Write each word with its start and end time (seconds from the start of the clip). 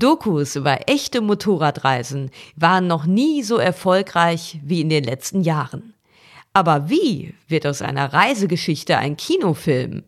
Dokus 0.00 0.56
über 0.56 0.88
echte 0.88 1.20
Motorradreisen 1.20 2.30
waren 2.56 2.86
noch 2.86 3.04
nie 3.04 3.42
so 3.42 3.58
erfolgreich 3.58 4.58
wie 4.64 4.80
in 4.80 4.88
den 4.88 5.04
letzten 5.04 5.42
Jahren. 5.42 5.94
Aber 6.52 6.88
wie 6.88 7.34
wird 7.46 7.66
aus 7.66 7.82
einer 7.82 8.12
Reisegeschichte 8.12 8.96
ein 8.96 9.16
Kinofilm? 9.16 10.02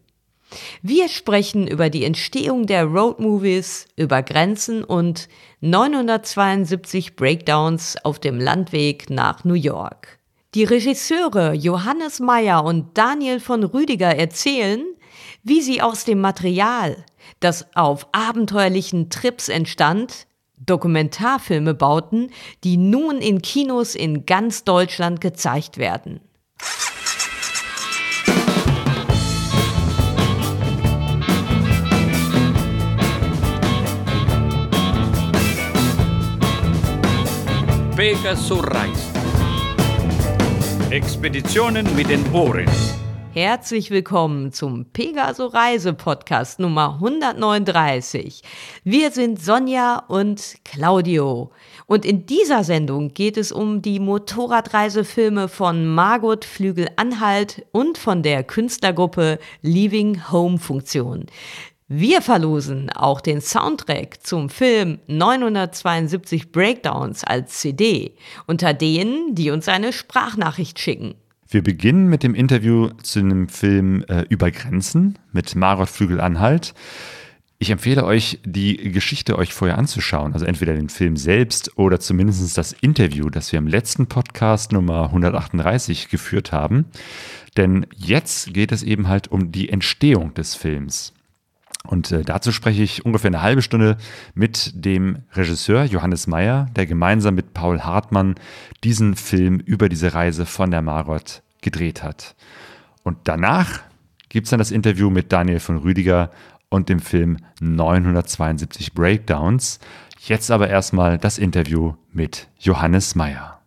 Wir 0.82 1.08
sprechen 1.08 1.66
über 1.66 1.90
die 1.90 2.04
Entstehung 2.04 2.66
der 2.66 2.84
Roadmovies, 2.84 3.86
über 3.96 4.22
Grenzen 4.22 4.82
und 4.82 5.28
972 5.60 7.14
Breakdowns 7.14 7.96
auf 8.04 8.18
dem 8.18 8.40
Landweg 8.40 9.10
nach 9.10 9.44
New 9.44 9.54
York. 9.54 10.18
Die 10.54 10.64
Regisseure 10.64 11.52
Johannes 11.52 12.20
Meyer 12.20 12.64
und 12.64 12.98
Daniel 12.98 13.40
von 13.40 13.62
Rüdiger 13.62 14.14
erzählen, 14.16 14.84
wie 15.42 15.60
sie 15.60 15.82
aus 15.82 16.04
dem 16.04 16.20
Material, 16.20 17.04
das 17.40 17.66
auf 17.74 18.06
abenteuerlichen 18.12 19.10
Trips 19.10 19.48
entstand, 19.48 20.26
Dokumentarfilme 20.56 21.74
bauten, 21.74 22.30
die 22.62 22.76
nun 22.76 23.18
in 23.18 23.42
Kinos 23.42 23.94
in 23.96 24.26
ganz 24.26 24.62
Deutschland 24.62 25.20
gezeigt 25.20 25.76
werden. 25.76 26.20
Pegasus 37.96 38.62
Reis. 38.66 39.10
Expeditionen 40.90 41.94
mit 41.96 42.08
den 42.08 42.32
Ohren. 42.32 42.66
Herzlich 43.34 43.90
willkommen 43.90 44.52
zum 44.52 44.84
Pegaso 44.92 45.46
Reise 45.46 45.94
Podcast 45.94 46.60
Nummer 46.60 46.96
139. 46.96 48.42
Wir 48.84 49.10
sind 49.10 49.42
Sonja 49.42 50.04
und 50.06 50.56
Claudio. 50.64 51.50
Und 51.86 52.04
in 52.04 52.26
dieser 52.26 52.62
Sendung 52.62 53.14
geht 53.14 53.38
es 53.38 53.50
um 53.50 53.80
die 53.80 54.00
Motorradreisefilme 54.00 55.48
von 55.48 55.86
Margot 55.86 56.44
Flügel-Anhalt 56.44 57.64
und 57.72 57.96
von 57.96 58.22
der 58.22 58.44
Künstlergruppe 58.44 59.38
Leaving 59.62 60.30
Home 60.30 60.58
Funktion. 60.58 61.24
Wir 61.88 62.20
verlosen 62.20 62.90
auch 62.90 63.22
den 63.22 63.40
Soundtrack 63.40 64.26
zum 64.26 64.50
Film 64.50 64.98
972 65.06 66.52
Breakdowns 66.52 67.24
als 67.24 67.60
CD 67.60 68.14
unter 68.46 68.74
denen, 68.74 69.34
die 69.34 69.50
uns 69.50 69.68
eine 69.68 69.94
Sprachnachricht 69.94 70.78
schicken. 70.78 71.14
Wir 71.52 71.62
beginnen 71.62 72.08
mit 72.08 72.22
dem 72.22 72.34
Interview 72.34 72.88
zu 73.02 73.18
einem 73.18 73.46
Film 73.46 74.04
äh, 74.08 74.24
Über 74.30 74.50
Grenzen 74.50 75.18
mit 75.32 75.54
Marot 75.54 75.90
Flügel-Anhalt. 75.90 76.72
Ich 77.58 77.68
empfehle 77.68 78.06
euch, 78.06 78.40
die 78.46 78.90
Geschichte 78.90 79.36
euch 79.36 79.52
vorher 79.52 79.76
anzuschauen, 79.76 80.32
also 80.32 80.46
entweder 80.46 80.72
den 80.72 80.88
Film 80.88 81.18
selbst 81.18 81.76
oder 81.76 82.00
zumindest 82.00 82.56
das 82.56 82.72
Interview, 82.72 83.28
das 83.28 83.52
wir 83.52 83.58
im 83.58 83.66
letzten 83.66 84.06
Podcast 84.06 84.72
Nummer 84.72 85.04
138 85.04 86.08
geführt 86.08 86.52
haben. 86.52 86.86
Denn 87.58 87.84
jetzt 87.94 88.54
geht 88.54 88.72
es 88.72 88.82
eben 88.82 89.08
halt 89.08 89.28
um 89.28 89.52
die 89.52 89.68
Entstehung 89.68 90.32
des 90.32 90.54
Films. 90.54 91.12
Und 91.84 92.12
äh, 92.12 92.22
dazu 92.22 92.52
spreche 92.52 92.82
ich 92.82 93.04
ungefähr 93.04 93.28
eine 93.28 93.42
halbe 93.42 93.62
Stunde 93.62 93.96
mit 94.34 94.72
dem 94.74 95.22
Regisseur 95.32 95.84
Johannes 95.84 96.26
Meyer, 96.26 96.66
der 96.76 96.86
gemeinsam 96.86 97.34
mit 97.34 97.54
Paul 97.54 97.80
Hartmann 97.80 98.36
diesen 98.84 99.16
Film 99.16 99.58
über 99.58 99.88
diese 99.88 100.14
Reise 100.14 100.46
von 100.46 100.70
der 100.70 100.82
Marot 100.82 101.42
gedreht 101.60 102.02
hat. 102.02 102.36
Und 103.02 103.18
danach 103.24 103.80
gibt 104.28 104.46
es 104.46 104.50
dann 104.50 104.58
das 104.58 104.70
Interview 104.70 105.10
mit 105.10 105.32
Daniel 105.32 105.60
von 105.60 105.78
Rüdiger 105.78 106.30
und 106.68 106.88
dem 106.88 107.00
Film 107.00 107.38
972 107.60 108.94
Breakdowns. 108.94 109.78
Jetzt 110.20 110.50
aber 110.50 110.68
erstmal 110.68 111.18
das 111.18 111.36
Interview 111.36 111.94
mit 112.12 112.48
Johannes 112.58 113.14
Meyer. 113.14 113.60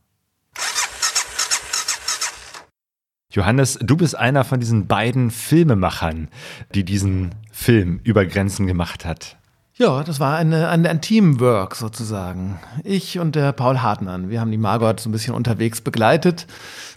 Johannes, 3.30 3.78
du 3.82 3.98
bist 3.98 4.16
einer 4.16 4.46
von 4.46 4.62
diesen 4.62 4.88
beiden 4.88 5.30
Filmemachern, 5.30 6.30
die 6.74 6.86
diesen 6.86 7.36
Film 7.58 8.02
über 8.04 8.26
Grenzen 8.26 8.68
gemacht 8.68 9.06
hat. 9.06 9.38
Ja, 9.76 10.04
das 10.04 10.20
war 10.20 10.36
eine, 10.36 10.68
eine, 10.68 10.90
ein 10.90 11.02
Teamwork 11.02 11.76
sozusagen. 11.76 12.60
Ich 12.84 13.18
und 13.18 13.36
der 13.36 13.54
Paul 13.54 13.80
Hartmann. 13.80 14.30
Wir 14.30 14.42
haben 14.42 14.52
die 14.52 14.58
Margot 14.58 15.00
so 15.00 15.10
ein 15.10 15.14
bisschen 15.14 15.34
unterwegs 15.34 15.80
begleitet. 15.80 16.48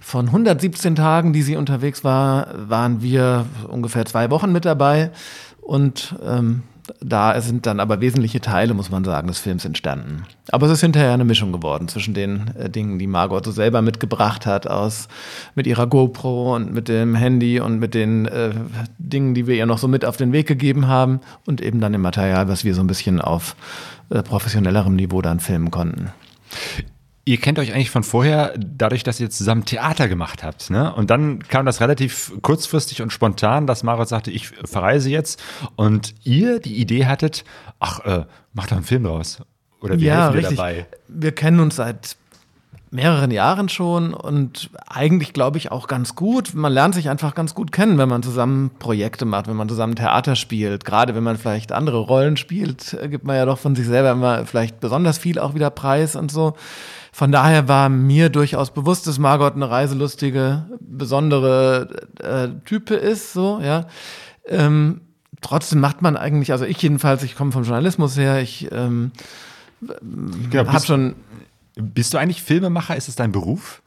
Von 0.00 0.26
117 0.26 0.96
Tagen, 0.96 1.32
die 1.32 1.42
sie 1.42 1.56
unterwegs 1.56 2.02
war, 2.02 2.48
waren 2.68 3.02
wir 3.02 3.46
ungefähr 3.68 4.04
zwei 4.04 4.30
Wochen 4.30 4.50
mit 4.50 4.64
dabei. 4.64 5.12
Und 5.60 6.16
ähm, 6.26 6.64
da 7.00 7.40
sind 7.40 7.66
dann 7.66 7.80
aber 7.80 8.00
wesentliche 8.00 8.40
Teile, 8.40 8.74
muss 8.74 8.90
man 8.90 9.04
sagen, 9.04 9.28
des 9.28 9.38
Films 9.38 9.64
entstanden. 9.64 10.24
Aber 10.50 10.66
es 10.66 10.72
ist 10.72 10.80
hinterher 10.80 11.12
eine 11.12 11.24
Mischung 11.24 11.52
geworden 11.52 11.88
zwischen 11.88 12.14
den 12.14 12.50
äh, 12.56 12.70
Dingen, 12.70 12.98
die 12.98 13.06
Margot 13.06 13.44
so 13.44 13.50
selber 13.50 13.82
mitgebracht 13.82 14.46
hat, 14.46 14.66
aus 14.66 15.08
mit 15.54 15.66
ihrer 15.66 15.86
GoPro 15.86 16.56
und 16.56 16.72
mit 16.72 16.88
dem 16.88 17.14
Handy 17.14 17.60
und 17.60 17.78
mit 17.78 17.94
den 17.94 18.26
äh, 18.26 18.52
Dingen, 18.98 19.34
die 19.34 19.46
wir 19.46 19.54
ihr 19.54 19.66
noch 19.66 19.78
so 19.78 19.88
mit 19.88 20.04
auf 20.04 20.16
den 20.16 20.32
Weg 20.32 20.46
gegeben 20.46 20.88
haben 20.88 21.20
und 21.46 21.60
eben 21.60 21.80
dann 21.80 21.92
dem 21.92 22.02
Material, 22.02 22.48
was 22.48 22.64
wir 22.64 22.74
so 22.74 22.80
ein 22.80 22.86
bisschen 22.86 23.20
auf 23.20 23.56
äh, 24.10 24.22
professionellerem 24.22 24.96
Niveau 24.96 25.22
dann 25.22 25.40
filmen 25.40 25.70
konnten. 25.70 26.12
Ihr 27.28 27.36
kennt 27.36 27.58
euch 27.58 27.74
eigentlich 27.74 27.90
von 27.90 28.04
vorher, 28.04 28.54
dadurch, 28.56 29.02
dass 29.02 29.20
ihr 29.20 29.28
zusammen 29.28 29.66
Theater 29.66 30.08
gemacht 30.08 30.42
habt. 30.42 30.70
Ne? 30.70 30.94
Und 30.94 31.10
dann 31.10 31.40
kam 31.40 31.66
das 31.66 31.82
relativ 31.82 32.32
kurzfristig 32.40 33.02
und 33.02 33.12
spontan, 33.12 33.66
dass 33.66 33.82
Marot 33.82 34.08
sagte, 34.08 34.30
ich 34.30 34.48
verreise 34.48 35.10
jetzt. 35.10 35.38
Und 35.76 36.14
ihr 36.24 36.58
die 36.58 36.76
Idee 36.76 37.04
hattet, 37.04 37.44
ach, 37.80 38.00
äh, 38.06 38.24
macht 38.54 38.70
doch 38.70 38.76
einen 38.76 38.86
Film 38.86 39.04
draus. 39.04 39.42
Oder 39.82 40.00
wie 40.00 40.06
ja, 40.06 40.22
helfen 40.22 40.34
wir 40.36 40.40
richtig. 40.40 40.56
dabei? 40.56 40.86
Wir 41.08 41.32
kennen 41.32 41.60
uns 41.60 41.76
seit 41.76 42.16
mehreren 42.90 43.30
Jahren 43.30 43.68
schon 43.68 44.14
und 44.14 44.70
eigentlich 44.86 45.34
glaube 45.34 45.58
ich 45.58 45.70
auch 45.70 45.86
ganz 45.86 46.14
gut. 46.14 46.54
Man 46.54 46.72
lernt 46.72 46.94
sich 46.94 47.10
einfach 47.10 47.34
ganz 47.34 47.54
gut 47.54 47.72
kennen, 47.72 47.98
wenn 47.98 48.08
man 48.08 48.22
zusammen 48.22 48.70
Projekte 48.78 49.26
macht, 49.26 49.48
wenn 49.48 49.56
man 49.56 49.68
zusammen 49.68 49.96
Theater 49.96 50.34
spielt. 50.34 50.86
Gerade 50.86 51.14
wenn 51.14 51.24
man 51.24 51.36
vielleicht 51.36 51.72
andere 51.72 51.98
Rollen 51.98 52.38
spielt, 52.38 52.94
äh, 52.94 53.10
gibt 53.10 53.26
man 53.26 53.36
ja 53.36 53.44
doch 53.44 53.58
von 53.58 53.76
sich 53.76 53.86
selber 53.86 54.12
immer 54.12 54.46
vielleicht 54.46 54.80
besonders 54.80 55.18
viel 55.18 55.38
auch 55.38 55.54
wieder 55.54 55.68
preis 55.68 56.16
und 56.16 56.30
so. 56.30 56.54
Von 57.18 57.32
daher 57.32 57.66
war 57.66 57.88
mir 57.88 58.28
durchaus 58.28 58.70
bewusst, 58.70 59.08
dass 59.08 59.18
Margot 59.18 59.56
eine 59.56 59.68
reiselustige, 59.68 60.66
besondere 60.78 62.06
äh, 62.22 62.48
Type 62.64 62.94
ist, 62.94 63.32
so, 63.32 63.58
ja. 63.60 63.86
Ähm, 64.46 65.00
trotzdem 65.40 65.80
macht 65.80 66.00
man 66.00 66.16
eigentlich, 66.16 66.52
also 66.52 66.64
ich 66.64 66.80
jedenfalls, 66.80 67.24
ich 67.24 67.34
komme 67.34 67.50
vom 67.50 67.64
Journalismus 67.64 68.16
her, 68.16 68.40
ich 68.40 68.68
ähm, 68.70 69.10
Genau, 69.80 70.72
habe 70.72 70.86
schon. 70.86 71.16
Bist 71.74 72.14
du 72.14 72.18
eigentlich 72.18 72.42
Filmemacher? 72.42 72.96
Ist 72.96 73.08
es 73.08 73.16
dein 73.16 73.32
Beruf? 73.32 73.82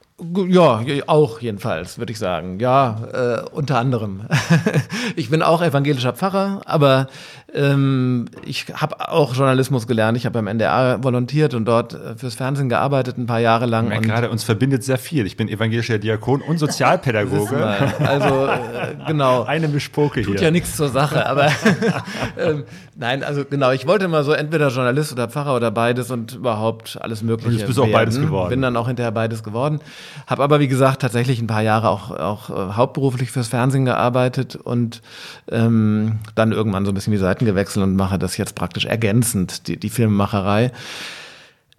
Ja, 0.46 0.82
auch 1.06 1.40
jedenfalls, 1.40 1.98
würde 1.98 2.12
ich 2.12 2.18
sagen. 2.18 2.60
Ja, 2.60 3.08
äh, 3.12 3.50
unter 3.50 3.78
anderem. 3.78 4.26
ich 5.16 5.30
bin 5.30 5.42
auch 5.42 5.62
evangelischer 5.62 6.12
Pfarrer, 6.12 6.60
aber 6.64 7.08
ähm, 7.54 8.26
ich 8.46 8.66
habe 8.72 9.10
auch 9.10 9.34
Journalismus 9.34 9.86
gelernt. 9.86 10.16
Ich 10.16 10.24
habe 10.24 10.34
beim 10.34 10.46
NDR 10.46 11.02
volontiert 11.04 11.52
und 11.52 11.66
dort 11.66 11.92
äh, 11.92 12.16
fürs 12.16 12.34
Fernsehen 12.34 12.68
gearbeitet, 12.68 13.18
ein 13.18 13.26
paar 13.26 13.40
Jahre 13.40 13.66
lang. 13.66 13.90
Ja, 13.90 14.00
gerade 14.00 14.30
uns 14.30 14.42
verbindet 14.42 14.82
sehr 14.84 14.96
viel. 14.96 15.26
Ich 15.26 15.36
bin 15.36 15.48
evangelischer 15.48 15.98
Diakon 15.98 16.40
und 16.40 16.58
Sozialpädagoge. 16.58 17.62
Also 18.00 18.46
äh, 18.46 18.96
genau. 19.06 19.42
Eine 19.52 19.68
Mischpoke 19.68 20.22
Tut 20.22 20.38
hier. 20.38 20.44
ja 20.44 20.50
nichts 20.50 20.76
zur 20.76 20.88
Sache, 20.88 21.26
aber 21.26 21.48
ähm, 22.38 22.64
nein, 22.96 23.22
also 23.22 23.44
genau, 23.44 23.70
ich 23.72 23.86
wollte 23.86 24.08
mal 24.08 24.24
so 24.24 24.32
entweder 24.32 24.68
Journalist 24.68 25.12
oder 25.12 25.28
Pfarrer 25.28 25.54
oder 25.54 25.70
beides 25.70 26.10
und 26.10 26.36
überhaupt 26.36 26.98
alles 27.02 27.22
Mögliche. 27.22 27.48
Und 27.48 27.58
jetzt 27.58 27.66
bist 27.66 27.78
du 27.78 27.84
auch 27.84 27.92
beides 27.92 28.18
geworden. 28.18 28.48
Bin 28.48 28.62
dann 28.62 28.76
auch 28.76 28.86
hinterher 28.86 29.12
beides 29.12 29.42
geworden. 29.42 29.80
Habe 30.26 30.42
aber, 30.42 30.60
wie 30.60 30.68
gesagt, 30.68 31.02
tatsächlich 31.02 31.40
ein 31.40 31.48
paar 31.48 31.62
Jahre 31.62 31.90
auch, 31.90 32.10
auch 32.10 32.48
äh, 32.48 32.72
hauptberuflich 32.74 33.30
fürs 33.30 33.48
Fernsehen 33.48 33.84
gearbeitet 33.84 34.56
und 34.56 35.02
ähm, 35.50 36.20
dann 36.34 36.52
irgendwann 36.52 36.86
so 36.86 36.92
ein 36.92 36.94
bisschen 36.94 37.12
die 37.12 37.18
Seiten 37.18 37.41
gewechselt 37.44 37.84
und 37.84 37.96
mache 37.96 38.18
das 38.18 38.36
jetzt 38.36 38.54
praktisch 38.54 38.84
ergänzend, 38.84 39.68
die, 39.68 39.78
die 39.78 39.90
Filmemacherei. 39.90 40.72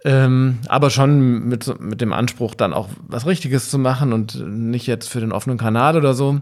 Ähm, 0.04 0.58
aber 0.68 0.90
schon 0.90 1.48
mit, 1.48 1.80
mit 1.80 2.02
dem 2.02 2.12
Anspruch, 2.12 2.54
dann 2.54 2.74
auch 2.74 2.88
was 3.08 3.26
Richtiges 3.26 3.70
zu 3.70 3.78
machen 3.78 4.12
und 4.12 4.46
nicht 4.46 4.86
jetzt 4.86 5.08
für 5.08 5.20
den 5.20 5.32
offenen 5.32 5.56
Kanal 5.56 5.96
oder 5.96 6.12
so. 6.12 6.40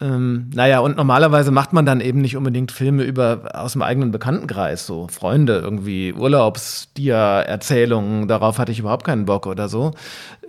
Ähm, 0.00 0.50
naja, 0.54 0.78
und 0.80 0.96
normalerweise 0.96 1.50
macht 1.50 1.72
man 1.72 1.84
dann 1.84 2.00
eben 2.00 2.20
nicht 2.20 2.36
unbedingt 2.36 2.70
Filme 2.70 3.02
über 3.02 3.48
aus 3.54 3.72
dem 3.72 3.82
eigenen 3.82 4.12
Bekanntenkreis, 4.12 4.86
so 4.86 5.08
Freunde, 5.08 5.58
irgendwie 5.58 6.12
Urlaubsdia-Erzählungen, 6.12 8.28
darauf 8.28 8.58
hatte 8.58 8.70
ich 8.70 8.78
überhaupt 8.78 9.04
keinen 9.04 9.24
Bock 9.24 9.46
oder 9.46 9.68
so. 9.68 9.90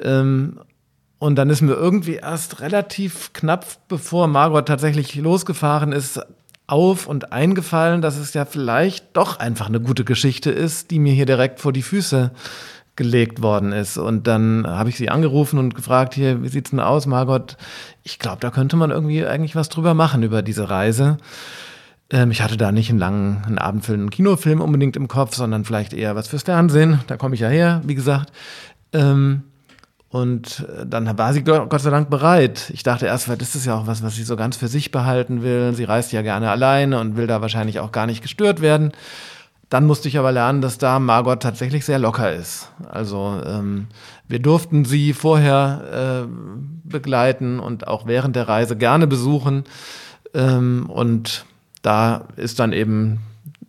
Ähm, 0.02 0.60
und 1.18 1.36
dann 1.36 1.50
ist 1.50 1.62
mir 1.62 1.74
irgendwie 1.74 2.16
erst 2.16 2.62
relativ 2.62 3.34
knapp, 3.34 3.66
bevor 3.88 4.28
Margot 4.28 4.68
tatsächlich 4.68 5.16
losgefahren 5.16 5.94
ist, 5.94 6.22
auf 6.72 7.08
und 7.08 7.32
eingefallen, 7.32 8.02
dass 8.02 8.18
es 8.18 8.34
ja 8.34 8.46
vielleicht 8.46 9.16
doch 9.18 9.40
einfach 9.40 9.68
eine 9.68 9.80
gute 9.80 10.04
Geschichte 10.04 10.52
ist, 10.52 10.92
die 10.92 11.00
mir 11.00 11.14
hier 11.14 11.26
direkt 11.26 11.60
vor 11.60 11.74
die 11.74 11.82
Füße 11.82 12.32
gelegt 12.96 13.42
worden 13.42 13.72
ist. 13.72 13.98
Und 13.98 14.28
dann 14.28 14.68
habe 14.68 14.90
ich 14.90 14.98
sie 14.98 15.10
angerufen 15.10 15.58
und 15.58 15.74
gefragt, 15.74 16.14
hier, 16.14 16.44
wie 16.44 16.50
sieht's 16.50 16.72
denn 16.72 16.82
aus, 16.82 17.06
Margot? 17.06 17.56
Ich 18.04 18.20
glaube, 18.20 18.40
da 18.42 18.52
könnte 18.52 18.76
man 18.76 18.92
irgendwie 18.92 19.26
eigentlich 19.26 19.56
was 19.56 19.70
drüber 19.70 19.94
machen 19.94 20.22
über 20.22 20.42
diese 20.42 20.70
Reise. 20.70 21.18
Ähm, 22.12 22.32
ich 22.32 22.42
hatte 22.42 22.58
da 22.58 22.72
nicht 22.72 22.90
einen 22.90 23.00
langen, 23.00 23.44
einen 23.46 23.58
abendfüllenden 23.58 24.10
Kinofilm 24.10 24.60
unbedingt 24.60 24.98
im 24.98 25.08
Kopf, 25.08 25.36
sondern 25.36 25.64
vielleicht 25.64 25.94
eher 25.94 26.16
was 26.16 26.28
fürs 26.28 26.44
Fernsehen. 26.44 27.00
Da 27.08 27.16
komme 27.18 27.36
ich 27.36 27.42
ja 27.42 27.48
her, 27.48 27.82
wie 27.86 27.96
gesagt. 27.96 28.34
Ähm, 28.92 29.44
und 30.10 30.66
äh, 30.68 30.86
dann 30.86 31.18
war 31.18 31.34
sie 31.34 31.44
Gott 31.44 31.82
sei 31.82 31.92
Dank 31.92 32.10
bereit. 32.10 32.72
Ich 32.74 32.84
dachte 32.84 33.06
erst, 33.06 33.26
vielleicht 33.26 33.42
ist 33.42 33.66
ja 33.66 33.76
auch 33.76 33.88
was, 33.88 34.04
was 34.04 34.16
sie 34.16 34.24
so 34.24 34.36
ganz 34.36 34.58
für 34.58 34.68
sich 34.68 34.92
behalten 34.92 35.44
will. 35.44 35.74
Sie 35.74 35.84
reist 35.84 36.12
ja 36.12 36.22
gerne 36.22 36.50
alleine 36.50 37.00
und 37.00 37.16
will 37.16 37.28
da 37.28 37.42
wahrscheinlich 37.42 37.80
auch 37.80 37.92
gar 37.92 38.08
nicht 38.08 38.22
gestört 38.22 38.62
werden. 38.62 38.92
Dann 39.70 39.86
musste 39.86 40.08
ich 40.08 40.18
aber 40.18 40.32
lernen, 40.32 40.62
dass 40.62 40.80
da 40.80 40.98
Margot 40.98 41.44
tatsächlich 41.44 41.86
sehr 41.86 42.00
locker 42.00 42.34
ist. 42.34 42.72
Also 42.90 43.40
ähm, 43.46 43.86
wir 44.28 44.40
durften 44.40 44.84
sie 44.84 45.14
vorher 45.14 46.26
äh, 46.26 46.28
begleiten 46.90 47.60
und 47.60 47.88
auch 47.88 48.08
während 48.08 48.36
der 48.36 48.50
Reise 48.50 48.76
gerne 48.76 49.06
besuchen. 49.06 49.66
Ähm, 50.34 50.90
und 50.90 51.46
da 51.84 52.26
ist 52.36 52.60
dann 52.60 52.74
eben 52.74 53.20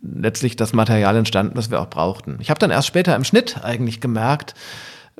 letztlich 0.01 0.55
das 0.55 0.73
Material 0.73 1.15
entstanden, 1.15 1.53
das 1.53 1.69
wir 1.69 1.79
auch 1.79 1.89
brauchten. 1.89 2.37
Ich 2.39 2.49
habe 2.49 2.59
dann 2.59 2.71
erst 2.71 2.87
später 2.87 3.15
im 3.15 3.23
Schnitt 3.23 3.63
eigentlich 3.63 4.01
gemerkt, 4.01 4.55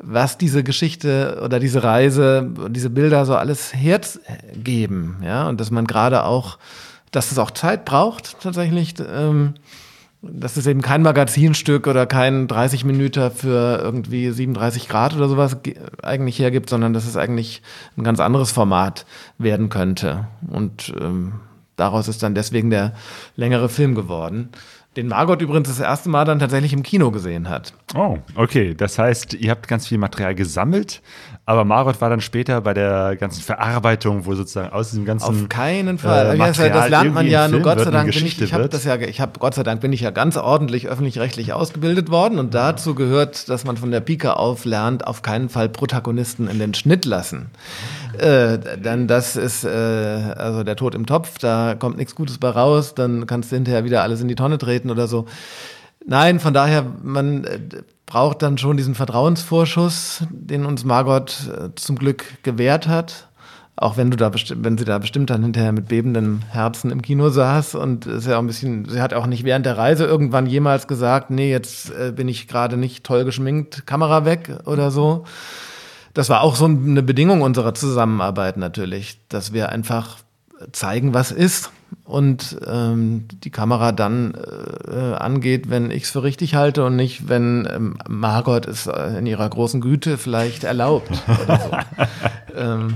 was 0.03 0.38
diese 0.38 0.63
Geschichte 0.63 1.42
oder 1.44 1.59
diese 1.59 1.83
Reise, 1.83 2.50
diese 2.69 2.89
Bilder 2.89 3.25
so 3.25 3.36
alles 3.36 3.74
hergeben, 3.74 5.18
ja, 5.24 5.48
und 5.48 5.59
dass 5.59 5.71
man 5.71 5.86
gerade 5.86 6.24
auch, 6.24 6.57
dass 7.12 7.31
es 7.31 7.38
auch 7.38 7.51
Zeit 7.51 7.86
braucht 7.86 8.39
tatsächlich, 8.42 8.95
ähm, 9.00 9.53
dass 10.21 10.56
es 10.56 10.68
eben 10.68 10.81
kein 10.81 11.01
Magazinstück 11.01 11.88
oder 11.88 12.06
kein 12.06 12.48
30 12.48 12.86
Minuten 12.86 13.31
für 13.31 13.80
irgendwie 13.81 14.30
37 14.30 14.88
Grad 14.88 15.15
oder 15.15 15.27
sowas 15.27 15.57
eigentlich 16.03 16.38
hergibt, 16.38 16.69
sondern 16.69 16.94
dass 16.94 17.07
es 17.07 17.18
eigentlich 17.18 17.63
ein 17.98 18.03
ganz 18.03 18.19
anderes 18.19 18.51
Format 18.51 19.06
werden 19.39 19.69
könnte. 19.69 20.27
Und 20.48 20.94
ähm, 21.01 21.33
daraus 21.75 22.07
ist 22.07 22.21
dann 22.21 22.36
deswegen 22.36 22.69
der 22.69 22.94
längere 23.36 23.68
Film 23.68 23.95
geworden 23.95 24.50
den 24.97 25.07
Margot 25.07 25.41
übrigens 25.41 25.69
das 25.69 25.79
erste 25.79 26.09
Mal 26.09 26.25
dann 26.25 26.39
tatsächlich 26.39 26.73
im 26.73 26.83
Kino 26.83 27.11
gesehen 27.11 27.47
hat. 27.47 27.73
Oh, 27.95 28.17
okay. 28.35 28.75
Das 28.75 28.99
heißt, 28.99 29.33
ihr 29.35 29.49
habt 29.49 29.69
ganz 29.69 29.88
viel 29.88 29.97
Material 29.97 30.35
gesammelt, 30.35 31.01
aber 31.45 31.63
Margot 31.63 32.01
war 32.01 32.09
dann 32.09 32.19
später 32.19 32.59
bei 32.59 32.73
der 32.73 33.15
ganzen 33.15 33.41
Verarbeitung, 33.41 34.25
wo 34.25 34.35
sozusagen 34.35 34.73
aus 34.73 34.89
diesem 34.89 35.05
ganzen 35.05 35.25
Auf 35.25 35.49
keinen 35.49 35.97
Fall. 35.97 36.35
Äh, 36.35 36.38
Material 36.38 36.71
das 36.71 36.89
lernt 36.89 37.13
man 37.13 37.25
ja 37.25 37.47
nur 37.47 37.61
Gott 37.61 37.79
sei 37.79 37.91
Dank 37.91 38.13
bin 38.13 38.25
ich, 38.25 38.41
ich 38.41 38.53
habe 38.53 38.67
das 38.67 38.83
ja 38.83 38.97
ich 38.97 39.21
habe 39.21 39.39
Gott 39.39 39.53
sei 39.53 39.63
Dank 39.63 39.79
bin 39.79 39.93
ich 39.93 40.01
ja 40.01 40.11
ganz 40.11 40.35
ordentlich 40.35 40.89
öffentlich-rechtlich 40.89 41.53
ausgebildet 41.53 42.09
worden 42.09 42.38
und 42.38 42.53
dazu 42.53 42.93
gehört, 42.93 43.47
dass 43.47 43.63
man 43.63 43.77
von 43.77 43.91
der 43.91 44.01
Pike 44.01 44.35
auf 44.35 44.65
lernt, 44.65 45.07
auf 45.07 45.21
keinen 45.21 45.47
Fall 45.47 45.69
Protagonisten 45.69 46.49
in 46.49 46.59
den 46.59 46.73
Schnitt 46.73 47.05
lassen. 47.05 47.49
Äh, 48.17 48.59
dann 48.81 49.07
das 49.07 49.35
ist 49.35 49.63
äh, 49.63 49.67
also 49.69 50.63
der 50.63 50.75
Tod 50.75 50.95
im 50.95 51.05
Topf, 51.05 51.37
da 51.39 51.75
kommt 51.75 51.97
nichts 51.97 52.15
Gutes 52.15 52.37
bei 52.37 52.49
raus, 52.49 52.93
dann 52.95 53.25
kannst 53.25 53.51
du 53.51 53.55
hinterher 53.55 53.83
wieder 53.83 54.01
alles 54.03 54.21
in 54.21 54.27
die 54.27 54.35
Tonne 54.35 54.57
treten 54.57 54.89
oder 54.89 55.07
so. 55.07 55.25
Nein, 56.05 56.39
von 56.39 56.53
daher, 56.53 56.85
man 57.03 57.43
äh, 57.43 57.59
braucht 58.05 58.41
dann 58.41 58.57
schon 58.57 58.77
diesen 58.77 58.95
Vertrauensvorschuss, 58.95 60.23
den 60.29 60.65
uns 60.65 60.83
Margot 60.83 61.49
äh, 61.49 61.69
zum 61.75 61.95
Glück 61.97 62.43
gewährt 62.43 62.87
hat. 62.87 63.27
Auch 63.77 63.97
wenn 63.97 64.11
du 64.11 64.17
da 64.17 64.31
wenn 64.31 64.77
sie 64.77 64.85
da 64.85 64.99
bestimmt 64.99 65.29
dann 65.29 65.41
hinterher 65.41 65.71
mit 65.71 65.87
bebendem 65.87 66.41
Herzen 66.49 66.91
im 66.91 67.01
Kino 67.01 67.29
saß 67.29 67.73
und 67.75 68.05
ist 68.05 68.27
ja 68.27 68.35
auch 68.35 68.41
ein 68.41 68.47
bisschen, 68.47 68.85
sie 68.85 69.01
hat 69.01 69.13
auch 69.13 69.25
nicht 69.25 69.43
während 69.43 69.65
der 69.65 69.77
Reise 69.77 70.05
irgendwann 70.05 70.45
jemals 70.45 70.87
gesagt, 70.87 71.31
nee, 71.31 71.49
jetzt 71.49 71.91
bin 72.15 72.27
ich 72.27 72.47
gerade 72.47 72.77
nicht 72.77 73.03
toll 73.03 73.25
geschminkt, 73.25 73.87
Kamera 73.87 74.23
weg 74.23 74.55
oder 74.65 74.91
so 74.91 75.25
das 76.13 76.29
war 76.29 76.41
auch 76.41 76.55
so 76.55 76.65
eine 76.65 77.03
Bedingung 77.03 77.41
unserer 77.41 77.73
Zusammenarbeit 77.73 78.57
natürlich, 78.57 79.19
dass 79.29 79.53
wir 79.53 79.69
einfach 79.69 80.17
zeigen, 80.71 81.13
was 81.13 81.31
ist 81.31 81.71
und 82.05 82.57
ähm, 82.65 83.27
die 83.43 83.49
Kamera 83.49 83.91
dann 83.91 84.33
äh, 84.87 85.13
angeht, 85.13 85.69
wenn 85.69 85.91
ich 85.91 86.03
es 86.03 86.11
für 86.11 86.23
richtig 86.23 86.55
halte 86.55 86.85
und 86.85 86.95
nicht, 86.95 87.29
wenn 87.29 87.67
ähm, 87.71 87.97
Margot 88.07 88.65
es 88.65 88.87
äh, 88.87 89.17
in 89.17 89.25
ihrer 89.25 89.49
großen 89.49 89.81
Güte 89.81 90.17
vielleicht 90.17 90.63
erlaubt. 90.63 91.11
Oder 91.43 91.59
so. 91.59 92.55
ähm, 92.55 92.95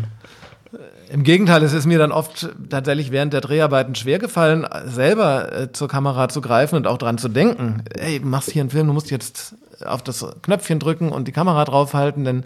Im 1.09 1.23
Gegenteil, 1.23 1.63
es 1.63 1.73
ist 1.73 1.85
mir 1.85 1.99
dann 1.99 2.11
oft 2.11 2.49
tatsächlich 2.69 3.11
während 3.11 3.33
der 3.33 3.41
Dreharbeiten 3.41 3.95
schwer 3.95 4.19
gefallen, 4.19 4.67
selber 4.85 5.51
äh, 5.53 5.71
zur 5.71 5.87
Kamera 5.87 6.29
zu 6.29 6.41
greifen 6.41 6.75
und 6.75 6.87
auch 6.87 6.97
dran 6.97 7.17
zu 7.17 7.29
denken. 7.29 7.83
Ey, 7.97 8.19
du 8.19 8.27
machst 8.27 8.51
hier 8.51 8.61
einen 8.61 8.69
Film, 8.69 8.87
du 8.87 8.93
musst 8.93 9.11
jetzt 9.11 9.55
auf 9.85 10.03
das 10.03 10.25
Knöpfchen 10.41 10.79
drücken 10.79 11.09
und 11.09 11.27
die 11.27 11.33
Kamera 11.33 11.65
draufhalten, 11.65 12.23
denn 12.23 12.43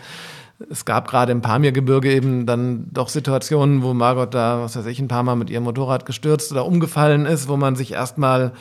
es 0.70 0.86
gab 0.86 1.08
gerade 1.08 1.32
im 1.32 1.42
Pamirgebirge 1.42 2.12
eben 2.12 2.46
dann 2.46 2.88
doch 2.92 3.10
Situationen, 3.10 3.82
wo 3.82 3.94
Margot 3.94 4.34
da, 4.34 4.62
was 4.62 4.76
weiß 4.76 4.86
ich, 4.88 5.00
ein 5.00 5.08
paar 5.08 5.24
Mal 5.24 5.36
mit 5.36 5.50
ihrem 5.50 5.64
Motorrad 5.64 6.06
gestürzt 6.06 6.52
oder 6.52 6.66
umgefallen 6.66 7.26
ist, 7.26 7.48
wo 7.48 7.56
man 7.56 7.76
sich 7.76 7.94
erstmal 7.94 8.52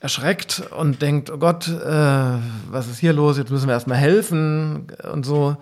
erschreckt 0.00 0.62
und 0.76 1.02
denkt, 1.02 1.30
oh 1.30 1.38
Gott, 1.38 1.68
äh, 1.68 2.38
was 2.70 2.88
ist 2.88 2.98
hier 2.98 3.12
los? 3.12 3.38
Jetzt 3.38 3.50
müssen 3.50 3.68
wir 3.68 3.74
erstmal 3.74 3.98
helfen 3.98 4.88
und 5.12 5.24
so. 5.24 5.56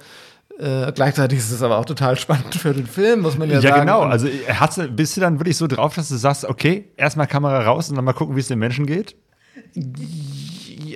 Äh, 0.58 0.90
gleichzeitig 0.92 1.38
ist 1.38 1.50
es 1.50 1.62
aber 1.62 1.78
auch 1.78 1.84
total 1.84 2.16
spannend 2.18 2.54
für 2.54 2.72
den 2.72 2.86
Film, 2.86 3.20
muss 3.20 3.36
man 3.36 3.48
ja, 3.48 3.56
ja 3.56 3.60
sagen. 3.60 3.74
Ja, 3.74 3.80
genau. 3.80 4.00
Also 4.02 4.28
hast 4.48 4.78
du, 4.78 4.88
bist 4.88 5.16
du 5.16 5.20
dann 5.20 5.38
wirklich 5.38 5.56
so 5.56 5.66
drauf, 5.66 5.94
dass 5.94 6.08
du 6.08 6.16
sagst, 6.16 6.44
okay, 6.44 6.88
erstmal 6.96 7.26
Kamera 7.26 7.60
raus 7.62 7.90
und 7.90 7.96
dann 7.96 8.04
mal 8.04 8.12
gucken, 8.12 8.36
wie 8.36 8.40
es 8.40 8.48
den 8.48 8.58
Menschen 8.58 8.86
geht? 8.86 9.16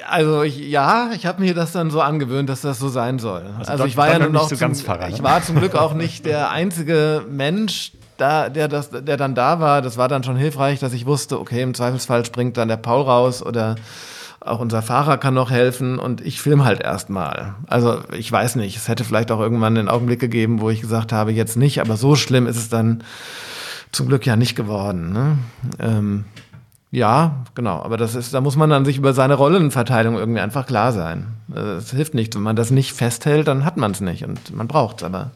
Also 0.08 0.42
ich, 0.42 0.58
ja, 0.58 1.10
ich 1.14 1.26
habe 1.26 1.42
mir 1.42 1.54
das 1.54 1.72
dann 1.72 1.90
so 1.90 2.00
angewöhnt, 2.00 2.48
dass 2.48 2.60
das 2.60 2.78
so 2.78 2.88
sein 2.88 3.18
soll. 3.18 3.44
Also, 3.58 3.72
also 3.72 3.84
ich 3.84 3.96
war 3.96 4.10
ja 4.10 4.18
nun 4.18 4.36
auch 4.36 4.48
so 4.48 4.56
zum, 4.56 4.74
Pfarrer, 4.74 5.08
ne? 5.08 5.14
ich 5.14 5.22
war 5.22 5.42
zum 5.42 5.56
Glück 5.56 5.74
auch 5.74 5.94
nicht 5.94 6.24
der 6.26 6.50
einzige 6.50 7.24
Mensch, 7.30 7.92
da, 8.16 8.48
der, 8.48 8.68
das, 8.68 8.90
der 8.90 9.16
dann 9.16 9.34
da 9.34 9.60
war. 9.60 9.82
Das 9.82 9.96
war 9.96 10.08
dann 10.08 10.22
schon 10.24 10.36
hilfreich, 10.36 10.78
dass 10.78 10.92
ich 10.92 11.06
wusste, 11.06 11.40
okay, 11.40 11.62
im 11.62 11.74
Zweifelsfall 11.74 12.24
springt 12.24 12.56
dann 12.56 12.68
der 12.68 12.76
Paul 12.76 13.02
raus 13.02 13.44
oder 13.44 13.76
auch 14.44 14.58
unser 14.58 14.82
Fahrer 14.82 15.18
kann 15.18 15.34
noch 15.34 15.50
helfen 15.50 15.98
und 15.98 16.20
ich 16.20 16.40
film 16.40 16.64
halt 16.64 16.80
erstmal. 16.80 17.54
Also 17.68 18.00
ich 18.16 18.30
weiß 18.30 18.56
nicht, 18.56 18.76
es 18.76 18.88
hätte 18.88 19.04
vielleicht 19.04 19.30
auch 19.30 19.40
irgendwann 19.40 19.76
einen 19.76 19.88
Augenblick 19.88 20.20
gegeben, 20.20 20.60
wo 20.60 20.70
ich 20.70 20.80
gesagt 20.80 21.12
habe, 21.12 21.32
jetzt 21.32 21.56
nicht, 21.56 21.80
aber 21.80 21.96
so 21.96 22.16
schlimm 22.16 22.46
ist 22.46 22.56
es 22.56 22.68
dann 22.68 23.04
zum 23.92 24.08
Glück 24.08 24.26
ja 24.26 24.36
nicht 24.36 24.56
geworden. 24.56 25.12
Ne? 25.12 25.38
Ähm, 25.78 26.24
ja, 26.92 27.44
genau. 27.54 27.82
Aber 27.82 27.96
das 27.96 28.14
ist, 28.14 28.34
da 28.34 28.42
muss 28.42 28.54
man 28.54 28.68
dann 28.68 28.84
sich 28.84 28.98
über 28.98 29.14
seine 29.14 29.34
Rollenverteilung 29.34 30.16
irgendwie 30.16 30.40
einfach 30.40 30.66
klar 30.66 30.92
sein. 30.92 31.26
Es 31.54 31.90
hilft 31.90 32.12
nicht. 32.12 32.34
Wenn 32.34 32.42
man 32.42 32.54
das 32.54 32.70
nicht 32.70 32.92
festhält, 32.92 33.48
dann 33.48 33.64
hat 33.64 33.78
man 33.78 33.92
es 33.92 34.02
nicht 34.02 34.24
und 34.24 34.54
man 34.54 34.68
braucht 34.68 34.98
es 34.98 35.04
aber. 35.04 35.30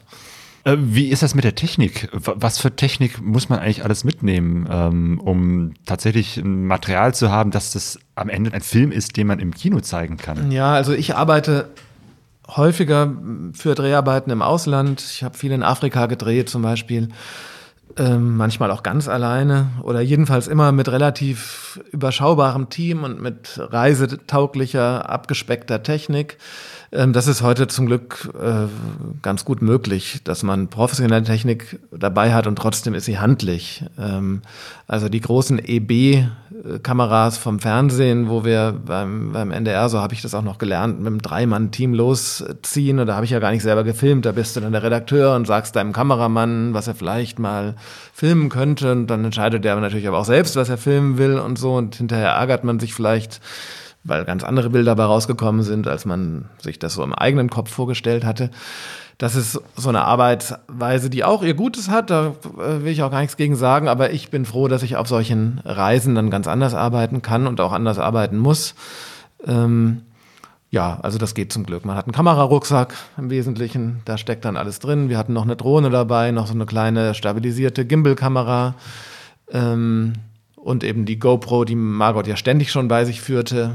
Äh, 0.65 0.77
wie 0.77 1.07
ist 1.07 1.23
das 1.23 1.33
mit 1.33 1.43
der 1.43 1.55
Technik? 1.55 2.09
Was 2.13 2.59
für 2.59 2.75
Technik 2.75 3.19
muss 3.23 3.49
man 3.49 3.57
eigentlich 3.57 3.83
alles 3.83 4.03
mitnehmen, 4.03 4.67
ähm, 4.69 5.19
um 5.19 5.73
tatsächlich 5.87 6.37
ein 6.37 6.67
Material 6.67 7.15
zu 7.15 7.31
haben, 7.31 7.49
dass 7.49 7.71
das 7.71 7.97
am 8.13 8.29
Ende 8.29 8.53
ein 8.53 8.61
Film 8.61 8.91
ist, 8.91 9.17
den 9.17 9.25
man 9.25 9.39
im 9.39 9.51
Kino 9.51 9.79
zeigen 9.79 10.17
kann? 10.17 10.51
Ja, 10.51 10.73
also 10.73 10.93
ich 10.93 11.15
arbeite 11.15 11.69
häufiger 12.47 13.11
für 13.53 13.73
Dreharbeiten 13.73 14.29
im 14.29 14.43
Ausland. 14.43 15.01
Ich 15.01 15.23
habe 15.23 15.35
viel 15.35 15.51
in 15.51 15.63
Afrika 15.63 16.05
gedreht 16.05 16.49
zum 16.49 16.61
Beispiel 16.61 17.09
ähm, 17.97 18.37
manchmal 18.37 18.71
auch 18.71 18.83
ganz 18.83 19.07
alleine 19.07 19.69
oder 19.81 20.01
jedenfalls 20.01 20.47
immer 20.47 20.71
mit 20.71 20.89
relativ 20.89 21.79
überschaubarem 21.91 22.69
Team 22.69 23.03
und 23.03 23.21
mit 23.21 23.59
reisetauglicher, 23.59 25.09
abgespeckter 25.09 25.83
Technik. 25.83 26.37
Ähm, 26.91 27.13
das 27.13 27.27
ist 27.27 27.41
heute 27.41 27.67
zum 27.67 27.87
Glück 27.87 28.29
äh, 28.39 28.67
ganz 29.21 29.43
gut 29.45 29.61
möglich, 29.61 30.21
dass 30.23 30.43
man 30.43 30.69
professionelle 30.69 31.23
Technik 31.23 31.79
dabei 31.91 32.33
hat 32.33 32.47
und 32.47 32.55
trotzdem 32.55 32.93
ist 32.93 33.05
sie 33.05 33.19
handlich. 33.19 33.83
Ähm, 33.99 34.41
also 34.87 35.09
die 35.09 35.19
großen 35.19 35.59
EB-Kameras 35.59 37.37
vom 37.37 37.59
Fernsehen, 37.59 38.29
wo 38.29 38.45
wir 38.45 38.73
beim, 38.85 39.33
beim 39.33 39.51
NDR, 39.51 39.89
so 39.89 39.99
habe 39.99 40.13
ich 40.13 40.21
das 40.21 40.33
auch 40.33 40.43
noch 40.43 40.59
gelernt, 40.59 40.99
mit 40.99 41.07
einem 41.07 41.21
Dreimann-Team 41.21 41.93
losziehen. 41.93 42.99
Und 42.99 43.07
da 43.07 43.15
habe 43.15 43.25
ich 43.25 43.31
ja 43.31 43.39
gar 43.39 43.51
nicht 43.51 43.63
selber 43.63 43.83
gefilmt. 43.83 44.25
Da 44.25 44.31
bist 44.31 44.55
du 44.55 44.61
dann 44.61 44.71
der 44.71 44.83
Redakteur 44.83 45.35
und 45.35 45.45
sagst 45.45 45.75
deinem 45.75 45.91
Kameramann, 45.91 46.73
was 46.73 46.87
er 46.87 46.95
vielleicht 46.95 47.37
mal 47.37 47.75
filmen 48.13 48.47
könnte. 48.47 48.93
Und 48.93 49.07
dann 49.07 49.25
entscheidet 49.25 49.65
der 49.65 49.75
natürlich 49.75 50.07
aber 50.07 50.19
auch 50.19 50.25
selbst, 50.25 50.55
was 50.55 50.69
er 50.69 50.77
filmen 50.77 51.17
will 51.17 51.37
und 51.37 51.59
so. 51.59 51.73
Und 51.73 51.95
hinterher 51.95 52.29
ärgert 52.29 52.63
man 52.63 52.79
sich 52.79 52.93
vielleicht 52.93 53.41
weil 54.07 54.25
ganz 54.25 54.43
andere 54.43 54.69
Bilder 54.69 54.95
dabei 54.95 55.05
rausgekommen 55.05 55.63
sind, 55.63 55.87
als 55.87 56.05
man 56.05 56.45
sich 56.59 56.79
das 56.79 56.93
so 56.93 57.03
im 57.03 57.13
eigenen 57.13 57.49
Kopf 57.49 57.69
vorgestellt 57.69 58.25
hatte. 58.25 58.49
Das 59.17 59.35
ist 59.35 59.59
so 59.75 59.89
eine 59.89 60.01
Arbeitsweise, 60.01 61.09
die 61.09 61.23
auch 61.23 61.43
ihr 61.43 61.55
Gutes 61.55 61.89
hat, 61.89 62.09
da 62.09 62.35
äh, 62.57 62.83
will 62.83 62.91
ich 62.91 63.01
auch 63.01 63.11
gar 63.11 63.21
nichts 63.21 63.35
gegen 63.35 63.55
sagen, 63.55 63.87
aber 63.87 64.11
ich 64.11 64.29
bin 64.29 64.45
froh, 64.45 64.67
dass 64.67 64.83
ich 64.83 64.95
auf 64.95 65.07
solchen 65.07 65.59
Reisen 65.65 66.13
dann 66.15 66.29
ganz 66.29 66.47
anders 66.47 66.73
arbeiten 66.73 67.21
kann 67.21 67.47
und 67.47 67.59
auch 67.59 67.73
anders 67.73 67.97
arbeiten 67.97 68.37
muss. 68.37 68.75
Ähm, 69.45 70.03
ja, 70.69 70.99
also 71.01 71.17
das 71.17 71.33
geht 71.33 71.51
zum 71.51 71.65
Glück. 71.65 71.85
Man 71.85 71.95
hat 71.95 72.05
einen 72.05 72.13
Kamerarucksack 72.13 72.93
im 73.17 73.29
Wesentlichen, 73.29 74.01
da 74.05 74.17
steckt 74.17 74.45
dann 74.45 74.57
alles 74.57 74.79
drin. 74.79 75.09
Wir 75.09 75.17
hatten 75.17 75.33
noch 75.33 75.45
eine 75.45 75.55
Drohne 75.55 75.89
dabei, 75.89 76.31
noch 76.31 76.45
so 76.45 76.53
eine 76.53 76.65
kleine 76.65 77.15
stabilisierte 77.15 77.85
Gimbal-Kamera. 77.85 78.75
Ähm, 79.51 80.13
und 80.55 80.83
eben 80.83 81.05
die 81.05 81.17
GoPro, 81.17 81.63
die 81.63 81.75
Margot 81.75 82.27
ja 82.27 82.35
ständig 82.35 82.71
schon 82.71 82.89
bei 82.89 83.05
sich 83.05 83.21
führte, 83.21 83.71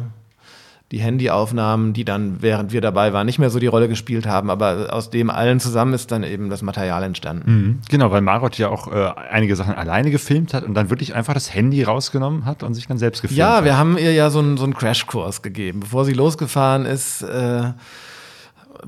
die 0.93 1.01
Handyaufnahmen, 1.01 1.95
die 1.95 2.05
dann, 2.05 2.37
während 2.41 2.73
wir 2.73 2.81
dabei 2.83 3.13
waren, 3.15 3.25
nicht 3.27 3.39
mehr 3.39 3.49
so 3.51 3.59
die 3.59 3.67
Rolle 3.67 3.89
gespielt 3.89 4.27
haben. 4.27 4.51
Aber 4.51 4.89
aus 4.93 5.09
dem 5.11 5.31
allen 5.31 5.59
zusammen 5.59 5.95
ist 5.95 6.13
dann 6.13 6.23
eben 6.23 6.51
das 6.51 6.61
Material 6.63 7.03
entstanden. 7.03 7.51
Mhm. 7.51 7.79
Genau, 7.89 8.11
weil 8.11 8.21
Margot 8.21 8.57
ja 8.59 8.69
auch 8.69 8.93
äh, 8.93 9.11
einige 9.31 9.57
Sachen 9.57 9.75
alleine 9.75 10.11
gefilmt 10.11 10.53
hat 10.53 10.65
und 10.65 10.75
dann 10.75 10.91
wirklich 10.91 11.15
einfach 11.15 11.33
das 11.35 11.53
Handy 11.55 11.83
rausgenommen 11.83 12.45
hat 12.45 12.63
und 12.63 12.75
sich 12.75 12.87
dann 12.87 12.99
selbst 12.99 13.23
gefilmt 13.23 13.39
Ja, 13.39 13.57
hat. 13.57 13.65
wir 13.65 13.79
haben 13.79 13.97
ihr 13.97 14.13
ja 14.13 14.29
so 14.29 14.39
einen, 14.41 14.59
so 14.59 14.65
einen 14.65 14.75
Crashkurs 14.75 15.41
gegeben. 15.41 15.81
Bevor 15.81 16.05
sie 16.05 16.13
losgefahren 16.13 16.85
ist, 16.85 17.23
äh, 17.23 17.71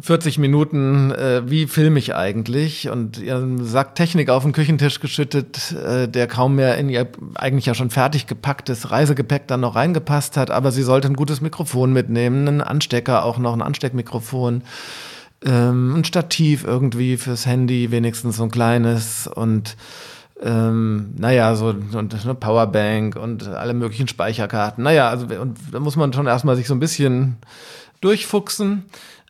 40 0.01 0.39
Minuten, 0.39 1.13
äh, 1.13 1.43
wie 1.47 1.67
filme 1.67 1.99
ich 1.99 2.15
eigentlich? 2.15 2.89
Und 2.89 3.19
ihren 3.19 3.65
Sack 3.65 3.95
Technik 3.95 4.29
auf 4.29 4.43
den 4.43 4.53
Küchentisch 4.53 5.01
geschüttet, 5.01 5.73
äh, 5.73 6.09
der 6.09 6.27
kaum 6.27 6.57
mehr 6.57 6.77
in 6.79 6.89
ihr 6.89 7.09
eigentlich 7.35 7.67
ja 7.67 7.75
schon 7.75 7.91
fertig 7.91 8.27
gepacktes 8.27 8.91
Reisegepäck 8.91 9.47
dann 9.47 9.61
noch 9.61 9.77
reingepasst 9.77 10.37
hat. 10.37 10.51
Aber 10.51 10.73
sie 10.73 10.83
sollte 10.83 11.09
ein 11.09 11.15
gutes 11.15 11.41
Mikrofon 11.41 11.93
mitnehmen, 11.93 12.49
einen 12.49 12.61
Anstecker, 12.61 13.25
auch 13.25 13.39
noch 13.39 13.53
ein 13.53 13.63
Ansteckmikrofon, 13.63 14.63
ähm, 15.45 15.97
ein 15.97 16.05
Stativ 16.05 16.65
irgendwie 16.65 17.17
fürs 17.17 17.47
Handy, 17.47 17.91
wenigstens 17.91 18.37
so 18.37 18.43
ein 18.43 18.51
kleines 18.51 19.29
und 19.29 19.77
ähm, 20.43 21.15
naja, 21.17 21.55
so 21.55 21.67
und 21.67 22.15
eine 22.25 22.35
Powerbank 22.35 23.17
und 23.17 23.47
alle 23.47 23.75
möglichen 23.75 24.09
Speicherkarten. 24.09 24.83
Naja, 24.83 25.09
also 25.09 25.27
und 25.27 25.57
da 25.71 25.79
muss 25.79 25.97
man 25.97 26.13
schon 26.13 26.27
erstmal 26.27 26.57
sich 26.57 26.67
so 26.67 26.75
ein 26.75 26.81
bisschen 26.81 27.37
durchfuchsen. 28.01 28.85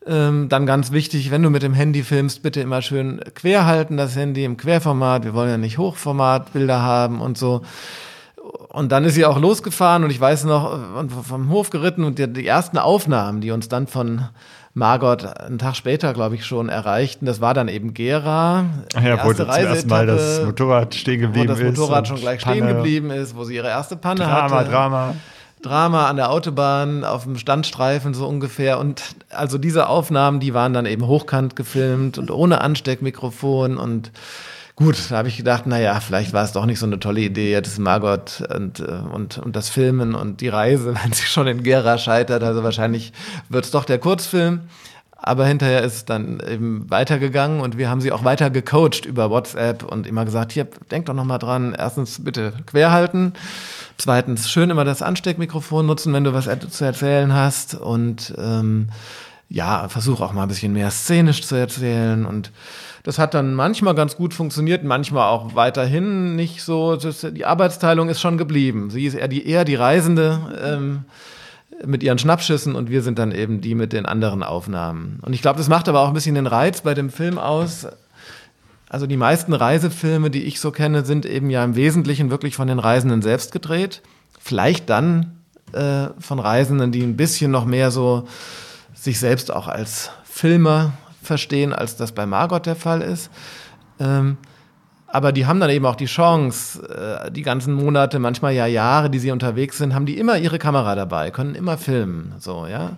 Ähm, 0.07 0.49
dann 0.51 0.67
ganz 0.67 0.93
wichtig, 0.93 1.31
wenn 1.31 1.43
du 1.43 1.51
mit 1.51 1.63
dem 1.63 1.73
Handy 1.73 2.03
filmst, 2.03 2.43
bitte 2.43 2.61
immer 2.61 2.83
schön 2.83 3.21
quer 3.35 3.65
halten, 3.65 3.97
das 3.97 4.17
Handy 4.17 4.45
im 4.45 4.57
Querformat. 4.57 5.25
Wir 5.25 5.35
wollen 5.35 5.51
ja 5.51 5.57
nicht 5.57 5.79
Hochformatbilder 5.79 6.83
haben 6.83 7.21
und 7.21 7.39
so. 7.39 7.63
Und 8.69 8.93
dann 8.93 9.05
ist 9.05 9.15
sie 9.15 9.25
auch 9.25 9.39
losgefahren 9.39 10.05
und 10.05 10.11
ich 10.11 10.21
weiß 10.21 10.45
noch, 10.45 10.99
und 10.99 11.11
vom 11.11 11.49
Hof 11.49 11.71
geritten 11.71 12.05
und 12.05 12.19
die, 12.19 12.31
die 12.31 12.47
ersten 12.47 12.77
Aufnahmen, 12.77 13.41
die 13.41 13.51
uns 13.51 13.69
dann 13.69 13.87
von 13.87 14.29
Margot 14.75 15.25
einen 15.25 15.59
Tag 15.59 15.77
später, 15.77 16.13
glaube 16.13 16.35
ich, 16.35 16.45
schon 16.45 16.69
erreichten. 16.69 17.25
Das 17.25 17.41
war 17.41 17.55
dann 17.55 17.69
eben 17.69 17.95
Gera. 17.95 18.67
Ja, 19.03 19.25
wo 19.25 19.33
zum 19.33 19.49
ersten 19.49 19.89
Mal 19.89 20.07
das 20.07 20.43
Motorrad 20.45 20.95
stehen 20.95 21.21
geblieben 21.21 21.49
wo 21.49 21.53
das 21.53 21.61
ist. 21.61 21.79
Motorrad 21.79 22.09
schon 22.09 22.19
gleich 22.19 22.43
Panne. 22.43 22.57
stehen 22.57 22.69
geblieben 22.69 23.11
ist, 23.11 23.37
wo 23.37 23.45
sie 23.45 23.55
ihre 23.55 23.69
erste 23.69 23.97
Panne 23.97 24.21
Drama, 24.21 24.51
hatte. 24.51 24.71
Drama. 24.71 25.07
Drama 25.07 25.15
an 25.67 26.17
der 26.17 26.31
Autobahn, 26.31 27.05
auf 27.05 27.25
dem 27.25 27.37
Standstreifen 27.37 28.15
so 28.15 28.27
ungefähr. 28.27 28.79
Und 28.79 29.03
also 29.31 29.59
diese 29.59 29.89
Aufnahmen, 29.89 30.41
die 30.41 30.55
waren 30.55 30.73
dann 30.73 30.87
eben 30.87 31.07
hochkant 31.07 31.57
gefilmt 31.57 32.19
und 32.19 32.31
ohne 32.31 32.61
Ansteckmikrofon. 32.61 33.77
Und 33.77 34.13
gut, 34.77 34.97
da 35.11 35.19
habe 35.19 35.29
ich 35.29 35.37
gedacht, 35.37 35.67
naja, 35.67 35.99
vielleicht 36.01 36.33
war 36.33 36.45
es 36.45 36.53
doch 36.53 36.67
nicht 36.67 36.79
so 36.79 36.87
eine 36.87 37.01
tolle 37.01 37.21
Idee, 37.21 37.53
jetzt 37.53 37.79
Margot 37.79 38.43
und, 38.55 38.81
äh, 38.81 38.85
und, 39.13 39.39
und 39.39 39.57
das 39.57 39.69
Filmen 39.69 40.15
und 40.15 40.41
die 40.41 40.49
Reise, 40.49 40.95
wenn 41.03 41.13
sie 41.13 41.27
schon 41.27 41.47
in 41.47 41.63
Gera 41.63 41.99
scheitert. 41.99 42.43
Also 42.43 42.63
wahrscheinlich 42.63 43.13
wird 43.49 43.65
es 43.65 43.71
doch 43.71 43.85
der 43.85 43.99
Kurzfilm. 43.99 44.61
Aber 45.27 45.47
hinterher 45.47 45.83
ist 45.83 45.95
es 45.95 46.05
dann 46.05 46.39
eben 46.47 46.85
weitergegangen 46.91 47.63
und 47.63 47.79
wir 47.79 47.89
haben 47.89 48.03
sie 48.03 48.13
auch 48.13 48.25
weiter 48.25 48.51
gecoacht 48.51 49.07
über 49.07 49.31
WhatsApp 49.31 49.83
und 49.83 50.07
immer 50.07 50.27
gesagt, 50.27 50.53
hier, 50.53 50.69
denk 50.91 51.07
doch 51.07 51.15
noch 51.15 51.25
mal 51.25 51.39
dran, 51.39 51.75
erstens 51.77 52.23
bitte 52.23 52.53
quer 52.67 52.93
halten, 52.93 53.33
zweitens 53.97 54.51
schön 54.51 54.69
immer 54.69 54.85
das 54.85 55.01
Ansteckmikrofon 55.01 55.87
nutzen, 55.87 56.13
wenn 56.13 56.25
du 56.25 56.35
was 56.35 56.47
zu 56.71 56.85
erzählen 56.85 57.33
hast 57.33 57.75
und 57.75 58.35
ähm, 58.37 58.91
ja, 59.49 59.89
versuch 59.89 60.21
auch 60.21 60.35
mal 60.35 60.43
ein 60.43 60.49
bisschen 60.49 60.75
mehr 60.75 60.91
szenisch 60.91 61.43
zu 61.43 61.55
erzählen 61.55 62.27
und 62.27 62.53
das 63.03 63.19
hat 63.19 63.33
dann 63.33 63.55
manchmal 63.55 63.95
ganz 63.95 64.17
gut 64.17 64.35
funktioniert, 64.35 64.85
manchmal 64.85 65.31
auch 65.31 65.55
weiterhin 65.55 66.37
nicht 66.37 66.63
so. 66.63 66.97
Die 66.97 67.45
Arbeitsteilung 67.45 68.09
ist 68.09 68.21
schon 68.21 68.39
geblieben. 68.39 68.89
Sie 68.89 69.05
ist 69.05 69.13
eher 69.13 69.29
die, 69.29 69.47
eher 69.47 69.67
die 69.67 69.75
Reisende. 69.75 70.41
Ähm, 70.65 71.05
mit 71.87 72.03
ihren 72.03 72.19
Schnappschüssen 72.19 72.75
und 72.75 72.91
wir 72.91 73.03
sind 73.03 73.19
dann 73.19 73.33
eben 73.33 73.61
die 73.61 73.75
mit 73.75 73.93
den 73.93 74.07
anderen 74.07 74.43
Aufnahmen. 74.43 75.19
Und 75.23 75.33
ich 75.33 75.43
glaube, 75.43 75.59
das 75.59 75.69
macht 75.69 75.89
aber 75.89 76.01
auch 76.01 76.09
ein 76.09 76.15
bisschen 76.15 76.35
den 76.35 76.47
Reiz 76.47 76.83
bei 76.83 76.95
dem 76.95 77.11
Film 77.11 77.39
aus. 77.39 77.87
Also 78.89 79.07
die 79.07 79.17
meisten 79.17 79.53
Reisefilme, 79.53 80.31
die 80.31 80.45
ich 80.45 80.61
so 80.61 80.71
kenne, 80.71 81.05
sind 81.05 81.27
eben 81.27 81.51
ja 81.51 81.65
im 81.65 81.77
Wesentlichen 81.77 82.31
wirklich 82.31 82.55
von 82.55 82.69
den 82.69 82.79
Reisenden 82.79 83.23
selbst 83.23 83.53
gedreht. 83.53 84.03
Vielleicht 84.39 84.89
dann 84.91 85.39
äh, 85.73 86.09
von 86.19 86.39
Reisenden, 86.39 86.93
die 86.93 87.03
ein 87.03 87.17
bisschen 87.17 87.51
noch 87.51 87.65
mehr 87.65 87.91
so 87.91 88.29
sich 88.95 89.19
selbst 89.19 89.53
auch 89.53 89.69
als 89.69 90.11
Filmer 90.25 90.93
verstehen, 91.23 91.73
als 91.73 91.97
das 91.97 92.13
bei 92.13 92.27
Margot 92.27 92.67
der 92.67 92.77
Fall 92.77 93.03
ist. 93.03 93.31
Ähm, 93.99 94.37
aber 95.15 95.31
die 95.31 95.47
haben 95.47 95.61
dann 95.61 95.71
eben 95.71 95.87
auch 95.87 95.95
die 95.95 96.07
Chance, 96.07 96.83
äh, 96.89 97.31
die 97.31 97.43
ganzen 97.43 97.73
Monate, 97.73 98.19
manchmal 98.19 98.53
ja 98.53 98.67
Jahre, 98.67 99.11
die 99.11 99.21
sie 99.21 99.31
unterwegs 99.31 99.79
sind, 99.79 99.95
haben 99.95 100.07
die 100.07 100.19
immer 100.19 100.39
ihre 100.39 100.59
Kamera 100.59 100.97
dabei, 100.97 101.31
können 101.31 101.55
immer 101.55 101.79
filmen, 101.79 102.35
so, 102.41 102.67
ja. 102.67 102.97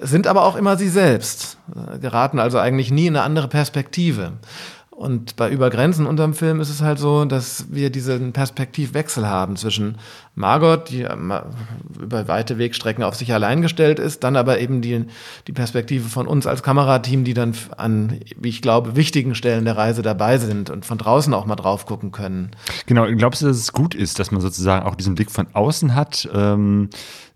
Sind 0.00 0.26
aber 0.26 0.42
auch 0.46 0.56
immer 0.56 0.76
sie 0.76 0.88
selbst, 0.88 1.58
äh, 1.76 2.00
geraten 2.00 2.40
also 2.40 2.58
eigentlich 2.58 2.90
nie 2.90 3.06
in 3.06 3.14
eine 3.14 3.24
andere 3.24 3.46
Perspektive. 3.46 4.32
Und 4.96 5.34
bei 5.34 5.50
Übergrenzen 5.50 6.06
unserem 6.06 6.34
Film 6.34 6.60
ist 6.60 6.70
es 6.70 6.80
halt 6.80 7.00
so, 7.00 7.24
dass 7.24 7.66
wir 7.70 7.90
diesen 7.90 8.32
Perspektivwechsel 8.32 9.26
haben 9.26 9.56
zwischen 9.56 9.98
Margot, 10.36 10.88
die 10.88 11.04
über 12.00 12.28
weite 12.28 12.58
Wegstrecken 12.58 13.02
auf 13.02 13.16
sich 13.16 13.32
allein 13.32 13.60
gestellt 13.60 13.98
ist, 13.98 14.22
dann 14.22 14.36
aber 14.36 14.60
eben 14.60 14.82
die, 14.82 15.04
die 15.48 15.52
Perspektive 15.52 16.08
von 16.08 16.28
uns 16.28 16.46
als 16.46 16.62
Kamerateam, 16.62 17.24
die 17.24 17.34
dann 17.34 17.56
an, 17.76 18.20
wie 18.36 18.48
ich 18.48 18.62
glaube, 18.62 18.94
wichtigen 18.94 19.34
Stellen 19.34 19.64
der 19.64 19.76
Reise 19.76 20.02
dabei 20.02 20.38
sind 20.38 20.70
und 20.70 20.86
von 20.86 20.98
draußen 20.98 21.34
auch 21.34 21.44
mal 21.44 21.56
drauf 21.56 21.86
gucken 21.86 22.12
können. 22.12 22.52
Genau, 22.86 23.06
glaubst 23.16 23.42
du, 23.42 23.46
dass 23.46 23.56
es 23.56 23.72
gut 23.72 23.96
ist, 23.96 24.20
dass 24.20 24.30
man 24.30 24.40
sozusagen 24.40 24.86
auch 24.86 24.94
diesen 24.94 25.16
Blick 25.16 25.32
von 25.32 25.48
außen 25.54 25.96
hat? 25.96 26.28
Ähm, 26.32 26.88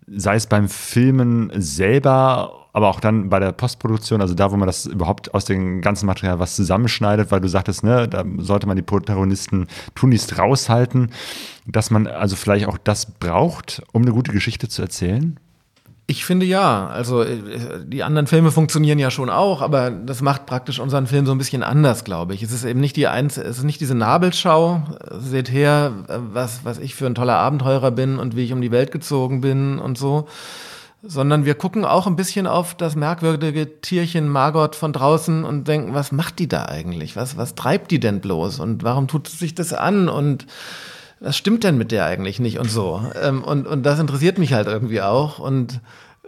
sei 0.06 0.36
es 0.36 0.46
beim 0.46 0.68
Filmen 0.68 1.50
selber 1.56 2.57
aber 2.72 2.88
auch 2.88 3.00
dann 3.00 3.28
bei 3.28 3.38
der 3.38 3.52
Postproduktion, 3.52 4.20
also 4.20 4.34
da, 4.34 4.52
wo 4.52 4.56
man 4.56 4.66
das 4.66 4.86
überhaupt 4.86 5.34
aus 5.34 5.44
dem 5.44 5.80
ganzen 5.80 6.06
Material 6.06 6.38
was 6.38 6.54
zusammenschneidet, 6.56 7.30
weil 7.30 7.40
du 7.40 7.48
sagtest, 7.48 7.82
ne, 7.82 8.08
da 8.08 8.24
sollte 8.38 8.66
man 8.66 8.76
die 8.76 8.82
Protagonisten 8.82 9.66
tunlichst 9.94 10.38
raushalten, 10.38 11.10
dass 11.66 11.90
man 11.90 12.06
also 12.06 12.36
vielleicht 12.36 12.66
auch 12.66 12.78
das 12.78 13.06
braucht, 13.06 13.82
um 13.92 14.02
eine 14.02 14.12
gute 14.12 14.32
Geschichte 14.32 14.68
zu 14.68 14.82
erzählen? 14.82 15.38
Ich 16.10 16.24
finde 16.24 16.46
ja. 16.46 16.86
Also 16.86 17.22
die 17.84 18.02
anderen 18.02 18.26
Filme 18.26 18.50
funktionieren 18.50 18.98
ja 18.98 19.10
schon 19.10 19.28
auch, 19.28 19.60
aber 19.60 19.90
das 19.90 20.22
macht 20.22 20.46
praktisch 20.46 20.78
unseren 20.78 21.06
Film 21.06 21.26
so 21.26 21.32
ein 21.32 21.38
bisschen 21.38 21.62
anders, 21.62 22.02
glaube 22.02 22.32
ich. 22.32 22.42
Es 22.42 22.50
ist 22.50 22.64
eben 22.64 22.80
nicht 22.80 22.96
die 22.96 23.08
eins, 23.08 23.36
es 23.36 23.58
ist 23.58 23.64
nicht 23.64 23.80
diese 23.82 23.94
Nabelschau. 23.94 24.82
Seht 25.18 25.52
her, 25.52 25.92
was, 26.32 26.60
was 26.64 26.78
ich 26.78 26.94
für 26.94 27.04
ein 27.04 27.14
toller 27.14 27.36
Abenteurer 27.36 27.90
bin 27.90 28.18
und 28.18 28.36
wie 28.36 28.44
ich 28.44 28.54
um 28.54 28.62
die 28.62 28.70
Welt 28.70 28.90
gezogen 28.90 29.42
bin 29.42 29.78
und 29.78 29.98
so 29.98 30.26
sondern 31.02 31.44
wir 31.44 31.54
gucken 31.54 31.84
auch 31.84 32.06
ein 32.06 32.16
bisschen 32.16 32.46
auf 32.46 32.74
das 32.74 32.96
merkwürdige 32.96 33.80
Tierchen 33.80 34.28
Margot 34.28 34.74
von 34.74 34.92
draußen 34.92 35.44
und 35.44 35.68
denken, 35.68 35.94
was 35.94 36.10
macht 36.10 36.38
die 36.38 36.48
da 36.48 36.64
eigentlich? 36.66 37.14
Was, 37.14 37.36
was 37.36 37.54
treibt 37.54 37.90
die 37.90 38.00
denn 38.00 38.20
bloß? 38.20 38.58
Und 38.58 38.82
warum 38.82 39.06
tut 39.06 39.28
sich 39.28 39.54
das 39.54 39.72
an? 39.72 40.08
Und 40.08 40.46
was 41.20 41.36
stimmt 41.36 41.64
denn 41.64 41.78
mit 41.78 41.92
der 41.92 42.06
eigentlich 42.06 42.40
nicht? 42.40 42.58
Und 42.58 42.70
so. 42.70 43.02
Ähm, 43.20 43.44
und, 43.44 43.66
und 43.66 43.84
das 43.84 44.00
interessiert 44.00 44.38
mich 44.38 44.52
halt 44.52 44.66
irgendwie 44.66 45.00
auch. 45.00 45.38
Und 45.38 45.80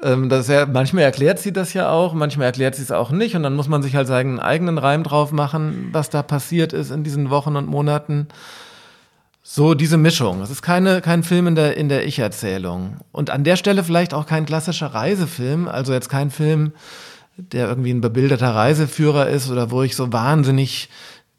ähm, 0.03 0.29
das 0.29 0.47
ja, 0.47 0.67
manchmal 0.67 1.03
erklärt 1.03 1.41
sie 1.41 1.53
das 1.53 1.75
ja 1.75 1.91
auch, 1.91 2.15
manchmal 2.15 2.47
erklärt 2.47 2.77
sie 2.77 2.83
es 2.83 2.93
auch 2.93 3.11
nicht. 3.11 3.35
Und 3.35 3.43
dann 3.43 3.57
muss 3.57 3.69
man 3.69 3.83
sich 3.83 3.97
halt 3.97 4.07
seinen 4.07 4.39
eigenen 4.39 4.79
Reim 4.79 5.03
drauf 5.03 5.33
machen, 5.33 5.89
was 5.93 6.11
da 6.11 6.23
passiert 6.23 6.73
ist 6.73 6.91
in 6.91 7.03
diesen 7.03 7.29
Wochen 7.31 7.57
und 7.57 7.67
Monaten. 7.67 8.29
So, 9.53 9.75
diese 9.75 9.97
Mischung. 9.97 10.43
Es 10.43 10.51
ist 10.51 10.63
keine, 10.63 11.01
kein 11.01 11.25
Film 11.25 11.49
in 11.49 11.57
der, 11.57 11.77
in 11.77 11.89
der 11.89 12.07
Ich-Erzählung. 12.07 12.99
Und 13.11 13.31
an 13.31 13.43
der 13.43 13.57
Stelle 13.57 13.83
vielleicht 13.83 14.15
auch 14.15 14.25
kein 14.25 14.47
klassischer 14.47 14.95
Reisefilm, 14.95 15.67
also 15.67 15.93
jetzt 15.93 16.09
kein 16.09 16.31
Film, 16.31 16.71
der 17.37 17.67
irgendwie 17.67 17.91
ein 17.91 18.01
bebilderter 18.01 18.55
Reiseführer 18.55 19.29
ist 19.29 19.51
oder 19.51 19.73
wo 19.73 19.83
ich 19.83 19.97
so 19.97 20.13
wahnsinnig 20.13 20.89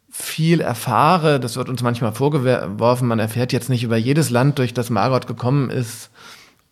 viel 0.10 0.60
erfahre. 0.60 1.40
Das 1.40 1.56
wird 1.56 1.70
uns 1.70 1.84
manchmal 1.84 2.12
vorgeworfen, 2.12 3.08
man 3.08 3.20
erfährt 3.20 3.54
jetzt 3.54 3.70
nicht 3.70 3.84
über 3.86 3.96
jedes 3.96 4.30
Land, 4.30 4.60
durch 4.60 4.74
das 4.74 4.90
Margot 4.90 5.26
gekommen 5.26 5.70
ist, 5.70 6.10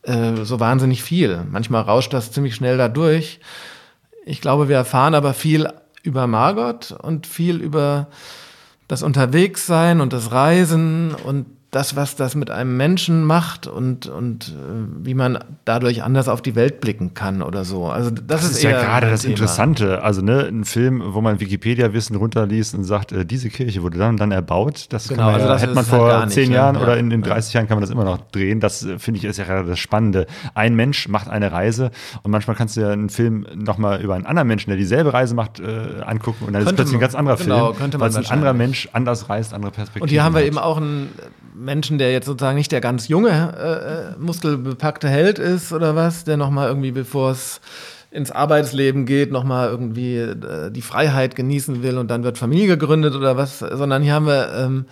äh, 0.02 0.44
so 0.44 0.60
wahnsinnig 0.60 1.04
viel. 1.04 1.46
Manchmal 1.50 1.84
rauscht 1.84 2.12
das 2.12 2.34
ziemlich 2.34 2.54
schnell 2.54 2.78
da 2.78 2.90
durch. 2.90 3.40
Ich 4.26 4.42
glaube, 4.42 4.68
wir 4.68 4.76
erfahren 4.76 5.16
aber 5.16 5.34
viel 5.34 5.70
über 6.04 6.28
Margot 6.28 6.92
und 7.02 7.28
viel 7.28 7.62
über 7.62 8.10
das 8.90 9.04
Unterwegssein 9.04 10.02
und 10.02 10.12
das 10.12 10.32
Reisen 10.32 11.14
und 11.14 11.46
das, 11.72 11.96
was 11.96 12.16
das 12.16 12.34
mit 12.34 12.50
einem 12.50 12.78
Menschen 12.78 13.24
macht 13.24 13.68
und, 13.68 14.08
und 14.08 14.50
äh, 14.50 15.06
wie 15.06 15.14
man 15.14 15.38
dadurch 15.66 16.02
anders 16.02 16.28
auf 16.28 16.42
die 16.42 16.56
Welt 16.56 16.82
blicken 16.82 17.14
kann 17.14 17.44
oder 17.44 17.64
so. 17.64 17.88
Also 17.88 18.10
das, 18.10 18.26
Das 18.26 18.44
ist, 18.44 18.52
ist 18.58 18.64
ja 18.64 18.72
gerade 18.72 19.10
das 19.10 19.22
Thema. 19.22 19.34
Interessante. 19.34 20.02
Also, 20.04 20.22
ne, 20.22 20.48
ein 20.48 20.66
Film, 20.66 21.04
wo 21.06 21.22
man 21.22 21.40
Wikipedia-Wissen 21.40 22.16
runterliest 22.16 22.74
und 22.74 22.86
sagt, 22.86 23.12
äh, 23.12 23.26
diese 23.26 23.50
Kirche 23.50 23.84
wurde 23.84 24.00
dann 24.00 24.12
und 24.12 24.20
dann 24.20 24.32
erbaut. 24.32 24.88
Das, 24.90 25.10
Genau, 25.10 25.24
kann 25.24 25.26
man 25.32 25.36
also 25.36 25.48
ja, 25.48 25.54
das 25.54 25.62
hätte 25.62 25.74
man 25.76 25.84
ist 25.84 25.92
halt 25.92 26.02
vor 26.02 26.26
nicht, 26.26 26.34
zehn 26.34 26.52
ja, 26.52 26.58
Jahren 26.58 26.76
ja. 26.76 26.82
oder 26.82 26.98
in, 26.98 27.12
in 27.12 27.22
30 27.22 27.54
Jahren 27.54 27.68
kann 27.68 27.78
man 27.78 27.82
das 27.82 27.92
immer 27.92 28.04
noch 28.04 28.18
drehen. 28.32 28.60
Das 28.60 28.84
äh, 28.84 28.98
finde 28.98 29.20
ich 29.20 29.26
ist 29.26 29.38
ja 29.38 29.46
gerade 29.46 29.68
das 29.68 29.80
Spannende. 29.80 30.26
Ein 30.56 30.76
Mensch 30.76 31.08
macht 31.08 31.30
eine 31.30 31.52
Reise 31.52 31.92
und 32.24 32.32
manchmal 32.32 32.56
kannst 32.56 32.78
du 32.78 32.82
ja 32.82 32.90
einen 32.90 33.10
Film 33.10 33.46
nochmal 33.56 34.02
über 34.02 34.16
einen 34.16 34.26
anderen 34.26 34.48
Menschen, 34.48 34.70
der 34.70 34.78
dieselbe 34.78 35.14
Reise 35.14 35.36
macht, 35.36 35.60
äh, 35.60 36.02
angucken 36.04 36.46
und 36.46 36.54
dann 36.54 36.62
ist 36.62 36.66
es 36.66 36.70
Könnte 36.70 36.76
plötzlich 36.84 36.98
ein 36.98 37.02
ganz 37.02 37.16
anderer 37.16 37.38
genau, 37.38 37.74
Film, 37.74 37.94
weil 38.00 38.10
es 38.10 38.16
ein 38.16 38.26
anderer. 38.26 38.54
Mensch 38.54 38.90
anders 38.94 39.30
reist, 39.30 39.54
andere 39.54 39.72
Perspektiven 39.72 40.04
Und 40.04 40.10
hier 40.10 40.24
haben 40.24 40.34
wir 40.34 40.42
hat. 40.42 40.48
eben 40.48 40.58
auch 40.58 40.78
einen 40.78 41.10
Menschen, 41.60 41.98
der 41.98 42.12
jetzt 42.12 42.26
sozusagen 42.26 42.58
nicht 42.58 42.72
der 42.72 42.82
ganz 42.82 43.08
junge, 43.08 43.54
äh, 43.58 44.14
äh 44.14 44.18
muskelbepackte 44.18 45.10
Held 45.10 45.40
ist 45.40 45.74
oder 45.74 45.96
was, 45.96 46.24
der 46.24 46.38
nochmal 46.38 46.68
irgendwie, 46.68 46.92
bevor 46.92 47.32
es 47.32 47.62
ins 48.12 48.32
Arbeitsleben 48.32 49.06
geht, 49.06 49.32
nochmal 49.32 49.70
irgendwie 49.70 50.18
äh, 50.18 50.72
die 50.72 50.82
Freiheit 50.82 51.36
genießen 51.36 51.84
will 51.84 51.98
und 51.98 52.10
dann 52.10 52.24
wird 52.24 52.38
Familie 52.38 52.78
gegründet 52.78 53.16
oder 53.16 53.38
was, 53.38 53.60
sondern 53.60 54.02
hier 54.02 54.14
haben 54.14 54.26
wir 54.26 54.52
ähm, 54.54 54.86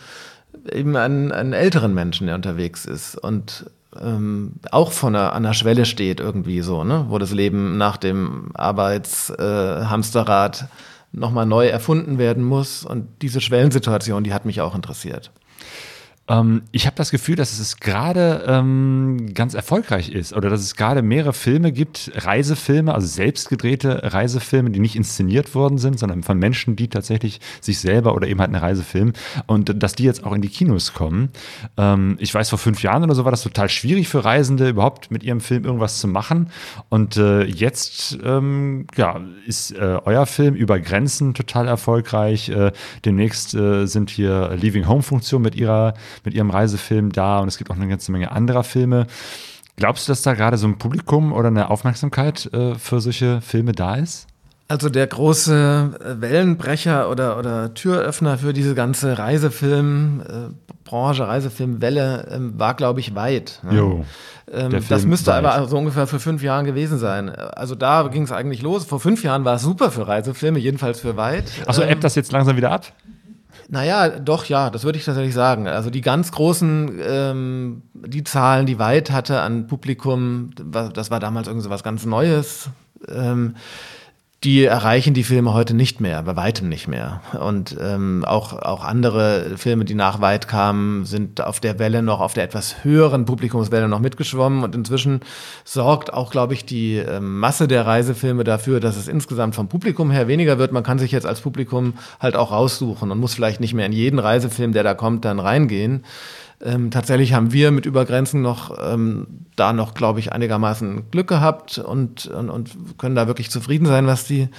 eben 0.72 0.96
einen, 0.96 1.32
einen 1.32 1.54
älteren 1.54 1.94
Menschen, 1.94 2.28
der 2.28 2.36
unterwegs 2.36 2.86
ist 2.86 3.16
und 3.16 3.66
ähm, 4.00 4.54
auch 4.72 4.92
von 4.92 5.16
einer, 5.16 5.34
an 5.34 5.44
der 5.44 5.54
Schwelle 5.54 5.86
steht 5.86 6.20
irgendwie 6.20 6.62
so, 6.62 6.84
ne? 6.84 7.06
wo 7.10 7.18
das 7.18 7.32
Leben 7.32 7.78
nach 7.78 7.98
dem 7.98 8.52
Arbeitshamsterrad 8.54 10.62
äh, 10.62 10.66
nochmal 11.12 11.46
neu 11.46 11.68
erfunden 11.68 12.18
werden 12.18 12.44
muss. 12.44 12.84
Und 12.84 13.08
diese 13.22 13.42
Schwellensituation, 13.42 14.24
die 14.24 14.34
hat 14.34 14.46
mich 14.46 14.62
auch 14.62 14.76
interessiert. 14.76 15.32
Ähm, 16.28 16.64
ich 16.72 16.86
habe 16.86 16.96
das 16.96 17.12
Gefühl, 17.12 17.36
dass 17.36 17.60
es 17.60 17.78
gerade 17.78 18.44
ähm, 18.48 19.34
ganz 19.34 19.54
erfolgreich 19.54 20.10
ist 20.10 20.34
oder 20.34 20.50
dass 20.50 20.62
es 20.62 20.76
gerade 20.76 21.02
mehrere 21.02 21.34
Filme 21.34 21.72
gibt, 21.72 22.12
Reisefilme, 22.16 22.94
also 22.94 23.08
selbstgedrehte 23.08 24.14
Reisefilme, 24.14 24.70
die 24.70 24.80
nicht 24.80 24.96
inszeniert 24.96 25.56
worden 25.56 25.78
sind, 25.78 26.00
sondern 26.00 26.24
von 26.24 26.38
Menschen, 26.38 26.76
die 26.76 26.90
tatsächlich 26.90 27.40
sich 27.62 27.80
selber 27.80 28.16
oder 28.16 28.28
eben 28.28 28.40
halt 28.40 28.50
eine 28.50 28.62
Reisefilm 28.62 29.14
und 29.46 29.82
dass 29.82 29.96
die 29.96 30.04
jetzt 30.04 30.24
auch 30.24 30.34
in 30.34 30.42
die 30.42 30.50
Kinos 30.50 30.94
kommen. 30.94 31.30
Ähm, 31.78 32.18
ich 32.20 32.34
weiß, 32.34 32.50
vor 32.50 32.60
fünf 32.60 32.84
Jahren 32.84 33.04
oder 33.04 33.16
so 33.16 33.24
war 33.24 33.32
das 33.32 33.44
total 33.44 33.70
schwierig 33.70 34.08
für 34.08 34.26
Reisende, 34.26 34.70
überhaupt 34.70 35.12
mit 35.12 35.24
ihrem 35.24 35.40
Film 35.42 35.64
irgendwas 35.64 36.00
zu 36.00 36.08
machen. 36.08 36.50
Und 36.90 37.18
äh, 37.18 37.44
jetzt 37.44 38.18
ähm, 38.24 38.88
ja, 38.96 39.22
ist 39.46 39.72
äh, 39.72 40.00
euer 40.04 40.26
Film 40.26 40.56
über 40.56 40.80
Grenzen 40.80 41.34
total 41.34 41.68
erfolgreich. 41.68 42.50
Äh, 42.50 42.72
demnächst 43.06 43.54
äh, 43.54 43.86
sind 43.86 44.10
hier 44.10 44.56
Leaving 44.60 44.88
Home 44.88 45.04
Funktion 45.04 45.42
mit 45.42 45.56
ihrer 45.56 45.94
mit 46.26 46.34
ihrem 46.34 46.50
Reisefilm 46.50 47.12
da 47.12 47.40
und 47.40 47.48
es 47.48 47.58
gibt 47.58 47.72
auch 47.72 47.76
eine 47.76 47.88
ganze 47.88 48.12
Menge 48.12 48.32
anderer 48.32 48.64
Filme. 48.64 49.08
Glaubst 49.78 50.08
du, 50.08 50.12
dass 50.12 50.24
da 50.24 50.34
gerade 50.34 50.58
so 50.58 50.68
ein 50.68 50.78
Publikum 50.78 51.34
oder 51.34 51.50
eine 51.50 51.70
Aufmerksamkeit 51.70 52.52
äh, 52.52 52.76
für 52.76 53.00
solche 53.00 53.42
Filme 53.42 53.74
da 53.74 53.96
ist? 53.96 54.28
Also 54.70 54.90
der 54.90 55.08
große 55.08 55.92
äh, 56.04 56.22
Wellenbrecher 56.22 57.10
oder, 57.10 57.38
oder 57.38 57.74
Türöffner 57.74 58.38
für 58.38 58.52
diese 58.52 58.76
ganze 58.76 59.18
Reisefilmbranche, 59.18 61.24
äh, 61.24 61.26
Reisefilmwelle 61.26 62.28
ähm, 62.32 62.60
war, 62.60 62.74
glaube 62.74 63.00
ich, 63.00 63.16
weit. 63.16 63.62
Ne? 63.64 63.78
Jo, 63.78 64.06
ähm, 64.52 64.78
das 64.90 65.06
müsste 65.06 65.32
weit. 65.32 65.46
aber 65.46 65.68
so 65.68 65.78
ungefähr 65.78 66.06
für 66.06 66.20
fünf 66.20 66.44
Jahren 66.44 66.66
gewesen 66.66 66.98
sein. 66.98 67.30
Also 67.30 67.76
da 67.76 68.10
ging 68.10 68.24
es 68.24 68.34
eigentlich 68.34 68.62
los. 68.62 68.84
Vor 68.84 69.00
fünf 69.00 69.24
Jahren 69.24 69.46
war 69.46 69.56
es 69.56 69.62
super 69.62 69.90
für 69.90 70.06
Reisefilme, 70.06 70.60
jedenfalls 70.60 71.00
für 71.00 71.16
weit. 71.16 71.46
Achso, 71.66 71.84
ähm, 71.84 71.90
ebbt 71.90 72.04
das 72.04 72.16
jetzt 72.16 72.34
langsam 72.34 72.58
wieder 72.58 72.72
ab? 72.72 72.92
Naja, 73.70 74.20
doch, 74.20 74.46
ja, 74.46 74.70
das 74.70 74.86
würde 74.86 74.98
ich 74.98 75.04
tatsächlich 75.04 75.34
sagen. 75.34 75.68
Also 75.68 75.90
die 75.90 76.02
ganz 76.02 76.32
großen, 76.32 77.00
ähm, 77.02 77.82
die 77.94 78.24
Zahlen, 78.24 78.66
die 78.66 78.80
Weit 78.80 79.12
hatte 79.12 79.42
an 79.42 79.68
Publikum, 79.68 80.52
das 80.94 81.12
war 81.12 81.20
damals 81.20 81.48
irgend 81.48 81.64
so 81.64 81.70
was 81.70 81.84
ganz 81.84 82.06
Neues. 82.06 82.70
Ähm, 83.10 83.56
die 84.48 84.63
erreichen 84.63 85.13
die 85.13 85.25
Filme 85.25 85.54
heute 85.54 85.74
nicht 85.74 86.00
mehr, 86.00 86.24
bei 86.24 86.38
weitem 86.38 86.70
nicht 86.70 86.88
mehr. 86.88 87.20
Und 87.38 87.75
ähm, 87.82 88.24
auch, 88.24 88.54
auch 88.54 88.86
andere 88.86 89.58
Filme, 89.58 89.84
die 89.84 89.94
nach 89.94 90.22
weit 90.22 90.48
kamen, 90.48 91.04
sind 91.04 91.42
auf 91.42 91.60
der 91.60 91.80
Welle 91.80 92.01
noch, 92.01 92.22
auf 92.22 92.34
der 92.34 92.46
etwas 92.46 92.86
höheren 92.86 93.25
Publikumswelle 93.25 93.89
noch 93.89 94.00
mitgeschwommen. 94.00 94.63
Und 94.63 94.74
inzwischen 94.74 95.20
sorgt 95.66 96.13
auch, 96.13 96.32
glaube 96.32 96.54
ich, 96.54 96.63
die 96.63 96.96
äh, 96.96 97.20
Masse 97.20 97.68
der 97.68 97.86
Reisefilme 97.86 98.46
dafür, 98.46 98.80
dass 98.80 98.96
es 98.96 99.10
insgesamt 99.10 99.54
vom 99.54 99.68
Publikum 99.68 100.12
her 100.12 100.30
weniger 100.30 100.58
wird. 100.58 100.72
Man 100.72 100.84
kann 100.84 100.98
sich 100.98 101.12
jetzt 101.12 101.27
als 101.27 101.42
Publikum 101.42 101.96
halt 102.22 102.38
auch 102.38 102.54
raussuchen 102.54 103.12
und 103.12 103.20
muss 103.20 103.34
vielleicht 103.34 103.60
nicht 103.60 103.74
mehr 103.74 103.88
in 103.88 103.92
jeden 103.92 104.18
Reisefilm, 104.18 104.72
der 104.72 104.84
da 104.84 104.94
kommt, 104.94 105.25
dann 105.25 105.42
reingehen. 105.42 106.06
Ähm, 106.60 106.90
tatsächlich 106.90 107.34
haben 107.34 107.54
wir 107.54 107.70
mit 107.70 107.86
Übergrenzen 107.86 108.42
noch 108.42 108.76
ähm, 108.82 109.28
da 109.56 109.74
noch, 109.74 109.94
glaube 109.94 110.20
ich, 110.20 110.32
einigermaßen 110.34 111.12
Glück 111.12 111.28
gehabt 111.28 111.78
und, 111.78 112.26
und, 112.26 112.50
und, 112.50 112.98
können 112.98 113.16
da 113.16 113.28
wirklich 113.28 113.52
zufrieden 113.52 113.86
sein, 113.86 114.08
was 114.08 114.26
die 114.26 114.50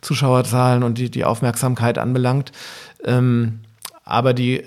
Zuschauerzahlen 0.00 0.82
und 0.82 0.96
die, 0.96 1.10
die 1.10 1.26
Aufmerksamkeit 1.26 1.98
anbelangt. 1.98 2.52
Ähm, 3.04 3.60
aber 4.04 4.32
die 4.32 4.64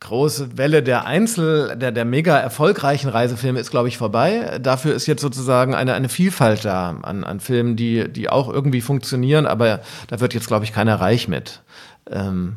große 0.00 0.58
Welle 0.58 0.82
der 0.82 1.06
Einzel, 1.06 1.76
der, 1.76 1.92
der 1.92 2.04
mega 2.04 2.36
erfolgreichen 2.36 3.08
Reisefilme 3.08 3.60
ist, 3.60 3.70
glaube 3.70 3.88
ich, 3.88 3.96
vorbei. 3.96 4.58
Dafür 4.60 4.94
ist 4.94 5.06
jetzt 5.06 5.22
sozusagen 5.22 5.74
eine, 5.74 5.94
eine 5.94 6.08
Vielfalt 6.08 6.64
da 6.64 6.98
an, 7.02 7.24
an 7.24 7.40
Filmen, 7.40 7.76
die, 7.76 8.12
die 8.12 8.28
auch 8.28 8.52
irgendwie 8.52 8.80
funktionieren, 8.80 9.46
aber 9.46 9.80
da 10.08 10.20
wird 10.20 10.34
jetzt, 10.34 10.48
glaube 10.48 10.64
ich, 10.64 10.72
keiner 10.72 10.96
reich 11.00 11.28
mit. 11.28 11.62
Ähm, 12.10 12.56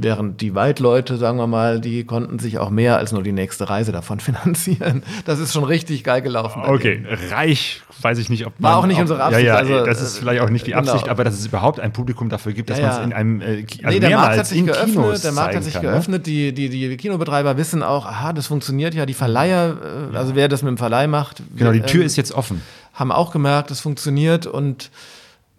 Während 0.00 0.40
die 0.40 0.54
Waldleute, 0.54 1.16
sagen 1.16 1.38
wir 1.38 1.48
mal, 1.48 1.80
die 1.80 2.04
konnten 2.04 2.38
sich 2.38 2.58
auch 2.58 2.70
mehr 2.70 2.98
als 2.98 3.10
nur 3.10 3.24
die 3.24 3.32
nächste 3.32 3.68
Reise 3.68 3.90
davon 3.90 4.20
finanzieren. 4.20 5.02
Das 5.24 5.40
ist 5.40 5.52
schon 5.52 5.64
richtig 5.64 6.04
geil 6.04 6.22
gelaufen. 6.22 6.62
Okay, 6.64 7.04
reich, 7.32 7.82
weiß 8.00 8.18
ich 8.18 8.30
nicht, 8.30 8.46
ob 8.46 8.52
man. 8.60 8.70
War 8.70 8.78
auch 8.78 8.86
nicht 8.86 9.00
unsere 9.00 9.20
Absicht. 9.20 9.44
Ja, 9.44 9.54
ja, 9.54 9.58
also, 9.58 9.84
das 9.84 10.00
ist 10.00 10.18
vielleicht 10.18 10.40
auch 10.40 10.50
nicht 10.50 10.68
die 10.68 10.70
genau. 10.70 10.92
Absicht, 10.92 11.08
aber 11.08 11.24
dass 11.24 11.34
es 11.34 11.46
überhaupt 11.46 11.80
ein 11.80 11.92
Publikum 11.92 12.28
dafür 12.28 12.52
gibt, 12.52 12.70
dass 12.70 12.78
ja, 12.78 12.84
ja. 12.84 12.90
man 12.92 13.00
es 13.00 13.06
in 13.06 13.12
einem. 13.12 13.40
Äh, 13.40 13.66
also 13.82 13.88
nee, 13.88 13.98
der 13.98 14.16
Markt 14.16 14.38
hat 14.38 14.46
sich 14.46 14.64
geöffnet, 14.64 14.94
Kinos 14.94 15.22
der 15.22 15.32
Markt 15.32 15.56
hat 15.56 15.64
sich 15.64 15.72
kann, 15.72 15.84
ne? 15.84 15.90
geöffnet. 15.90 16.26
Ne? 16.28 16.32
Die, 16.32 16.52
die, 16.52 16.68
die 16.68 16.96
Kinobetreiber 16.96 17.56
wissen 17.56 17.82
auch, 17.82 18.06
aha, 18.06 18.32
das 18.32 18.46
funktioniert 18.46 18.94
ja. 18.94 19.04
Die 19.04 19.14
Verleiher, 19.14 19.78
äh, 20.12 20.16
also 20.16 20.36
wer 20.36 20.46
das 20.46 20.62
mit 20.62 20.68
dem 20.68 20.78
Verleih 20.78 21.08
macht. 21.08 21.42
Genau, 21.56 21.72
die 21.72 21.80
Tür 21.80 22.02
ähm, 22.02 22.06
ist 22.06 22.14
jetzt 22.14 22.30
offen. 22.30 22.62
Haben 22.94 23.10
auch 23.10 23.32
gemerkt, 23.32 23.72
es 23.72 23.80
funktioniert 23.80 24.46
und 24.46 24.92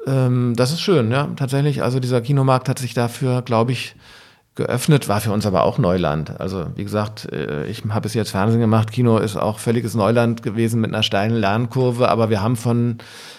ähm, 0.07 0.53
das 0.55 0.71
ist 0.71 0.79
schön, 0.79 1.11
ja, 1.11 1.27
tatsächlich. 1.35 1.83
Also 1.83 1.99
dieser 1.99 2.21
Kinomarkt 2.21 2.69
hat 2.69 2.79
sich 2.79 2.93
dafür, 2.93 3.41
glaube 3.41 3.73
ich, 3.73 3.95
geöffnet, 4.55 5.07
war 5.07 5.21
für 5.21 5.31
uns 5.31 5.45
aber 5.45 5.63
auch 5.63 5.77
Neuland. 5.77 6.39
Also 6.39 6.67
wie 6.75 6.83
gesagt, 6.83 7.31
äh, 7.31 7.65
ich 7.67 7.83
habe 7.89 8.07
es 8.07 8.13
jetzt 8.13 8.31
Fernsehen 8.31 8.59
gemacht, 8.59 8.91
Kino 8.91 9.17
ist 9.17 9.37
auch 9.37 9.59
völliges 9.59 9.95
Neuland 9.95 10.43
gewesen 10.43 10.81
mit 10.81 10.93
einer 10.93 11.03
steilen 11.03 11.35
Lernkurve, 11.35 12.09
aber 12.09 12.29
wir 12.29 12.41
haben 12.41 12.57
von, 12.57 12.97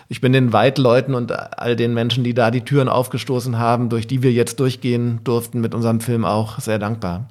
ich 0.09 0.21
bin 0.21 0.33
den 0.33 0.53
Weitleuten 0.53 1.15
und 1.15 1.33
all 1.33 1.77
den 1.77 1.93
Menschen, 1.93 2.25
die 2.25 2.33
da 2.33 2.51
die 2.51 2.63
Türen 2.63 2.89
aufgestoßen 2.89 3.59
haben, 3.59 3.91
durch 3.91 4.07
die 4.07 4.23
wir 4.23 4.33
jetzt 4.33 4.61
durchgehen 4.61 5.21
durften 5.25 5.61
mit 5.61 5.75
unserem 5.75 6.01
Film 6.01 6.25
auch 6.25 6.59
sehr 6.59 6.79
dankbar. 6.79 7.29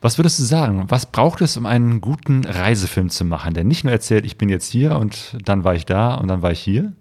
Was 0.00 0.18
würdest 0.18 0.38
du 0.38 0.44
sagen? 0.44 0.84
Was 0.88 1.06
braucht 1.06 1.40
es, 1.40 1.56
um 1.56 1.66
einen 1.66 2.00
guten 2.00 2.44
Reisefilm 2.44 3.10
zu 3.10 3.24
machen, 3.24 3.54
der 3.54 3.64
nicht 3.64 3.84
nur 3.84 3.92
erzählt, 3.92 4.24
ich 4.24 4.38
bin 4.38 4.48
jetzt 4.48 4.70
hier 4.70 4.96
und 4.96 5.36
dann 5.44 5.64
war 5.64 5.74
ich 5.74 5.84
da 5.84 6.14
und 6.14 6.28
dann 6.28 6.42
war 6.42 6.52
ich 6.52 6.60
hier? 6.60 6.92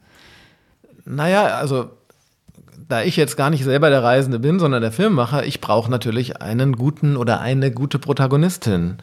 Naja, 1.06 1.46
also 1.58 1.92
da 2.88 3.04
ich 3.04 3.16
jetzt 3.16 3.38
gar 3.38 3.50
nicht 3.50 3.64
selber 3.64 3.90
der 3.90 4.04
Reisende 4.04 4.40
bin, 4.40 4.60
sondern 4.60 4.82
der 4.82 4.92
Filmemacher, 4.92 5.46
ich 5.46 5.62
brauche 5.62 5.90
natürlich 5.90 6.42
einen 6.42 6.76
guten 6.76 7.18
oder 7.18 7.40
eine 7.42 7.72
gute 7.72 8.00
Protagonistin. 8.00 8.98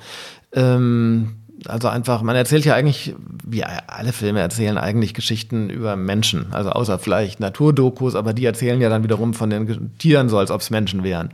Ähm, 0.53 1.37
also 1.67 1.89
einfach, 1.89 2.23
man 2.23 2.37
erzählt 2.37 2.65
ja 2.65 2.75
eigentlich, 2.75 3.15
wie 3.47 3.65
alle 3.65 4.13
Filme 4.13 4.41
erzählen 4.41 4.79
eigentlich 4.79 5.15
Geschichten 5.15 5.71
über 5.71 5.97
Menschen. 5.97 6.53
Also 6.53 6.71
außer 6.71 6.99
vielleicht 6.99 7.41
Naturdokus, 7.41 8.15
aber 8.15 8.33
die 8.33 8.45
erzählen 8.45 8.81
ja 8.81 8.89
dann 8.89 9.05
wiederum 9.05 9.35
von 9.35 9.51
den 9.51 9.97
Tieren 9.99 10.29
so, 10.29 10.39
als 10.39 10.51
ob 10.51 10.61
es 10.61 10.71
Menschen 10.71 11.05
wären. 11.05 11.31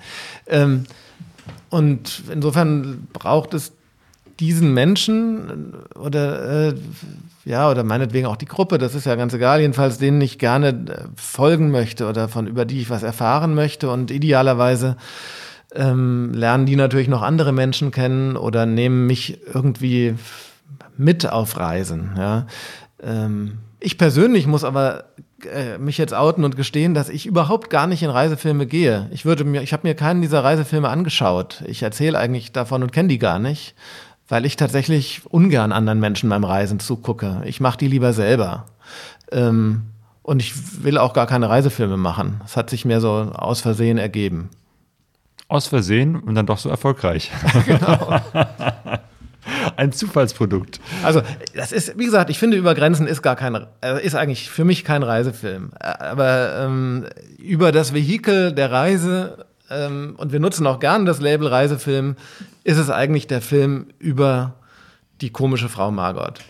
Ähm, 0.47 0.85
und 1.71 2.23
insofern 2.33 3.09
braucht 3.13 3.55
es 3.55 3.73
diesen 4.41 4.73
Menschen 4.73 5.75
oder 5.95 6.69
äh, 6.69 6.75
ja, 7.49 7.71
oder 7.71 7.83
meinetwegen 7.83 8.27
auch 8.27 8.37
die 8.37 8.47
Gruppe, 8.47 8.77
das 8.77 8.95
ist 8.95 9.07
ja 9.07 9.15
ganz 9.15 9.33
egal, 9.33 9.61
jedenfalls 9.61 9.97
denen 9.97 10.21
ich 10.21 10.39
gerne 10.39 10.69
äh, 10.69 11.05
folgen 11.17 11.71
möchte 11.71 12.07
oder 12.07 12.29
von 12.29 12.47
über 12.47 12.67
die 12.67 12.83
ich 12.83 12.91
was 12.91 13.03
erfahren 13.03 13.55
möchte 13.55 13.91
und 13.91 14.11
idealerweise 14.11 14.99
ähm, 15.75 16.33
lernen 16.35 16.67
die 16.67 16.77
natürlich 16.77 17.09
noch 17.09 17.23
andere 17.23 17.53
Menschen 17.53 17.91
kennen 17.91 18.37
oder 18.37 18.67
nehmen 18.67 19.07
mich 19.07 19.41
irgendwie 19.53 20.15
mit 20.99 21.27
auf 21.27 21.57
Reisen. 21.57 22.11
Ja. 22.19 22.47
Ähm, 23.03 23.59
ich 23.81 23.97
persönlich 23.97 24.47
muss 24.47 24.65
aber 24.65 25.05
äh, 25.51 25.79
mich 25.79 25.97
jetzt 25.97 26.13
outen 26.13 26.45
und 26.45 26.55
gestehen, 26.55 26.93
dass 26.93 27.09
ich 27.09 27.25
überhaupt 27.25 27.71
gar 27.71 27.87
nicht 27.87 28.03
in 28.03 28.11
Reisefilme 28.11 28.67
gehe. 28.67 29.09
Ich 29.11 29.25
würde 29.25 29.45
mir, 29.45 29.63
ich 29.63 29.73
habe 29.73 29.89
mir 29.89 29.95
keinen 29.95 30.21
dieser 30.21 30.45
Reisefilme 30.45 30.91
angeschaut. 30.91 31.63
Ich 31.67 31.83
erzähle 31.83 32.19
eigentlich 32.19 32.53
davon 32.53 32.83
und 32.83 32.93
kenne 32.93 33.09
die 33.09 33.19
gar 33.19 33.39
nicht 33.39 33.75
weil 34.29 34.45
ich 34.45 34.57
tatsächlich 34.57 35.23
ungern 35.29 35.73
anderen 35.73 36.01
Menschen 36.01 36.29
beim 36.29 36.45
Reisen 36.45 36.81
zugucke. 36.81 37.43
Ich 37.45 37.61
mache 37.61 37.79
die 37.79 37.89
lieber 37.89 38.13
selber. 38.13 38.67
Ähm, 39.33 39.83
und 40.23 40.41
ich 40.41 40.85
will 40.85 40.99
auch 40.99 41.15
gar 41.15 41.27
keine 41.27 41.49
Reisefilme 41.49 41.97
machen. 41.97 42.43
Es 42.45 42.57
hat 42.57 42.69
sich 42.69 42.85
mir 42.85 43.01
so 43.01 43.09
aus 43.09 43.63
Versehen 43.63 43.97
ergeben. 43.97 44.51
Aus 45.49 45.67
Versehen 45.67 46.17
und 46.17 46.35
dann 46.35 46.45
doch 46.45 46.59
so 46.59 46.69
erfolgreich. 46.69 47.31
genau. 47.67 48.21
Ein 49.77 49.93
Zufallsprodukt. 49.93 50.81
Also, 51.03 51.23
das 51.55 51.73
ist, 51.73 51.99
wie 51.99 52.05
gesagt, 52.05 52.29
ich 52.29 52.39
finde, 52.39 52.59
über 52.59 52.75
Grenzen 52.75 53.07
ist 53.07 53.23
gar 53.23 53.37
kein, 53.37 53.67
äh, 53.81 54.05
ist 54.05 54.15
eigentlich 54.15 54.51
für 54.51 54.65
mich 54.65 54.85
kein 54.85 55.03
Reisefilm. 55.03 55.71
Äh, 55.81 55.87
aber 55.87 56.65
ähm, 56.65 57.07
über 57.39 57.73
das 57.73 57.95
Vehikel 57.95 58.53
der 58.53 58.71
Reise 58.71 59.47
ähm, 59.71 60.15
und 60.17 60.33
wir 60.33 60.41
nutzen 60.41 60.67
auch 60.67 60.81
gern 60.81 61.07
das 61.07 61.21
Label 61.21 61.47
Reisefilm, 61.47 62.17
ist 62.65 62.79
es 62.79 62.91
eigentlich 62.91 63.27
der 63.27 63.41
Film 63.41 63.89
über 63.99 64.55
die 65.21 65.31
komische 65.31 65.69
Frau 65.69 65.91
Margot. 65.91 66.41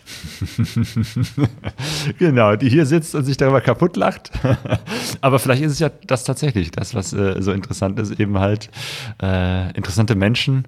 genau, 2.19 2.55
die 2.55 2.69
hier 2.69 2.85
sitzt 2.85 3.15
und 3.15 3.25
sich 3.25 3.37
darüber 3.37 3.61
kaputt 3.61 3.97
lacht. 3.97 4.31
Aber 5.21 5.39
vielleicht 5.39 5.63
ist 5.63 5.73
es 5.73 5.79
ja 5.79 5.89
das 6.05 6.23
tatsächlich, 6.23 6.71
das, 6.71 6.93
was 6.93 7.13
äh, 7.13 7.41
so 7.41 7.51
interessant 7.51 7.97
ist, 7.99 8.19
eben 8.19 8.37
halt 8.37 8.69
äh, 9.21 9.75
interessante 9.75 10.15
Menschen, 10.15 10.67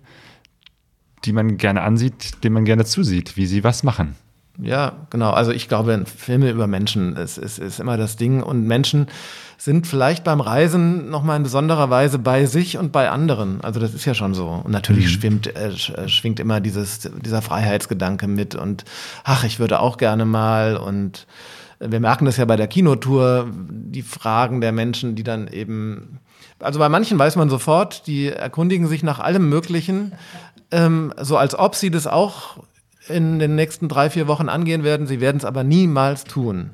die 1.26 1.34
man 1.34 1.58
gerne 1.58 1.84
ansieht, 1.84 2.44
denen 2.44 2.56
man 2.56 2.66
gerne 2.66 2.86
zusieht, 2.86 3.38
wie 3.38 3.46
sie 3.46 3.64
was 3.64 3.84
machen. 3.84 4.16
Ja, 4.60 4.94
genau. 5.10 5.32
Also 5.32 5.52
ich 5.52 5.68
glaube, 5.68 6.04
Filme 6.06 6.50
über 6.52 6.68
Menschen 6.68 7.16
ist, 7.16 7.38
ist, 7.38 7.58
ist 7.58 7.80
immer 7.80 7.98
das 7.98 8.18
Ding. 8.18 8.44
Und 8.44 8.66
Menschen 8.66 9.08
sind 9.58 9.88
vielleicht 9.88 10.24
beim 10.24 10.42
Reisen 10.42 11.10
nochmal 11.10 11.38
in 11.38 11.44
besonderer 11.44 11.90
Weise 11.90 12.20
bei 12.20 12.46
sich 12.46 12.78
und 12.78 12.92
bei 12.92 13.10
anderen. 13.10 13.62
Also 13.62 13.80
das 13.80 13.94
ist 13.94 14.06
ja 14.06 14.14
schon 14.14 14.34
so. 14.34 14.48
Und 14.48 14.72
natürlich 14.72 15.06
mhm. 15.06 15.10
schwimmt, 15.10 15.56
äh, 15.56 15.70
äh, 15.70 16.10
schwingt 16.10 16.40
immer 16.40 16.60
dieses, 16.60 17.10
dieser 17.24 17.42
Freiheitsgedanke 17.42 18.28
mit 18.28 18.56
und 18.56 18.84
ach, 19.24 19.44
ich 19.44 19.60
würde 19.60 19.80
auch 19.80 19.98
gerne 19.98 20.26
mal. 20.26 20.78
Und 20.78 21.28
wir 21.80 22.00
merken 22.00 22.26
das 22.26 22.38
ja 22.38 22.46
bei 22.46 22.58
der 22.58 22.68
Kinotour, 22.68 23.48
die 23.52 24.04
Fragen 24.04 24.62
der 24.62 24.72
Menschen, 24.72 25.16
die 25.16 25.24
dann 25.24 25.48
eben 25.48 26.20
also 26.60 26.78
bei 26.78 26.90
manchen 26.90 27.18
weiß 27.18 27.38
man 27.38 27.50
sofort, 27.50 28.06
die 28.06 28.28
erkundigen 28.28 28.88
sich 28.88 29.02
nach 29.02 29.20
allem 29.20 29.50
Möglichen, 29.50 30.14
ähm, 30.70 31.12
so 31.20 31.38
als 31.38 31.58
ob 31.58 31.74
sie 31.74 31.90
das 31.90 32.06
auch 32.06 32.58
in 33.08 33.40
den 33.40 33.56
nächsten 33.56 33.88
drei, 33.88 34.10
vier 34.10 34.28
Wochen 34.28 34.50
angehen 34.50 34.84
werden. 34.84 35.08
Sie 35.08 35.22
werden 35.22 35.38
es 35.38 35.46
aber 35.46 35.64
niemals 35.64 36.24
tun. 36.24 36.72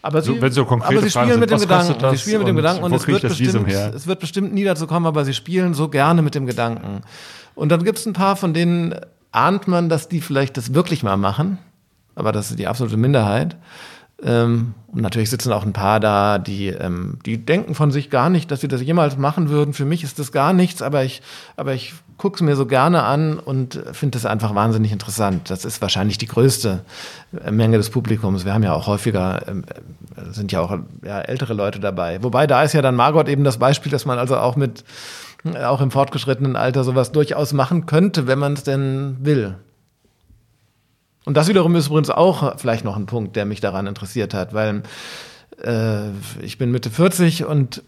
Aber 0.00 0.22
sie, 0.22 0.38
so, 0.38 0.48
so 0.48 0.68
aber 0.68 1.00
sie 1.00 1.10
spielen 1.10 1.30
sind, 1.30 1.40
mit 1.40 1.50
dem 1.50 1.58
Gedanken. 1.58 2.10
Sie 2.10 2.18
spielen 2.18 2.38
mit 2.38 2.48
dem 2.48 2.56
Gedanken 2.56 2.84
und 2.84 2.92
es 2.92 3.06
wird, 3.06 3.22
bestimmt, 3.22 3.68
es 3.68 4.06
wird 4.06 4.20
bestimmt 4.20 4.54
nie 4.54 4.64
dazu 4.64 4.86
kommen, 4.86 5.06
aber 5.06 5.24
sie 5.24 5.34
spielen 5.34 5.74
so 5.74 5.88
gerne 5.88 6.22
mit 6.22 6.34
dem 6.34 6.46
Gedanken. 6.46 7.02
Und 7.54 7.70
dann 7.70 7.82
gibt 7.82 7.98
es 7.98 8.06
ein 8.06 8.12
paar, 8.12 8.36
von 8.36 8.54
denen 8.54 8.94
ahnt 9.32 9.66
man, 9.66 9.88
dass 9.88 10.08
die 10.08 10.20
vielleicht 10.20 10.56
das 10.56 10.72
wirklich 10.72 11.02
mal 11.02 11.16
machen. 11.16 11.58
Aber 12.14 12.32
das 12.32 12.50
ist 12.50 12.58
die 12.58 12.68
absolute 12.68 12.96
Minderheit. 12.96 13.56
Ähm, 14.22 14.74
und 14.88 15.02
natürlich 15.02 15.30
sitzen 15.30 15.52
auch 15.52 15.64
ein 15.64 15.72
paar 15.72 16.00
da, 16.00 16.38
die, 16.38 16.68
ähm, 16.68 17.18
die 17.24 17.44
denken 17.44 17.74
von 17.74 17.90
sich 17.90 18.10
gar 18.10 18.30
nicht, 18.30 18.50
dass 18.50 18.60
sie 18.60 18.68
das 18.68 18.82
jemals 18.82 19.16
machen 19.16 19.48
würden. 19.48 19.74
Für 19.74 19.84
mich 19.84 20.02
ist 20.02 20.18
das 20.18 20.32
gar 20.32 20.52
nichts, 20.52 20.82
aber 20.82 21.04
ich, 21.04 21.22
aber 21.56 21.74
ich 21.74 21.94
gucke 22.18 22.34
es 22.34 22.42
mir 22.42 22.56
so 22.56 22.66
gerne 22.66 23.04
an 23.04 23.38
und 23.38 23.80
finde 23.92 24.18
es 24.18 24.26
einfach 24.26 24.54
wahnsinnig 24.54 24.92
interessant. 24.92 25.50
Das 25.50 25.64
ist 25.64 25.80
wahrscheinlich 25.80 26.18
die 26.18 26.26
größte 26.26 26.84
äh, 27.44 27.50
Menge 27.50 27.78
des 27.78 27.90
Publikums. 27.90 28.44
Wir 28.44 28.52
haben 28.52 28.64
ja 28.64 28.74
auch 28.74 28.88
häufiger, 28.88 29.46
ähm, 29.48 29.64
äh, 30.16 30.32
sind 30.32 30.52
ja 30.52 30.60
auch 30.60 30.76
ja, 31.04 31.20
ältere 31.20 31.54
Leute 31.54 31.80
dabei. 31.80 32.22
Wobei 32.22 32.46
da 32.46 32.62
ist 32.64 32.74
ja 32.74 32.82
dann 32.82 32.96
Margot 32.96 33.28
eben 33.28 33.44
das 33.44 33.58
Beispiel, 33.58 33.90
dass 33.90 34.04
man 34.04 34.18
also 34.18 34.36
auch 34.36 34.56
mit, 34.56 34.84
äh, 35.44 35.64
auch 35.64 35.80
im 35.80 35.92
fortgeschrittenen 35.92 36.56
Alter 36.56 36.82
sowas 36.84 37.12
durchaus 37.12 37.52
machen 37.52 37.86
könnte, 37.86 38.26
wenn 38.26 38.38
man 38.38 38.54
es 38.54 38.64
denn 38.64 39.16
will. 39.20 39.54
Und 41.24 41.36
das 41.36 41.46
wiederum 41.48 41.76
ist 41.76 41.86
übrigens 41.86 42.10
auch 42.10 42.58
vielleicht 42.58 42.84
noch 42.84 42.96
ein 42.96 43.06
Punkt, 43.06 43.36
der 43.36 43.44
mich 43.44 43.60
daran 43.60 43.86
interessiert 43.86 44.34
hat, 44.34 44.54
weil 44.54 44.82
äh, 45.62 46.08
ich 46.40 46.58
bin 46.58 46.72
Mitte 46.72 46.90
40 46.90 47.44
und 47.44 47.82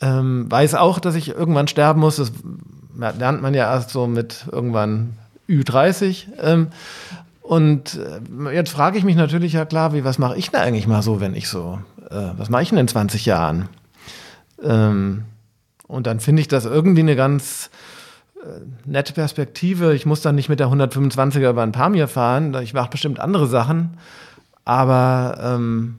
ähm, 0.00 0.50
weiß 0.50 0.74
auch, 0.74 0.98
dass 0.98 1.14
ich 1.14 1.28
irgendwann 1.28 1.68
sterben 1.68 2.00
muss. 2.00 2.16
Das 2.16 2.32
lernt 2.98 3.42
man 3.42 3.54
ja 3.54 3.72
erst 3.72 3.90
so 3.90 4.06
mit 4.06 4.46
irgendwann 4.50 5.16
Ü30. 5.48 6.26
Ähm, 6.40 6.68
und 7.42 7.98
äh, 7.98 8.54
jetzt 8.54 8.70
frage 8.70 8.98
ich 8.98 9.04
mich 9.04 9.16
natürlich 9.16 9.54
ja 9.54 9.64
klar, 9.64 9.94
wie, 9.94 10.04
was 10.04 10.18
mache 10.18 10.36
ich 10.36 10.50
denn 10.50 10.60
eigentlich 10.60 10.86
mal 10.86 11.02
so, 11.02 11.20
wenn 11.20 11.34
ich 11.34 11.48
so, 11.48 11.78
äh, 12.10 12.32
was 12.36 12.50
mache 12.50 12.62
ich 12.62 12.68
denn 12.70 12.78
in 12.78 12.88
20 12.88 13.24
Jahren? 13.24 13.68
Ähm, 14.62 15.24
und 15.86 16.06
dann 16.06 16.20
finde 16.20 16.42
ich 16.42 16.48
das 16.48 16.66
irgendwie 16.66 17.00
eine 17.00 17.16
ganz 17.16 17.70
äh, 18.42 18.60
nette 18.84 19.14
Perspektive. 19.14 19.94
Ich 19.94 20.04
muss 20.04 20.20
dann 20.20 20.34
nicht 20.34 20.50
mit 20.50 20.60
der 20.60 20.68
125er 20.68 21.50
über 21.50 21.62
ein 21.62 21.72
Pamir 21.72 22.08
fahren. 22.08 22.54
Ich 22.62 22.74
mache 22.74 22.90
bestimmt 22.90 23.20
andere 23.20 23.46
Sachen. 23.46 23.96
Aber 24.64 25.38
ähm, 25.40 25.98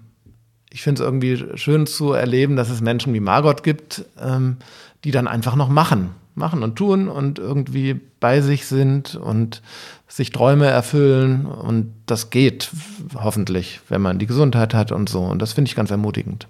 ich 0.70 0.84
finde 0.84 1.02
es 1.02 1.06
irgendwie 1.06 1.58
schön 1.58 1.88
zu 1.88 2.14
erleben, 2.14 2.56
dass 2.56 2.70
es 2.70 2.82
Menschen 2.82 3.14
wie 3.16 3.20
Margot 3.20 3.64
gibt, 3.64 4.06
ähm, 4.22 4.58
die 5.04 5.10
dann 5.10 5.28
einfach 5.28 5.56
noch 5.56 5.70
machen. 5.70 6.12
Machen 6.40 6.64
und 6.64 6.76
tun 6.76 7.08
und 7.08 7.38
irgendwie 7.38 8.00
bei 8.20 8.42
sich 8.42 8.66
sind 8.66 9.16
und 9.16 9.62
sich 10.08 10.32
Träume 10.32 10.66
erfüllen. 10.66 11.46
Und 11.46 11.94
das 12.08 12.32
geht 12.32 12.72
hoffentlich, 13.14 13.82
wenn 13.90 14.02
man 14.02 14.18
die 14.18 14.26
Gesundheit 14.26 14.74
hat 14.74 14.92
und 14.92 15.08
so. 15.10 15.22
Und 15.22 15.42
das 15.42 15.54
finde 15.54 15.70
ich 15.70 15.76
ganz 15.76 15.92
ermutigend. 15.92 16.48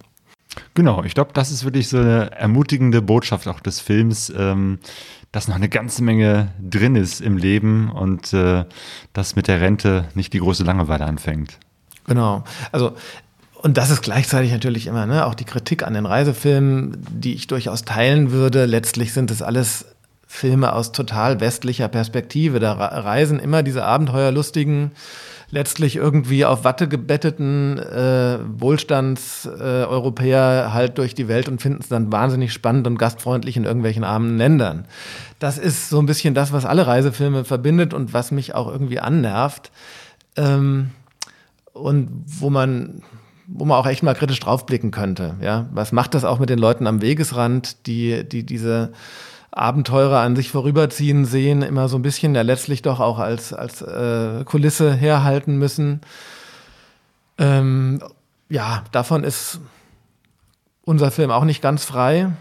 Genau, 0.74 1.04
ich 1.04 1.14
glaube, 1.14 1.32
das 1.34 1.52
ist 1.52 1.64
wirklich 1.64 1.90
so 1.90 1.98
eine 1.98 2.32
ermutigende 2.32 3.02
Botschaft 3.02 3.48
auch 3.48 3.60
des 3.60 3.80
Films, 3.80 4.32
ähm, 4.36 4.80
dass 5.32 5.48
noch 5.48 5.56
eine 5.56 5.70
ganze 5.70 6.04
Menge 6.04 6.50
drin 6.62 6.96
ist 6.96 7.22
im 7.22 7.38
Leben 7.38 7.92
und 7.92 8.34
äh, 8.34 8.66
dass 9.14 9.36
mit 9.36 9.48
der 9.48 9.62
Rente 9.62 10.06
nicht 10.16 10.34
die 10.34 10.40
große 10.40 10.64
Langeweile 10.64 11.06
anfängt. 11.06 11.60
Genau. 12.06 12.44
Also 12.72 12.94
und 13.62 13.78
das 13.78 13.90
ist 13.90 14.02
gleichzeitig 14.02 14.54
natürlich 14.54 14.88
immer 14.88 15.06
ne, 15.06 15.26
auch 15.26 15.36
die 15.36 15.44
Kritik 15.44 15.84
an 15.84 15.94
den 15.94 16.06
Reisefilmen, 16.06 17.06
die 17.12 17.34
ich 17.34 17.48
durchaus 17.48 17.84
teilen 17.84 18.32
würde. 18.32 18.66
Letztlich 18.66 19.12
sind 19.12 19.32
es 19.32 19.42
alles 19.42 19.86
Filme 20.26 20.72
aus 20.72 20.94
total 20.94 21.42
westlicher 21.42 21.90
Perspektive. 21.90 22.60
Da 22.60 22.72
reisen 22.74 23.38
immer 23.38 23.62
diese 23.62 23.84
abenteuerlustigen 23.84 24.92
letztlich 25.52 25.98
irgendwie 25.98 26.46
auf 26.46 26.64
Watte 26.64 26.88
gebetteten 26.88 27.80
äh, 27.80 28.40
Wohlstandseuropäer 28.62 30.68
äh, 30.68 30.72
halt 30.72 30.98
durch 30.98 31.14
die 31.14 31.28
Welt 31.28 31.50
und 31.50 31.62
finden 31.62 31.82
es 31.82 31.90
dann 31.90 32.14
wahnsinnig 32.14 32.54
spannend 32.54 32.88
und 32.88 32.98
gastfreundlich 32.98 33.58
in 33.58 33.66
irgendwelchen 33.66 34.06
armen 34.06 34.38
Ländern. 34.38 34.86
Das 35.40 35.58
ist 35.58 35.90
so 35.90 36.00
ein 36.00 36.06
bisschen 36.06 36.34
das, 36.34 36.54
was 36.54 36.66
alle 36.66 36.88
Reisefilme 36.88 37.44
verbindet 37.44 37.94
und 37.94 38.14
was 38.14 38.32
mich 38.32 38.56
auch 38.56 38.72
irgendwie 38.72 39.00
annervt. 39.00 39.72
Ähm, 40.38 40.92
und 41.74 42.10
wo 42.26 42.50
man 42.50 43.04
wo 43.52 43.66
man 43.66 43.78
auch 43.78 43.88
echt 43.88 44.04
mal 44.04 44.16
kritisch 44.16 44.40
draufblicken 44.40 44.92
könnte. 44.92 45.36
Ja, 45.42 45.68
was 45.72 45.92
macht 45.92 46.14
das 46.14 46.24
auch 46.24 46.40
mit 46.40 46.50
den 46.50 46.60
Leuten 46.60 46.88
am 46.88 47.02
Wegesrand, 47.02 47.88
die, 47.88 48.28
die 48.28 48.46
diese 48.46 48.92
Abenteurer 49.52 50.20
an 50.20 50.36
sich 50.36 50.52
vorüberziehen 50.52 51.26
sehen, 51.26 51.64
immer 51.64 51.90
so 51.90 51.98
ein 51.98 52.04
bisschen 52.04 52.36
ja 52.36 52.44
letztlich 52.44 52.84
doch 52.84 53.00
auch 53.00 53.18
als, 53.18 53.52
als 53.52 53.82
äh, 53.82 54.44
Kulisse 54.46 54.94
herhalten 54.94 55.58
müssen. 55.58 56.02
Ähm, 57.40 58.00
ja, 58.50 58.84
davon 58.92 59.24
ist 59.24 59.60
unser 60.84 61.10
Film 61.10 61.32
auch 61.32 61.46
nicht 61.46 61.62
ganz 61.62 61.84
frei, 61.84 62.32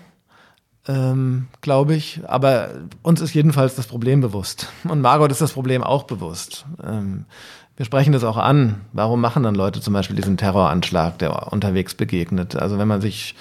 ähm, 0.86 1.48
glaube 1.62 1.94
ich. 1.94 2.20
Aber 2.26 2.70
uns 3.02 3.22
ist 3.22 3.34
jedenfalls 3.34 3.74
das 3.74 3.86
Problem 3.86 4.20
bewusst. 4.20 4.68
Und 4.84 5.00
Margot 5.00 5.30
ist 5.30 5.40
das 5.40 5.52
Problem 5.52 5.82
auch 5.82 6.04
bewusst. 6.04 6.66
Ähm, 6.84 7.24
wir 7.78 7.86
sprechen 7.86 8.12
das 8.12 8.24
auch 8.24 8.36
an. 8.36 8.80
Warum 8.92 9.20
machen 9.20 9.44
dann 9.44 9.54
Leute 9.54 9.80
zum 9.80 9.94
Beispiel 9.94 10.16
diesen 10.16 10.36
Terroranschlag, 10.36 11.16
der 11.20 11.52
unterwegs 11.52 11.94
begegnet? 11.94 12.56
Also 12.56 12.76
wenn 12.76 12.88
man 12.88 13.00
sich 13.00 13.36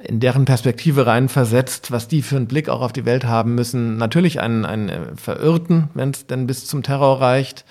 in 0.00 0.18
deren 0.18 0.46
Perspektive 0.46 1.06
reinversetzt, 1.06 1.90
was 1.90 2.08
die 2.08 2.22
für 2.22 2.36
einen 2.36 2.46
Blick 2.46 2.70
auch 2.70 2.80
auf 2.80 2.94
die 2.94 3.04
Welt 3.04 3.26
haben 3.26 3.54
müssen. 3.54 3.98
Natürlich 3.98 4.40
einen, 4.40 4.64
einen 4.64 4.88
äh, 4.88 5.00
Verirrten, 5.14 5.90
wenn 5.92 6.10
es 6.10 6.26
denn 6.26 6.46
bis 6.46 6.66
zum 6.66 6.82
Terror 6.82 7.20
reicht. 7.20 7.66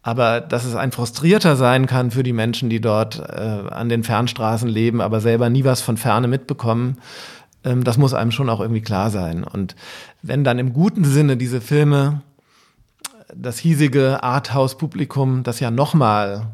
Aber 0.00 0.40
dass 0.40 0.64
es 0.64 0.76
ein 0.76 0.92
frustrierter 0.92 1.56
sein 1.56 1.86
kann 1.86 2.12
für 2.12 2.22
die 2.22 2.32
Menschen, 2.32 2.70
die 2.70 2.80
dort 2.80 3.18
äh, 3.18 3.68
an 3.68 3.88
den 3.88 4.04
Fernstraßen 4.04 4.68
leben, 4.68 5.00
aber 5.00 5.20
selber 5.20 5.50
nie 5.50 5.64
was 5.64 5.80
von 5.80 5.96
Ferne 5.96 6.28
mitbekommen, 6.28 6.98
ähm, 7.64 7.82
das 7.82 7.98
muss 7.98 8.14
einem 8.14 8.30
schon 8.30 8.48
auch 8.48 8.60
irgendwie 8.60 8.80
klar 8.80 9.10
sein. 9.10 9.42
Und 9.42 9.74
wenn 10.22 10.44
dann 10.44 10.60
im 10.60 10.72
guten 10.72 11.04
Sinne 11.04 11.36
diese 11.36 11.60
Filme 11.60 12.22
das 13.34 13.58
hiesige 13.58 14.22
Arthouse-Publikum, 14.22 15.42
das 15.42 15.60
ja 15.60 15.70
nochmal 15.70 16.48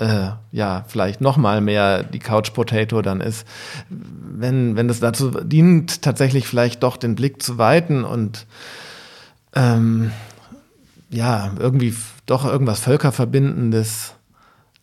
äh, 0.00 0.30
ja, 0.50 0.84
vielleicht 0.88 1.20
noch 1.20 1.36
mal 1.36 1.60
mehr 1.60 2.02
die 2.02 2.18
Couch 2.18 2.54
Potato 2.54 3.02
dann 3.02 3.20
ist, 3.20 3.46
wenn, 3.90 4.74
wenn 4.74 4.88
das 4.88 5.00
dazu 5.00 5.30
dient, 5.30 6.02
tatsächlich 6.02 6.46
vielleicht 6.46 6.82
doch 6.82 6.96
den 6.96 7.14
Blick 7.14 7.42
zu 7.42 7.58
weiten 7.58 8.04
und 8.04 8.46
ähm, 9.54 10.10
ja, 11.10 11.52
irgendwie 11.58 11.94
doch 12.24 12.46
irgendwas 12.46 12.80
Völkerverbindendes 12.80 14.14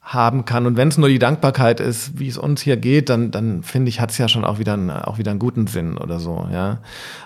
haben 0.08 0.46
kann. 0.46 0.66
Und 0.66 0.78
wenn 0.78 0.88
es 0.88 0.98
nur 0.98 1.10
die 1.10 1.20
Dankbarkeit 1.20 1.82
ist, 1.82 2.18
wie 2.18 2.30
es 2.30 2.38
uns 2.38 2.62
hier 2.62 2.78
geht, 2.78 3.10
dann, 3.10 3.30
dann 3.30 3.62
finde 3.62 3.90
ich, 3.90 4.00
hat 4.00 4.12
es 4.12 4.18
ja 4.18 4.30
schon 4.30 4.46
auch 4.46 4.58
wieder, 4.58 4.74
einen, 4.74 4.90
auch 4.90 5.18
wieder 5.18 5.32
einen 5.32 5.40
guten 5.40 5.68
Sinn 5.68 5.98
oder 5.98 6.20
so. 6.20 6.48
Ja? 6.50 6.80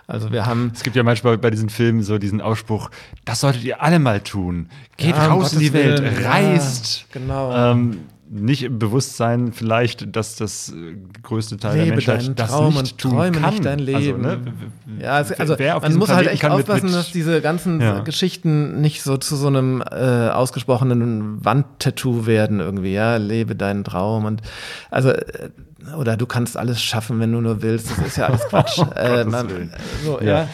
Also 0.08 0.32
wir 0.32 0.48
haben. 0.48 0.72
Es 0.74 0.82
gibt 0.82 0.96
ja 0.96 1.04
manchmal 1.04 1.38
bei 1.38 1.52
diesen 1.52 1.70
Filmen 1.70 2.02
so 2.02 2.18
diesen 2.18 2.42
Ausspruch, 2.42 2.90
das 3.24 3.40
solltet 3.40 3.64
ihr 3.64 3.84
alle 3.84 4.00
mal 4.00 4.22
tun. 4.22 4.68
Geht 4.98 5.16
ja, 5.16 5.28
raus 5.28 5.54
in 5.54 5.60
die 5.60 5.74
Welt, 5.74 6.02
Willen. 6.02 6.26
reist. 6.26 7.06
Ja, 7.14 7.20
genau. 7.20 7.56
Ähm, 7.56 8.00
nicht 8.34 8.64
im 8.64 8.80
Bewusstsein 8.80 9.52
vielleicht, 9.52 10.16
dass 10.16 10.38
das 10.38 10.70
äh, 10.70 10.96
größte 11.22 11.58
Teil 11.58 11.74
Lebe 11.74 12.02
der 12.02 12.16
Menschheit 12.16 12.40
das 12.40 12.50
Traum 12.50 12.74
nicht 12.74 12.94
und 12.94 12.98
tun 12.98 13.12
träume 13.12 13.38
kann. 13.38 13.50
nicht 13.50 13.66
dein 13.66 13.80
Leben. 13.80 14.26
Also, 14.26 14.40
ne, 14.40 14.54
ja, 15.02 15.12
also, 15.12 15.36
also 15.36 15.56
man 15.82 15.96
muss 15.96 16.10
halt 16.10 16.28
echt 16.28 16.46
aufpassen, 16.46 16.86
mit, 16.86 16.96
dass 16.96 17.12
diese 17.12 17.42
ganzen 17.42 17.82
ja. 17.82 18.00
Geschichten 18.00 18.80
nicht 18.80 19.04
so 19.04 19.18
zu 19.18 19.36
so 19.36 19.48
einem 19.48 19.82
äh, 19.82 20.30
ausgesprochenen 20.30 21.44
Wandtattoo 21.44 22.26
werden 22.26 22.62
irgendwie. 22.62 22.94
Ja, 22.94 23.18
lebe 23.18 23.56
deinen 23.56 23.84
Traum 23.84 24.24
und 24.24 24.42
also 24.90 25.10
äh, 25.10 25.50
oder 25.98 26.16
du 26.16 26.26
kannst 26.26 26.56
alles 26.56 26.82
schaffen, 26.82 27.20
wenn 27.20 27.34
du 27.34 27.42
nur 27.42 27.62
willst. 27.62 27.92
Das 27.92 27.98
ist 28.00 28.18
ja 28.18 28.28
alles 28.28 28.42
Quatsch. 28.50 28.80
äh, 28.96 29.26
man, 29.26 29.72
so, 30.06 30.22
ja. 30.22 30.26
ja. 30.26 30.48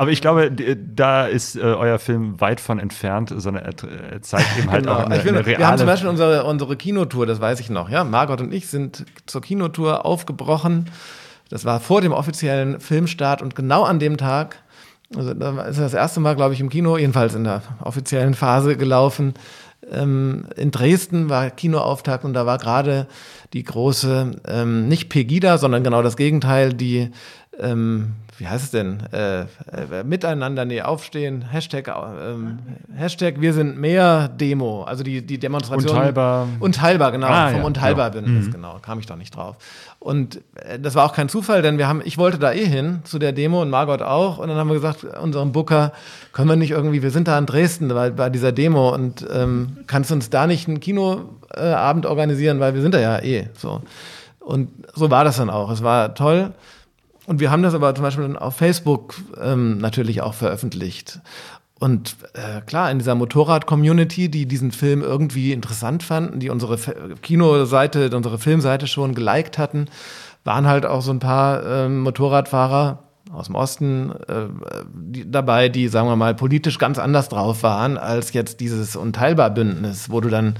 Aber 0.00 0.12
ich 0.12 0.20
glaube, 0.20 0.52
da 0.52 1.26
ist 1.26 1.56
äh, 1.56 1.60
euer 1.60 1.98
Film 1.98 2.40
weit 2.40 2.60
von 2.60 2.78
entfernt, 2.78 3.34
sondern 3.36 3.64
er, 3.64 4.22
zeigt 4.22 4.56
eben 4.56 4.70
halt 4.70 4.84
genau. 4.84 4.94
auch 4.94 5.06
eine, 5.06 5.24
will, 5.24 5.34
eine 5.34 5.44
reale... 5.44 5.58
Wir 5.58 5.66
haben 5.66 5.76
zum 5.76 5.88
Beispiel 5.88 6.08
unsere, 6.08 6.44
unsere 6.44 6.76
Kinotour, 6.76 7.26
das 7.26 7.40
weiß 7.40 7.58
ich 7.58 7.68
noch. 7.68 7.90
Ja, 7.90 8.04
Margot 8.04 8.40
und 8.40 8.54
ich 8.54 8.68
sind 8.68 9.04
zur 9.26 9.42
Kinotour 9.42 10.06
aufgebrochen. 10.06 10.88
Das 11.50 11.64
war 11.64 11.80
vor 11.80 12.00
dem 12.00 12.12
offiziellen 12.12 12.78
Filmstart 12.78 13.42
und 13.42 13.56
genau 13.56 13.82
an 13.82 13.98
dem 13.98 14.18
Tag 14.18 14.62
Also 15.16 15.34
da 15.34 15.62
ist 15.62 15.80
das 15.80 15.94
erste 15.94 16.20
Mal, 16.20 16.36
glaube 16.36 16.54
ich, 16.54 16.60
im 16.60 16.68
Kino, 16.68 16.96
jedenfalls 16.96 17.34
in 17.34 17.42
der 17.42 17.62
offiziellen 17.82 18.34
Phase 18.34 18.76
gelaufen. 18.76 19.34
Ähm, 19.90 20.44
in 20.56 20.70
Dresden 20.70 21.28
war 21.28 21.50
Kinoauftakt 21.50 22.24
und 22.24 22.34
da 22.34 22.46
war 22.46 22.58
gerade 22.58 23.08
die 23.52 23.64
große, 23.64 24.32
ähm, 24.46 24.86
nicht 24.86 25.08
Pegida, 25.08 25.58
sondern 25.58 25.82
genau 25.82 26.02
das 26.02 26.16
Gegenteil, 26.16 26.74
die 26.74 27.10
ähm, 27.58 28.12
wie 28.38 28.46
heißt 28.48 28.64
es 28.64 28.70
denn? 28.70 29.00
Äh, 29.12 29.40
äh, 29.40 29.46
miteinander, 30.04 30.64
nee, 30.64 30.80
aufstehen, 30.80 31.42
Hashtag, 31.42 31.88
ähm, 31.88 32.58
Hashtag 32.94 33.40
wir 33.40 33.52
sind 33.52 33.78
mehr 33.78 34.28
Demo, 34.28 34.84
also 34.84 35.02
die, 35.04 35.22
die 35.26 35.38
Demonstration. 35.38 35.90
Unteilbar. 35.96 36.48
Unteilbar, 36.60 37.12
genau, 37.12 37.26
Ah, 37.26 37.48
vom 37.50 37.60
ja, 37.60 37.66
Unteilbar-Bündnis, 37.66 38.46
Mhm. 38.46 38.52
genau, 38.52 38.78
kam 38.80 38.98
ich 39.00 39.06
doch 39.06 39.16
nicht 39.16 39.34
drauf. 39.34 39.56
Und 39.98 40.40
äh, 40.54 40.78
das 40.78 40.94
war 40.94 41.04
auch 41.04 41.12
kein 41.12 41.28
Zufall, 41.28 41.62
denn 41.62 41.78
wir 41.78 41.88
haben, 41.88 42.00
ich 42.04 42.16
wollte 42.16 42.38
da 42.38 42.52
eh 42.52 42.64
hin 42.64 43.00
zu 43.04 43.18
der 43.18 43.32
Demo 43.32 43.60
und 43.60 43.70
Margot 43.70 44.02
auch. 44.02 44.38
Und 44.38 44.48
dann 44.48 44.56
haben 44.56 44.68
wir 44.68 44.74
gesagt, 44.74 45.02
unserem 45.20 45.50
Booker, 45.52 45.92
können 46.32 46.48
wir 46.48 46.56
nicht 46.56 46.70
irgendwie, 46.70 47.02
wir 47.02 47.10
sind 47.10 47.26
da 47.28 47.36
in 47.38 47.46
Dresden 47.46 47.88
bei, 47.88 48.10
bei 48.10 48.30
dieser 48.30 48.52
Demo 48.52 48.94
und 48.94 49.26
ähm, 49.32 49.78
kannst 49.88 50.10
du 50.10 50.14
uns 50.14 50.30
da 50.30 50.46
nicht 50.46 50.68
einen 50.68 50.78
Kinoabend 50.78 52.06
organisieren, 52.06 52.60
weil 52.60 52.74
wir 52.74 52.82
sind 52.82 52.94
da 52.94 53.00
ja 53.00 53.18
eh 53.20 53.48
so. 53.56 53.82
Und 54.38 54.70
so 54.94 55.10
war 55.10 55.24
das 55.24 55.36
dann 55.38 55.50
auch. 55.50 55.70
Es 55.70 55.82
war 55.82 56.14
toll. 56.14 56.52
Und 57.28 57.40
wir 57.40 57.50
haben 57.50 57.62
das 57.62 57.74
aber 57.74 57.94
zum 57.94 58.04
Beispiel 58.04 58.24
dann 58.24 58.38
auf 58.38 58.56
Facebook 58.56 59.16
ähm, 59.38 59.76
natürlich 59.76 60.22
auch 60.22 60.32
veröffentlicht. 60.32 61.20
Und 61.78 62.16
äh, 62.32 62.62
klar, 62.62 62.90
in 62.90 62.96
dieser 62.96 63.14
Motorrad-Community, 63.16 64.30
die 64.30 64.46
diesen 64.46 64.72
Film 64.72 65.02
irgendwie 65.02 65.52
interessant 65.52 66.02
fanden, 66.02 66.40
die 66.40 66.48
unsere 66.48 66.78
Kinoseite, 67.20 68.16
unsere 68.16 68.38
Filmseite 68.38 68.86
schon 68.86 69.14
geliked 69.14 69.58
hatten, 69.58 69.90
waren 70.44 70.66
halt 70.66 70.86
auch 70.86 71.02
so 71.02 71.10
ein 71.10 71.18
paar 71.18 71.66
ähm, 71.66 72.00
Motorradfahrer 72.00 73.02
aus 73.32 73.46
dem 73.46 73.54
Osten 73.54 74.12
äh, 74.28 74.46
die, 74.92 75.30
dabei, 75.30 75.68
die, 75.68 75.88
sagen 75.88 76.08
wir 76.08 76.16
mal, 76.16 76.34
politisch 76.34 76.78
ganz 76.78 76.98
anders 76.98 77.28
drauf 77.28 77.62
waren 77.62 77.98
als 77.98 78.32
jetzt 78.32 78.60
dieses 78.60 78.96
Unteilbar-Bündnis, 78.96 80.10
wo 80.10 80.20
du 80.20 80.28
dann 80.28 80.54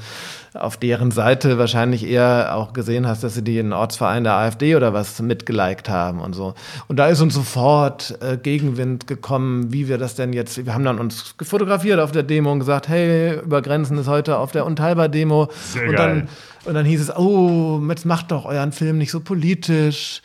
auf 0.54 0.76
deren 0.76 1.10
Seite 1.10 1.58
wahrscheinlich 1.58 2.06
eher 2.06 2.54
auch 2.54 2.72
gesehen 2.72 3.06
hast, 3.06 3.22
dass 3.22 3.34
sie 3.34 3.42
die 3.42 3.58
in 3.58 3.72
Ortsverein 3.72 4.24
der 4.24 4.34
AfD 4.34 4.76
oder 4.76 4.92
was 4.92 5.20
mitgeliked 5.20 5.88
haben 5.88 6.20
und 6.20 6.34
so. 6.34 6.54
Und 6.88 6.96
da 6.96 7.08
ist 7.08 7.20
uns 7.20 7.34
sofort 7.34 8.18
äh, 8.22 8.36
Gegenwind 8.36 9.06
gekommen, 9.06 9.72
wie 9.72 9.88
wir 9.88 9.98
das 9.98 10.14
denn 10.14 10.32
jetzt, 10.32 10.64
wir 10.64 10.74
haben 10.74 10.84
dann 10.84 10.98
uns 10.98 11.34
fotografiert 11.42 12.00
auf 12.00 12.12
der 12.12 12.22
Demo 12.22 12.52
und 12.52 12.60
gesagt, 12.60 12.88
hey, 12.88 13.38
über 13.40 13.62
Grenzen 13.62 13.98
ist 13.98 14.08
heute 14.08 14.38
auf 14.38 14.52
der 14.52 14.66
Unteilbar-Demo. 14.66 15.48
Und 15.88 15.98
dann, 15.98 16.28
und 16.64 16.74
dann 16.74 16.84
hieß 16.84 17.00
es, 17.00 17.16
oh, 17.16 17.80
jetzt 17.88 18.04
macht 18.06 18.30
doch 18.30 18.44
euren 18.44 18.72
Film 18.72 18.98
nicht 18.98 19.10
so 19.10 19.20
politisch. 19.20 20.22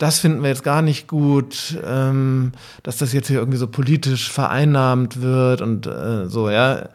Das 0.00 0.18
finden 0.18 0.42
wir 0.42 0.48
jetzt 0.48 0.64
gar 0.64 0.80
nicht 0.80 1.08
gut, 1.08 1.78
ähm, 1.86 2.52
dass 2.82 2.96
das 2.96 3.12
jetzt 3.12 3.28
hier 3.28 3.38
irgendwie 3.38 3.58
so 3.58 3.66
politisch 3.66 4.30
vereinnahmt 4.32 5.20
wird 5.20 5.60
und 5.60 5.86
äh, 5.86 6.26
so, 6.26 6.48
ja. 6.48 6.88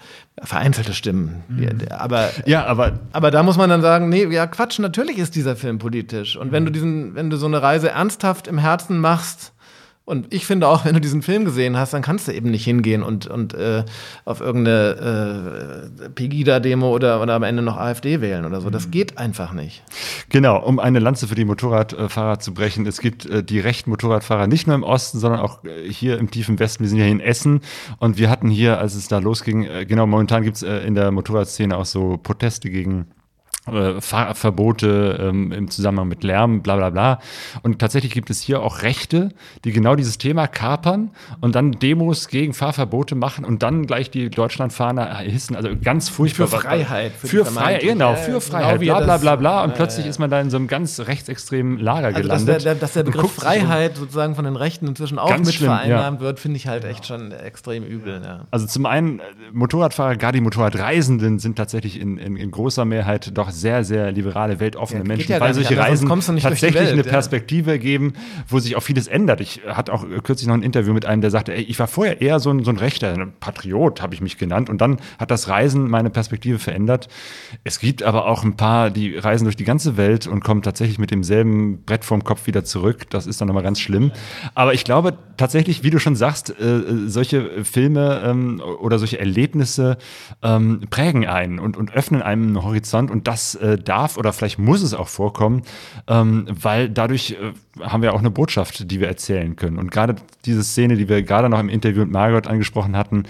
Vereinzelte 0.44 0.94
Stimmen. 0.94 1.44
Die, 1.48 1.91
aber 1.91 2.30
Ja, 2.46 2.65
aber 2.65 3.00
aber 3.13 3.32
da 3.32 3.41
muss 3.41 3.56
man 3.56 3.70
dann 3.70 3.82
sagen, 3.82 4.10
nee, 4.10 4.26
ja 4.26 4.48
Quatsch, 4.48 4.80
natürlich 4.80 5.18
ist 5.18 5.34
dieser 5.34 5.56
Film 5.56 5.78
politisch. 5.78 6.36
Und 6.36 6.52
wenn 6.52 6.65
du 6.65 6.74
diesen, 6.74 7.15
wenn 7.15 7.30
du 7.30 7.38
so 7.38 7.46
eine 7.46 7.62
Reise 7.62 7.91
ernsthaft 7.91 8.48
im 8.48 8.58
Herzen 8.58 9.00
machst, 9.00 9.54
und 10.06 10.32
ich 10.34 10.46
finde 10.46 10.68
auch, 10.68 10.86
wenn 10.86 10.94
du 10.94 11.02
diesen 11.02 11.22
Film 11.22 11.46
gesehen 11.46 11.78
hast, 11.78 11.94
dann 11.94 12.02
kannst 12.02 12.28
du 12.28 12.32
eben 12.32 12.52
nicht 12.52 12.63
hingehen 12.63 13.04
und, 13.04 13.28
und 13.28 13.54
äh, 13.54 13.84
auf 14.24 14.39
irgendeine 14.39 15.89
äh, 16.06 16.10
Pegida-Demo 16.10 16.94
oder, 16.94 17.22
oder 17.22 17.34
am 17.34 17.44
Ende 17.44 17.63
noch 17.63 17.78
AfD 17.78 18.22
wählen 18.22 18.46
oder 18.46 18.62
so. 18.62 18.70
Das 18.70 18.91
geht 18.91 19.18
einfach 19.18 19.52
nicht. 19.54 19.84
Genau, 20.30 20.63
um 20.63 20.80
eine 20.80 21.00
Lanze 21.00 21.28
für 21.28 21.36
die 21.36 21.46
Motorradfahrer 21.46 22.39
zu 22.39 22.54
brechen. 22.54 22.86
Es 22.86 23.00
gibt 23.00 23.26
äh, 23.26 23.44
die 23.44 23.60
rechten 23.60 23.89
Motorradfahrer 23.89 24.48
nicht 24.48 24.68
nur 24.68 24.76
im 24.76 24.84
Osten, 24.84 25.20
sondern 25.20 25.41
auch 25.41 25.63
äh, 25.63 25.91
hier 25.91 26.20
im 26.20 26.30
tiefen 26.30 26.60
Westen. 26.60 26.84
Wir 26.84 26.89
sind 26.89 27.00
ja 27.00 27.06
hier 27.06 27.13
in 27.13 27.20
Essen 27.20 27.62
und 27.98 28.18
wir 28.18 28.30
hatten 28.30 28.50
hier, 28.50 28.78
als 28.78 28.94
es 28.96 29.08
da 29.08 29.18
losging, 29.18 29.63
äh, 29.63 29.86
genau, 29.86 30.06
momentan 30.06 30.44
gibt 30.44 30.58
es 30.58 30.63
äh, 30.63 30.78
in 30.86 30.94
der 30.94 31.12
Motorradszene 31.12 31.76
auch 31.76 31.86
so 31.86 32.18
Proteste 32.18 32.70
gegen 32.70 33.08
äh, 33.71 33.99
Fahrverbote 34.01 35.17
ähm, 35.21 35.51
im 35.51 35.69
Zusammenhang 35.69 36.08
mit 36.08 36.23
Lärm, 36.23 36.62
bla 36.62 36.75
bla 36.75 36.89
bla. 36.89 37.19
Und 37.63 37.80
tatsächlich 37.80 38.13
gibt 38.13 38.30
es 38.30 38.41
hier 38.41 38.62
auch 38.62 38.82
Rechte, 38.82 39.30
die 39.63 39.71
genau 39.71 39.95
dieses 39.95 40.17
Thema 40.17 40.47
kapern 40.47 41.12
und 41.41 41.56
dann 41.56 41.71
Demos 41.73 42.28
gegen 42.28 42.54
Fahrverbote 42.54 43.15
machen 43.15 43.45
und 43.45 43.63
dann 43.63 43.86
gleich 43.88 44.12
die 44.12 44.30
Deutschlandfahne 44.30 45.17
hissen. 45.19 45.56
Also 45.56 45.69
ganz 45.82 46.10
furchtbar. 46.10 46.47
Für 46.47 46.58
Freiheit, 46.60 47.12
für 47.13 47.28
Für, 47.28 47.45
Freiheit, 47.45 47.82
genau, 47.82 48.15
für 48.15 48.28
genau 48.28 48.39
Freiheit, 48.39 48.82
wie 48.82 48.86
bla 48.86 48.99
bla 49.01 49.17
bla 49.17 49.36
bla. 49.36 49.63
Und 49.63 49.71
Ja, 49.71 49.75
plötzlich 49.75 50.06
ist 50.06 50.19
man 50.19 50.30
da 50.30 50.39
in 50.41 50.49
so 50.49 50.58
einem 50.58 50.67
ganz 50.67 50.99
rechtsextremen 50.99 51.80
Lager 51.80 52.08
Also, 52.08 52.19
dass 52.28 52.41
gelandet. 52.41 52.65
der, 52.65 52.73
der, 52.73 52.82
dass 52.82 52.93
der 52.93 53.06
und 53.06 53.12
Begriff. 53.13 53.32
Freiheit 53.34 53.97
sozusagen 53.97 54.36
von 54.36 54.45
den 54.45 54.56
Rechten 54.56 54.88
inzwischen 54.88 55.19
auch 55.19 55.36
mit 55.38 55.54
schlimm, 55.54 55.69
ja. 55.69 55.78
vereinnahmt 55.78 56.19
wird, 56.19 56.39
finde 56.39 56.58
ich 56.58 56.67
halt 56.67 56.86
echt 56.86 57.06
schon 57.06 57.32
extrem 57.32 57.84
übel. 57.84 58.21
Ja. 58.23 58.41
Also 58.51 58.67
zum 58.67 58.86
einen, 58.86 59.19
äh, 59.19 59.23
Motorradfahrer, 59.54 60.15
gar 60.17 60.32
die 60.32 60.41
Motorradreisenden 60.41 61.39
sind 61.39 61.56
tatsächlich 61.56 61.99
in, 61.99 62.17
in, 62.17 62.36
in 62.36 62.51
großer 62.51 62.86
Mehrheit 62.86 63.38
doch 63.38 63.51
sehr, 63.56 63.84
sehr 63.84 64.12
liberale, 64.12 64.60
weltoffene 64.60 65.00
Ja, 65.00 65.08
Menschen, 65.08 65.32
ja 65.32 65.39
weil 65.39 65.54
solche 65.54 65.70
anders, 65.82 66.08
Reisen 66.08 66.39
tatsächlich 66.39 66.76
Welt, 66.76 66.94
eine 66.94 67.04
ja. 67.04 67.10
Perspektive 67.10 67.80
geben, 67.80 68.13
wo 68.48 68.60
sich 68.60 68.76
auch 68.76 68.84
vieles 68.84 69.08
ändert. 69.08 69.41
Ich 69.41 69.62
hatte 69.68 69.94
auch 69.94 70.06
kürzlich 70.24 70.48
noch 70.48 70.54
ein 70.54 70.62
Interview 70.62 70.94
mit 70.94 71.06
einem, 71.06 71.22
der 71.22 71.32
sagte, 71.32 71.54
ey, 71.54 71.63
ich 71.63 71.80
war 71.80 71.88
vorher 71.88 72.22
eher 72.22 72.39
so 72.39 72.52
ein, 72.52 72.63
so 72.63 72.72
ein 72.72 72.78
Rechter, 72.78 73.13
ein 73.13 73.34
Patriot 73.39 74.02
habe 74.02 74.13
ich 74.13 74.22
mich 74.22 74.38
genannt 74.38 74.70
und 74.70 74.80
dann 74.80 74.98
hat 75.18 75.32
das 75.32 75.50
Reisen 75.50 75.89
meine 75.89 76.10
Perspektive 76.10 76.60
verändert. 76.60 77.08
Es 77.63 77.80
gibt 77.80 78.04
aber 78.04 78.28
auch 78.28 78.44
ein 78.44 78.56
paar, 78.56 78.91
die 78.91 79.18
reisen 79.18 79.46
durch 79.46 79.56
die 79.56 79.65
ganze 79.65 79.98
Welt 79.98 80.28
und 80.28 80.44
kommen 80.44 80.62
tatsächlich 80.62 81.00
mit 81.00 81.12
demselben 81.12 81.84
Brett 81.84 82.06
vorm 82.06 82.24
Kopf 82.24 82.48
wieder 82.48 82.63
zurück. 82.63 83.10
Das 83.10 83.28
ist 83.28 83.41
dann 83.41 83.48
nochmal 83.48 83.63
ganz 83.63 83.80
schlimm. 83.80 84.12
Aber 84.54 84.74
ich 84.74 84.84
glaube 84.84 85.18
tatsächlich, 85.38 85.84
wie 85.84 85.89
du 85.89 86.00
schon 86.00 86.15
sagst, 86.15 86.52
äh, 86.60 86.82
solche 87.08 87.63
Filme 87.63 88.22
ähm, 88.24 88.62
oder 88.82 89.00
solche 89.00 89.20
Erlebnisse 89.20 89.98
ähm, 90.44 90.82
prägen 90.89 91.26
einen 91.26 91.60
und, 91.60 91.78
und 91.78 91.94
öffnen 91.94 92.22
einem 92.22 92.36
einen 92.46 92.63
Horizont 92.63 93.12
und 93.12 93.28
das 93.28 93.44
äh, 93.53 93.77
darf 93.77 94.17
oder 94.17 94.34
vielleicht 94.34 94.58
muss 94.58 94.81
es 94.81 94.95
auch 94.95 95.10
vorkommen, 95.10 95.62
ähm, 96.08 96.47
weil 96.49 96.89
dadurch 96.89 97.31
äh, 97.31 97.53
haben 97.84 98.01
wir 98.01 98.13
auch 98.13 98.19
eine 98.19 98.31
Botschaft, 98.31 98.89
die 98.89 98.99
wir 98.99 99.08
erzählen 99.08 99.55
können. 99.55 99.77
Und 99.77 99.91
gerade 99.91 100.15
diese 100.45 100.63
Szene, 100.63 100.95
die 100.95 101.08
wir 101.08 101.21
gerade 101.21 101.49
noch 101.49 101.60
im 101.60 101.69
Interview 101.69 102.01
mit 102.01 102.12
Margot 102.12 102.47
angesprochen 102.47 102.97
hatten, 102.97 103.25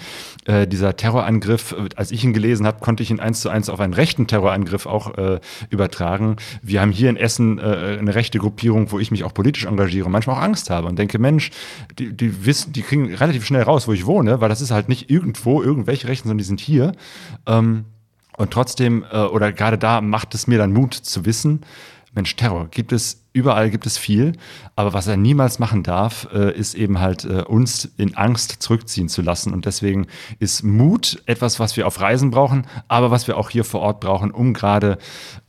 äh, 0.46 0.68
dieser 0.68 0.96
Terrorangriff, 0.96 1.74
äh, 1.74 1.90
als 1.96 2.12
ich 2.12 2.24
ihn 2.24 2.34
gelesen 2.34 2.66
habe, 2.66 2.80
konnte 2.80 3.04
ich 3.04 3.12
ihn 3.12 3.20
eins 3.20 3.42
zu 3.42 3.50
eins 3.50 3.70
auf 3.70 3.80
einen 3.80 3.94
rechten 3.94 4.28
Terrorangriff 4.28 4.86
auch 4.86 5.18
äh, 5.18 5.40
übertragen. 5.70 6.38
Wir 6.62 6.82
haben 6.82 6.92
hier 6.92 7.10
in 7.10 7.18
Essen 7.18 7.60
äh, 7.60 7.98
eine 8.00 8.16
rechte 8.16 8.40
Gruppierung, 8.40 8.92
wo 8.92 9.00
ich 9.00 9.12
mich 9.12 9.24
auch 9.24 9.34
politisch 9.34 9.66
engagiere 9.66 10.06
und 10.06 10.12
manchmal 10.12 10.38
auch 10.38 10.42
Angst 10.42 10.70
habe 10.70 10.88
und 10.88 10.98
denke, 10.98 11.20
Mensch, 11.20 11.52
die, 11.98 12.16
die 12.16 12.46
wissen, 12.46 12.72
die 12.72 12.82
kriegen 12.82 13.14
relativ 13.14 13.46
schnell 13.46 13.64
raus, 13.64 13.88
wo 13.88 13.94
ich 13.94 14.06
wohne, 14.06 14.42
weil 14.42 14.50
das 14.50 14.62
ist 14.62 14.72
halt 14.72 14.90
nicht 14.90 15.10
irgendwo 15.10 15.62
irgendwelche 15.62 16.08
Rechten, 16.08 16.28
sondern 16.28 16.38
die 16.40 16.44
sind 16.44 16.60
hier. 16.60 16.94
Ähm, 17.48 17.86
und 18.38 18.52
trotzdem, 18.52 19.06
äh, 19.12 19.18
oder 19.18 19.52
gerade 19.52 19.78
da 19.78 20.02
macht 20.02 20.36
es 20.36 20.48
mir 20.48 20.58
dann 20.58 20.74
Mut 20.74 20.94
zu 20.94 21.26
wissen, 21.26 21.62
Mensch, 22.14 22.36
Terror 22.36 22.68
gibt 22.70 22.92
es 22.92 23.25
überall, 23.36 23.70
gibt 23.70 23.86
es 23.86 23.98
viel, 23.98 24.32
aber 24.78 24.94
was 24.94 25.08
er 25.08 25.18
niemals 25.18 25.60
machen 25.60 25.84
darf, 25.84 26.28
äh, 26.34 26.58
ist 26.58 26.74
eben 26.74 27.02
halt 27.02 27.26
äh, 27.26 27.42
uns 27.42 27.92
in 27.98 28.16
Angst 28.16 28.64
zurückziehen 28.64 29.10
zu 29.10 29.22
lassen. 29.22 29.54
Und 29.54 29.66
deswegen 29.66 30.08
ist 30.40 30.64
Mut 30.64 31.22
etwas, 31.26 31.60
was 31.60 31.76
wir 31.76 31.86
auf 31.86 32.00
Reisen 32.00 32.32
brauchen, 32.32 32.66
aber 32.88 33.12
was 33.12 33.28
wir 33.28 33.38
auch 33.38 33.50
hier 33.50 33.66
vor 33.66 33.82
Ort 33.82 34.00
brauchen, 34.00 34.32
um 34.32 34.54
gerade 34.54 34.98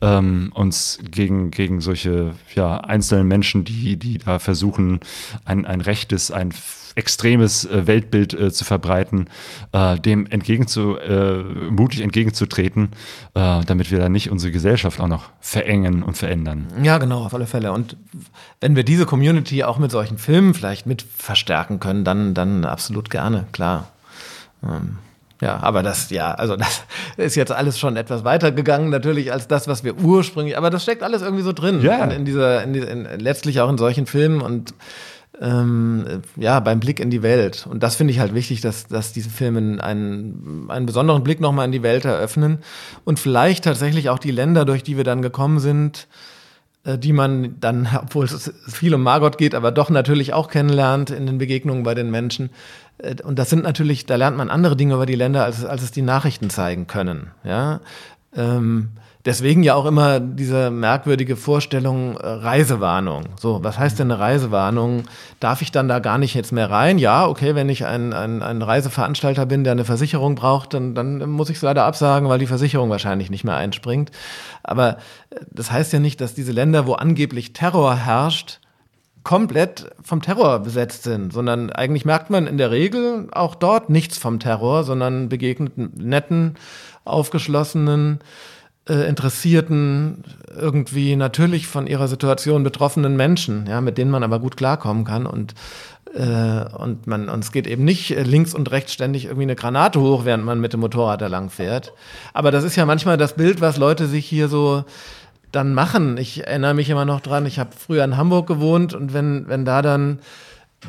ähm, 0.01 0.51
uns 0.53 0.99
gegen, 1.09 1.49
gegen 1.49 1.79
solche 1.79 2.33
ja, 2.55 2.77
einzelnen 2.77 3.27
Menschen, 3.27 3.63
die, 3.63 3.95
die 3.95 4.17
da 4.17 4.39
versuchen, 4.39 4.99
ein, 5.45 5.65
ein 5.65 5.79
rechtes, 5.79 6.29
ein 6.29 6.51
extremes 6.97 7.63
äh, 7.65 7.85
Weltbild 7.85 8.33
äh, 8.33 8.51
zu 8.51 8.65
verbreiten, 8.65 9.29
äh, 9.71 9.99
dem 9.99 10.25
entgegenzu, 10.25 10.97
äh, 10.97 11.43
mutig 11.69 12.01
entgegenzutreten, 12.01 12.89
äh, 13.35 13.63
damit 13.65 13.91
wir 13.91 13.99
da 13.99 14.09
nicht 14.09 14.31
unsere 14.31 14.51
Gesellschaft 14.51 14.99
auch 14.99 15.07
noch 15.07 15.29
verengen 15.39 16.01
und 16.01 16.17
verändern. 16.17 16.67
Ja, 16.81 16.97
genau, 16.97 17.23
auf 17.23 17.33
alle 17.33 17.45
Fälle. 17.45 17.71
Und 17.77 17.95
wenn 18.59 18.75
wir 18.75 18.83
diese 18.83 19.05
Community 19.05 19.63
auch 19.63 19.77
mit 19.77 19.91
solchen 19.91 20.17
Filmen 20.17 20.53
vielleicht 20.53 20.85
mit 20.85 21.03
verstärken 21.03 21.79
können, 21.79 22.03
dann, 22.03 22.33
dann 22.33 22.65
absolut 22.65 23.09
gerne, 23.09 23.45
klar. 23.51 23.87
Ähm, 24.63 24.97
ja, 25.41 25.59
aber 25.61 25.83
das, 25.83 26.09
ja, 26.09 26.31
also 26.31 26.55
das 26.55 26.83
ist 27.17 27.35
jetzt 27.35 27.51
alles 27.51 27.77
schon 27.77 27.95
etwas 27.95 28.23
weiter 28.23 28.51
gegangen, 28.51 28.89
natürlich, 28.89 29.31
als 29.31 29.47
das, 29.47 29.67
was 29.67 29.83
wir 29.83 29.95
ursprünglich, 29.97 30.57
aber 30.57 30.69
das 30.69 30.83
steckt 30.83 31.03
alles 31.03 31.21
irgendwie 31.21 31.43
so 31.43 31.53
drin. 31.53 31.81
Ja. 31.81 32.03
In, 32.03 32.11
in 32.11 32.25
dieser, 32.25 32.63
in, 32.63 32.73
in, 32.73 33.19
letztlich 33.19 33.61
auch 33.61 33.69
in 33.69 33.77
solchen 33.77 34.07
Filmen 34.07 34.41
und 34.41 34.73
ähm, 35.39 36.23
ja, 36.35 36.59
beim 36.59 36.79
Blick 36.79 36.99
in 36.99 37.11
die 37.11 37.21
Welt. 37.21 37.67
Und 37.69 37.83
das 37.83 37.95
finde 37.95 38.11
ich 38.11 38.19
halt 38.19 38.33
wichtig, 38.33 38.61
dass, 38.61 38.87
dass 38.87 39.13
diese 39.13 39.29
Filme 39.29 39.83
einen, 39.83 40.65
einen 40.69 40.85
besonderen 40.87 41.23
Blick 41.23 41.39
nochmal 41.39 41.65
in 41.65 41.71
die 41.71 41.83
Welt 41.83 42.05
eröffnen 42.05 42.59
und 43.05 43.19
vielleicht 43.19 43.63
tatsächlich 43.63 44.09
auch 44.09 44.19
die 44.19 44.31
Länder, 44.31 44.65
durch 44.65 44.81
die 44.81 44.97
wir 44.97 45.03
dann 45.03 45.21
gekommen 45.21 45.59
sind, 45.59 46.07
die 46.95 47.11
man 47.13 47.59
dann, 47.59 47.87
obwohl 48.01 48.25
es 48.25 48.53
viel 48.67 48.93
um 48.93 49.03
Margot 49.03 49.37
geht, 49.37 49.55
aber 49.55 49.71
doch 49.71 49.89
natürlich 49.89 50.33
auch 50.33 50.49
kennenlernt 50.49 51.09
in 51.09 51.25
den 51.25 51.37
Begegnungen 51.37 51.83
bei 51.83 51.95
den 51.95 52.11
Menschen. 52.11 52.51
Äh, 52.99 53.15
Und 53.23 53.39
das 53.39 53.49
sind 53.49 53.63
natürlich, 53.63 54.05
da 54.05 54.15
lernt 54.15 54.37
man 54.37 54.49
andere 54.49 54.75
Dinge 54.75 54.93
über 54.93 55.05
die 55.05 55.15
Länder, 55.15 55.43
als, 55.43 55.65
als 55.65 55.81
es 55.83 55.91
die 55.91 56.01
Nachrichten 56.01 56.49
zeigen 56.49 56.87
können. 56.87 57.31
Ja? 57.43 57.81
Ähm, 58.35 58.89
deswegen 59.27 59.61
ja 59.61 59.75
auch 59.75 59.85
immer 59.85 60.21
diese 60.21 60.71
merkwürdige 60.71 61.35
Vorstellung 61.35 62.15
äh, 62.15 62.25
Reisewarnung. 62.25 63.25
So, 63.37 63.61
was 63.61 63.77
heißt 63.77 63.99
denn 63.99 64.09
eine 64.09 64.19
Reisewarnung? 64.19 65.03
Darf 65.41 65.61
ich 65.61 65.71
dann 65.71 65.89
da 65.89 65.99
gar 65.99 66.17
nicht 66.17 66.33
jetzt 66.33 66.53
mehr 66.53 66.71
rein? 66.71 66.97
Ja, 66.97 67.27
okay, 67.27 67.53
wenn 67.53 67.67
ich 67.67 67.85
ein, 67.85 68.13
ein, 68.13 68.41
ein 68.41 68.61
Reiseveranstalter 68.61 69.45
bin, 69.45 69.65
der 69.65 69.73
eine 69.73 69.85
Versicherung 69.85 70.35
braucht, 70.35 70.73
dann, 70.73 70.95
dann 70.95 71.29
muss 71.29 71.49
ich 71.49 71.57
es 71.57 71.61
leider 71.61 71.83
absagen, 71.83 72.29
weil 72.29 72.39
die 72.39 72.47
Versicherung 72.47 72.89
wahrscheinlich 72.89 73.29
nicht 73.29 73.43
mehr 73.43 73.57
einspringt. 73.57 74.11
Aber 74.63 74.97
äh, 75.29 75.41
das 75.51 75.71
heißt 75.71 75.91
ja 75.91 75.99
nicht, 75.99 76.21
dass 76.21 76.33
diese 76.33 76.53
Länder, 76.53 76.87
wo 76.87 76.93
angeblich 76.93 77.51
Terror 77.51 77.97
herrscht, 77.97 78.61
komplett 79.23 79.91
vom 80.01 80.21
Terror 80.21 80.59
besetzt 80.59 81.03
sind, 81.03 81.33
sondern 81.33 81.69
eigentlich 81.69 82.05
merkt 82.05 82.29
man 82.29 82.47
in 82.47 82.57
der 82.57 82.71
Regel 82.71 83.27
auch 83.33 83.55
dort 83.55 83.89
nichts 83.89 84.17
vom 84.17 84.39
Terror, 84.39 84.85
sondern 84.85 85.27
begegnet 85.27 85.77
netten, 85.77 86.55
aufgeschlossenen, 87.03 88.19
äh, 88.89 89.07
interessierten, 89.07 90.23
irgendwie 90.55 91.15
natürlich 91.15 91.67
von 91.67 91.87
ihrer 91.87 92.07
Situation 92.07 92.63
betroffenen 92.63 93.15
Menschen, 93.15 93.65
ja, 93.67 93.81
mit 93.81 93.97
denen 93.97 94.11
man 94.11 94.23
aber 94.23 94.39
gut 94.39 94.57
klarkommen 94.57 95.03
kann 95.03 95.25
und 95.25 95.53
äh, 96.13 96.65
und 96.77 97.05
man 97.05 97.29
und 97.29 97.43
es 97.43 97.51
geht 97.51 97.67
eben 97.67 97.83
nicht 97.83 98.09
links 98.09 98.53
und 98.53 98.71
rechts 98.71 98.93
ständig 98.93 99.25
irgendwie 99.25 99.43
eine 99.43 99.55
Granate 99.55 99.99
hoch, 99.99 100.25
während 100.25 100.45
man 100.45 100.59
mit 100.59 100.73
dem 100.73 100.79
Motorrad 100.79 101.21
da 101.21 101.27
lang 101.27 101.49
fährt. 101.49 101.93
Aber 102.33 102.51
das 102.51 102.63
ist 102.63 102.75
ja 102.75 102.85
manchmal 102.85 103.17
das 103.17 103.33
Bild, 103.35 103.61
was 103.61 103.77
Leute 103.77 104.07
sich 104.07 104.25
hier 104.25 104.47
so 104.47 104.85
dann 105.51 105.73
machen. 105.73 106.17
Ich 106.17 106.45
erinnere 106.45 106.73
mich 106.73 106.89
immer 106.89 107.05
noch 107.05 107.21
dran, 107.21 107.45
ich 107.45 107.59
habe 107.59 107.69
früher 107.77 108.03
in 108.03 108.17
Hamburg 108.17 108.47
gewohnt 108.47 108.93
und 108.93 109.13
wenn, 109.13 109.47
wenn 109.47 109.65
da 109.65 109.81
dann 109.81 110.19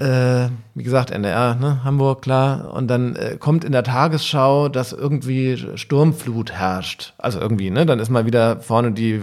äh, 0.00 0.48
wie 0.74 0.82
gesagt, 0.82 1.10
NDR, 1.10 1.54
ne, 1.54 1.82
Hamburg, 1.82 2.22
klar. 2.22 2.72
Und 2.74 2.88
dann 2.88 3.16
äh, 3.16 3.36
kommt 3.38 3.64
in 3.64 3.72
der 3.72 3.82
Tagesschau, 3.82 4.68
dass 4.68 4.92
irgendwie 4.92 5.56
Sturmflut 5.76 6.52
herrscht. 6.52 7.14
Also 7.18 7.40
irgendwie, 7.40 7.70
ne? 7.70 7.86
Dann 7.86 7.98
ist 7.98 8.10
mal 8.10 8.26
wieder 8.26 8.60
vorne 8.60 8.92
die 8.92 9.22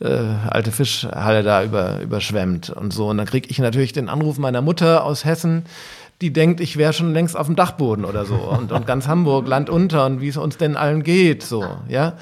äh, 0.00 0.08
alte 0.50 0.72
Fischhalle 0.72 1.42
da 1.42 1.62
über, 1.62 2.00
überschwemmt 2.00 2.68
und 2.68 2.92
so. 2.92 3.08
Und 3.08 3.18
dann 3.18 3.26
kriege 3.26 3.48
ich 3.48 3.58
natürlich 3.58 3.92
den 3.92 4.08
Anruf 4.08 4.38
meiner 4.38 4.60
Mutter 4.60 5.04
aus 5.04 5.24
Hessen, 5.24 5.64
die 6.20 6.32
denkt, 6.32 6.60
ich 6.60 6.76
wäre 6.76 6.92
schon 6.92 7.12
längst 7.12 7.36
auf 7.36 7.46
dem 7.46 7.56
Dachboden 7.56 8.04
oder 8.04 8.24
so. 8.24 8.34
Und, 8.34 8.70
und 8.70 8.86
ganz 8.86 9.08
Hamburg, 9.08 9.46
Land 9.48 9.70
unter 9.70 10.06
und 10.06 10.20
wie 10.20 10.28
es 10.28 10.36
uns 10.36 10.56
denn 10.56 10.76
allen 10.76 11.02
geht, 11.02 11.42
so, 11.42 11.64
ja. 11.88 12.14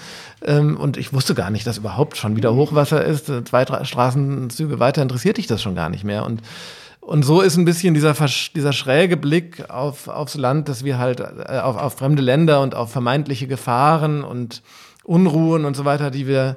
Ähm, 0.45 0.77
und 0.77 0.97
ich 0.97 1.12
wusste 1.12 1.35
gar 1.35 1.51
nicht, 1.51 1.66
dass 1.66 1.79
überhaupt 1.79 2.16
schon 2.16 2.37
wieder 2.37 2.55
Hochwasser 2.55 3.05
ist. 3.05 3.27
Zwei, 3.47 3.66
Straßenzüge 3.85 4.81
weiter 4.81 5.03
interessiert 5.03 5.38
dich 5.38 5.47
das 5.47 5.61
schon 5.61 5.75
gar 5.75 5.90
nicht 5.90 6.05
mehr. 6.05 6.25
Und 6.25 6.40
und 7.01 7.25
so 7.25 7.41
ist 7.41 7.57
ein 7.57 7.65
bisschen 7.65 7.95
dieser, 7.95 8.15
dieser 8.55 8.73
schräge 8.73 9.17
Blick 9.17 9.71
auf, 9.71 10.09
aufs 10.09 10.35
Land, 10.35 10.69
dass 10.69 10.85
wir 10.85 10.99
halt 10.99 11.21
äh, 11.21 11.59
auf, 11.59 11.77
auf 11.77 11.95
fremde 11.95 12.23
Länder 12.23 12.61
und 12.61 12.75
auf 12.75 12.93
vermeintliche 12.93 13.47
Gefahren 13.47 14.23
und 14.23 14.63
Unruhen 15.05 15.65
und 15.65 15.77
so 15.77 15.85
weiter, 15.85 16.11
die 16.11 16.27
wir 16.27 16.57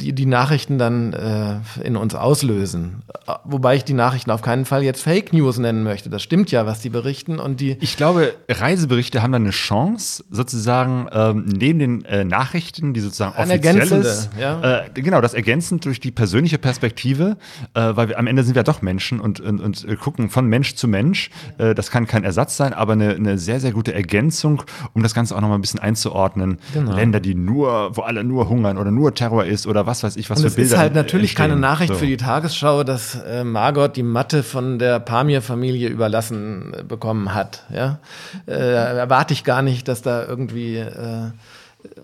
die 0.00 0.12
die 0.12 0.26
Nachrichten 0.26 0.78
dann 0.78 1.12
äh, 1.12 1.56
in 1.82 1.96
uns 1.96 2.14
auslösen. 2.14 3.02
Wobei 3.44 3.76
ich 3.76 3.84
die 3.84 3.94
Nachrichten 3.94 4.30
auf 4.30 4.42
keinen 4.42 4.64
Fall 4.64 4.82
jetzt 4.82 5.02
Fake 5.02 5.32
News 5.32 5.58
nennen 5.58 5.82
möchte. 5.82 6.10
Das 6.10 6.22
stimmt 6.22 6.50
ja, 6.50 6.66
was 6.66 6.80
die 6.80 6.90
berichten 6.90 7.38
und 7.38 7.60
die. 7.60 7.76
Ich 7.80 7.96
glaube, 7.96 8.34
Reiseberichte 8.48 9.22
haben 9.22 9.32
dann 9.32 9.42
eine 9.42 9.50
Chance, 9.50 10.24
sozusagen 10.30 11.08
ähm, 11.12 11.44
neben 11.46 11.78
den 11.78 12.04
äh, 12.04 12.24
Nachrichten, 12.24 12.94
die 12.94 13.00
sozusagen 13.00 13.36
offizielles, 13.36 14.28
ja. 14.38 14.84
äh, 14.84 14.90
genau, 14.94 15.20
das 15.20 15.34
ergänzend 15.34 15.84
durch 15.84 16.00
die 16.00 16.10
persönliche 16.10 16.58
Perspektive, 16.58 17.36
äh, 17.74 17.92
weil 17.94 18.08
wir 18.08 18.18
am 18.18 18.26
Ende 18.26 18.42
sind 18.44 18.54
wir 18.54 18.62
doch 18.62 18.82
Menschen 18.82 19.20
und, 19.20 19.40
und, 19.40 19.60
und 19.60 19.84
äh, 19.88 19.96
gucken 19.96 20.30
von 20.30 20.46
Mensch 20.46 20.74
zu 20.74 20.88
Mensch. 20.88 21.30
Äh, 21.58 21.74
das 21.74 21.90
kann 21.90 22.06
kein 22.06 22.24
Ersatz 22.24 22.56
sein, 22.56 22.72
aber 22.72 22.92
eine, 22.94 23.14
eine 23.14 23.38
sehr, 23.38 23.60
sehr 23.60 23.72
gute 23.72 23.94
Ergänzung, 23.94 24.62
um 24.92 25.02
das 25.02 25.14
Ganze 25.14 25.36
auch 25.36 25.40
nochmal 25.40 25.58
ein 25.58 25.62
bisschen 25.62 25.80
einzuordnen. 25.80 26.58
Genau. 26.72 26.94
Länder, 26.94 27.20
die 27.20 27.34
nur, 27.34 27.96
wo 27.96 28.02
alle 28.02 28.24
nur 28.24 28.48
hungern 28.48 28.78
oder 28.78 28.90
nur 28.90 29.14
Terror 29.14 29.44
ist 29.44 29.66
oder 29.66 29.73
was 29.74 30.02
weiß 30.02 30.16
ich, 30.16 30.30
was 30.30 30.38
und 30.38 30.50
für 30.50 30.56
Bilder. 30.56 30.66
Es 30.66 30.72
ist 30.72 30.78
halt 30.78 30.94
natürlich 30.94 31.32
entstehen. 31.32 31.50
keine 31.50 31.60
Nachricht 31.60 31.92
so. 31.92 31.98
für 31.98 32.06
die 32.06 32.16
Tagesschau, 32.16 32.84
dass 32.84 33.16
äh, 33.16 33.44
Margot 33.44 33.96
die 33.96 34.02
Matte 34.02 34.42
von 34.42 34.78
der 34.78 35.00
Pamir-Familie 35.00 35.88
überlassen 35.88 36.72
äh, 36.72 36.82
bekommen 36.82 37.34
hat. 37.34 37.64
Ja? 37.72 37.98
Äh, 38.46 38.52
erwarte 38.52 39.34
ich 39.34 39.44
gar 39.44 39.62
nicht, 39.62 39.88
dass 39.88 40.02
da 40.02 40.24
irgendwie 40.24 40.76
äh, 40.76 41.30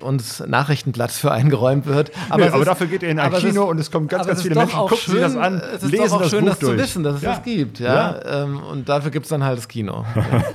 uns 0.01 0.43
Nachrichtenplatz 0.47 1.19
für 1.19 1.33
eingeräumt 1.33 1.87
wird. 1.87 2.11
Aber, 2.29 2.45
nee, 2.45 2.51
aber 2.51 2.61
ist, 2.61 2.67
dafür 2.67 2.87
geht 2.87 3.03
ihr 3.03 3.09
in 3.09 3.19
ein 3.19 3.33
Kino 3.33 3.65
ist, 3.65 3.71
und 3.71 3.79
es 3.79 3.91
kommen 3.91 4.09
ganz, 4.09 4.27
ganz 4.27 4.43
viele 4.43 4.55
Menschen, 4.55 4.79
gucken 4.79 4.97
schön, 4.99 5.15
sich 5.15 5.23
das 5.23 5.37
an, 5.37 5.63
es 5.75 5.83
ist 5.83 5.91
lesen 5.91 6.07
doch 6.07 6.13
auch 6.17 6.23
das 6.23 6.31
schön, 6.31 6.41
Buch 6.41 6.51
das 6.51 6.59
durch. 6.59 6.73
zu 6.73 6.79
wissen, 6.79 7.03
dass 7.03 7.17
es 7.17 7.23
ja. 7.23 7.31
das 7.31 7.43
gibt. 7.43 7.79
Ja? 7.81 7.95
ja. 7.95 8.43
Ähm, 8.43 8.63
und 8.63 8.89
dafür 8.89 9.11
gibt 9.11 9.27
es 9.27 9.31
dann 9.31 9.45
halt 9.45 9.59
das 9.59 9.69
Kino. 9.69 10.05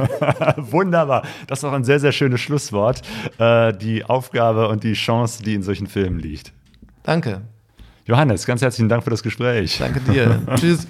Wunderbar. 0.58 1.24
Das 1.48 1.60
ist 1.60 1.66
auch 1.66 1.74
ein 1.74 1.84
sehr, 1.84 2.00
sehr 2.00 2.12
schönes 2.12 2.42
Schlusswort. 2.42 3.02
Äh, 3.38 3.74
die 3.74 4.06
Aufgabe 4.06 4.68
und 4.68 4.84
die 4.84 4.94
Chance, 4.94 5.44
die 5.44 5.56
in 5.56 5.64
solchen 5.64 5.88
Filmen 5.88 6.20
liegt. 6.20 6.54
Danke. 7.06 7.42
Johannes, 8.06 8.46
ganz 8.46 8.62
herzlichen 8.62 8.90
Dank 8.90 9.04
für 9.04 9.12
das 9.12 9.22
Gespräch. 9.22 9.78
Danke 9.78 10.00
dir. 10.00 10.42
Tschüss. 10.56 10.88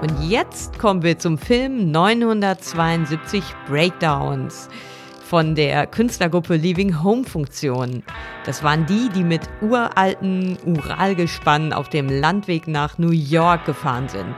Und 0.00 0.28
jetzt 0.28 0.78
kommen 0.78 1.02
wir 1.02 1.18
zum 1.18 1.38
Film 1.38 1.90
972 1.92 3.44
Breakdowns 3.68 4.68
von 5.30 5.54
der 5.54 5.86
Künstlergruppe 5.86 6.56
Living 6.56 7.04
Home 7.04 7.22
Funktion. 7.22 8.02
Das 8.44 8.64
waren 8.64 8.86
die, 8.86 9.08
die 9.14 9.22
mit 9.22 9.42
uralten 9.60 10.58
Uralgespannen 10.66 11.72
auf 11.72 11.88
dem 11.88 12.08
Landweg 12.08 12.66
nach 12.66 12.98
New 12.98 13.12
York 13.12 13.64
gefahren 13.64 14.08
sind. 14.08 14.34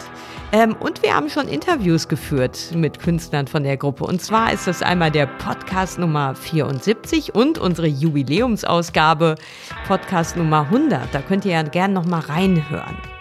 Ähm, 0.52 0.76
und 0.78 1.02
wir 1.02 1.16
haben 1.16 1.30
schon 1.30 1.48
Interviews 1.48 2.08
geführt 2.08 2.72
mit 2.74 2.98
Künstlern 2.98 3.46
von 3.46 3.64
der 3.64 3.78
Gruppe. 3.78 4.04
Und 4.04 4.20
zwar 4.20 4.52
ist 4.52 4.66
das 4.66 4.82
einmal 4.82 5.10
der 5.10 5.26
Podcast 5.26 5.98
Nummer 5.98 6.34
74 6.34 7.34
und 7.34 7.58
unsere 7.58 7.86
Jubiläumsausgabe 7.86 9.36
Podcast 9.86 10.36
Nummer 10.36 10.60
100. 10.70 11.14
Da 11.14 11.22
könnt 11.22 11.46
ihr 11.46 11.52
ja 11.52 11.62
gerne 11.62 11.94
noch 11.94 12.04
mal 12.04 12.20
reinhören. 12.20 13.11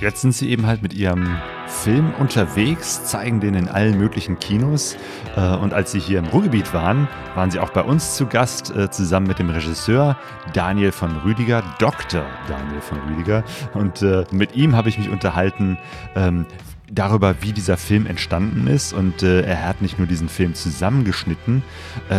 Jetzt 0.00 0.22
sind 0.22 0.32
sie 0.32 0.50
eben 0.50 0.66
halt 0.66 0.82
mit 0.82 0.92
ihrem 0.94 1.38
Film 1.66 2.12
unterwegs, 2.18 3.04
zeigen 3.04 3.40
den 3.40 3.54
in 3.54 3.68
allen 3.68 3.98
möglichen 3.98 4.38
Kinos. 4.38 4.96
Äh, 5.36 5.54
und 5.56 5.72
als 5.72 5.92
sie 5.92 6.00
hier 6.00 6.18
im 6.18 6.26
Ruhrgebiet 6.26 6.74
waren, 6.74 7.08
waren 7.34 7.50
sie 7.50 7.60
auch 7.60 7.70
bei 7.70 7.82
uns 7.82 8.16
zu 8.16 8.26
Gast, 8.26 8.74
äh, 8.74 8.90
zusammen 8.90 9.26
mit 9.26 9.38
dem 9.38 9.50
Regisseur 9.50 10.16
Daniel 10.52 10.92
von 10.92 11.16
Rüdiger, 11.18 11.62
Dr. 11.78 12.24
Daniel 12.48 12.80
von 12.80 12.98
Rüdiger. 13.08 13.44
Und 13.72 14.02
äh, 14.02 14.24
mit 14.30 14.54
ihm 14.56 14.74
habe 14.74 14.88
ich 14.88 14.98
mich 14.98 15.08
unterhalten, 15.08 15.78
ähm, 16.16 16.46
darüber, 16.90 17.36
wie 17.40 17.52
dieser 17.52 17.76
Film 17.76 18.06
entstanden 18.06 18.66
ist. 18.66 18.92
Und 18.92 19.22
er 19.22 19.66
hat 19.66 19.80
nicht 19.80 19.98
nur 19.98 20.06
diesen 20.06 20.28
Film 20.28 20.54
zusammengeschnitten, 20.54 21.64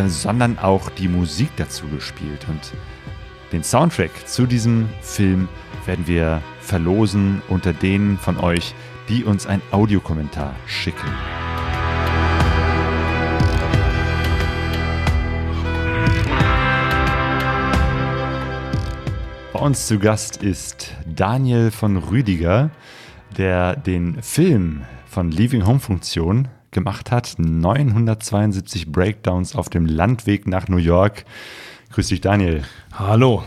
sondern 0.07 0.57
auch 0.57 0.89
die 0.89 1.07
Musik 1.07 1.49
dazu 1.55 1.87
gespielt. 1.87 2.47
Und 2.49 2.73
den 3.51 3.63
Soundtrack 3.63 4.27
zu 4.27 4.47
diesem 4.47 4.89
Film 5.01 5.47
werden 5.87 6.07
wir 6.07 6.41
verlosen 6.59 7.41
unter 7.47 7.73
denen 7.73 8.17
von 8.17 8.37
euch, 8.37 8.73
die 9.09 9.23
uns 9.23 9.45
ein 9.47 9.61
Audiokommentar 9.71 10.55
schicken. 10.65 11.07
Bei 19.53 19.59
uns 19.59 19.87
zu 19.87 19.99
Gast 19.99 20.43
ist 20.43 20.93
Daniel 21.07 21.71
von 21.71 21.97
Rüdiger, 21.97 22.71
der 23.37 23.75
den 23.75 24.21
Film 24.21 24.81
von 25.05 25.31
Leaving 25.31 25.65
Home 25.65 25.79
Funktion 25.79 26.49
gemacht 26.71 27.09
hat. 27.09 27.35
972 27.37 28.91
Breakdowns 28.91 29.55
auf 29.55 29.69
dem 29.69 29.85
Landweg 29.85 30.45
nach 30.45 30.67
New 30.67 30.77
York. 30.77 31.23
Grüß 31.91 32.09
dich, 32.09 32.19
Daniel. 32.19 32.63
Hallo. 32.93 33.43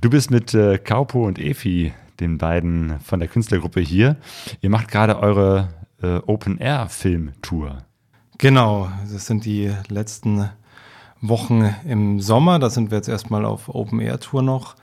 Du 0.00 0.10
bist 0.10 0.30
mit 0.30 0.54
äh, 0.54 0.78
Kaupo 0.78 1.26
und 1.26 1.38
Efi, 1.38 1.92
den 2.20 2.38
beiden 2.38 3.00
von 3.00 3.18
der 3.18 3.28
Künstlergruppe 3.28 3.80
hier. 3.80 4.16
Ihr 4.60 4.70
macht 4.70 4.88
gerade 4.88 5.18
eure 5.18 5.68
äh, 6.02 6.16
Open-Air-Film-Tour. 6.26 7.78
Genau, 8.38 8.90
das 9.10 9.26
sind 9.26 9.44
die 9.44 9.72
letzten 9.88 10.50
Wochen 11.20 11.74
im 11.86 12.20
Sommer. 12.20 12.58
Da 12.58 12.70
sind 12.70 12.90
wir 12.90 12.98
jetzt 12.98 13.08
erstmal 13.08 13.44
auf 13.44 13.68
Open-Air-Tour 13.68 14.42
noch. 14.42 14.76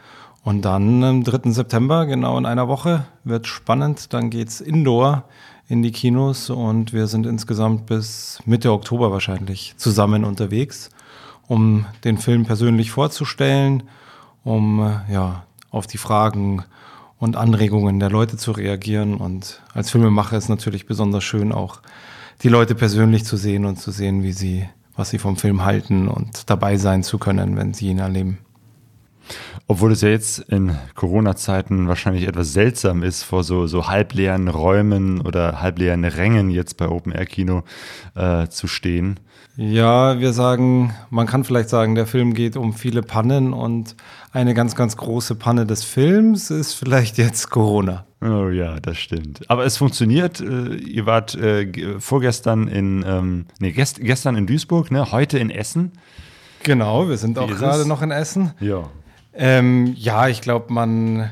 Und 0.44 0.63
dann 0.63 1.04
am 1.04 1.24
3. 1.24 1.52
September, 1.52 2.06
genau 2.06 2.38
in 2.38 2.46
einer 2.46 2.68
Woche, 2.68 3.06
wird 3.24 3.48
spannend. 3.48 4.13
Dann 4.13 4.30
geht 4.30 4.48
es 4.48 4.62
indoor 4.62 5.26
in 5.68 5.84
die 5.84 5.92
Kinos 5.92 6.50
und 6.50 6.94
wir 6.94 7.08
sind 7.08 7.26
insgesamt 7.26 7.86
bis 7.86 8.39
Mitte 8.46 8.72
Oktober 8.72 9.12
wahrscheinlich 9.12 9.76
zusammen 9.78 10.24
unterwegs, 10.24 10.89
um 11.48 11.86
den 12.04 12.18
Film 12.18 12.46
persönlich 12.46 12.92
vorzustellen 12.92 13.84
um 14.44 14.79
äh, 14.79 15.13
ja, 15.13 15.44
auf 15.71 15.87
die 15.87 15.98
Fragen 15.98 16.63
und 17.17 17.35
Anregungen 17.35 18.00
der 18.00 18.10
Leute 18.10 18.37
zu 18.37 18.52
reagieren. 18.52 19.15
Und 19.15 19.62
als 19.73 19.92
Filmemacher 19.92 20.37
ist 20.37 20.46
es 20.46 20.50
natürlich 20.50 20.85
besonders 20.85 21.23
schön, 21.23 21.52
auch 21.52 21.81
die 22.42 22.50
Leute 22.50 22.75
persönlich 22.75 23.25
zu 23.25 23.37
sehen 23.37 23.65
und 23.65 23.77
zu 23.77 23.92
sehen, 23.92 24.23
wie 24.23 24.31
sie, 24.31 24.67
was 24.96 25.10
sie 25.10 25.19
vom 25.19 25.35
Film 25.37 25.63
halten 25.65 26.08
und 26.08 26.50
dabei 26.50 26.77
sein 26.77 27.04
zu 27.04 27.17
können, 27.17 27.58
wenn 27.58 27.73
sie 27.73 27.87
ihn 27.87 28.00
erleben. 28.00 28.40
Obwohl 29.72 29.92
es 29.92 30.02
ja 30.02 30.10
jetzt 30.10 30.40
in 30.40 30.76
Corona-Zeiten 30.96 31.88
wahrscheinlich 31.88 32.28
etwas 32.28 32.54
seltsam 32.54 33.04
ist, 33.04 33.22
vor 33.22 33.44
so, 33.44 33.67
so 33.67 33.88
halbleeren 33.88 34.48
Räumen 34.48 35.22
oder 35.22 35.62
halbleeren 35.62 36.06
Rängen 36.06 36.50
jetzt 36.50 36.76
bei 36.78 36.90
Open 36.90 37.12
Air 37.12 37.28
Kino 37.28 37.62
äh, 38.15 38.48
zu 38.48 38.65
stehen. 38.65 39.20
Ja, 39.58 40.20
wir 40.20 40.34
sagen, 40.34 40.96
man 41.12 41.28
kann 41.28 41.44
vielleicht 41.44 41.70
sagen, 41.70 41.94
der 41.94 42.08
Film 42.08 42.34
geht 42.34 42.58
um 42.58 42.74
viele 42.74 43.04
Pannen 43.04 43.54
und 43.54 43.96
eine 44.32 44.56
ganz, 44.56 44.76
ganz 44.76 44.98
große 44.98 45.36
Panne 45.36 45.67
des 45.67 45.84
Films 45.84 46.50
ist 46.50 46.74
vielleicht 46.74 47.20
jetzt 47.20 47.52
Corona. 47.52 48.08
Oh 48.24 48.50
ja, 48.50 48.80
das 48.80 48.98
stimmt. 48.98 49.48
Aber 49.52 49.65
es 49.65 49.78
funktioniert. 49.78 50.42
Äh, 50.42 50.78
ihr 50.78 51.06
wart 51.06 51.36
äh, 51.36 52.00
vorgestern 52.00 52.67
in, 52.67 53.06
ähm, 53.08 53.46
nee, 53.60 53.72
gest, 53.72 54.00
gestern 54.02 54.36
in 54.36 54.48
Duisburg, 54.48 54.90
ne? 54.90 55.12
heute 55.12 55.38
in 55.38 55.52
Essen. 55.52 55.92
Genau, 56.63 57.08
wir 57.08 57.17
sind 57.17 57.38
auch 57.38 57.48
gerade 57.48 57.88
noch 57.88 58.02
in 58.02 58.10
Essen. 58.10 58.54
Ja. 58.60 58.90
Ähm, 59.42 59.96
ja, 59.98 60.27
ich 60.27 60.42
glaube, 60.42 60.71
man 60.73 61.31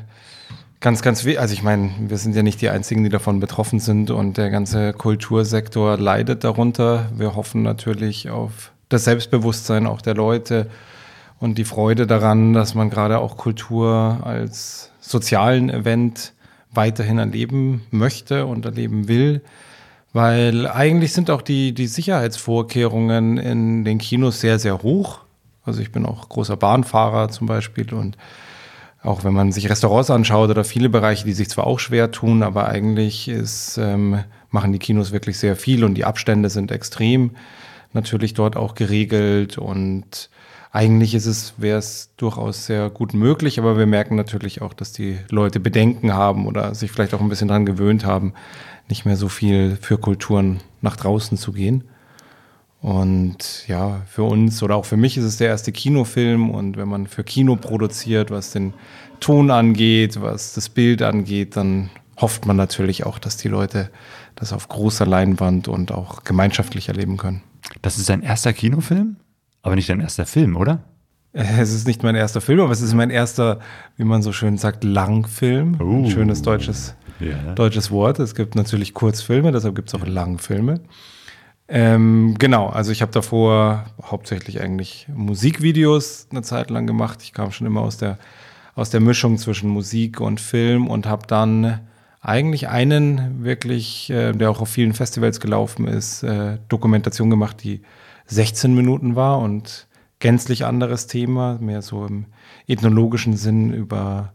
ganz, 0.80 1.02
ganz. 1.02 1.26
Also 1.26 1.52
ich 1.52 1.62
meine, 1.62 1.90
wir 2.00 2.16
sind 2.16 2.34
ja 2.34 2.42
nicht 2.42 2.60
die 2.62 2.70
Einzigen, 2.70 3.04
die 3.04 3.10
davon 3.10 3.38
betroffen 3.38 3.80
sind 3.80 4.10
und 4.10 4.38
der 4.38 4.48
ganze 4.48 4.94
Kultursektor 4.94 5.98
leidet 5.98 6.42
darunter. 6.42 7.10
Wir 7.14 7.36
hoffen 7.36 7.62
natürlich 7.62 8.30
auf 8.30 8.72
das 8.88 9.04
Selbstbewusstsein 9.04 9.86
auch 9.86 10.00
der 10.00 10.14
Leute 10.14 10.68
und 11.38 11.58
die 11.58 11.64
Freude 11.64 12.06
daran, 12.06 12.54
dass 12.54 12.74
man 12.74 12.88
gerade 12.88 13.18
auch 13.18 13.36
Kultur 13.36 14.20
als 14.22 14.90
sozialen 15.00 15.68
Event 15.68 16.32
weiterhin 16.72 17.18
erleben 17.18 17.82
möchte 17.90 18.46
und 18.46 18.64
erleben 18.64 19.06
will. 19.06 19.42
Weil 20.14 20.66
eigentlich 20.66 21.12
sind 21.12 21.28
auch 21.28 21.42
die, 21.42 21.74
die 21.74 21.86
Sicherheitsvorkehrungen 21.86 23.36
in 23.36 23.84
den 23.84 23.98
Kinos 23.98 24.40
sehr, 24.40 24.58
sehr 24.58 24.82
hoch. 24.82 25.20
Also 25.68 25.80
ich 25.80 25.92
bin 25.92 26.04
auch 26.04 26.28
großer 26.28 26.56
Bahnfahrer 26.56 27.28
zum 27.28 27.46
Beispiel 27.46 27.92
und 27.94 28.16
auch 29.02 29.22
wenn 29.22 29.32
man 29.32 29.52
sich 29.52 29.70
Restaurants 29.70 30.10
anschaut 30.10 30.50
oder 30.50 30.64
viele 30.64 30.88
Bereiche, 30.88 31.24
die 31.24 31.32
sich 31.32 31.48
zwar 31.48 31.66
auch 31.66 31.78
schwer 31.78 32.10
tun, 32.10 32.42
aber 32.42 32.68
eigentlich 32.68 33.28
ist, 33.28 33.78
ähm, 33.78 34.24
machen 34.50 34.72
die 34.72 34.80
Kinos 34.80 35.12
wirklich 35.12 35.38
sehr 35.38 35.54
viel 35.54 35.84
und 35.84 35.94
die 35.94 36.04
Abstände 36.04 36.50
sind 36.50 36.72
extrem 36.72 37.30
natürlich 37.92 38.34
dort 38.34 38.56
auch 38.56 38.74
geregelt 38.74 39.56
und 39.58 40.30
eigentlich 40.70 41.14
ist 41.14 41.26
es, 41.26 41.54
wäre 41.56 41.78
es 41.78 42.10
durchaus 42.16 42.66
sehr 42.66 42.90
gut 42.90 43.14
möglich, 43.14 43.58
aber 43.58 43.78
wir 43.78 43.86
merken 43.86 44.16
natürlich 44.16 44.60
auch, 44.60 44.74
dass 44.74 44.92
die 44.92 45.18
Leute 45.30 45.60
Bedenken 45.60 46.12
haben 46.12 46.46
oder 46.46 46.74
sich 46.74 46.90
vielleicht 46.90 47.14
auch 47.14 47.20
ein 47.20 47.28
bisschen 47.28 47.48
daran 47.48 47.66
gewöhnt 47.66 48.04
haben, 48.04 48.34
nicht 48.88 49.06
mehr 49.06 49.16
so 49.16 49.28
viel 49.28 49.78
für 49.80 49.98
Kulturen 49.98 50.60
nach 50.82 50.96
draußen 50.96 51.38
zu 51.38 51.52
gehen. 51.52 51.84
Und 52.80 53.66
ja, 53.66 54.02
für 54.06 54.22
uns 54.22 54.62
oder 54.62 54.76
auch 54.76 54.84
für 54.84 54.96
mich 54.96 55.16
ist 55.16 55.24
es 55.24 55.36
der 55.36 55.48
erste 55.48 55.72
Kinofilm 55.72 56.50
und 56.50 56.76
wenn 56.76 56.88
man 56.88 57.06
für 57.08 57.24
Kino 57.24 57.56
produziert, 57.56 58.30
was 58.30 58.52
den 58.52 58.72
Ton 59.20 59.50
angeht, 59.50 60.20
was 60.20 60.52
das 60.54 60.68
Bild 60.68 61.02
angeht, 61.02 61.56
dann 61.56 61.90
hofft 62.20 62.46
man 62.46 62.56
natürlich 62.56 63.04
auch, 63.04 63.18
dass 63.18 63.36
die 63.36 63.48
Leute 63.48 63.90
das 64.36 64.52
auf 64.52 64.68
großer 64.68 65.06
Leinwand 65.06 65.66
und 65.66 65.90
auch 65.90 66.22
gemeinschaftlich 66.22 66.88
erleben 66.88 67.16
können. 67.16 67.42
Das 67.82 67.98
ist 67.98 68.08
dein 68.08 68.22
erster 68.22 68.52
Kinofilm? 68.52 69.16
Aber 69.62 69.74
nicht 69.74 69.88
dein 69.88 70.00
erster 70.00 70.24
Film, 70.24 70.56
oder? 70.56 70.84
Es 71.32 71.72
ist 71.72 71.86
nicht 71.86 72.02
mein 72.04 72.14
erster 72.14 72.40
Film, 72.40 72.60
aber 72.60 72.72
es 72.72 72.80
ist 72.80 72.94
mein 72.94 73.10
erster, 73.10 73.58
wie 73.96 74.04
man 74.04 74.22
so 74.22 74.32
schön 74.32 74.56
sagt, 74.56 74.84
Langfilm. 74.84 75.74
Ein 75.74 75.80
Uh. 76.04 76.10
schönes 76.10 76.42
deutsches, 76.42 76.94
Ja. 77.20 77.54
deutsches 77.54 77.90
Wort. 77.90 78.20
Es 78.20 78.34
gibt 78.36 78.54
natürlich 78.54 78.94
Kurzfilme, 78.94 79.50
deshalb 79.52 79.74
gibt 79.74 79.88
es 79.88 79.94
auch 79.94 80.06
Langfilme. 80.06 80.80
Ähm, 81.68 82.36
genau, 82.38 82.68
also 82.68 82.92
ich 82.92 83.02
habe 83.02 83.12
davor 83.12 83.84
hauptsächlich 84.02 84.60
eigentlich 84.62 85.06
Musikvideos 85.14 86.28
eine 86.30 86.42
Zeit 86.42 86.70
lang 86.70 86.86
gemacht. 86.86 87.22
Ich 87.22 87.34
kam 87.34 87.52
schon 87.52 87.66
immer 87.66 87.82
aus 87.82 87.98
der, 87.98 88.18
aus 88.74 88.88
der 88.88 89.00
Mischung 89.00 89.36
zwischen 89.36 89.68
Musik 89.68 90.20
und 90.20 90.40
Film 90.40 90.86
und 90.88 91.06
habe 91.06 91.26
dann 91.26 91.80
eigentlich 92.22 92.68
einen 92.68 93.44
wirklich, 93.44 94.08
äh, 94.10 94.32
der 94.32 94.50
auch 94.50 94.62
auf 94.62 94.70
vielen 94.70 94.94
Festivals 94.94 95.40
gelaufen 95.40 95.86
ist, 95.86 96.22
äh, 96.22 96.58
Dokumentation 96.68 97.28
gemacht, 97.28 97.62
die 97.62 97.82
16 98.26 98.74
Minuten 98.74 99.14
war 99.14 99.38
und 99.38 99.86
gänzlich 100.20 100.64
anderes 100.64 101.06
Thema, 101.06 101.58
mehr 101.60 101.82
so 101.82 102.06
im 102.06 102.26
ethnologischen 102.66 103.36
Sinn 103.36 103.72
über 103.72 104.32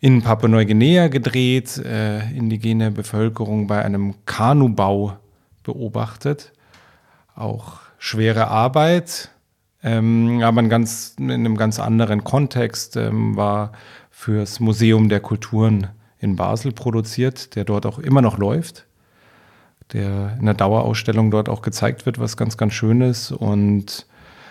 in 0.00 0.22
Papua-Neuguinea 0.22 1.08
gedreht, 1.08 1.78
äh, 1.78 2.28
indigene 2.30 2.90
Bevölkerung 2.90 3.66
bei 3.66 3.82
einem 3.82 4.14
Kanubau 4.26 5.16
beobachtet. 5.64 6.52
Auch 7.34 7.80
schwere 7.98 8.46
Arbeit, 8.48 9.30
ähm, 9.82 10.40
aber 10.42 10.62
ein 10.62 10.68
ganz, 10.68 11.16
in 11.18 11.30
einem 11.30 11.56
ganz 11.56 11.78
anderen 11.78 12.24
Kontext 12.24 12.96
ähm, 12.96 13.36
war 13.36 13.72
fürs 14.10 14.60
Museum 14.60 15.08
der 15.08 15.20
Kulturen 15.20 15.88
in 16.18 16.36
Basel 16.36 16.72
produziert, 16.72 17.54
der 17.54 17.64
dort 17.64 17.84
auch 17.84 17.98
immer 17.98 18.22
noch 18.22 18.38
läuft, 18.38 18.86
der 19.92 20.36
in 20.38 20.46
der 20.46 20.54
Dauerausstellung 20.54 21.30
dort 21.30 21.48
auch 21.48 21.60
gezeigt 21.60 22.06
wird, 22.06 22.18
was 22.18 22.36
ganz, 22.36 22.56
ganz 22.56 22.72
schön 22.72 23.02
ist 23.02 23.32
und 23.32 24.06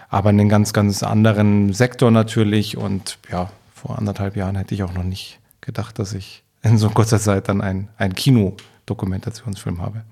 aber 0.10 0.30
in 0.30 0.40
einen 0.40 0.50
ganz, 0.50 0.74
ganz 0.74 1.02
anderen 1.02 1.74
Sektor 1.74 2.12
natürlich 2.12 2.78
und 2.78 3.18
ja, 3.32 3.50
vor 3.74 3.98
anderthalb 3.98 4.36
Jahren 4.36 4.56
hätte 4.56 4.76
ich 4.76 4.84
auch 4.84 4.94
noch 4.94 5.04
nicht 5.04 5.40
gedacht, 5.62 5.98
dass 5.98 6.14
ich 6.14 6.44
in 6.62 6.78
so 6.78 6.90
kurzer 6.90 7.20
Zeit 7.20 7.50
dann 7.50 7.62
ein, 7.62 7.90
ein 7.98 8.14
Kino-Dokumentationsfilm 8.14 9.82
habe. 9.82 10.04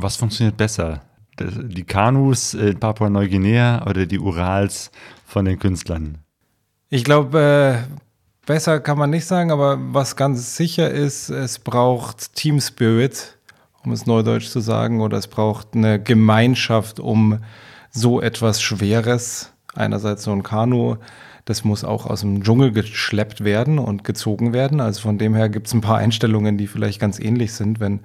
Was 0.00 0.14
funktioniert 0.14 0.56
besser? 0.56 1.00
Die 1.40 1.82
Kanus 1.82 2.54
in 2.54 2.78
Papua-Neuguinea 2.78 3.84
oder 3.84 4.06
die 4.06 4.20
Urals 4.20 4.92
von 5.26 5.44
den 5.44 5.58
Künstlern? 5.58 6.18
Ich 6.88 7.02
glaube, 7.02 7.84
äh, 7.88 8.46
besser 8.46 8.78
kann 8.78 8.96
man 8.96 9.10
nicht 9.10 9.26
sagen, 9.26 9.50
aber 9.50 9.76
was 9.92 10.14
ganz 10.14 10.56
sicher 10.56 10.88
ist, 10.88 11.30
es 11.30 11.58
braucht 11.58 12.34
Team 12.36 12.60
Spirit, 12.60 13.38
um 13.84 13.90
es 13.90 14.06
neudeutsch 14.06 14.48
zu 14.48 14.60
sagen, 14.60 15.00
oder 15.00 15.18
es 15.18 15.26
braucht 15.26 15.74
eine 15.74 16.00
Gemeinschaft, 16.00 17.00
um 17.00 17.40
so 17.90 18.20
etwas 18.20 18.62
Schweres, 18.62 19.52
einerseits 19.74 20.22
so 20.22 20.32
ein 20.32 20.44
Kanu, 20.44 20.96
das 21.44 21.64
muss 21.64 21.82
auch 21.82 22.06
aus 22.06 22.20
dem 22.20 22.44
Dschungel 22.44 22.70
geschleppt 22.70 23.42
werden 23.42 23.80
und 23.80 24.04
gezogen 24.04 24.52
werden. 24.52 24.80
Also 24.80 25.00
von 25.00 25.18
dem 25.18 25.34
her 25.34 25.48
gibt 25.48 25.66
es 25.66 25.74
ein 25.74 25.80
paar 25.80 25.98
Einstellungen, 25.98 26.56
die 26.56 26.68
vielleicht 26.68 27.00
ganz 27.00 27.18
ähnlich 27.18 27.52
sind, 27.52 27.80
wenn 27.80 28.00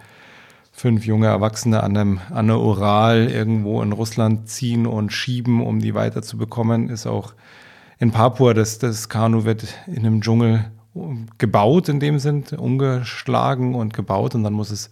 fünf 0.73 1.05
junge 1.05 1.27
Erwachsene 1.27 1.83
an, 1.83 1.95
einem, 1.95 2.19
an 2.29 2.49
einer 2.49 2.59
Ural 2.59 3.29
irgendwo 3.29 3.81
in 3.81 3.93
Russland 3.93 4.49
ziehen 4.49 4.85
und 4.87 5.13
schieben, 5.13 5.61
um 5.61 5.79
die 5.79 5.93
weiterzubekommen, 5.93 6.89
ist 6.89 7.05
auch 7.05 7.33
in 7.99 8.11
Papua, 8.11 8.53
das, 8.53 8.79
das 8.79 9.07
Kanu 9.07 9.45
wird 9.45 9.65
in 9.87 9.99
einem 9.99 10.21
Dschungel 10.21 10.65
gebaut, 11.37 11.89
in 11.89 11.99
dem 11.99 12.19
Sinn, 12.19 12.43
umgeschlagen 12.57 13.75
und 13.75 13.93
gebaut 13.93 14.35
und 14.35 14.43
dann 14.43 14.53
muss 14.53 14.71
es 14.71 14.89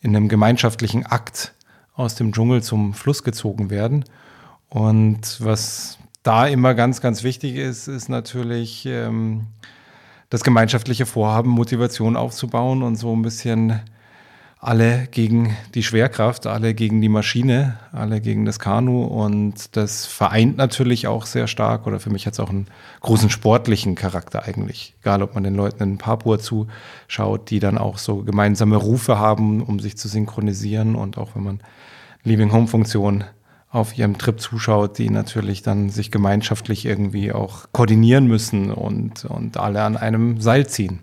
in 0.00 0.16
einem 0.16 0.28
gemeinschaftlichen 0.28 1.06
Akt 1.06 1.54
aus 1.94 2.14
dem 2.14 2.32
Dschungel 2.32 2.62
zum 2.62 2.94
Fluss 2.94 3.22
gezogen 3.22 3.68
werden. 3.68 4.04
Und 4.70 5.38
was 5.40 5.98
da 6.22 6.46
immer 6.46 6.74
ganz, 6.74 7.00
ganz 7.00 7.22
wichtig 7.22 7.56
ist, 7.56 7.88
ist 7.88 8.08
natürlich 8.08 8.86
ähm, 8.86 9.46
das 10.30 10.42
gemeinschaftliche 10.44 11.06
Vorhaben, 11.06 11.50
Motivation 11.50 12.16
aufzubauen 12.16 12.82
und 12.82 12.96
so 12.96 13.14
ein 13.14 13.22
bisschen 13.22 13.80
alle 14.60 15.08
gegen 15.10 15.56
die 15.74 15.82
Schwerkraft, 15.82 16.46
alle 16.46 16.74
gegen 16.74 17.00
die 17.00 17.08
Maschine, 17.08 17.78
alle 17.92 18.20
gegen 18.20 18.44
das 18.44 18.58
Kanu 18.58 19.04
und 19.04 19.74
das 19.74 20.04
vereint 20.04 20.58
natürlich 20.58 21.06
auch 21.06 21.24
sehr 21.24 21.46
stark 21.46 21.86
oder 21.86 21.98
für 21.98 22.10
mich 22.10 22.26
hat 22.26 22.34
es 22.34 22.40
auch 22.40 22.50
einen 22.50 22.66
großen 23.00 23.30
sportlichen 23.30 23.94
Charakter 23.94 24.44
eigentlich. 24.44 24.94
Egal, 25.00 25.22
ob 25.22 25.34
man 25.34 25.44
den 25.44 25.54
Leuten 25.54 25.82
in 25.82 25.98
Papua 25.98 26.38
zuschaut, 26.38 27.48
die 27.50 27.58
dann 27.58 27.78
auch 27.78 27.96
so 27.96 28.18
gemeinsame 28.18 28.76
Rufe 28.76 29.18
haben, 29.18 29.62
um 29.62 29.80
sich 29.80 29.96
zu 29.96 30.08
synchronisieren 30.08 30.94
und 30.94 31.16
auch 31.16 31.34
wenn 31.34 31.42
man 31.42 31.60
Leaving 32.22 32.52
Home 32.52 32.66
Funktion 32.66 33.24
auf 33.70 33.96
ihrem 33.96 34.18
Trip 34.18 34.38
zuschaut, 34.38 34.98
die 34.98 35.08
natürlich 35.08 35.62
dann 35.62 35.88
sich 35.88 36.10
gemeinschaftlich 36.10 36.84
irgendwie 36.84 37.32
auch 37.32 37.68
koordinieren 37.72 38.26
müssen 38.26 38.70
und, 38.70 39.24
und 39.24 39.56
alle 39.56 39.82
an 39.82 39.96
einem 39.96 40.38
Seil 40.40 40.66
ziehen. 40.66 41.00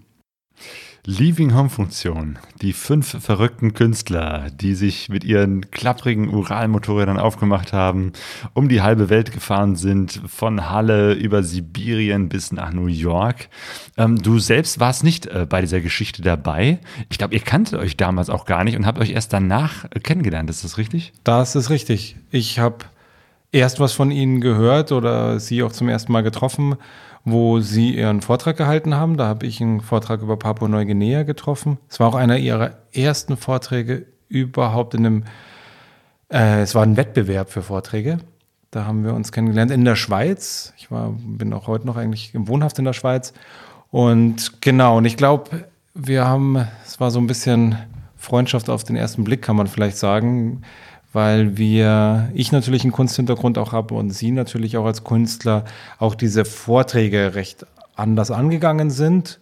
Leaving 1.09 1.55
Home 1.55 1.69
Funktion. 1.69 2.37
Die 2.61 2.73
fünf 2.73 3.23
verrückten 3.23 3.73
Künstler, 3.73 4.47
die 4.53 4.75
sich 4.75 5.07
mit 5.07 5.23
ihren 5.23 5.71
klapprigen 5.71 6.27
Uralmotorrädern 6.27 7.17
aufgemacht 7.17 7.71
haben, 7.71 8.11
um 8.53 8.67
die 8.67 8.81
halbe 8.81 9.09
Welt 9.09 9.31
gefahren 9.31 9.77
sind, 9.77 10.21
von 10.27 10.69
Halle 10.69 11.13
über 11.13 11.43
Sibirien 11.43 12.27
bis 12.27 12.51
nach 12.51 12.73
New 12.73 12.87
York. 12.87 13.47
Ähm, 13.95 14.21
du 14.21 14.37
selbst 14.39 14.81
warst 14.81 15.05
nicht 15.05 15.27
äh, 15.27 15.47
bei 15.49 15.61
dieser 15.61 15.79
Geschichte 15.79 16.21
dabei. 16.21 16.79
Ich 17.09 17.17
glaube, 17.17 17.35
ihr 17.35 17.41
kanntet 17.41 17.79
euch 17.79 17.95
damals 17.95 18.29
auch 18.29 18.43
gar 18.43 18.65
nicht 18.65 18.75
und 18.75 18.85
habt 18.85 18.99
euch 18.99 19.11
erst 19.11 19.31
danach 19.31 19.85
äh, 19.85 20.01
kennengelernt. 20.01 20.49
Ist 20.49 20.65
das 20.65 20.77
richtig? 20.77 21.13
Das 21.23 21.55
ist 21.55 21.69
richtig. 21.69 22.17
Ich 22.31 22.59
habe 22.59 22.79
erst 23.51 23.79
was 23.79 23.93
von 23.93 24.11
Ihnen 24.11 24.41
gehört 24.41 24.91
oder 24.91 25.39
Sie 25.39 25.63
auch 25.63 25.71
zum 25.71 25.89
ersten 25.89 26.11
Mal 26.11 26.23
getroffen, 26.23 26.75
wo 27.23 27.59
Sie 27.59 27.95
Ihren 27.95 28.21
Vortrag 28.21 28.57
gehalten 28.57 28.95
haben. 28.95 29.17
Da 29.17 29.27
habe 29.27 29.45
ich 29.45 29.61
einen 29.61 29.81
Vortrag 29.81 30.21
über 30.21 30.37
Papua-Neuguinea 30.37 31.23
getroffen. 31.23 31.77
Es 31.89 31.99
war 31.99 32.07
auch 32.07 32.15
einer 32.15 32.37
Ihrer 32.37 32.77
ersten 32.91 33.37
Vorträge 33.37 34.05
überhaupt 34.29 34.93
in 34.93 35.05
einem, 35.05 35.23
äh, 36.31 36.61
es 36.61 36.75
war 36.75 36.83
ein 36.83 36.97
Wettbewerb 36.97 37.49
für 37.49 37.61
Vorträge. 37.61 38.19
Da 38.71 38.85
haben 38.85 39.05
wir 39.05 39.13
uns 39.13 39.31
kennengelernt 39.31 39.71
in 39.71 39.85
der 39.85 39.95
Schweiz. 39.95 40.73
Ich 40.77 40.91
war, 40.91 41.15
bin 41.17 41.53
auch 41.53 41.67
heute 41.67 41.87
noch 41.87 41.95
eigentlich 41.95 42.31
wohnhaft 42.35 42.77
in 42.79 42.85
der 42.85 42.93
Schweiz. 42.93 43.33
Und 43.91 44.61
genau, 44.61 44.97
und 44.97 45.05
ich 45.05 45.15
glaube, 45.15 45.65
wir 45.93 46.25
haben, 46.25 46.67
es 46.85 46.99
war 46.99 47.09
so 47.09 47.19
ein 47.19 47.27
bisschen 47.27 47.77
Freundschaft 48.17 48.69
auf 48.69 48.83
den 48.83 48.95
ersten 48.95 49.23
Blick, 49.23 49.41
kann 49.41 49.55
man 49.55 49.67
vielleicht 49.67 49.97
sagen, 49.97 50.63
weil 51.17 51.57
wir, 51.57 52.29
ich 52.35 52.51
natürlich 52.51 52.83
einen 52.83 52.91
Kunsthintergrund 52.91 53.57
auch 53.57 53.71
habe 53.71 53.95
und 53.95 54.11
sie 54.11 54.29
natürlich 54.29 54.77
auch 54.77 54.85
als 54.85 55.03
Künstler 55.03 55.65
auch 55.97 56.13
diese 56.13 56.45
Vorträge 56.45 57.33
recht 57.33 57.65
anders 57.95 58.29
angegangen 58.29 58.91
sind. 58.91 59.39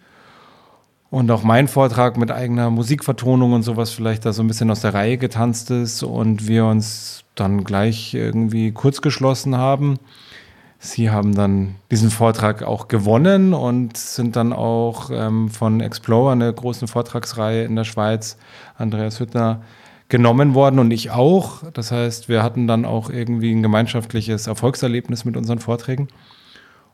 Und 1.10 1.30
auch 1.32 1.44
mein 1.44 1.68
Vortrag 1.68 2.16
mit 2.16 2.32
eigener 2.32 2.70
Musikvertonung 2.70 3.52
und 3.52 3.64
sowas 3.64 3.92
vielleicht 3.92 4.24
da 4.26 4.32
so 4.32 4.42
ein 4.42 4.48
bisschen 4.48 4.72
aus 4.72 4.80
der 4.80 4.94
Reihe 4.94 5.18
getanzt 5.18 5.70
ist 5.70 6.02
und 6.02 6.48
wir 6.48 6.64
uns 6.64 7.26
dann 7.36 7.66
gleich 7.66 8.14
irgendwie 8.14 8.72
kurz 8.72 9.02
geschlossen 9.02 9.58
haben. 9.58 10.00
Sie 10.80 11.10
haben 11.10 11.36
dann 11.36 11.76
diesen 11.92 12.10
Vortrag 12.10 12.64
auch 12.64 12.88
gewonnen 12.88 13.54
und 13.54 13.98
sind 13.98 14.38
dann 14.38 14.54
auch 14.54 15.10
ähm, 15.12 15.50
von 15.50 15.82
Explorer, 15.82 16.32
einer 16.32 16.54
großen 16.54 16.88
Vortragsreihe 16.88 17.66
in 17.66 17.76
der 17.76 17.84
Schweiz, 17.84 18.38
Andreas 18.78 19.20
Hüttner, 19.20 19.60
genommen 20.10 20.54
worden 20.54 20.80
und 20.80 20.92
ich 20.92 21.12
auch. 21.12 21.64
Das 21.74 21.92
heißt, 21.92 22.30
wir 22.30 22.44
hatten 22.44 22.68
dann 22.68 22.86
auch 22.86 23.10
irgendwie 23.10 23.52
ein 23.54 23.64
gemeinschaftliches 23.64 24.48
Erfolgserlebnis 24.48 25.26
mit 25.26 25.38
unseren 25.38 25.60
Vorträgen. 25.60 26.08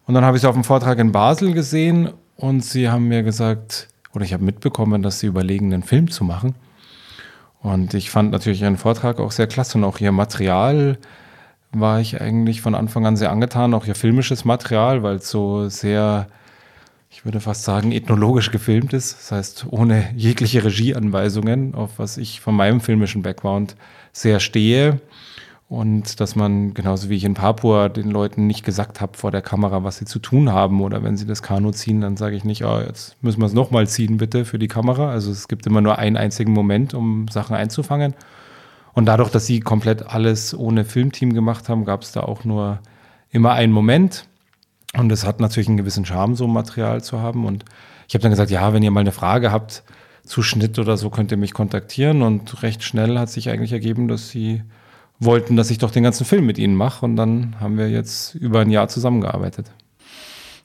Und 0.05 0.13
dann 0.13 0.25
habe 0.25 0.37
ich 0.37 0.41
sie 0.41 0.49
auf 0.49 0.55
dem 0.55 0.63
Vortrag 0.63 0.99
in 0.99 1.11
Basel 1.11 1.53
gesehen 1.53 2.09
und 2.35 2.63
sie 2.63 2.89
haben 2.89 3.07
mir 3.07 3.23
gesagt, 3.23 3.89
oder 4.13 4.25
ich 4.25 4.33
habe 4.33 4.43
mitbekommen, 4.43 5.03
dass 5.03 5.19
sie 5.19 5.27
überlegen, 5.27 5.73
einen 5.73 5.83
Film 5.83 6.09
zu 6.09 6.23
machen. 6.23 6.55
Und 7.61 7.93
ich 7.93 8.09
fand 8.09 8.31
natürlich 8.31 8.61
ihren 8.61 8.77
Vortrag 8.77 9.19
auch 9.19 9.31
sehr 9.31 9.47
klasse 9.47 9.77
und 9.77 9.83
auch 9.83 9.99
ihr 9.99 10.11
Material 10.11 10.97
war 11.71 12.01
ich 12.01 12.19
eigentlich 12.19 12.61
von 12.61 12.75
Anfang 12.75 13.05
an 13.05 13.15
sehr 13.15 13.31
angetan, 13.31 13.73
auch 13.73 13.85
ihr 13.85 13.95
filmisches 13.95 14.43
Material, 14.43 15.03
weil 15.03 15.17
es 15.17 15.29
so 15.29 15.69
sehr, 15.69 16.27
ich 17.13 17.25
würde 17.25 17.41
fast 17.41 17.63
sagen, 17.63 17.91
ethnologisch 17.91 18.51
gefilmt 18.51 18.93
ist. 18.93 19.17
Das 19.19 19.31
heißt, 19.33 19.65
ohne 19.69 20.09
jegliche 20.15 20.63
Regieanweisungen, 20.63 21.75
auf 21.75 21.99
was 21.99 22.17
ich 22.17 22.39
von 22.39 22.55
meinem 22.55 22.79
filmischen 22.79 23.21
Background 23.21 23.75
sehr 24.13 24.39
stehe. 24.39 25.01
Und 25.67 26.19
dass 26.21 26.35
man, 26.35 26.73
genauso 26.73 27.09
wie 27.09 27.15
ich 27.15 27.25
in 27.25 27.33
Papua 27.33 27.89
den 27.89 28.09
Leuten 28.09 28.47
nicht 28.47 28.63
gesagt 28.63 29.01
habe 29.01 29.17
vor 29.17 29.29
der 29.29 29.41
Kamera, 29.41 29.83
was 29.83 29.97
sie 29.97 30.05
zu 30.05 30.19
tun 30.19 30.51
haben. 30.51 30.81
Oder 30.81 31.03
wenn 31.03 31.17
sie 31.17 31.25
das 31.25 31.43
Kanu 31.43 31.71
ziehen, 31.71 31.99
dann 31.99 32.15
sage 32.15 32.35
ich 32.37 32.45
nicht, 32.45 32.63
oh, 32.63 32.79
jetzt 32.79 33.21
müssen 33.21 33.41
wir 33.41 33.45
es 33.45 33.53
nochmal 33.53 33.87
ziehen, 33.87 34.17
bitte, 34.17 34.45
für 34.45 34.59
die 34.59 34.69
Kamera. 34.69 35.11
Also 35.11 35.31
es 35.31 35.49
gibt 35.49 35.65
immer 35.67 35.81
nur 35.81 35.97
einen 35.97 36.17
einzigen 36.17 36.53
Moment, 36.53 36.93
um 36.93 37.27
Sachen 37.27 37.55
einzufangen. 37.55 38.15
Und 38.93 39.05
dadurch, 39.05 39.29
dass 39.29 39.45
sie 39.45 39.59
komplett 39.59 40.07
alles 40.07 40.57
ohne 40.57 40.85
Filmteam 40.85 41.33
gemacht 41.33 41.67
haben, 41.67 41.83
gab 41.83 42.03
es 42.03 42.13
da 42.13 42.21
auch 42.21 42.45
nur 42.45 42.79
immer 43.29 43.51
einen 43.51 43.73
Moment. 43.73 44.27
Und 44.97 45.11
es 45.11 45.25
hat 45.25 45.39
natürlich 45.39 45.67
einen 45.67 45.77
gewissen 45.77 46.05
Charme, 46.05 46.35
so 46.35 46.47
Material 46.47 47.03
zu 47.03 47.19
haben. 47.19 47.45
Und 47.45 47.65
ich 48.07 48.13
habe 48.13 48.21
dann 48.23 48.31
gesagt, 48.31 48.51
ja, 48.51 48.73
wenn 48.73 48.83
ihr 48.83 48.91
mal 48.91 48.99
eine 48.99 49.11
Frage 49.11 49.51
habt 49.51 49.83
zu 50.25 50.43
Schnitt 50.43 50.77
oder 50.79 50.97
so, 50.97 51.09
könnt 51.09 51.31
ihr 51.31 51.37
mich 51.37 51.53
kontaktieren. 51.53 52.21
Und 52.21 52.61
recht 52.63 52.83
schnell 52.83 53.17
hat 53.17 53.29
sich 53.29 53.49
eigentlich 53.49 53.71
ergeben, 53.71 54.07
dass 54.07 54.29
sie 54.29 54.63
wollten, 55.19 55.55
dass 55.55 55.71
ich 55.71 55.77
doch 55.77 55.91
den 55.91 56.03
ganzen 56.03 56.25
Film 56.25 56.45
mit 56.45 56.57
ihnen 56.57 56.75
mache. 56.75 57.05
Und 57.05 57.15
dann 57.15 57.55
haben 57.59 57.77
wir 57.77 57.89
jetzt 57.89 58.35
über 58.35 58.59
ein 58.61 58.69
Jahr 58.69 58.89
zusammengearbeitet. 58.89 59.71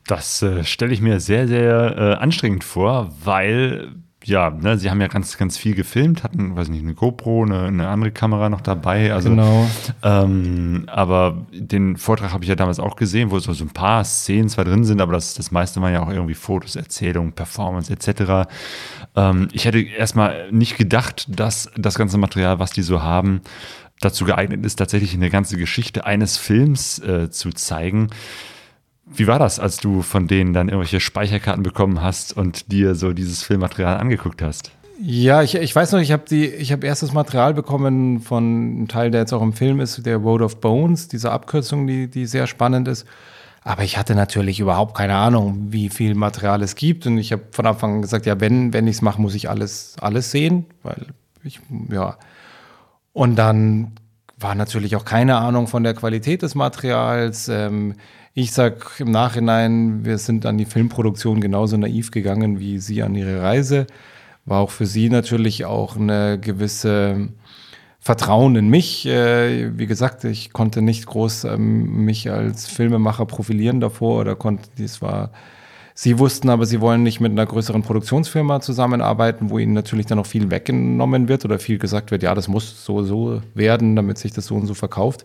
Das 0.06 0.42
äh, 0.42 0.64
stelle 0.64 0.92
ich 0.92 1.00
mir 1.00 1.20
sehr, 1.20 1.46
sehr 1.46 1.96
äh, 1.96 2.14
anstrengend 2.14 2.64
vor, 2.64 3.12
weil 3.22 3.92
ja, 4.26 4.50
ne, 4.50 4.76
sie 4.76 4.90
haben 4.90 5.00
ja 5.00 5.06
ganz, 5.06 5.38
ganz 5.38 5.56
viel 5.56 5.76
gefilmt, 5.76 6.24
hatten, 6.24 6.56
weiß 6.56 6.68
nicht, 6.68 6.82
eine 6.82 6.94
GoPro, 6.94 7.44
eine, 7.44 7.66
eine 7.66 7.88
andere 7.88 8.10
Kamera 8.10 8.48
noch 8.48 8.60
dabei. 8.60 9.12
Also, 9.12 9.30
genau. 9.30 9.68
Ähm, 10.02 10.84
aber 10.88 11.46
den 11.52 11.96
Vortrag 11.96 12.32
habe 12.32 12.42
ich 12.42 12.48
ja 12.48 12.56
damals 12.56 12.80
auch 12.80 12.96
gesehen, 12.96 13.30
wo 13.30 13.38
so, 13.38 13.52
ein 13.52 13.70
paar 13.70 14.02
Szenen 14.04 14.48
zwar 14.48 14.64
drin 14.64 14.84
sind, 14.84 15.00
aber 15.00 15.12
das, 15.12 15.34
das 15.34 15.52
meiste 15.52 15.80
waren 15.80 15.92
ja 15.92 16.02
auch 16.02 16.10
irgendwie 16.10 16.34
Fotos, 16.34 16.74
Erzählungen, 16.74 17.32
Performance 17.32 17.92
etc. 17.92 18.50
Ähm, 19.14 19.48
ich 19.52 19.64
hätte 19.64 19.80
erstmal 19.80 20.50
nicht 20.50 20.76
gedacht, 20.76 21.26
dass 21.28 21.70
das 21.76 21.94
ganze 21.94 22.18
Material, 22.18 22.58
was 22.58 22.72
die 22.72 22.82
so 22.82 23.02
haben, 23.02 23.42
dazu 24.00 24.24
geeignet 24.24 24.66
ist, 24.66 24.76
tatsächlich 24.76 25.14
eine 25.14 25.30
ganze 25.30 25.56
Geschichte 25.56 26.04
eines 26.04 26.36
Films 26.36 26.98
äh, 26.98 27.30
zu 27.30 27.50
zeigen. 27.50 28.08
Wie 29.06 29.26
war 29.26 29.38
das, 29.38 29.60
als 29.60 29.76
du 29.76 30.02
von 30.02 30.26
denen 30.26 30.52
dann 30.52 30.68
irgendwelche 30.68 31.00
Speicherkarten 31.00 31.62
bekommen 31.62 32.02
hast 32.02 32.36
und 32.36 32.72
dir 32.72 32.94
so 32.94 33.12
dieses 33.12 33.42
Filmmaterial 33.42 33.98
angeguckt 33.98 34.42
hast? 34.42 34.72
Ja, 35.00 35.42
ich, 35.42 35.54
ich 35.54 35.76
weiß 35.76 35.92
noch, 35.92 36.00
ich 36.00 36.10
habe 36.10 36.34
ich 36.34 36.72
habe 36.72 36.86
erstes 36.86 37.12
Material 37.12 37.54
bekommen 37.54 38.20
von 38.20 38.42
einem 38.44 38.88
Teil, 38.88 39.10
der 39.10 39.20
jetzt 39.20 39.32
auch 39.32 39.42
im 39.42 39.52
Film 39.52 39.80
ist, 39.80 40.04
der 40.06 40.16
Road 40.16 40.40
of 40.40 40.60
Bones, 40.60 41.08
diese 41.08 41.30
Abkürzung, 41.30 41.86
die, 41.86 42.08
die 42.08 42.26
sehr 42.26 42.46
spannend 42.46 42.88
ist. 42.88 43.06
Aber 43.62 43.82
ich 43.82 43.98
hatte 43.98 44.14
natürlich 44.14 44.60
überhaupt 44.60 44.96
keine 44.96 45.16
Ahnung, 45.16 45.66
wie 45.70 45.88
viel 45.88 46.14
Material 46.14 46.62
es 46.62 46.76
gibt. 46.76 47.06
Und 47.06 47.18
ich 47.18 47.32
habe 47.32 47.42
von 47.50 47.66
Anfang 47.66 47.96
an 47.96 48.02
gesagt, 48.02 48.24
ja, 48.24 48.40
wenn, 48.40 48.72
wenn 48.72 48.86
ich 48.86 48.96
es 48.96 49.02
mache, 49.02 49.20
muss 49.20 49.34
ich 49.34 49.50
alles, 49.50 49.96
alles 50.00 50.30
sehen. 50.30 50.66
Weil 50.82 51.06
ich, 51.42 51.60
ja. 51.90 52.16
Und 53.12 53.36
dann 53.36 53.92
war 54.38 54.54
natürlich 54.54 54.94
auch 54.94 55.04
keine 55.04 55.36
Ahnung 55.36 55.66
von 55.66 55.82
der 55.82 55.94
Qualität 55.94 56.42
des 56.42 56.54
Materials. 56.54 57.48
Ähm, 57.48 57.94
ich 58.38 58.52
sag 58.52 59.00
im 59.00 59.10
Nachhinein, 59.10 60.04
wir 60.04 60.18
sind 60.18 60.44
an 60.44 60.58
die 60.58 60.66
Filmproduktion 60.66 61.40
genauso 61.40 61.78
naiv 61.78 62.10
gegangen 62.10 62.60
wie 62.60 62.78
Sie 62.78 63.02
an 63.02 63.14
Ihre 63.14 63.40
Reise. 63.40 63.86
War 64.44 64.60
auch 64.60 64.70
für 64.70 64.84
Sie 64.84 65.08
natürlich 65.08 65.64
auch 65.64 65.96
eine 65.96 66.38
gewisse 66.38 67.30
Vertrauen 67.98 68.54
in 68.56 68.68
mich. 68.68 69.06
Äh, 69.06 69.78
wie 69.78 69.86
gesagt, 69.86 70.24
ich 70.24 70.52
konnte 70.52 70.82
nicht 70.82 71.06
groß 71.06 71.44
ähm, 71.44 72.04
mich 72.04 72.30
als 72.30 72.66
Filmemacher 72.66 73.24
profilieren 73.24 73.80
davor 73.80 74.20
oder 74.20 74.36
konnte, 74.36 74.68
dies 74.76 75.00
war, 75.00 75.30
Sie 75.94 76.18
wussten 76.18 76.50
aber, 76.50 76.66
Sie 76.66 76.82
wollen 76.82 77.02
nicht 77.02 77.20
mit 77.20 77.32
einer 77.32 77.46
größeren 77.46 77.80
Produktionsfirma 77.80 78.60
zusammenarbeiten, 78.60 79.48
wo 79.48 79.58
Ihnen 79.58 79.72
natürlich 79.72 80.04
dann 80.04 80.18
auch 80.18 80.26
viel 80.26 80.50
weggenommen 80.50 81.28
wird 81.28 81.46
oder 81.46 81.58
viel 81.58 81.78
gesagt 81.78 82.10
wird, 82.10 82.22
ja, 82.22 82.34
das 82.34 82.48
muss 82.48 82.84
so, 82.84 83.02
so 83.02 83.40
werden, 83.54 83.96
damit 83.96 84.18
sich 84.18 84.34
das 84.34 84.44
so 84.44 84.56
und 84.56 84.66
so 84.66 84.74
verkauft. 84.74 85.24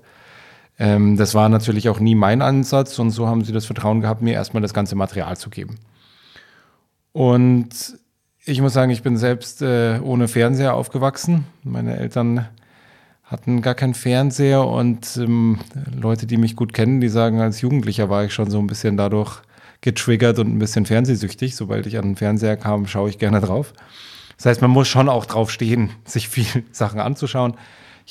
Ähm, 0.79 1.17
das 1.17 1.33
war 1.33 1.49
natürlich 1.49 1.89
auch 1.89 1.99
nie 1.99 2.15
mein 2.15 2.41
Ansatz 2.41 2.97
und 2.99 3.11
so 3.11 3.27
haben 3.27 3.43
sie 3.43 3.53
das 3.53 3.65
Vertrauen 3.65 4.01
gehabt, 4.01 4.21
mir 4.21 4.33
erstmal 4.33 4.61
das 4.61 4.73
ganze 4.73 4.95
Material 4.95 5.37
zu 5.37 5.49
geben. 5.49 5.77
Und 7.11 7.69
ich 8.45 8.61
muss 8.61 8.73
sagen, 8.73 8.91
ich 8.91 9.03
bin 9.03 9.17
selbst 9.17 9.61
äh, 9.61 9.99
ohne 10.01 10.27
Fernseher 10.27 10.73
aufgewachsen. 10.73 11.45
Meine 11.63 11.97
Eltern 11.97 12.47
hatten 13.23 13.61
gar 13.61 13.75
keinen 13.75 13.93
Fernseher 13.93 14.65
und 14.67 15.17
ähm, 15.17 15.59
Leute, 15.95 16.25
die 16.25 16.37
mich 16.37 16.55
gut 16.55 16.73
kennen, 16.73 16.99
die 16.99 17.09
sagen, 17.09 17.39
als 17.39 17.61
Jugendlicher 17.61 18.09
war 18.09 18.25
ich 18.25 18.33
schon 18.33 18.49
so 18.49 18.59
ein 18.59 18.67
bisschen 18.67 18.97
dadurch 18.97 19.41
getriggert 19.79 20.37
und 20.39 20.53
ein 20.53 20.59
bisschen 20.59 20.85
fernsehsüchtig. 20.85 21.55
Sobald 21.55 21.85
ich 21.85 21.97
an 21.97 22.09
den 22.09 22.15
Fernseher 22.15 22.57
kam, 22.57 22.87
schaue 22.87 23.09
ich 23.09 23.19
gerne 23.19 23.39
drauf. 23.39 23.73
Das 24.37 24.47
heißt, 24.47 24.61
man 24.61 24.71
muss 24.71 24.87
schon 24.87 25.07
auch 25.07 25.25
drauf 25.25 25.51
stehen, 25.51 25.91
sich 26.05 26.27
viele 26.27 26.63
Sachen 26.71 26.99
anzuschauen. 26.99 27.53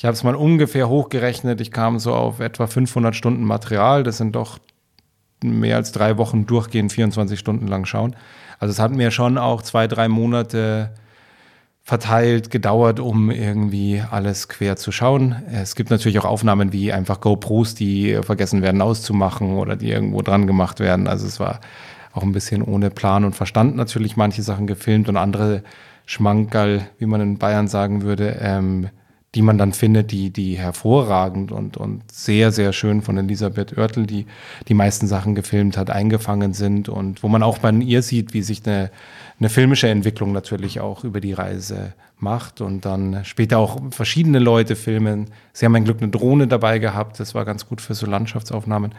Ich 0.01 0.05
habe 0.05 0.15
es 0.15 0.23
mal 0.23 0.33
ungefähr 0.33 0.89
hochgerechnet. 0.89 1.61
Ich 1.61 1.69
kam 1.69 1.99
so 1.99 2.15
auf 2.15 2.39
etwa 2.39 2.65
500 2.65 3.15
Stunden 3.15 3.43
Material. 3.43 4.01
Das 4.01 4.17
sind 4.17 4.35
doch 4.35 4.57
mehr 5.43 5.75
als 5.75 5.91
drei 5.91 6.17
Wochen 6.17 6.47
durchgehend 6.47 6.91
24 6.91 7.37
Stunden 7.37 7.67
lang 7.67 7.85
schauen. 7.85 8.15
Also 8.57 8.71
es 8.71 8.79
hat 8.79 8.91
mir 8.93 9.11
schon 9.11 9.37
auch 9.37 9.61
zwei, 9.61 9.85
drei 9.85 10.07
Monate 10.07 10.89
verteilt 11.83 12.49
gedauert, 12.49 12.99
um 12.99 13.29
irgendwie 13.29 14.01
alles 14.09 14.47
quer 14.47 14.75
zu 14.75 14.91
schauen. 14.91 15.35
Es 15.51 15.75
gibt 15.75 15.91
natürlich 15.91 16.17
auch 16.17 16.25
Aufnahmen 16.25 16.73
wie 16.73 16.91
einfach 16.91 17.21
GoPros, 17.21 17.75
die 17.75 18.17
vergessen 18.23 18.63
werden 18.63 18.81
auszumachen 18.81 19.53
oder 19.53 19.75
die 19.75 19.91
irgendwo 19.91 20.23
dran 20.23 20.47
gemacht 20.47 20.79
werden. 20.79 21.05
Also 21.05 21.27
es 21.27 21.39
war 21.39 21.59
auch 22.11 22.23
ein 22.23 22.31
bisschen 22.31 22.63
ohne 22.63 22.89
Plan 22.89 23.23
und 23.23 23.35
Verstand 23.35 23.75
natürlich 23.75 24.17
manche 24.17 24.41
Sachen 24.41 24.65
gefilmt 24.65 25.09
und 25.09 25.17
andere 25.17 25.61
Schmankerl, 26.07 26.87
wie 26.97 27.05
man 27.05 27.21
in 27.21 27.37
Bayern 27.37 27.67
sagen 27.67 28.01
würde, 28.01 28.39
ähm, 28.41 28.89
die 29.33 29.41
man 29.41 29.57
dann 29.57 29.71
findet, 29.71 30.11
die, 30.11 30.29
die 30.29 30.57
hervorragend 30.57 31.51
und, 31.53 31.77
und 31.77 32.11
sehr, 32.11 32.51
sehr 32.51 32.73
schön 32.73 33.01
von 33.01 33.17
Elisabeth 33.17 33.77
Oertel, 33.77 34.05
die 34.05 34.25
die 34.67 34.73
meisten 34.73 35.07
Sachen 35.07 35.35
gefilmt 35.35 35.77
hat, 35.77 35.89
eingefangen 35.89 36.53
sind 36.53 36.89
und 36.89 37.23
wo 37.23 37.29
man 37.29 37.41
auch 37.41 37.59
bei 37.59 37.71
ihr 37.71 38.01
sieht, 38.01 38.33
wie 38.33 38.41
sich 38.41 38.65
eine, 38.65 38.91
eine 39.39 39.49
filmische 39.49 39.87
Entwicklung 39.87 40.33
natürlich 40.33 40.81
auch 40.81 41.05
über 41.05 41.21
die 41.21 41.31
Reise 41.31 41.93
macht 42.17 42.59
und 42.59 42.83
dann 42.83 43.23
später 43.23 43.57
auch 43.57 43.81
verschiedene 43.91 44.39
Leute 44.39 44.75
filmen. 44.75 45.27
Sie 45.53 45.65
haben 45.65 45.75
ein 45.75 45.85
Glück 45.85 46.01
eine 46.01 46.11
Drohne 46.11 46.47
dabei 46.47 46.79
gehabt, 46.79 47.19
das 47.19 47.33
war 47.33 47.45
ganz 47.45 47.65
gut 47.65 47.79
für 47.79 47.93
so 47.93 48.05
Landschaftsaufnahmen. 48.05 48.93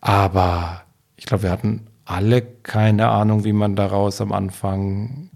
Aber 0.00 0.82
ich 1.16 1.26
glaube, 1.26 1.44
wir 1.44 1.50
hatten 1.50 1.88
alle 2.04 2.42
keine 2.42 3.08
Ahnung, 3.08 3.44
wie 3.44 3.52
man 3.52 3.74
daraus 3.74 4.20
am 4.20 4.30
Anfang 4.30 5.30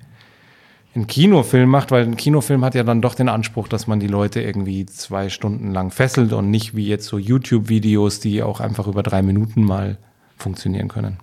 einen 0.95 1.07
Kinofilm 1.07 1.69
macht, 1.69 1.91
weil 1.91 2.05
ein 2.05 2.17
Kinofilm 2.17 2.65
hat 2.65 2.75
ja 2.75 2.83
dann 2.83 3.03
doch 3.03 3.15
den 3.15 3.29
Anspruch, 3.29 3.69
dass 3.69 3.87
man 3.87 4.01
die 4.01 4.07
Leute 4.07 4.41
irgendwie 4.41 4.87
zwei 4.87 5.29
Stunden 5.29 5.73
lang 5.73 5.91
fesselt 5.91 6.33
und 6.33 6.51
nicht 6.51 6.75
wie 6.75 6.87
jetzt 6.87 7.07
so 7.07 7.19
YouTube-Videos, 7.19 8.21
die 8.21 8.43
auch 8.43 8.61
einfach 8.61 8.87
über 8.87 9.03
drei 9.03 9.23
Minuten 9.23 9.65
mal 9.65 9.99
funktionieren 10.37 10.89
können. 10.89 11.19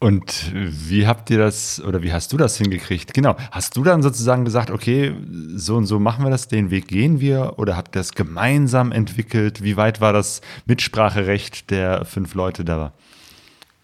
Und 0.00 0.52
wie 0.54 1.08
habt 1.08 1.28
ihr 1.30 1.38
das 1.38 1.82
oder 1.82 2.02
wie 2.02 2.12
hast 2.12 2.32
du 2.32 2.36
das 2.36 2.56
hingekriegt? 2.56 3.14
Genau. 3.14 3.36
Hast 3.50 3.76
du 3.76 3.82
dann 3.82 4.00
sozusagen 4.00 4.44
gesagt, 4.44 4.70
okay, 4.70 5.12
so 5.56 5.74
und 5.74 5.86
so 5.86 5.98
machen 5.98 6.24
wir 6.24 6.30
das, 6.30 6.46
den 6.46 6.70
Weg 6.70 6.86
gehen 6.86 7.18
wir 7.20 7.54
oder 7.56 7.76
habt 7.76 7.96
ihr 7.96 8.00
das 8.00 8.12
gemeinsam 8.12 8.92
entwickelt? 8.92 9.64
Wie 9.64 9.76
weit 9.76 10.00
war 10.00 10.12
das 10.12 10.40
Mitspracherecht 10.66 11.70
der 11.70 12.04
fünf 12.04 12.34
Leute 12.34 12.64
da? 12.64 12.92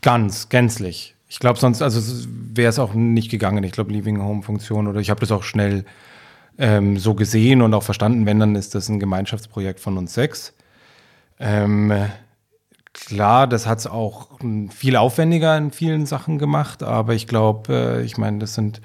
Ganz, 0.03 0.49
gänzlich. 0.51 1.17
Ich 1.35 1.41
glaube, 1.41 1.59
sonst, 1.59 1.83
also 1.83 2.01
wäre 2.55 2.69
es 2.69 2.79
auch 2.79 2.95
nicht 2.95 3.29
gegangen. 3.29 3.65
Ich 3.65 3.73
glaube, 3.73 3.93
Leaving 3.93 4.23
Home 4.23 4.45
Funktion 4.45 4.87
oder 4.87 5.01
ich 5.01 5.11
habe 5.11 5.19
das 5.19 5.33
auch 5.33 5.43
schnell 5.43 5.85
ähm, 6.59 6.97
so 6.97 7.15
gesehen 7.15 7.61
und 7.61 7.75
auch 7.75 7.83
verstanden. 7.83 8.25
Wenn, 8.25 8.39
dann 8.39 8.55
ist 8.55 8.77
das 8.77 8.89
ein 8.89 9.01
Gemeinschaftsprojekt 9.01 9.81
von 9.81 9.99
uns 9.99 10.15
sechs. 10.15 10.55
Ähm, 11.41 11.93
Klar, 12.95 13.49
das 13.49 13.67
hat 13.67 13.81
es 13.81 13.89
auch 13.89 14.29
viel 14.71 14.95
aufwendiger 14.95 15.59
in 15.59 15.73
vielen 15.73 16.07
Sachen 16.07 16.39
gemacht, 16.39 16.85
aber 16.85 17.15
ich 17.15 17.27
glaube, 17.27 17.99
äh, 17.99 18.05
ich 18.05 18.19
meine, 18.19 18.39
das 18.39 18.55
sind, 18.55 18.81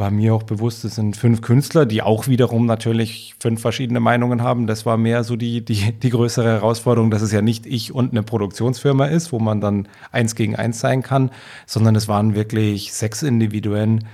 war 0.00 0.10
mir 0.10 0.34
auch 0.34 0.42
bewusst, 0.42 0.82
das 0.82 0.96
sind 0.96 1.16
fünf 1.16 1.42
Künstler, 1.42 1.86
die 1.86 2.02
auch 2.02 2.26
wiederum 2.26 2.66
natürlich 2.66 3.34
fünf 3.38 3.60
verschiedene 3.60 4.00
Meinungen 4.00 4.42
haben. 4.42 4.66
Das 4.66 4.84
war 4.84 4.96
mehr 4.96 5.22
so 5.22 5.36
die, 5.36 5.64
die, 5.64 5.92
die 5.92 6.10
größere 6.10 6.48
Herausforderung, 6.48 7.12
dass 7.12 7.22
es 7.22 7.30
ja 7.30 7.42
nicht 7.42 7.66
ich 7.66 7.94
und 7.94 8.10
eine 8.10 8.24
Produktionsfirma 8.24 9.06
ist, 9.06 9.30
wo 9.30 9.38
man 9.38 9.60
dann 9.60 9.86
eins 10.10 10.34
gegen 10.34 10.56
eins 10.56 10.80
sein 10.80 11.02
kann, 11.02 11.30
sondern 11.66 11.94
es 11.94 12.08
waren 12.08 12.34
wirklich 12.34 12.92
sechs 12.92 13.22
Individuen, 13.22 14.06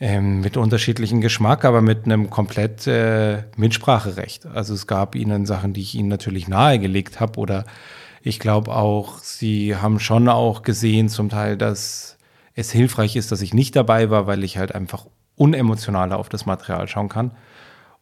ähm, 0.00 0.40
mit 0.40 0.56
unterschiedlichen 0.56 1.20
Geschmack, 1.20 1.64
aber 1.64 1.82
mit 1.82 2.06
einem 2.06 2.30
komplett 2.30 2.86
äh, 2.86 3.44
Mitspracherecht. 3.56 4.46
Also 4.46 4.74
es 4.74 4.86
gab 4.86 5.14
ihnen 5.14 5.46
Sachen, 5.46 5.74
die 5.74 5.82
ich 5.82 5.94
ihnen 5.94 6.08
natürlich 6.08 6.48
nahegelegt 6.48 7.20
habe 7.20 7.38
oder 7.38 7.66
ich 8.22 8.40
glaube 8.40 8.74
auch, 8.74 9.18
sie 9.18 9.76
haben 9.76 10.00
schon 10.00 10.28
auch 10.28 10.62
gesehen 10.62 11.08
zum 11.08 11.28
Teil, 11.28 11.56
dass 11.56 12.16
es 12.54 12.70
hilfreich 12.70 13.16
ist, 13.16 13.32
dass 13.32 13.42
ich 13.42 13.54
nicht 13.54 13.76
dabei 13.76 14.10
war, 14.10 14.26
weil 14.26 14.44
ich 14.44 14.58
halt 14.58 14.74
einfach 14.74 15.06
unemotionaler 15.36 16.18
auf 16.18 16.28
das 16.28 16.46
Material 16.46 16.88
schauen 16.88 17.08
kann 17.08 17.32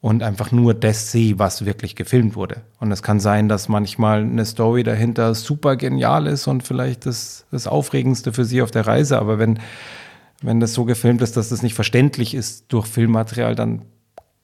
und 0.01 0.23
einfach 0.23 0.51
nur 0.51 0.73
das 0.73 1.13
sehe, 1.13 1.39
was 1.39 1.65
wirklich 1.67 1.95
gefilmt 1.95 2.35
wurde. 2.35 2.63
Und 2.79 2.91
es 2.91 3.03
kann 3.03 3.21
sein, 3.21 3.49
dass 3.49 3.69
manchmal 3.69 4.23
eine 4.23 4.47
Story 4.47 4.83
dahinter 4.83 5.35
super 5.35 5.77
genial 5.77 6.27
ist 6.27 6.47
und 6.47 6.63
vielleicht 6.63 7.05
das, 7.07 7.47
das 7.51 7.67
Aufregendste 7.67 8.33
für 8.33 8.45
sie 8.45 8.63
auf 8.63 8.71
der 8.71 8.87
Reise. 8.87 9.19
Aber 9.19 9.39
wenn, 9.39 9.61
wenn 10.41 10.59
das 10.59 10.73
so 10.73 10.87
gefilmt 10.87 11.21
ist, 11.21 11.37
dass 11.37 11.51
das 11.51 11.63
nicht 11.63 11.75
verständlich 11.75 12.35
ist 12.35 12.73
durch 12.73 12.87
Filmmaterial, 12.87 13.55
dann 13.55 13.83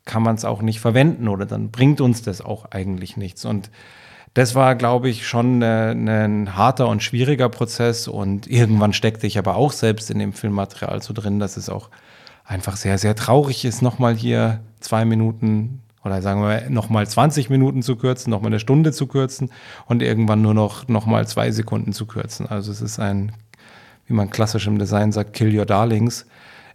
kann 0.05 0.23
man 0.23 0.37
es 0.37 0.45
auch 0.45 0.61
nicht 0.63 0.81
verwenden 0.81 1.27
oder 1.27 1.47
dann 1.47 1.71
bringt 1.71 2.01
uns 2.01 2.23
das 2.23 2.43
auch 2.43 2.71
eigentlich 2.71 3.17
nichts. 3.17 3.45
Und 3.47 3.71
das 4.35 4.55
war, 4.55 4.75
glaube 4.75 5.09
ich, 5.09 5.27
schon 5.27 5.63
äh, 5.63 5.93
ein 5.93 6.55
harter 6.55 6.89
und 6.89 7.03
schwieriger 7.03 7.49
Prozess. 7.49 8.07
Und 8.09 8.47
irgendwann 8.47 8.93
steckte 8.93 9.27
ich 9.27 9.39
aber 9.39 9.57
auch 9.57 9.73
selbst 9.73 10.11
in 10.11 10.19
dem 10.19 10.35
Filmmaterial 10.35 11.03
so 11.03 11.15
drin, 11.15 11.39
dass 11.39 11.57
es 11.57 11.71
auch 11.71 11.89
einfach 12.47 12.77
sehr, 12.77 12.99
sehr 12.99 13.15
traurig 13.15 13.65
ist, 13.65 13.83
nochmal 13.83 14.15
hier 14.15 14.61
zwei 14.81 15.05
Minuten 15.05 15.83
oder 16.05 16.23
sagen 16.23 16.41
wir 16.43 16.71
nochmal 16.71 17.07
20 17.07 17.51
Minuten 17.51 17.83
zu 17.83 17.97
kürzen, 17.97 18.31
nochmal 18.31 18.51
eine 18.51 18.61
Stunde 18.61 18.93
zu 18.93 19.09
kürzen 19.09 19.51
und 19.87 20.03
irgendwann 20.03 20.41
nur 20.41 20.55
noch 20.55 20.87
nochmal 20.87 21.27
zwei 21.27 21.51
Sekunden 21.51 21.93
zu 21.93 22.07
kürzen. 22.07 22.47
Also 22.47 22.71
es 22.71 22.81
ist 22.81 23.01
ein, 23.01 23.33
wie 24.07 24.15
man 24.15 24.31
klassisch 24.31 24.69
im 24.69 24.79
Design 24.79 25.11
sagt, 25.11 25.33
Kill 25.33 25.57
Your 25.57 25.67
Darlings. 25.67 26.27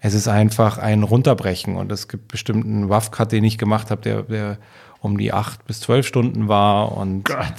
Es 0.02 0.14
ist 0.14 0.28
einfach 0.28 0.78
ein 0.80 1.04
Runterbrechen 1.04 1.78
und 1.78 1.92
es 1.92 2.08
gibt 2.08 2.28
bestimmt 2.28 2.66
einen 2.66 2.90
WAF-Cut, 2.90 3.32
den 3.32 3.44
ich 3.44 3.58
gemacht 3.58 3.92
habe, 3.92 4.02
der, 4.02 4.24
der 4.24 4.58
um 5.00 5.18
die 5.18 5.32
acht 5.32 5.66
bis 5.66 5.80
zwölf 5.80 6.06
Stunden 6.06 6.48
war. 6.48 6.98
Und 6.98 7.24
Gott. 7.24 7.54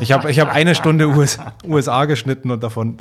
ich 0.00 0.12
habe 0.12 0.30
ich 0.30 0.40
hab 0.40 0.52
eine 0.52 0.74
Stunde 0.74 1.08
US, 1.08 1.38
USA 1.64 2.06
geschnitten 2.06 2.50
und 2.50 2.62
davon 2.62 2.98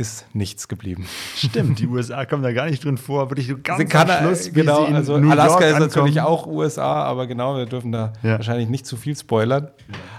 ist 0.00 0.24
nichts 0.34 0.66
geblieben. 0.66 1.06
Stimmt, 1.36 1.78
die 1.78 1.86
USA 1.86 2.24
kommen 2.24 2.42
da 2.42 2.52
gar 2.52 2.66
nicht 2.66 2.82
drin 2.82 2.98
vor, 2.98 3.30
wirklich 3.30 3.48
so 3.48 3.56
ganz 3.62 3.88
kann, 3.88 4.10
am 4.10 4.24
Schluss. 4.24 4.52
Genau, 4.52 4.84
also 4.86 5.14
Alaska 5.14 5.66
ist 5.66 5.78
natürlich 5.78 6.20
auch 6.20 6.46
USA, 6.46 7.04
aber 7.04 7.26
genau, 7.26 7.56
wir 7.56 7.66
dürfen 7.66 7.92
da 7.92 8.14
ja. 8.22 8.32
wahrscheinlich 8.38 8.68
nicht 8.68 8.86
zu 8.86 8.96
viel 8.96 9.16
spoilern. 9.16 9.68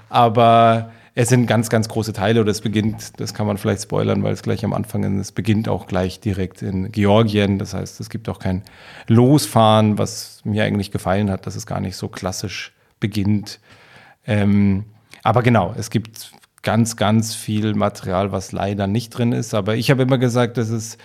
Aber 0.10 0.92
es 1.16 1.30
sind 1.30 1.46
ganz, 1.48 1.70
ganz 1.70 1.90
große 1.90 2.14
Teile 2.14 2.42
und 2.42 2.48
es 2.48 2.62
beginnt, 2.62 3.20
das 3.20 3.34
kann 3.34 3.46
man 3.46 3.58
vielleicht 3.58 3.82
spoilern, 3.82 4.24
weil 4.24 4.34
es 4.34 4.44
gleich 4.44 4.64
am 4.64 4.74
Anfang 4.74 5.04
ist, 5.04 5.20
es 5.20 5.32
beginnt 5.32 5.68
auch 5.68 5.88
gleich 5.88 6.20
direkt 6.20 6.62
in 6.62 6.92
Georgien. 6.92 7.60
Das 7.60 7.74
heißt, 7.74 8.00
es 8.00 8.10
gibt 8.10 8.30
auch 8.30 8.40
kein 8.40 8.62
Losfahren, 9.08 9.98
was 9.98 10.42
mir 10.46 10.64
eigentlich 10.64 10.92
gefallen 10.92 11.30
hat, 11.30 11.48
dass 11.48 11.56
es 11.56 11.66
gar 11.66 11.82
nicht 11.82 11.98
so 11.98 12.08
klassisch 12.08 12.72
beginnt. 13.00 13.60
Ähm, 14.26 14.86
aber 15.24 15.44
genau, 15.44 15.74
es 15.78 15.90
gibt 15.90 16.32
ganz, 16.64 16.96
ganz 16.96 17.34
viel 17.34 17.74
Material, 17.74 18.32
was 18.32 18.52
leider 18.52 18.88
nicht 18.88 19.10
drin 19.10 19.32
ist. 19.32 19.54
Aber 19.54 19.76
ich 19.76 19.90
habe 19.90 20.04
immer 20.04 20.18
gesagt, 20.18 20.58
das 20.58 20.70
ist 20.70 21.00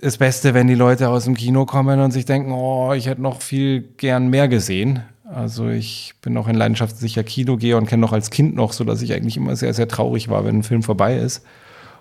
das 0.00 0.18
Beste, 0.18 0.52
wenn 0.54 0.66
die 0.66 0.74
Leute 0.74 1.08
aus 1.08 1.24
dem 1.24 1.34
Kino 1.34 1.64
kommen 1.64 2.00
und 2.00 2.10
sich 2.10 2.24
denken, 2.24 2.52
oh, 2.52 2.92
ich 2.92 3.06
hätte 3.06 3.22
noch 3.22 3.40
viel 3.40 3.82
gern 3.96 4.28
mehr 4.28 4.48
gesehen. 4.48 5.02
Also 5.24 5.68
ich 5.68 6.14
bin 6.22 6.32
noch 6.32 6.46
ein 6.46 6.54
leidenschaftlicher 6.54 7.24
Kinogeher 7.24 7.78
und 7.78 7.86
kenne 7.86 8.02
noch 8.02 8.12
als 8.12 8.30
Kind 8.30 8.54
noch, 8.54 8.72
so 8.72 8.84
dass 8.84 9.02
ich 9.02 9.12
eigentlich 9.12 9.36
immer 9.36 9.56
sehr, 9.56 9.74
sehr 9.74 9.88
traurig 9.88 10.28
war, 10.28 10.44
wenn 10.44 10.58
ein 10.58 10.62
Film 10.62 10.82
vorbei 10.82 11.16
ist. 11.16 11.44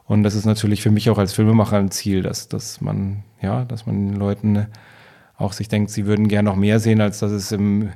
Und 0.06 0.24
das 0.24 0.36
ist 0.36 0.46
natürlich 0.46 0.82
für 0.82 0.92
mich 0.92 1.10
auch 1.10 1.18
als 1.18 1.34
Filmemacher 1.34 1.78
ein 1.78 1.90
Ziel, 1.90 2.22
dass, 2.22 2.48
dass 2.48 2.82
man, 2.82 3.24
ja, 3.42 3.66
dass 3.66 3.88
man 3.88 4.12
den 4.12 4.20
Leuten 4.20 4.68
auch 5.38 5.54
sich 5.54 5.68
denkt, 5.68 5.90
sie 5.90 6.06
würden 6.06 6.28
gern 6.28 6.46
noch 6.46 6.56
mehr 6.56 6.80
sehen, 6.80 7.02
als 7.02 7.20
dass 7.20 7.32
es 7.32 7.52
im 7.52 7.90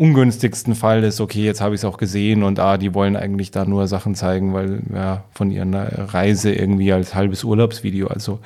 ungünstigsten 0.00 0.74
Fall 0.74 1.04
ist, 1.04 1.20
okay, 1.20 1.44
jetzt 1.44 1.60
habe 1.60 1.74
ich 1.74 1.82
es 1.82 1.84
auch 1.84 1.98
gesehen 1.98 2.42
und 2.42 2.58
ah, 2.58 2.78
die 2.78 2.94
wollen 2.94 3.16
eigentlich 3.16 3.50
da 3.50 3.66
nur 3.66 3.86
Sachen 3.86 4.14
zeigen, 4.14 4.54
weil 4.54 4.82
ja, 4.94 5.24
von 5.30 5.50
ihrer 5.50 6.14
Reise 6.14 6.54
irgendwie 6.54 6.90
als 6.90 7.14
halbes 7.14 7.44
Urlaubsvideo. 7.44 8.06
Also 8.06 8.40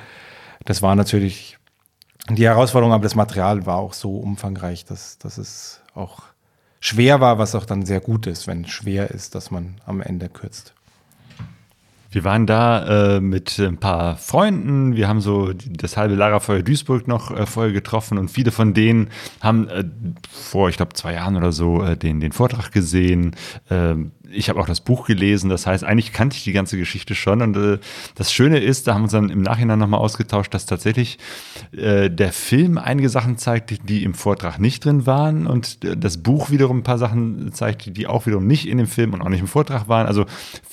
das 0.65 0.81
war 0.81 0.95
natürlich 0.95 1.57
die 2.29 2.43
Herausforderung, 2.43 2.93
aber 2.93 3.03
das 3.03 3.15
Material 3.15 3.65
war 3.65 3.77
auch 3.77 3.93
so 3.93 4.17
umfangreich, 4.17 4.83
dass, 4.83 5.17
dass 5.17 5.37
es 5.37 5.79
auch 5.93 6.23
schwer 6.81 7.21
war, 7.21 7.39
was 7.39 7.55
auch 7.55 7.65
dann 7.65 7.85
sehr 7.85 8.01
gut 8.01 8.27
ist, 8.27 8.47
wenn 8.47 8.65
schwer 8.65 9.11
ist, 9.11 9.33
dass 9.33 9.49
man 9.49 9.75
am 9.85 10.01
Ende 10.01 10.27
kürzt. 10.27 10.74
Wir 12.15 12.23
waren 12.23 12.47
da 12.47 13.17
äh, 13.17 13.19
mit 13.19 13.59
ein 13.59 13.77
paar 13.77 14.15
Freunden. 14.15 14.95
Wir 14.95 15.09
haben 15.09 15.19
so 15.19 15.51
das 15.51 15.97
halbe 15.97 16.15
Lagerfeuer 16.15 16.63
Duisburg 16.63 17.09
noch 17.09 17.29
äh, 17.29 17.45
vorher 17.45 17.73
getroffen 17.73 18.17
und 18.17 18.31
viele 18.31 18.51
von 18.51 18.73
denen 18.73 19.09
haben 19.41 19.67
äh, 19.67 19.83
vor, 20.31 20.69
ich 20.69 20.77
glaube, 20.77 20.93
zwei 20.93 21.15
Jahren 21.15 21.35
oder 21.35 21.51
so 21.51 21.83
äh, 21.83 21.97
den, 21.97 22.21
den 22.21 22.31
Vortrag 22.31 22.71
gesehen. 22.71 23.35
Ich 24.31 24.49
habe 24.49 24.59
auch 24.59 24.67
das 24.67 24.81
Buch 24.81 25.07
gelesen, 25.07 25.49
das 25.49 25.67
heißt, 25.67 25.83
eigentlich 25.83 26.13
kannte 26.13 26.35
ich 26.37 26.43
die 26.43 26.53
ganze 26.53 26.77
Geschichte 26.77 27.15
schon. 27.15 27.41
Und 27.41 27.57
äh, 27.57 27.79
das 28.15 28.31
Schöne 28.31 28.59
ist, 28.59 28.87
da 28.87 28.93
haben 28.93 29.01
wir 29.01 29.05
uns 29.05 29.11
dann 29.13 29.29
im 29.29 29.41
Nachhinein 29.41 29.79
nochmal 29.79 29.99
ausgetauscht, 29.99 30.53
dass 30.53 30.65
tatsächlich 30.65 31.17
äh, 31.71 32.09
der 32.09 32.31
Film 32.33 32.77
einige 32.77 33.09
Sachen 33.09 33.37
zeigt, 33.37 33.89
die 33.89 34.03
im 34.03 34.13
Vortrag 34.13 34.59
nicht 34.59 34.85
drin 34.85 35.05
waren 35.05 35.47
und 35.47 35.83
äh, 35.83 35.95
das 35.97 36.17
Buch 36.17 36.49
wiederum 36.49 36.79
ein 36.79 36.83
paar 36.83 36.97
Sachen 36.97 37.53
zeigt, 37.53 37.97
die 37.97 38.07
auch 38.07 38.25
wiederum 38.25 38.47
nicht 38.47 38.67
in 38.67 38.77
dem 38.77 38.87
Film 38.87 39.13
und 39.13 39.21
auch 39.21 39.29
nicht 39.29 39.41
im 39.41 39.47
Vortrag 39.47 39.87
waren. 39.87 40.07
Also 40.07 40.25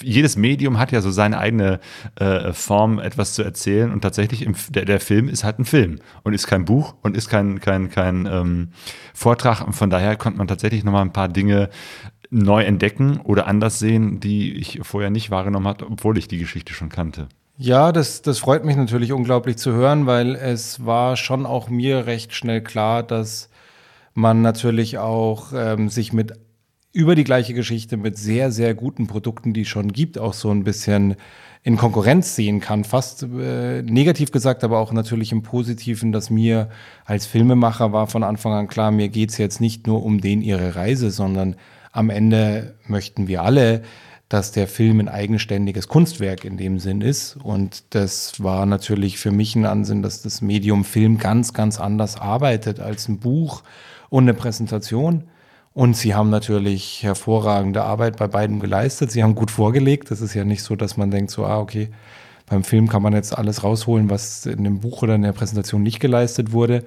jedes 0.03 0.37
Medium 0.37 0.79
hat 0.79 0.93
ja 0.93 1.01
so 1.01 1.11
seine 1.11 1.39
eigene 1.39 1.81
äh, 2.17 2.53
Form, 2.53 2.99
etwas 2.99 3.35
zu 3.35 3.43
erzählen. 3.43 3.93
Und 3.93 4.01
tatsächlich, 4.01 4.43
im, 4.43 4.55
der, 4.71 4.85
der 4.85 5.01
Film 5.01 5.29
ist 5.29 5.45
halt 5.45 5.59
ein 5.59 5.65
Film 5.65 6.01
und 6.23 6.33
ist 6.33 6.47
kein 6.47 6.65
Buch 6.65 6.95
und 7.03 7.17
ist 7.17 7.29
kein, 7.29 7.61
kein, 7.61 7.91
kein 7.91 8.27
ähm, 8.27 8.69
Vortrag. 9.15 9.67
Und 9.67 9.75
von 9.75 9.91
daher 9.91 10.17
konnte 10.17 10.39
man 10.39 10.49
tatsächlich 10.49 10.85
nochmal 10.85 11.03
ein 11.03 11.13
paar 11.13 11.29
Dinge 11.29 11.71
neu 12.33 12.63
entdecken 12.63 13.21
oder 13.23 13.47
anders 13.47 13.79
sehen, 13.79 14.19
die 14.19 14.55
ich 14.55 14.81
vorher 14.83 15.11
nicht 15.11 15.31
wahrgenommen 15.31 15.69
habe, 15.69 15.87
obwohl 15.87 16.17
ich 16.17 16.29
die 16.29 16.39
Geschichte 16.39 16.73
schon 16.73 16.89
kannte. 16.89 17.29
Ja, 17.59 17.93
das, 17.93 18.23
das 18.23 18.39
freut 18.39 18.65
mich 18.65 18.77
natürlich 18.77 19.13
unglaublich 19.13 19.59
zu 19.59 19.73
hören, 19.73 20.07
weil 20.07 20.35
es 20.35 20.85
war 20.87 21.17
schon 21.17 21.45
auch 21.45 21.69
mir 21.69 22.07
recht 22.07 22.35
schnell 22.35 22.63
klar, 22.63 23.03
dass 23.03 23.51
man 24.15 24.41
natürlich 24.41 24.99
auch 24.99 25.53
ähm, 25.55 25.91
sich 25.91 26.15
mit 26.15 26.33
über 26.95 27.15
die 27.15 27.25
gleiche 27.25 27.55
Geschichte 27.55 27.97
mit 27.97 28.19
sehr, 28.19 28.51
sehr 28.51 28.75
guten 28.75 29.07
Produkten, 29.07 29.53
die 29.53 29.63
es 29.63 29.69
schon 29.69 29.93
gibt, 29.93 30.19
auch 30.19 30.35
so 30.35 30.51
ein 30.51 30.65
bisschen 30.65 31.17
in 31.63 31.77
Konkurrenz 31.77 32.35
sehen 32.35 32.61
kann. 32.61 32.85
Fast 32.85 33.23
äh, 33.23 33.83
negativ 33.83 34.33
gesagt, 34.33 34.65
aber 34.65 34.79
auch 34.79 34.93
natürlich 34.93 35.33
im 35.33 35.43
Positiven, 35.43 36.13
dass 36.13 36.31
mir 36.31 36.71
als 37.05 37.27
Filmemacher 37.27 37.93
war 37.93 38.07
von 38.07 38.25
Anfang 38.25 38.53
an 38.53 38.69
klar, 38.69 38.91
mir 38.91 39.09
geht 39.09 39.31
es 39.31 39.39
jetzt 39.39 39.61
nicht 39.61 39.87
nur 39.87 40.03
um 40.05 40.21
den 40.21 40.43
ihre 40.43 40.75
Reise, 40.75 41.11
sondern 41.11 41.57
am 41.93 42.11
Ende 42.11 42.75
möchten 42.87 43.29
wir 43.29 43.43
alle, 43.43 43.83
dass 44.29 44.51
der 44.51 44.67
Film 44.67 44.99
ein 44.99 45.09
eigenständiges 45.09 45.89
Kunstwerk 45.89 46.47
in 46.47 46.57
dem 46.57 46.79
Sinn 46.79 47.03
ist. 47.03 47.37
Und 47.37 47.85
das 47.91 48.43
war 48.43 48.65
natürlich 48.65 49.19
für 49.19 49.31
mich 49.31 49.55
ein 49.55 49.67
Ansinn, 49.67 50.03
dass 50.03 50.23
das 50.23 50.41
Medium 50.41 50.85
Film 50.85 51.19
ganz, 51.19 51.53
ganz 51.53 51.79
anders 51.79 52.19
arbeitet 52.19 52.81
als 52.81 53.09
ein 53.09 53.19
Buch 53.19 53.63
und 54.09 54.25
eine 54.25 54.33
Präsentation. 54.33 55.25
Und 55.75 55.97
sie 55.97 56.15
haben 56.15 56.31
natürlich 56.31 57.03
hervorragende 57.03 57.83
Arbeit 57.83 58.17
bei 58.17 58.27
beiden 58.27 58.59
geleistet. 58.59 59.11
Sie 59.11 59.23
haben 59.23 59.35
gut 59.35 59.51
vorgelegt. 59.51 60.11
Das 60.11 60.23
ist 60.23 60.33
ja 60.33 60.45
nicht 60.45 60.63
so, 60.63 60.77
dass 60.77 60.97
man 60.97 61.11
denkt, 61.11 61.31
so, 61.31 61.45
ah, 61.45 61.61
okay, 61.61 61.91
beim 62.47 62.65
Film 62.65 62.89
kann 62.89 63.03
man 63.03 63.13
jetzt 63.13 63.37
alles 63.37 63.63
rausholen, 63.63 64.09
was 64.09 64.47
in 64.47 64.65
dem 64.65 64.81
Buch 64.81 65.03
oder 65.03 65.15
in 65.15 65.23
der 65.23 65.33
Präsentation 65.33 65.83
nicht 65.83 66.01
geleistet 66.01 66.53
wurde, 66.53 66.85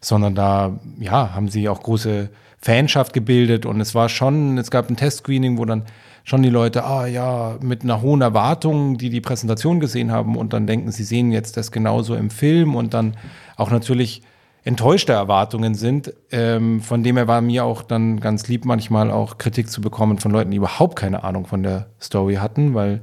sondern 0.00 0.34
da, 0.36 0.78
ja, 1.00 1.34
haben 1.34 1.48
sie 1.48 1.68
auch 1.68 1.82
große 1.82 2.30
Fanschaft 2.64 3.12
gebildet 3.12 3.66
und 3.66 3.78
es 3.82 3.94
war 3.94 4.08
schon, 4.08 4.56
es 4.56 4.70
gab 4.70 4.88
ein 4.88 4.96
Testscreening, 4.96 5.58
wo 5.58 5.66
dann 5.66 5.82
schon 6.24 6.42
die 6.42 6.48
Leute, 6.48 6.84
ah 6.84 7.06
ja, 7.06 7.58
mit 7.60 7.82
einer 7.82 8.00
hohen 8.00 8.22
Erwartung, 8.22 8.96
die 8.96 9.10
die 9.10 9.20
Präsentation 9.20 9.80
gesehen 9.80 10.10
haben 10.10 10.34
und 10.34 10.54
dann 10.54 10.66
denken, 10.66 10.90
sie 10.90 11.04
sehen 11.04 11.30
jetzt 11.30 11.58
das 11.58 11.72
genauso 11.72 12.14
im 12.14 12.30
Film 12.30 12.74
und 12.74 12.94
dann 12.94 13.18
auch 13.56 13.70
natürlich 13.70 14.22
enttäuschte 14.64 15.12
Erwartungen 15.12 15.74
sind. 15.74 16.14
Ähm, 16.30 16.80
von 16.80 17.02
dem 17.02 17.18
her 17.18 17.28
war 17.28 17.42
mir 17.42 17.66
auch 17.66 17.82
dann 17.82 18.18
ganz 18.18 18.48
lieb, 18.48 18.64
manchmal 18.64 19.10
auch 19.10 19.36
Kritik 19.36 19.70
zu 19.70 19.82
bekommen 19.82 20.16
von 20.16 20.30
Leuten, 20.30 20.50
die 20.50 20.56
überhaupt 20.56 20.96
keine 20.96 21.22
Ahnung 21.22 21.44
von 21.44 21.62
der 21.62 21.88
Story 22.00 22.36
hatten, 22.36 22.72
weil 22.72 23.02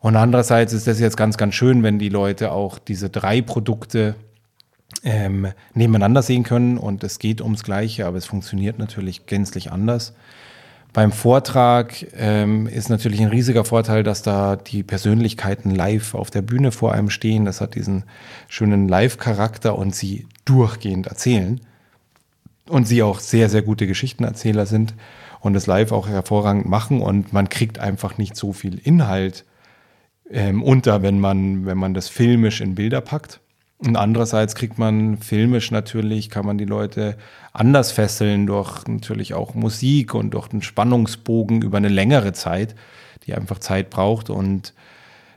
und 0.00 0.16
andererseits 0.16 0.74
ist 0.74 0.86
das 0.86 1.00
jetzt 1.00 1.16
ganz, 1.16 1.38
ganz 1.38 1.54
schön, 1.54 1.82
wenn 1.82 1.98
die 1.98 2.08
Leute 2.08 2.52
auch 2.52 2.78
diese 2.78 3.10
drei 3.10 3.42
Produkte 3.42 4.14
ähm, 5.04 5.48
nebeneinander 5.74 6.22
sehen 6.22 6.44
können 6.44 6.78
und 6.78 7.04
es 7.04 7.18
geht 7.18 7.40
ums 7.40 7.62
Gleiche, 7.62 8.06
aber 8.06 8.16
es 8.16 8.26
funktioniert 8.26 8.78
natürlich 8.78 9.26
gänzlich 9.26 9.70
anders. 9.70 10.14
Beim 10.94 11.12
Vortrag 11.12 12.06
ähm, 12.16 12.66
ist 12.66 12.88
natürlich 12.88 13.20
ein 13.20 13.28
riesiger 13.28 13.64
Vorteil, 13.64 14.02
dass 14.02 14.22
da 14.22 14.56
die 14.56 14.82
Persönlichkeiten 14.82 15.70
live 15.70 16.14
auf 16.14 16.30
der 16.30 16.42
Bühne 16.42 16.72
vor 16.72 16.92
einem 16.92 17.10
stehen. 17.10 17.44
Das 17.44 17.60
hat 17.60 17.74
diesen 17.74 18.04
schönen 18.48 18.88
Live-Charakter 18.88 19.76
und 19.76 19.94
sie 19.94 20.26
durchgehend 20.44 21.06
erzählen. 21.06 21.60
Und 22.68 22.86
sie 22.86 23.02
auch 23.02 23.20
sehr, 23.20 23.48
sehr 23.48 23.62
gute 23.62 23.86
Geschichtenerzähler 23.86 24.66
sind 24.66 24.94
und 25.40 25.54
es 25.54 25.66
live 25.66 25.92
auch 25.92 26.08
hervorragend 26.08 26.66
machen. 26.66 27.00
Und 27.00 27.32
man 27.32 27.48
kriegt 27.48 27.78
einfach 27.78 28.18
nicht 28.18 28.34
so 28.34 28.52
viel 28.52 28.78
Inhalt 28.78 29.44
ähm, 30.30 30.62
unter, 30.62 31.02
wenn 31.02 31.20
man, 31.20 31.66
wenn 31.66 31.78
man 31.78 31.94
das 31.94 32.08
filmisch 32.08 32.60
in 32.60 32.74
Bilder 32.74 33.02
packt. 33.02 33.40
Und 33.78 33.96
andererseits 33.96 34.56
kriegt 34.56 34.78
man 34.78 35.18
filmisch 35.18 35.70
natürlich, 35.70 36.30
kann 36.30 36.44
man 36.44 36.58
die 36.58 36.64
Leute 36.64 37.16
anders 37.52 37.92
fesseln 37.92 38.46
durch 38.46 38.86
natürlich 38.88 39.34
auch 39.34 39.54
Musik 39.54 40.14
und 40.14 40.30
durch 40.34 40.50
einen 40.50 40.62
Spannungsbogen 40.62 41.62
über 41.62 41.76
eine 41.76 41.88
längere 41.88 42.32
Zeit, 42.32 42.74
die 43.24 43.34
einfach 43.34 43.60
Zeit 43.60 43.88
braucht. 43.88 44.30
Und 44.30 44.74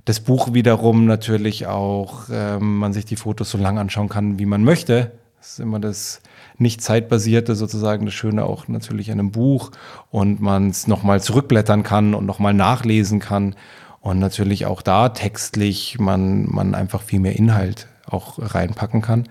das 0.06 0.20
Buch 0.22 0.54
wiederum 0.54 1.06
natürlich 1.06 1.68
auch, 1.68 2.24
ähm, 2.32 2.80
man 2.80 2.94
sich 2.94 3.06
die 3.06 3.16
Fotos 3.16 3.52
so 3.52 3.60
lang 3.60 3.78
anschauen 3.78 4.10
kann, 4.10 4.40
wie 4.40 4.48
man 4.48 4.64
möchte. 4.64 5.12
Das 5.38 5.54
ist 5.54 5.60
immer 5.60 5.80
das 5.80 6.22
nicht 6.58 6.82
zeitbasierte 6.82 7.56
sozusagen, 7.56 8.06
das 8.06 8.16
Schöne 8.16 8.46
auch 8.46 8.68
natürlich 8.68 9.12
an 9.12 9.20
einem 9.20 9.32
Buch 9.32 9.72
und 10.10 10.42
man 10.42 10.70
es 10.70 10.88
nochmal 10.88 11.22
zurückblättern 11.22 11.84
kann 11.84 12.16
und 12.16 12.26
nochmal 12.26 12.56
nachlesen 12.56 13.20
kann. 13.20 13.56
Und 14.00 14.18
natürlich 14.18 14.66
auch 14.66 14.82
da 14.82 15.10
textlich 15.10 16.00
man, 16.00 16.48
man 16.50 16.74
einfach 16.74 17.04
viel 17.04 17.20
mehr 17.20 17.36
Inhalt 17.36 17.88
auch 18.12 18.38
reinpacken 18.38 19.02
kann. 19.02 19.28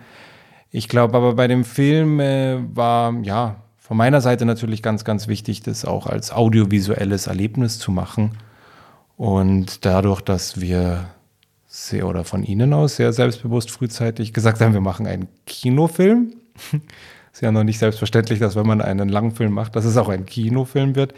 Ich 0.71 0.89
glaube 0.89 1.17
aber 1.17 1.35
bei 1.35 1.49
dem 1.49 1.65
Film 1.65 2.21
äh, 2.21 2.59
war, 2.75 3.15
ja, 3.23 3.57
von 3.79 3.97
meiner 3.97 4.21
Seite 4.21 4.45
natürlich 4.45 4.83
ganz, 4.83 5.05
ganz 5.05 5.27
wichtig, 5.27 5.63
das 5.63 5.85
auch 5.85 6.07
als 6.07 6.33
audiovisuelles 6.33 7.27
Erlebnis 7.27 7.81
zu 7.81 7.91
machen. 7.91 8.39
Und 9.17 9.85
dadurch, 9.85 10.21
dass 10.21 10.61
wir 10.61 11.07
sehr 11.67 12.07
oder 12.07 12.25
von 12.25 12.45
Ihnen 12.45 12.73
aus 12.73 12.97
sehr 12.97 13.13
selbstbewusst 13.13 13.71
frühzeitig 13.71 14.33
gesagt 14.33 14.61
haben, 14.61 14.75
wir 14.75 14.81
machen 14.81 15.07
einen 15.07 15.29
Kinofilm. 15.47 16.35
ist 17.33 17.43
ja 17.43 17.53
noch 17.53 17.65
nicht 17.65 17.79
selbstverständlich, 17.79 18.39
dass 18.39 18.57
wenn 18.57 18.67
man 18.67 18.81
einen 18.81 19.09
Langfilm 19.09 19.53
macht, 19.53 19.77
dass 19.77 19.85
es 19.85 19.97
auch 19.97 20.09
ein 20.09 20.27
Kinofilm 20.27 20.95
wird. 20.95 21.15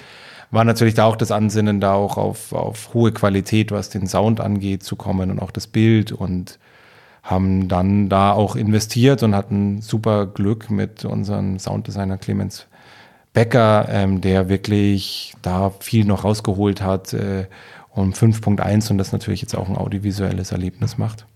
War 0.51 0.65
natürlich 0.65 0.95
da 0.95 1.07
auch 1.07 1.17
das 1.17 1.31
Ansinnen, 1.31 1.81
da 1.81 1.95
auch 1.95 2.19
auf, 2.19 2.53
auf 2.53 2.93
hohe 2.93 3.13
Qualität, 3.13 3.71
was 3.71 3.89
den 3.89 4.07
Sound 4.07 4.41
angeht, 4.41 4.83
zu 4.83 4.97
kommen 4.97 5.31
und 5.31 5.41
auch 5.41 5.51
das 5.51 5.67
Bild 5.67 6.13
und 6.13 6.59
haben 7.23 7.69
dann 7.69 8.09
da 8.09 8.33
auch 8.33 8.57
investiert 8.57 9.23
und 9.23 9.35
hatten 9.35 9.81
super 9.81 10.27
Glück 10.27 10.71
mit 10.71 11.05
unserem 11.05 11.59
Sounddesigner 11.59 12.19
Clemens 12.19 12.67
Becker, 13.33 13.89
ähm, 13.89 14.21
der 14.21 14.49
wirklich 14.49 15.35
da 15.41 15.71
viel 15.81 16.05
noch 16.05 16.25
rausgeholt 16.25 16.83
hat 16.83 17.15
äh, 17.15 17.47
um 17.91 18.13
5.1 18.13 18.91
und 18.91 18.99
das 18.99 19.13
natürlich 19.13 19.41
jetzt 19.43 19.55
auch 19.55 19.69
ein 19.69 19.77
audiovisuelles 19.77 20.53
Erlebnis 20.53 20.99
macht. 20.99 21.27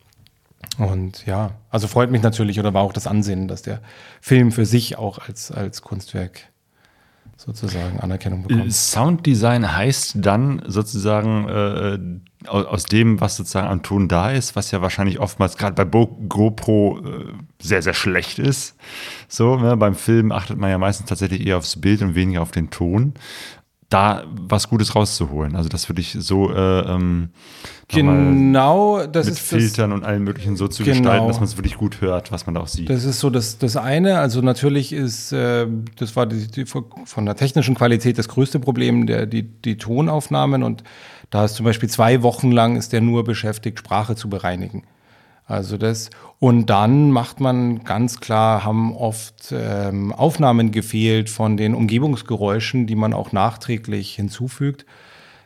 Und 0.78 1.24
ja, 1.24 1.52
also 1.70 1.86
freut 1.86 2.10
mich 2.10 2.22
natürlich 2.22 2.58
oder 2.58 2.74
war 2.74 2.82
auch 2.82 2.92
das 2.92 3.06
Ansehen, 3.06 3.48
dass 3.48 3.62
der 3.62 3.80
Film 4.20 4.52
für 4.52 4.66
sich 4.66 4.98
auch 4.98 5.18
als, 5.18 5.50
als 5.50 5.82
Kunstwerk 5.82 6.48
sozusagen 7.36 8.00
Anerkennung 8.00 8.42
bekommt. 8.42 8.72
Sounddesign 8.72 9.76
heißt 9.76 10.16
dann 10.18 10.62
sozusagen 10.66 11.48
äh, 11.48 11.98
aus 12.48 12.84
dem, 12.84 13.20
was 13.20 13.36
sozusagen 13.36 13.68
am 13.68 13.82
Ton 13.82 14.08
da 14.08 14.30
ist, 14.30 14.56
was 14.56 14.70
ja 14.70 14.80
wahrscheinlich 14.82 15.18
oftmals 15.18 15.56
gerade 15.56 15.74
bei 15.74 15.84
GoPro 15.84 17.00
äh, 17.04 17.32
sehr, 17.60 17.82
sehr 17.82 17.94
schlecht 17.94 18.38
ist. 18.38 18.76
So, 19.28 19.56
ne? 19.56 19.76
beim 19.76 19.94
Film 19.94 20.32
achtet 20.32 20.58
man 20.58 20.70
ja 20.70 20.78
meistens 20.78 21.08
tatsächlich 21.08 21.46
eher 21.46 21.58
aufs 21.58 21.80
Bild 21.80 22.02
und 22.02 22.14
weniger 22.14 22.42
auf 22.42 22.52
den 22.52 22.70
Ton 22.70 23.14
da 23.88 24.24
was 24.28 24.68
Gutes 24.68 24.94
rauszuholen. 24.94 25.54
Also 25.54 25.68
das 25.68 25.88
würde 25.88 26.00
ich 26.00 26.16
so 26.18 26.52
äh, 26.52 26.80
ähm, 26.80 27.30
genau 27.88 29.06
das 29.06 29.26
mit 29.26 29.34
ist 29.34 29.40
Filtern 29.40 29.90
das, 29.90 30.00
und 30.00 30.04
allem 30.04 30.24
möglichen 30.24 30.56
so 30.56 30.66
zu 30.66 30.82
genau. 30.82 30.96
gestalten, 30.96 31.28
dass 31.28 31.36
man 31.36 31.44
es 31.44 31.56
wirklich 31.56 31.76
gut 31.76 32.00
hört, 32.00 32.32
was 32.32 32.46
man 32.46 32.56
da 32.56 32.62
auch 32.62 32.66
sieht. 32.66 32.90
Das 32.90 33.04
ist 33.04 33.20
so 33.20 33.30
das, 33.30 33.58
das 33.58 33.76
eine. 33.76 34.18
Also 34.18 34.40
natürlich 34.40 34.92
ist 34.92 35.32
äh, 35.32 35.68
das 35.98 36.16
war 36.16 36.26
die, 36.26 36.48
die, 36.48 36.64
von 36.66 37.26
der 37.26 37.36
technischen 37.36 37.76
Qualität 37.76 38.18
das 38.18 38.28
größte 38.28 38.58
Problem 38.58 39.06
der 39.06 39.26
die, 39.26 39.44
die 39.44 39.76
Tonaufnahmen 39.76 40.64
und 40.64 40.82
da 41.30 41.44
ist 41.44 41.54
zum 41.54 41.64
Beispiel 41.64 41.88
zwei 41.88 42.22
Wochen 42.22 42.50
lang 42.50 42.76
ist 42.76 42.92
der 42.92 43.00
nur 43.00 43.22
beschäftigt 43.24 43.78
Sprache 43.78 44.16
zu 44.16 44.28
bereinigen. 44.28 44.82
Also 45.46 45.76
das 45.76 46.10
und 46.38 46.66
dann 46.66 47.10
macht 47.10 47.40
man 47.40 47.84
ganz 47.84 48.20
klar, 48.20 48.64
haben 48.64 48.94
oft 48.94 49.52
ähm, 49.52 50.12
Aufnahmen 50.12 50.70
gefehlt 50.72 51.30
von 51.30 51.56
den 51.56 51.74
Umgebungsgeräuschen, 51.74 52.86
die 52.86 52.96
man 52.96 53.14
auch 53.14 53.32
nachträglich 53.32 54.14
hinzufügt. 54.14 54.84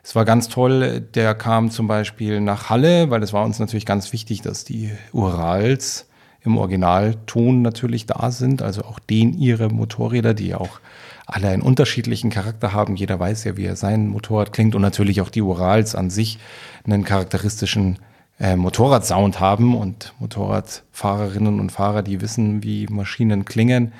Es 0.02 0.16
war 0.16 0.24
ganz 0.24 0.48
toll, 0.48 1.00
der 1.00 1.34
kam 1.34 1.70
zum 1.70 1.86
Beispiel 1.86 2.40
nach 2.40 2.70
Halle, 2.70 3.10
weil 3.10 3.22
es 3.22 3.32
war 3.34 3.44
uns 3.44 3.58
natürlich 3.58 3.86
ganz 3.86 4.12
wichtig, 4.12 4.40
dass 4.40 4.64
die 4.64 4.90
Urals 5.12 6.08
im 6.42 6.56
Originalton 6.56 7.60
natürlich 7.60 8.06
da 8.06 8.30
sind, 8.30 8.62
also 8.62 8.82
auch 8.84 8.98
den 8.98 9.34
ihre 9.34 9.68
Motorräder, 9.68 10.32
die 10.32 10.54
auch 10.54 10.80
alle 11.26 11.48
einen 11.48 11.62
unterschiedlichen 11.62 12.30
Charakter 12.30 12.72
haben. 12.72 12.96
Jeder 12.96 13.20
weiß 13.20 13.44
ja, 13.44 13.58
wie 13.58 13.66
er 13.66 13.76
sein 13.76 14.08
Motorrad 14.08 14.52
klingt 14.52 14.74
und 14.74 14.82
natürlich 14.82 15.20
auch 15.20 15.28
die 15.28 15.42
Urals 15.42 15.94
an 15.94 16.08
sich 16.08 16.38
einen 16.84 17.04
charakteristischen 17.04 17.98
äh, 18.40 18.56
Motorradsound 18.56 19.38
haben 19.38 19.76
und 19.76 20.14
Motorradfahrerinnen 20.18 21.60
und 21.60 21.70
Fahrer, 21.70 22.02
die 22.02 22.20
wissen, 22.20 22.62
wie 22.62 22.86
Maschinen 22.86 23.44
klingen. 23.44 23.92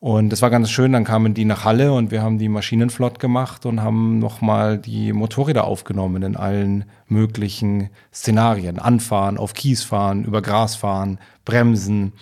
Und 0.00 0.30
das 0.30 0.42
war 0.42 0.50
ganz 0.50 0.70
schön, 0.70 0.92
dann 0.92 1.04
kamen 1.04 1.34
die 1.34 1.44
nach 1.44 1.64
Halle 1.64 1.92
und 1.92 2.10
wir 2.10 2.22
haben 2.22 2.38
die 2.38 2.48
Maschinen 2.48 2.90
flott 2.90 3.18
gemacht 3.18 3.66
und 3.66 3.82
haben 3.82 4.18
nochmal 4.20 4.78
die 4.78 5.12
Motorräder 5.12 5.64
aufgenommen 5.64 6.22
in 6.22 6.36
allen 6.36 6.84
möglichen 7.08 7.90
Szenarien. 8.12 8.78
Anfahren, 8.78 9.38
auf 9.38 9.54
Kies 9.54 9.82
fahren, 9.82 10.24
über 10.24 10.42
Gras 10.42 10.76
fahren, 10.76 11.18
bremsen. 11.44 12.12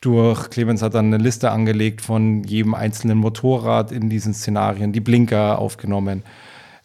Durch 0.00 0.50
Clemens 0.50 0.82
hat 0.82 0.94
dann 0.94 1.06
eine 1.06 1.22
Liste 1.22 1.50
angelegt 1.50 2.02
von 2.02 2.44
jedem 2.44 2.74
einzelnen 2.74 3.18
Motorrad 3.18 3.90
in 3.90 4.08
diesen 4.08 4.34
Szenarien, 4.34 4.92
die 4.92 5.00
Blinker 5.00 5.58
aufgenommen 5.58 6.22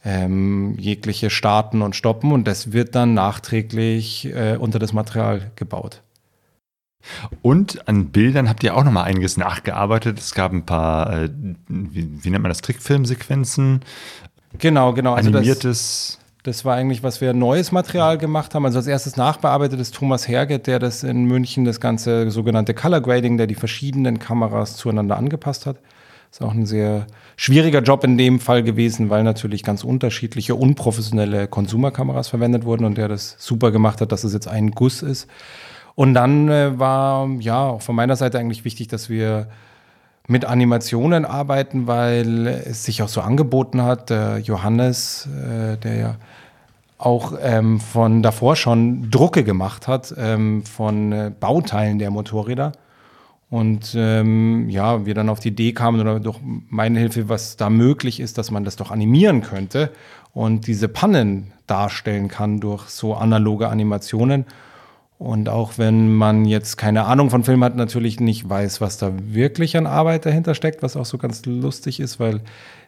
ähm, 0.08 0.76
jegliche 0.80 1.30
Starten 1.30 1.82
und 1.82 1.93
Stoppen 1.93 2.32
und 2.32 2.47
das 2.47 2.72
wird 2.72 2.95
dann 2.95 3.14
nachträglich 3.14 4.26
äh, 4.34 4.55
unter 4.58 4.80
das 4.80 4.93
Material 4.93 5.51
gebaut. 5.58 6.01
Und 7.41 7.88
an 7.89 8.08
Bildern 8.08 8.47
habt 8.47 8.64
ihr 8.64 8.76
auch 8.76 8.86
noch 8.86 8.91
mal 8.91 9.03
einiges 9.03 9.36
nachgearbeitet. 9.36 10.18
Es 10.18 10.34
gab 10.34 10.53
ein 10.53 10.66
paar, 10.66 11.12
äh, 11.12 11.30
wie, 11.68 12.24
wie, 12.24 12.30
nennt 12.30 12.41
man 12.41 12.49
das, 12.49 12.62
Trickfilmsequenzen? 12.62 13.82
Genau, 14.58 14.93
genau. 14.93 15.14
Also 15.14 15.30
animiertes. 15.30 16.20
Das, 16.20 16.55
das, 16.55 16.66
war 16.66 16.76
eigentlich, 16.76 17.03
was 17.03 17.20
wir 17.20 17.34
neues 17.34 17.74
Material 17.74 18.18
gemacht 18.18 18.55
haben. 18.55 18.64
Also 18.64 18.78
als 18.78 18.88
erstes 18.88 19.18
nachbearbeitet 19.18 19.80
ist 19.80 19.93
Thomas 19.93 20.28
Herget, 20.28 20.68
der 20.68 20.80
das 20.80 21.03
in 21.03 21.26
München, 21.26 21.66
das 21.66 21.82
ganze 21.82 22.32
sogenannte 22.32 22.74
Color 22.74 23.01
Grading, 23.01 23.38
der 23.38 23.47
die 23.47 23.55
verschiedenen 23.55 24.20
Kameras 24.20 24.78
zueinander 24.78 25.18
angepasst 25.18 25.66
hat. 25.66 25.78
Ist 26.32 26.42
auch 26.42 26.54
ein 26.54 26.66
sehr 26.66 27.08
schwieriger 27.36 27.82
Job 27.82 28.04
in 28.04 28.18
dem 28.18 28.40
Fall 28.40 28.64
gewesen, 28.64 29.10
weil 29.10 29.24
natürlich 29.24 29.64
ganz 29.64 29.84
unterschiedliche, 29.84 30.56
unprofessionelle 30.56 31.48
Konsumerkameras 31.48 32.28
verwendet 32.28 32.66
wurden 32.66 32.86
und 32.86 32.98
der 32.98 33.08
das 33.08 33.36
super 33.40 33.72
gemacht 33.72 34.02
hat, 34.02 34.12
dass 34.12 34.24
es 34.24 34.34
jetzt 34.34 34.48
ein 34.48 34.72
Guss 34.72 35.02
ist. 35.02 35.28
Und 35.96 36.14
dann 36.14 36.50
äh, 36.50 36.78
war 36.78 37.28
ja 37.40 37.68
auch 37.68 37.82
von 37.82 37.96
meiner 37.96 38.16
Seite 38.16 38.38
eigentlich 38.38 38.66
wichtig, 38.66 38.88
dass 38.88 39.10
wir 39.10 39.48
mit 40.28 40.46
Animationen 40.46 41.26
arbeiten, 41.26 41.88
weil 41.88 42.48
es 42.48 42.84
sich 42.84 43.02
auch 43.02 43.08
so 43.08 43.22
angeboten 43.22 43.82
hat. 43.82 44.10
Der 44.10 44.40
Johannes, 44.40 45.28
äh, 45.28 45.78
der 45.78 45.96
ja 45.96 46.16
auch 46.98 47.34
ähm, 47.42 47.80
von 47.80 48.22
davor 48.22 48.56
schon 48.56 49.10
Drucke 49.10 49.44
gemacht 49.44 49.88
hat 49.88 50.14
ähm, 50.18 50.64
von 50.64 51.12
äh, 51.12 51.32
Bauteilen 51.40 52.00
der 52.00 52.12
Motorräder 52.12 52.74
und 53.50 53.95
ähm, 53.98 54.70
ja, 54.70 55.06
wir 55.06 55.14
dann 55.14 55.30
auf 55.30 55.39
die 55.39 55.50
Idee 55.50 55.72
kamen 55.72 56.02
oder 56.02 56.20
durch 56.20 56.39
meine 56.43 57.00
Hilfe, 57.00 57.30
was 57.30 57.56
da 57.56 57.70
möglich 57.70 58.20
ist, 58.20 58.38
dass 58.38 58.52
man 58.52 58.66
das 58.66 58.76
doch 58.76 58.91
animieren 58.91 59.41
könnte 59.41 59.91
und 60.34 60.68
diese 60.68 60.89
Pannen 60.89 61.54
darstellen 61.66 62.28
kann 62.28 62.60
durch 62.60 62.89
so 62.89 63.16
analoge 63.16 63.70
Animationen. 63.70 64.45
Und 65.18 65.50
auch 65.50 65.78
wenn 65.78 66.14
man 66.14 66.45
jetzt 66.45 66.78
keine 66.78 67.06
Ahnung 67.06 67.32
von 67.32 67.43
Film 67.43 67.64
hat, 67.64 67.76
natürlich 67.76 68.20
nicht 68.20 68.48
weiß, 68.48 68.82
was 68.82 69.00
da 69.00 69.14
wirklich 69.20 69.76
an 69.76 69.88
Arbeit 69.88 70.28
dahinter 70.28 70.54
steckt, 70.54 70.84
was 70.84 70.95
auch 70.95 71.06
so 71.06 71.18
ganz 71.18 71.43
lustig 71.45 72.00
ist, 72.00 72.20
weil 72.20 72.41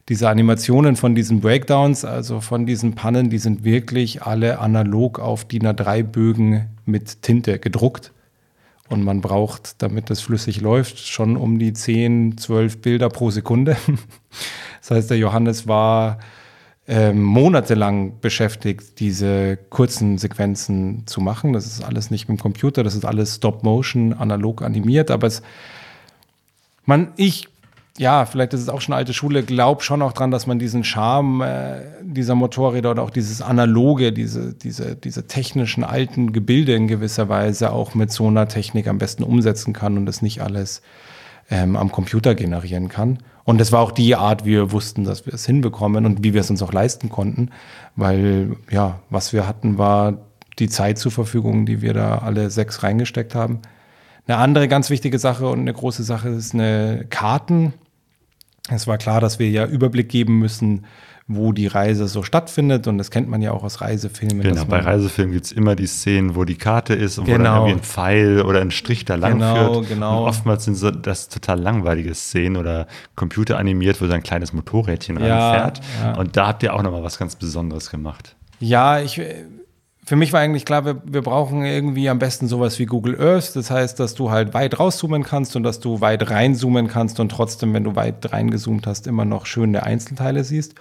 diese 0.10 0.30
Animationen 0.30 0.95
von 0.95 1.16
diesen 1.16 1.39
Breakdowns, 1.39 2.05
also 2.05 2.39
von 2.39 2.68
diesen 2.68 2.93
Pannen, 2.93 3.32
die 3.32 3.39
sind 3.39 3.64
wirklich 3.64 4.24
alle 4.24 4.60
analog 4.60 5.18
auf 5.20 5.45
DIN 5.45 5.66
A3-Bögen 5.66 6.68
mit 6.86 7.24
Tinte 7.24 7.57
gedruckt. 7.57 8.12
Und 8.90 9.04
man 9.04 9.22
braucht, 9.22 9.82
damit 9.84 10.10
das 10.10 10.22
flüssig 10.22 10.62
läuft, 10.62 11.00
schon 11.00 11.38
um 11.38 11.60
die 11.60 11.74
10, 11.74 12.38
12 12.38 12.82
Bilder 12.82 13.10
pro 13.10 13.32
Sekunde. 13.32 13.78
Das 14.82 14.92
heißt, 14.92 15.10
der 15.12 15.18
Johannes 15.18 15.68
war 15.68 16.20
ähm, 16.88 17.22
monatelang 17.22 18.20
beschäftigt, 18.22 19.00
diese 19.00 19.58
kurzen 19.70 20.18
Sequenzen 20.18 21.06
zu 21.06 21.22
machen. 21.22 21.54
Das 21.54 21.68
ist 21.68 21.84
alles 21.84 22.10
nicht 22.10 22.28
mit 22.28 22.40
dem 22.40 22.42
Computer, 22.42 22.82
das 22.82 22.96
ist 22.96 23.06
alles 23.06 23.36
Stop-Motion, 23.36 24.14
analog 24.14 24.64
animiert, 24.64 25.12
aber 25.12 25.28
es, 25.28 25.44
man, 26.86 27.10
ich, 27.16 27.49
ja, 28.00 28.26
vielleicht 28.26 28.54
ist 28.54 28.62
es 28.62 28.70
auch 28.70 28.80
schon 28.80 28.95
alte 28.95 29.14
Schule, 29.14 29.43
glaube 29.43 29.84
schon 29.84 30.02
auch 30.02 30.14
dran, 30.14 30.32
dass 30.32 30.47
man 30.47 30.58
diesen 30.58 30.86
Charme 30.86 31.41
äh, 31.41 31.82
dieser 32.02 32.34
Motorräder 32.34 32.91
oder 32.91 33.04
auch 33.04 33.10
dieses 33.10 33.41
analoge, 33.41 34.14
diese, 34.14 34.54
diese, 34.54 34.95
diese 34.95 35.28
technischen 35.28 35.84
alten 35.84 36.32
Gebilde 36.32 36.74
in 36.74 36.88
gewisser 36.88 37.28
Weise 37.28 37.74
auch 37.74 37.95
mit 37.95 38.10
so 38.10 38.28
einer 38.28 38.47
Technik 38.47 38.88
am 38.88 39.00
besten 39.00 39.24
umsetzen 39.24 39.74
kann 39.74 39.97
und 39.97 40.06
das 40.06 40.22
nicht 40.22 40.41
alles 40.41 40.82
ähm, 41.52 41.76
am 41.76 41.91
Computer 41.91 42.36
generieren 42.36 42.88
kann. 42.88 43.20
Und 43.43 43.60
das 43.60 43.74
war 43.74 43.82
auch 43.82 43.91
die 43.91 44.16
Art, 44.16 44.45
wie 44.45 44.52
wir 44.52 44.72
wussten, 44.72 45.04
dass 45.04 45.26
wir 45.26 45.34
es 45.34 45.45
hinbekommen 45.45 46.06
und 46.06 46.24
wie 46.24 46.34
wir 46.34 46.39
es 46.39 46.50
uns 46.50 46.62
auch 46.62 46.72
leisten 46.72 47.10
konnten, 47.10 47.50
weil 47.97 48.56
ja, 48.72 49.02
was 49.10 49.34
wir 49.34 49.45
hatten, 49.45 49.78
war 49.78 50.20
die 50.58 50.70
Zeit 50.70 51.00
zur 51.00 51.12
Verfügung, 51.12 51.66
die 51.66 51.82
wir 51.82 51.93
da 51.93 52.20
alle 52.20 52.50
sechs 52.50 52.82
reingesteckt 52.82 53.36
haben. 53.36 53.60
Eine 54.26 54.38
andere 54.38 54.70
ganz 54.70 54.89
wichtige 54.89 55.20
Sache 55.20 55.50
und 55.50 55.60
eine 55.60 55.74
große 55.74 56.04
Sache 56.04 56.30
ist 56.30 56.54
eine 56.54 57.06
Karten. 57.10 57.74
Es 58.70 58.88
war 58.88 58.97
klar, 58.97 59.22
dass 59.22 59.39
wir 59.39 59.49
ja 59.49 59.65
Überblick 59.65 60.09
geben 60.09 60.39
müssen, 60.39 60.86
wo 61.28 61.53
die 61.53 61.67
Reise 61.67 62.07
so 62.07 62.24
stattfindet. 62.24 62.88
Und 62.88 62.97
das 62.97 63.11
kennt 63.11 63.30
man 63.30 63.41
ja 63.41 63.51
auch 63.51 63.63
aus 63.63 63.82
Reisefilmen. 63.82 64.41
Genau, 64.41 64.65
bei 64.65 64.80
Reisefilmen 64.80 65.34
gibt 65.34 65.45
es 65.45 65.51
immer 65.51 65.76
die 65.76 65.86
Szenen, 65.86 66.36
wo 66.36 66.43
die 66.43 66.55
Karte 66.55 66.95
ist 66.95 67.20
und 67.20 67.26
genau. 67.26 67.38
wo 67.38 67.43
dann 67.43 67.55
irgendwie 67.55 67.80
ein 67.80 67.84
Pfeil 67.84 68.41
oder 68.41 68.61
ein 68.61 68.72
Strich 68.72 69.05
da 69.05 69.15
lang 69.15 69.34
genau, 69.34 69.74
führt. 69.74 69.89
Genau. 69.89 70.24
Und 70.24 70.28
oftmals 70.28 70.65
sind 70.65 70.76
so, 70.76 70.89
das 70.89 71.30
total 71.30 71.59
langweilige 71.59 72.15
Szenen 72.15 72.57
oder 72.57 72.88
computeranimiert, 73.15 74.01
wo 74.01 74.07
so 74.07 74.13
ein 74.13 74.24
kleines 74.24 74.53
Motorrädchen 74.53 75.20
ja, 75.20 75.51
ranfährt. 75.51 75.82
Ja. 76.01 76.17
Und 76.17 76.36
da 76.36 76.47
habt 76.47 76.63
ihr 76.63 76.74
auch 76.74 76.82
nochmal 76.82 77.03
was 77.03 77.20
ganz 77.20 77.36
Besonderes 77.36 77.91
gemacht. 77.91 78.36
Ja, 78.59 78.99
ich. 78.99 79.22
Für 80.10 80.16
mich 80.16 80.34
war 80.34 80.39
eigentlich 80.39 80.66
klar, 80.66 80.86
wir, 80.86 81.03
wir 81.05 81.22
brauchen 81.22 81.64
irgendwie 81.64 82.10
am 82.10 82.18
besten 82.18 82.47
sowas 82.47 82.80
wie 82.80 82.88
Google 82.88 83.22
Earth. 83.22 83.55
Das 83.55 83.70
heißt, 83.70 83.99
dass 83.99 84.16
du 84.16 84.32
halt 84.32 84.55
weit 84.55 84.80
rauszoomen 84.80 85.22
kannst 85.22 85.55
und 85.55 85.62
dass 85.62 85.82
du 85.82 86.01
weit 86.01 86.32
reinzoomen 86.32 86.88
kannst 86.88 87.20
und 87.20 87.30
trotzdem, 87.30 87.76
wenn 87.76 87.84
du 87.84 87.95
weit 87.95 88.34
reingezoomt 88.34 88.88
hast, 88.88 89.05
immer 89.05 89.24
noch 89.24 89.45
schöne 89.45 89.84
Einzelteile 89.84 90.43
siehst. 90.43 90.74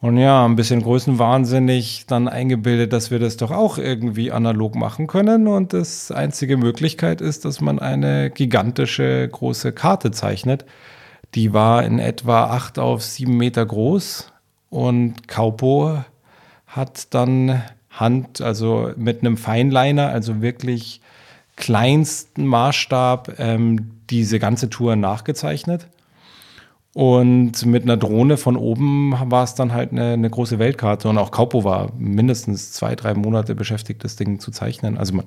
Und 0.00 0.18
ja, 0.18 0.44
ein 0.44 0.56
bisschen 0.56 0.82
größenwahnsinnig 0.82 2.06
dann 2.08 2.26
eingebildet, 2.26 2.92
dass 2.92 3.12
wir 3.12 3.20
das 3.20 3.36
doch 3.36 3.52
auch 3.52 3.78
irgendwie 3.78 4.32
analog 4.32 4.74
machen 4.74 5.06
können. 5.06 5.46
Und 5.46 5.72
das 5.72 6.10
einzige 6.10 6.56
Möglichkeit 6.56 7.20
ist, 7.20 7.44
dass 7.44 7.60
man 7.60 7.78
eine 7.78 8.28
gigantische 8.30 9.28
große 9.28 9.70
Karte 9.70 10.10
zeichnet. 10.10 10.64
Die 11.36 11.52
war 11.52 11.84
in 11.84 12.00
etwa 12.00 12.46
acht 12.46 12.80
auf 12.80 13.04
sieben 13.04 13.36
Meter 13.36 13.64
groß. 13.64 14.32
Und 14.68 15.28
Kaupo 15.28 15.98
hat 16.66 17.14
dann 17.14 17.62
Hand, 17.92 18.40
also 18.40 18.90
mit 18.96 19.20
einem 19.20 19.36
Feinliner, 19.36 20.08
also 20.08 20.42
wirklich 20.42 21.00
kleinsten 21.56 22.46
Maßstab, 22.46 23.38
ähm, 23.38 23.90
diese 24.10 24.38
ganze 24.38 24.70
Tour 24.70 24.96
nachgezeichnet. 24.96 25.86
Und 26.94 27.64
mit 27.64 27.84
einer 27.84 27.96
Drohne 27.96 28.36
von 28.36 28.56
oben 28.56 29.14
war 29.30 29.44
es 29.44 29.54
dann 29.54 29.72
halt 29.72 29.92
eine, 29.92 30.12
eine, 30.12 30.28
große 30.28 30.58
Weltkarte. 30.58 31.08
Und 31.08 31.16
auch 31.16 31.30
Kaupo 31.30 31.64
war 31.64 31.90
mindestens 31.96 32.72
zwei, 32.72 32.94
drei 32.96 33.14
Monate 33.14 33.54
beschäftigt, 33.54 34.04
das 34.04 34.16
Ding 34.16 34.40
zu 34.40 34.50
zeichnen. 34.50 34.98
Also 34.98 35.14
man, 35.14 35.24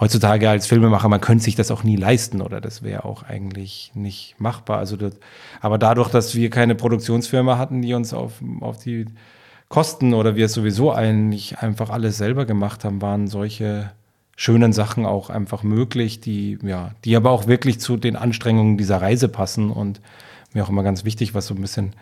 heutzutage 0.00 0.48
als 0.48 0.66
Filmemacher, 0.66 1.08
man 1.08 1.20
könnte 1.20 1.44
sich 1.44 1.56
das 1.56 1.70
auch 1.70 1.82
nie 1.84 1.96
leisten 1.96 2.40
oder 2.40 2.60
das 2.60 2.82
wäre 2.82 3.04
auch 3.04 3.22
eigentlich 3.22 3.92
nicht 3.94 4.36
machbar. 4.38 4.78
Also 4.78 4.96
das, 4.96 5.12
aber 5.60 5.76
dadurch, 5.76 6.08
dass 6.08 6.34
wir 6.34 6.48
keine 6.48 6.74
Produktionsfirma 6.74 7.58
hatten, 7.58 7.82
die 7.82 7.92
uns 7.92 8.14
auf, 8.14 8.40
auf 8.60 8.78
die 8.78 9.04
Kosten 9.68 10.14
oder 10.14 10.36
wir 10.36 10.46
es 10.46 10.52
sowieso 10.52 10.92
eigentlich 10.92 11.58
einfach 11.58 11.90
alles 11.90 12.16
selber 12.16 12.44
gemacht 12.46 12.84
haben, 12.84 13.02
waren 13.02 13.26
solche 13.26 13.90
schönen 14.36 14.72
Sachen 14.72 15.06
auch 15.06 15.30
einfach 15.30 15.62
möglich, 15.62 16.20
die, 16.20 16.58
ja, 16.62 16.90
die 17.04 17.16
aber 17.16 17.30
auch 17.30 17.46
wirklich 17.46 17.80
zu 17.80 17.96
den 17.96 18.16
Anstrengungen 18.16 18.76
dieser 18.76 19.00
Reise 19.00 19.28
passen 19.28 19.70
und 19.70 20.00
mir 20.52 20.64
auch 20.64 20.68
immer 20.68 20.82
ganz 20.82 21.04
wichtig, 21.04 21.34
was 21.34 21.46
so 21.46 21.54
ein 21.54 21.60
bisschen 21.60 21.92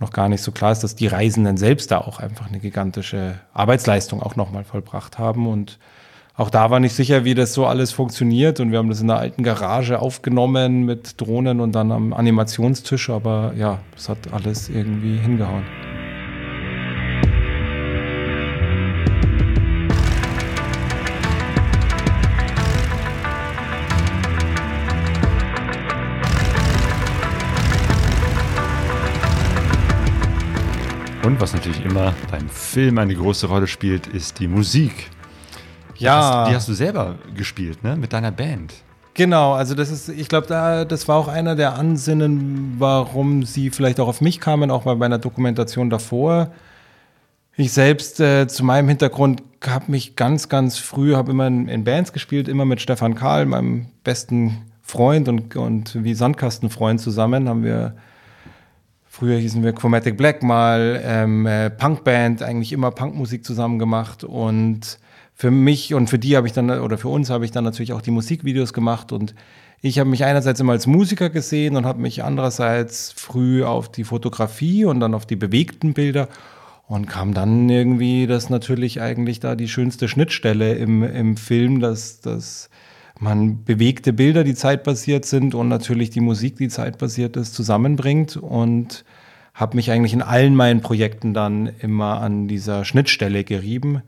noch 0.00 0.10
gar 0.10 0.28
nicht 0.28 0.42
so 0.42 0.52
klar 0.52 0.72
ist, 0.72 0.80
dass 0.80 0.94
die 0.94 1.06
Reisenden 1.06 1.56
selbst 1.56 1.90
da 1.90 1.98
auch 1.98 2.18
einfach 2.18 2.48
eine 2.48 2.58
gigantische 2.58 3.40
Arbeitsleistung 3.54 4.22
auch 4.22 4.36
nochmal 4.36 4.64
vollbracht 4.64 5.18
haben. 5.18 5.46
Und 5.46 5.78
auch 6.34 6.50
da 6.50 6.70
war 6.70 6.80
nicht 6.80 6.94
sicher, 6.94 7.24
wie 7.24 7.34
das 7.34 7.54
so 7.54 7.66
alles 7.66 7.92
funktioniert. 7.92 8.60
Und 8.60 8.72
wir 8.72 8.78
haben 8.78 8.90
das 8.90 9.00
in 9.00 9.10
einer 9.10 9.20
alten 9.20 9.42
Garage 9.42 9.98
aufgenommen 9.98 10.84
mit 10.84 11.20
Drohnen 11.20 11.60
und 11.60 11.72
dann 11.72 11.92
am 11.92 12.12
Animationstisch. 12.12 13.08
Aber 13.08 13.54
ja, 13.56 13.80
das 13.94 14.08
hat 14.08 14.32
alles 14.32 14.68
irgendwie 14.68 15.16
hingehauen. 15.16 15.64
Und 31.26 31.40
was 31.40 31.54
natürlich 31.54 31.84
immer 31.84 32.14
beim 32.30 32.48
Film 32.48 32.98
eine 32.98 33.12
große 33.12 33.48
Rolle 33.48 33.66
spielt, 33.66 34.06
ist 34.06 34.38
die 34.38 34.46
Musik. 34.46 35.10
Ja. 35.96 36.20
Hast, 36.20 36.50
die 36.50 36.54
hast 36.54 36.68
du 36.68 36.72
selber 36.72 37.16
gespielt, 37.34 37.82
ne? 37.82 37.96
Mit 37.96 38.12
deiner 38.12 38.30
Band. 38.30 38.72
Genau, 39.14 39.54
also 39.54 39.74
das 39.74 39.90
ist, 39.90 40.08
ich 40.08 40.28
glaube, 40.28 40.46
da, 40.46 40.84
das 40.84 41.08
war 41.08 41.16
auch 41.16 41.26
einer 41.26 41.56
der 41.56 41.74
Ansinnen, 41.74 42.76
warum 42.78 43.42
sie 43.42 43.70
vielleicht 43.70 43.98
auch 43.98 44.06
auf 44.06 44.20
mich 44.20 44.38
kamen, 44.38 44.70
auch 44.70 44.84
bei 44.84 44.94
meiner 44.94 45.18
Dokumentation 45.18 45.90
davor. 45.90 46.52
Ich 47.56 47.72
selbst 47.72 48.20
äh, 48.20 48.46
zu 48.46 48.64
meinem 48.64 48.86
Hintergrund 48.86 49.42
habe 49.66 49.90
mich 49.90 50.14
ganz, 50.14 50.48
ganz 50.48 50.78
früh, 50.78 51.16
habe 51.16 51.32
immer 51.32 51.48
in, 51.48 51.66
in, 51.66 51.82
Bands 51.82 52.12
gespielt, 52.12 52.46
immer 52.46 52.66
mit 52.66 52.80
Stefan 52.80 53.16
Karl, 53.16 53.46
meinem 53.46 53.86
besten 54.04 54.70
Freund 54.80 55.28
und, 55.28 55.56
und 55.56 56.04
wie 56.04 56.14
Sandkastenfreund 56.14 57.00
zusammen, 57.00 57.48
haben 57.48 57.64
wir 57.64 57.96
Früher 59.18 59.38
hießen 59.38 59.62
wir 59.62 59.72
Chromatic 59.72 60.18
Black 60.18 60.42
mal, 60.42 61.00
ähm, 61.02 61.46
äh, 61.46 61.70
Punkband, 61.70 62.42
eigentlich 62.42 62.74
immer 62.74 62.90
Punkmusik 62.90 63.46
zusammen 63.46 63.78
gemacht. 63.78 64.24
Und 64.24 64.98
für 65.32 65.50
mich 65.50 65.94
und 65.94 66.10
für 66.10 66.18
die 66.18 66.36
habe 66.36 66.46
ich 66.46 66.52
dann, 66.52 66.68
oder 66.68 66.98
für 66.98 67.08
uns 67.08 67.30
habe 67.30 67.46
ich 67.46 67.50
dann 67.50 67.64
natürlich 67.64 67.94
auch 67.94 68.02
die 68.02 68.10
Musikvideos 68.10 68.74
gemacht. 68.74 69.12
Und 69.12 69.34
ich 69.80 69.98
habe 69.98 70.10
mich 70.10 70.22
einerseits 70.22 70.60
immer 70.60 70.72
als 70.72 70.86
Musiker 70.86 71.30
gesehen 71.30 71.76
und 71.76 71.86
habe 71.86 71.98
mich 71.98 72.24
andererseits 72.24 73.10
früh 73.16 73.64
auf 73.64 73.90
die 73.90 74.04
Fotografie 74.04 74.84
und 74.84 75.00
dann 75.00 75.14
auf 75.14 75.24
die 75.24 75.36
bewegten 75.36 75.94
Bilder 75.94 76.28
und 76.86 77.06
kam 77.06 77.32
dann 77.32 77.70
irgendwie, 77.70 78.26
das 78.26 78.50
natürlich 78.50 79.00
eigentlich 79.00 79.40
da 79.40 79.54
die 79.54 79.68
schönste 79.68 80.08
Schnittstelle 80.08 80.74
im, 80.74 81.02
im 81.02 81.38
Film, 81.38 81.80
dass, 81.80 82.20
dass 82.20 82.68
man 83.18 83.64
bewegte 83.64 84.12
Bilder, 84.12 84.44
die 84.44 84.54
zeitbasiert 84.54 85.24
sind 85.24 85.54
und 85.54 85.68
natürlich 85.68 86.10
die 86.10 86.20
Musik, 86.20 86.56
die 86.56 86.68
zeitbasiert 86.68 87.36
ist, 87.36 87.54
zusammenbringt 87.54 88.36
und 88.36 89.04
habe 89.54 89.76
mich 89.76 89.90
eigentlich 89.90 90.12
in 90.12 90.22
allen 90.22 90.54
meinen 90.54 90.82
Projekten 90.82 91.32
dann 91.32 91.66
immer 91.80 92.20
an 92.20 92.46
dieser 92.46 92.84
Schnittstelle 92.84 93.42
gerieben. 93.42 94.02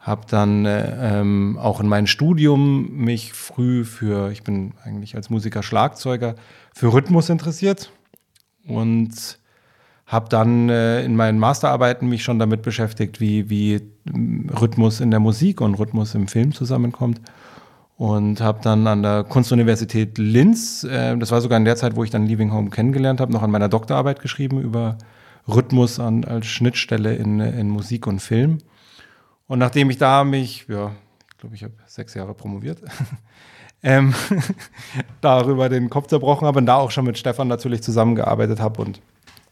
Habe 0.00 0.22
dann 0.28 0.64
äh, 0.64 1.20
ähm, 1.20 1.58
auch 1.60 1.80
in 1.80 1.88
meinem 1.88 2.06
Studium 2.06 2.96
mich 2.96 3.34
früh 3.34 3.84
für, 3.84 4.30
ich 4.30 4.44
bin 4.44 4.72
eigentlich 4.82 5.14
als 5.14 5.28
Musiker 5.28 5.62
Schlagzeuger, 5.62 6.36
für 6.72 6.92
Rhythmus 6.92 7.28
interessiert 7.28 7.90
und 8.66 9.38
habe 10.06 10.30
dann 10.30 10.70
äh, 10.70 11.04
in 11.04 11.16
meinen 11.16 11.38
Masterarbeiten 11.38 12.08
mich 12.08 12.22
schon 12.22 12.38
damit 12.38 12.62
beschäftigt, 12.62 13.20
wie, 13.20 13.50
wie 13.50 13.82
Rhythmus 14.58 15.00
in 15.00 15.10
der 15.10 15.20
Musik 15.20 15.60
und 15.60 15.74
Rhythmus 15.74 16.14
im 16.14 16.28
Film 16.28 16.54
zusammenkommt 16.54 17.20
und 17.98 18.40
habe 18.40 18.60
dann 18.62 18.86
an 18.86 19.02
der 19.02 19.24
Kunstuniversität 19.24 20.18
Linz, 20.18 20.84
äh, 20.84 21.16
das 21.18 21.32
war 21.32 21.40
sogar 21.40 21.58
in 21.58 21.64
der 21.64 21.74
Zeit, 21.74 21.96
wo 21.96 22.04
ich 22.04 22.10
dann 22.10 22.26
Leaving 22.26 22.52
Home 22.52 22.70
kennengelernt 22.70 23.20
habe, 23.20 23.32
noch 23.32 23.42
an 23.42 23.50
meiner 23.50 23.68
Doktorarbeit 23.68 24.20
geschrieben 24.20 24.62
über 24.62 24.96
Rhythmus 25.48 25.98
an, 25.98 26.24
als 26.24 26.46
Schnittstelle 26.46 27.16
in, 27.16 27.40
in 27.40 27.68
Musik 27.68 28.06
und 28.06 28.20
Film. 28.20 28.58
Und 29.48 29.58
nachdem 29.58 29.90
ich 29.90 29.98
da 29.98 30.22
mich, 30.22 30.66
ja, 30.68 30.92
ich 31.28 31.38
glaube, 31.38 31.56
ich 31.56 31.64
habe 31.64 31.74
sechs 31.86 32.14
Jahre 32.14 32.34
promoviert, 32.34 32.78
ähm, 33.82 34.14
darüber 35.20 35.68
den 35.68 35.90
Kopf 35.90 36.06
zerbrochen 36.06 36.46
habe 36.46 36.60
und 36.60 36.66
da 36.66 36.76
auch 36.76 36.92
schon 36.92 37.04
mit 37.04 37.18
Stefan 37.18 37.48
natürlich 37.48 37.82
zusammengearbeitet 37.82 38.60
habe 38.60 38.80
und 38.80 39.00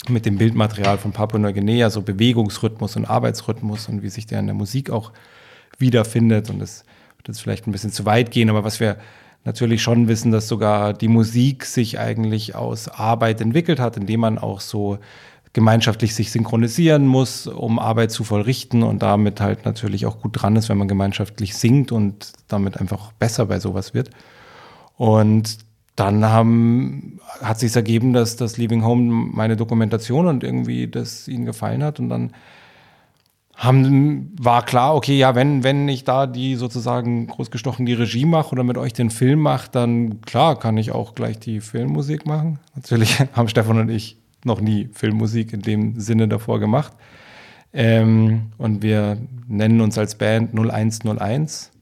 mit 0.09 0.24
dem 0.24 0.38
Bildmaterial 0.38 0.99
von 0.99 1.11
Papua 1.11 1.40
Neuguinea, 1.40 1.90
so 1.90 2.01
Bewegungsrhythmus 2.01 2.94
und 2.94 3.07
Arbeitsrhythmus 3.07 3.88
und 3.88 4.05
wie 4.05 4.09
sich 4.09 4.26
der 4.26 4.38
in 4.38 4.47
der 4.47 4.55
Musik 4.55 4.90
auch 4.90 5.11
wiederfindet 5.78 6.49
und 6.49 6.61
das 6.61 6.84
wird 7.17 7.29
jetzt 7.29 7.41
vielleicht 7.41 7.67
ein 7.67 7.73
bisschen 7.73 7.93
zu 7.93 8.05
weit 8.05 8.31
gehen, 8.31 8.51
aber 8.51 8.64
was 8.64 8.81
wir 8.81 8.97
natürlich 9.45 9.83
schon 9.83 10.09
wissen, 10.09 10.33
dass 10.33 10.49
sogar 10.49 10.93
die 10.93 11.09
Musik 11.09 11.64
sich 11.64 11.99
eigentlich 11.99 12.55
aus 12.55 12.89
Arbeit 12.89 13.41
entwickelt 13.41 13.79
hat, 13.79 13.97
indem 13.97 14.21
man 14.21 14.39
auch 14.39 14.61
so 14.61 14.99
gemeinschaftlich 15.53 16.14
sich 16.14 16.33
synchronisieren 16.33 17.07
muss, 17.07 17.47
um 17.47 17.79
Arbeit 17.79 18.11
zu 18.11 18.25
vollrichten 18.25 18.83
und 18.83 19.03
damit 19.03 19.41
halt 19.41 19.64
natürlich 19.64 20.05
auch 20.05 20.21
gut 20.21 20.33
dran 20.35 20.55
ist, 20.57 20.69
wenn 20.69 20.77
man 20.77 20.89
gemeinschaftlich 20.89 21.57
singt 21.57 21.93
und 21.93 22.33
damit 22.49 22.79
einfach 22.79 23.12
besser 23.12 23.47
bei 23.47 23.59
sowas 23.59 23.95
wird. 23.95 24.11
Und 24.97 25.59
dann 25.95 26.27
haben, 26.27 27.21
hat 27.41 27.59
sich 27.59 27.75
ergeben, 27.75 28.12
dass 28.12 28.37
das 28.37 28.59
Leaving 28.59 28.85
Home 28.85 29.31
meine 29.33 29.57
Dokumentation 29.57 30.27
und 30.27 30.45
irgendwie 30.45 30.89
das 30.89 31.27
ihnen 31.27 31.47
gefallen 31.47 31.83
hat 31.83 32.01
und 32.01 32.11
dann 32.11 32.33
haben, 33.57 34.37
war 34.39 34.65
klar, 34.65 34.95
okay, 34.95 35.17
ja, 35.17 35.35
wenn, 35.35 35.65
wenn 35.65 35.89
ich 35.89 36.05
da 36.05 36.27
die 36.27 36.57
sozusagen 36.57 37.27
großgestochen 37.27 37.87
die 37.87 37.95
Regie 37.95 38.27
mache 38.27 38.53
oder 38.53 38.65
mit 38.65 38.77
euch 38.77 38.93
den 38.93 39.09
Film 39.09 39.41
mache, 39.41 39.71
dann 39.73 40.21
klar 40.21 40.59
kann 40.59 40.77
ich 40.77 40.93
auch 40.93 41.15
gleich 41.15 41.39
die 41.39 41.61
Filmmusik 41.61 42.27
machen. 42.27 42.59
Natürlich 42.75 43.19
haben 43.33 43.49
Stefan 43.49 43.79
und 43.79 43.89
ich 43.89 44.19
noch 44.45 44.61
nie 44.61 44.91
Filmmusik 44.93 45.55
in 45.55 45.63
dem 45.63 45.99
Sinne 45.99 46.29
davor 46.29 46.61
gemacht. 46.61 46.93
Ähm, 47.73 48.53
und 48.59 48.83
wir 48.83 49.19
nennen 49.49 49.81
uns 49.81 49.97
als 49.97 50.17
Band 50.17 50.53
0101. 50.55 51.73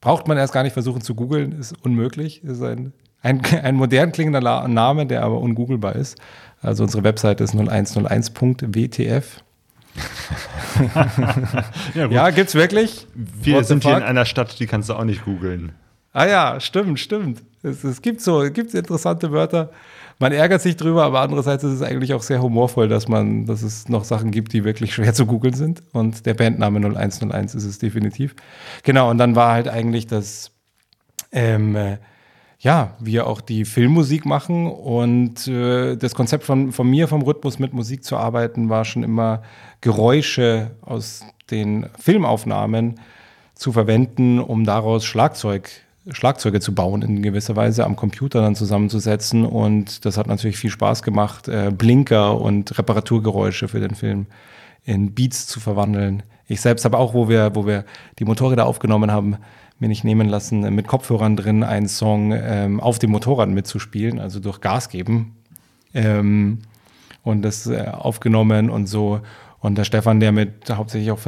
Braucht 0.00 0.28
man 0.28 0.38
erst 0.38 0.54
gar 0.54 0.62
nicht 0.62 0.72
versuchen 0.72 1.02
zu 1.02 1.14
googeln, 1.14 1.52
ist 1.52 1.74
unmöglich. 1.84 2.42
Ist 2.42 2.62
ein, 2.62 2.94
ein, 3.20 3.42
ein 3.62 3.76
modern 3.76 4.12
klingender 4.12 4.66
Name, 4.66 5.06
der 5.06 5.22
aber 5.22 5.40
ungoogelbar 5.40 5.94
ist. 5.94 6.18
Also 6.62 6.84
unsere 6.84 7.04
Webseite 7.04 7.44
ist 7.44 7.54
0101.wtf. 7.54 9.42
ja, 11.94 12.06
ja, 12.08 12.30
gibt's 12.30 12.54
wirklich? 12.54 13.06
Wir 13.14 13.64
sind 13.64 13.84
hier 13.84 13.96
in 13.96 14.02
einer 14.02 14.24
Stadt, 14.24 14.58
die 14.58 14.66
kannst 14.66 14.88
du 14.88 14.94
auch 14.94 15.04
nicht 15.04 15.24
googeln. 15.24 15.72
Ah 16.12 16.26
ja, 16.26 16.60
stimmt, 16.60 16.98
stimmt. 17.00 17.42
Es, 17.62 17.84
es 17.84 18.02
gibt 18.02 18.20
so, 18.20 18.42
es 18.42 18.52
gibt 18.52 18.74
interessante 18.74 19.32
Wörter 19.32 19.70
man 20.18 20.32
ärgert 20.32 20.62
sich 20.62 20.76
drüber, 20.76 21.04
aber 21.04 21.20
andererseits 21.20 21.62
ist 21.62 21.72
es 21.72 21.82
eigentlich 21.82 22.14
auch 22.14 22.22
sehr 22.22 22.40
humorvoll, 22.40 22.88
dass 22.88 23.06
man, 23.08 23.44
dass 23.44 23.62
es 23.62 23.88
noch 23.88 24.04
Sachen 24.04 24.30
gibt, 24.30 24.52
die 24.52 24.64
wirklich 24.64 24.94
schwer 24.94 25.12
zu 25.12 25.26
googeln 25.26 25.54
sind. 25.54 25.82
Und 25.92 26.24
der 26.24 26.34
Bandname 26.34 26.78
0101 26.78 27.54
ist 27.54 27.64
es 27.64 27.78
definitiv. 27.78 28.34
Genau, 28.82 29.10
und 29.10 29.18
dann 29.18 29.36
war 29.36 29.52
halt 29.52 29.68
eigentlich 29.68 30.06
das, 30.06 30.52
ähm, 31.32 31.76
äh, 31.76 31.98
ja, 32.58 32.96
wir 33.00 33.26
auch 33.26 33.40
die 33.40 33.64
Filmmusik 33.64 34.24
machen 34.24 34.70
und 34.70 35.46
äh, 35.46 35.96
das 35.96 36.14
Konzept 36.14 36.44
von, 36.44 36.72
von 36.72 36.88
mir, 36.88 37.06
vom 37.06 37.22
Rhythmus 37.22 37.58
mit 37.58 37.72
Musik 37.72 38.04
zu 38.04 38.16
arbeiten, 38.16 38.68
war 38.68 38.84
schon 38.84 39.02
immer 39.02 39.42
Geräusche 39.80 40.70
aus 40.80 41.24
den 41.50 41.86
Filmaufnahmen 41.98 42.98
zu 43.54 43.72
verwenden, 43.72 44.38
um 44.38 44.64
daraus 44.64 45.04
Schlagzeug 45.04 45.70
Schlagzeuge 46.08 46.60
zu 46.60 46.72
bauen 46.72 47.02
in 47.02 47.22
gewisser 47.22 47.56
Weise, 47.56 47.84
am 47.84 47.96
Computer 47.96 48.40
dann 48.40 48.54
zusammenzusetzen. 48.54 49.44
Und 49.44 50.04
das 50.04 50.16
hat 50.16 50.28
natürlich 50.28 50.56
viel 50.56 50.70
Spaß 50.70 51.02
gemacht, 51.02 51.48
äh, 51.48 51.72
Blinker 51.76 52.40
und 52.40 52.78
Reparaturgeräusche 52.78 53.66
für 53.66 53.80
den 53.80 53.94
Film 53.94 54.26
in 54.84 55.14
Beats 55.14 55.48
zu 55.48 55.58
verwandeln. 55.58 56.22
Ich 56.46 56.60
selbst 56.60 56.84
habe 56.84 56.96
auch, 56.96 57.12
wo 57.12 57.28
wir, 57.28 57.54
wo 57.54 57.66
wir 57.66 57.84
die 58.20 58.24
Motorräder 58.24 58.66
aufgenommen 58.66 59.10
haben, 59.10 59.36
mir 59.78 59.88
nicht 59.88 60.04
nehmen 60.04 60.28
lassen, 60.28 60.60
mit 60.74 60.86
Kopfhörern 60.86 61.36
drin 61.36 61.62
einen 61.62 61.88
Song 61.88 62.32
ähm, 62.32 62.80
auf 62.80 62.98
dem 62.98 63.10
Motorrad 63.10 63.48
mitzuspielen, 63.48 64.18
also 64.18 64.40
durch 64.40 64.60
Gas 64.60 64.88
geben. 64.88 65.36
Ähm, 65.94 66.60
und 67.22 67.42
das 67.42 67.66
äh, 67.66 67.88
aufgenommen 67.92 68.70
und 68.70 68.86
so. 68.86 69.20
Und 69.60 69.76
der 69.76 69.84
Stefan, 69.84 70.20
der 70.20 70.32
mit 70.32 70.70
hauptsächlich 70.70 71.10
auch 71.10 71.18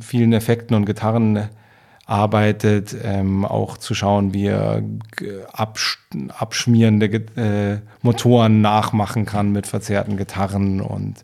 vielen 0.00 0.32
Effekten 0.32 0.76
und 0.76 0.86
Gitarren 0.86 1.48
arbeitet, 2.06 2.96
ähm, 3.04 3.44
auch 3.44 3.76
zu 3.76 3.94
schauen, 3.94 4.32
wie 4.32 4.46
er 4.46 4.82
absch 5.52 5.98
abschmierende 6.30 7.06
äh, 7.36 7.80
Motoren 8.00 8.62
nachmachen 8.62 9.26
kann 9.26 9.52
mit 9.52 9.66
verzerrten 9.66 10.16
Gitarren 10.16 10.80
und 10.80 11.22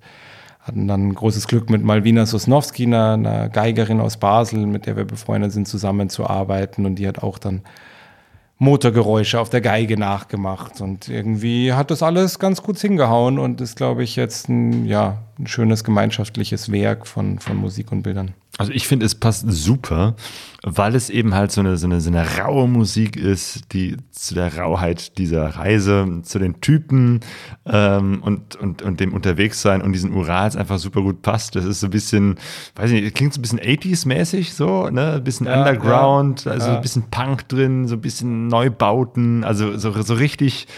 hatten 0.65 0.89
dann 0.89 1.15
großes 1.15 1.47
Glück 1.47 1.69
mit 1.69 1.85
Malvina 1.85 2.25
Sosnowski, 2.25 2.87
einer, 2.87 3.12
einer 3.12 3.49
Geigerin 3.51 4.01
aus 4.01 4.17
Basel, 4.17 4.67
mit 4.67 4.87
der 4.87 4.97
wir 4.97 5.05
befreundet 5.05 5.53
sind, 5.53 5.69
zusammenzuarbeiten 5.69 6.87
und 6.87 6.97
die 6.97 7.07
hat 7.07 7.23
auch 7.23 7.39
dann 7.39 7.62
Motorgeräusche 8.59 9.39
auf 9.41 9.51
der 9.51 9.61
Geige 9.61 9.99
nachgemacht 9.99 10.81
und 10.81 11.09
irgendwie 11.09 11.73
hat 11.75 11.91
das 11.91 12.03
alles 12.03 12.39
ganz 12.39 12.62
gut 12.62 12.79
hingehauen 12.79 13.39
und 13.39 13.61
ist, 13.61 13.77
glaube 13.77 14.05
ich, 14.05 14.17
jetzt 14.17 14.49
ein, 14.49 14.87
ja, 14.87 15.19
ein 15.39 15.47
schönes 15.47 15.85
gemeinschaftliches 15.85 16.73
Werk 16.73 17.07
von, 17.07 17.41
von 17.41 17.57
Musik 17.57 17.93
und 17.93 18.03
Bildern. 18.03 18.33
Also 18.57 18.71
ich 18.73 18.87
finde, 18.87 19.05
es 19.05 19.17
passt 19.17 19.51
super, 19.51 20.15
weil 20.63 20.95
es 20.95 21.11
eben 21.11 21.35
halt 21.35 21.51
so 21.51 21.61
eine, 21.61 21.77
so, 21.77 21.87
eine, 21.87 22.01
so 22.01 22.09
eine 22.09 22.39
raue 22.39 22.69
Musik 22.69 23.17
ist, 23.17 23.73
die 23.73 23.97
zu 24.13 24.35
der 24.35 24.57
Rauheit 24.57 25.19
dieser 25.19 25.57
Reise, 25.57 26.21
zu 26.23 26.39
den 26.39 26.61
Typen 26.61 27.21
ähm, 27.67 28.23
und, 28.23 28.55
und, 28.55 28.83
und 28.83 29.01
dem 29.01 29.13
Unterwegssein 29.13 29.83
und 29.83 29.93
diesen 29.93 30.15
Urals 30.15 30.55
einfach 30.55 30.79
super 30.79 31.03
gut 31.03 31.23
passt. 31.23 31.57
Das 31.57 31.65
ist 31.65 31.81
so 31.81 31.89
ein 31.89 31.91
bisschen, 31.91 32.37
weiß 32.77 32.93
ich 32.93 33.03
nicht, 33.03 33.17
klingt 33.17 33.35
so 33.35 33.41
ein 33.41 33.43
bisschen 33.43 33.61
80s-mäßig 33.61 34.53
so, 34.55 34.89
ne? 34.89 35.15
Ein 35.15 35.25
bisschen 35.25 35.47
ja, 35.47 35.59
Underground, 35.59 36.45
ja, 36.45 36.53
also 36.53 36.69
ja. 36.69 36.77
ein 36.77 36.83
bisschen 36.83 37.11
Punk 37.11 37.49
drin, 37.49 37.89
so 37.89 37.97
ein 37.97 38.01
bisschen 38.01 38.47
Neubauten, 38.47 39.43
also 39.43 39.77
so, 39.77 40.01
so 40.01 40.15
richtig 40.15 40.69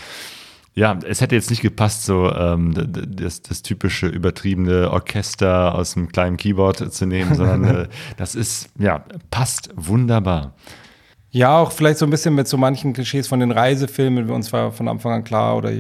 ja, 0.77 0.99
es 1.09 1.22
hätte 1.22 1.35
jetzt 1.35 1.49
nicht 1.49 1.62
gepasst, 1.62 2.05
so 2.05 2.31
ähm, 2.31 2.74
das, 3.09 3.41
das 3.41 3.62
typische 3.62 4.09
übertriebene 4.09 4.91
Orchester 4.91 5.74
aus 5.74 5.97
einem 5.97 6.12
kleinen 6.12 6.37
Keyboard 6.37 6.93
zu 6.93 7.07
nehmen, 7.07 7.35
sondern 7.35 7.64
äh, 7.85 7.89
das 8.18 8.35
ist, 8.35 8.68
ja, 8.79 9.03
passt 9.31 9.70
wunderbar. 9.74 10.55
Ja, 11.31 11.59
auch 11.59 11.72
vielleicht 11.72 11.99
so 11.99 12.07
ein 12.07 12.11
bisschen 12.11 12.35
mit 12.35 12.47
so 12.47 12.59
manchen 12.59 12.93
Klischees 12.93 13.27
von 13.27 13.41
den 13.41 13.53
Reisefilmen. 13.53 14.29
Uns 14.31 14.53
war 14.53 14.70
von 14.70 14.87
Anfang 14.89 15.12
an 15.12 15.24
klar, 15.24 15.57
oder 15.57 15.70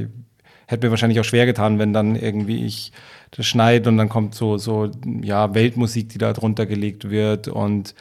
hätte 0.66 0.86
mir 0.86 0.90
wahrscheinlich 0.90 1.20
auch 1.20 1.24
schwer 1.24 1.44
getan, 1.44 1.78
wenn 1.78 1.92
dann 1.92 2.16
irgendwie 2.16 2.64
ich 2.64 2.92
das 3.32 3.44
schneide 3.44 3.90
und 3.90 3.98
dann 3.98 4.08
kommt 4.08 4.34
so, 4.34 4.56
so, 4.56 4.90
ja, 5.20 5.54
Weltmusik, 5.54 6.08
die 6.08 6.18
da 6.18 6.32
drunter 6.32 6.64
gelegt 6.64 7.10
wird. 7.10 7.48
Und 7.48 7.94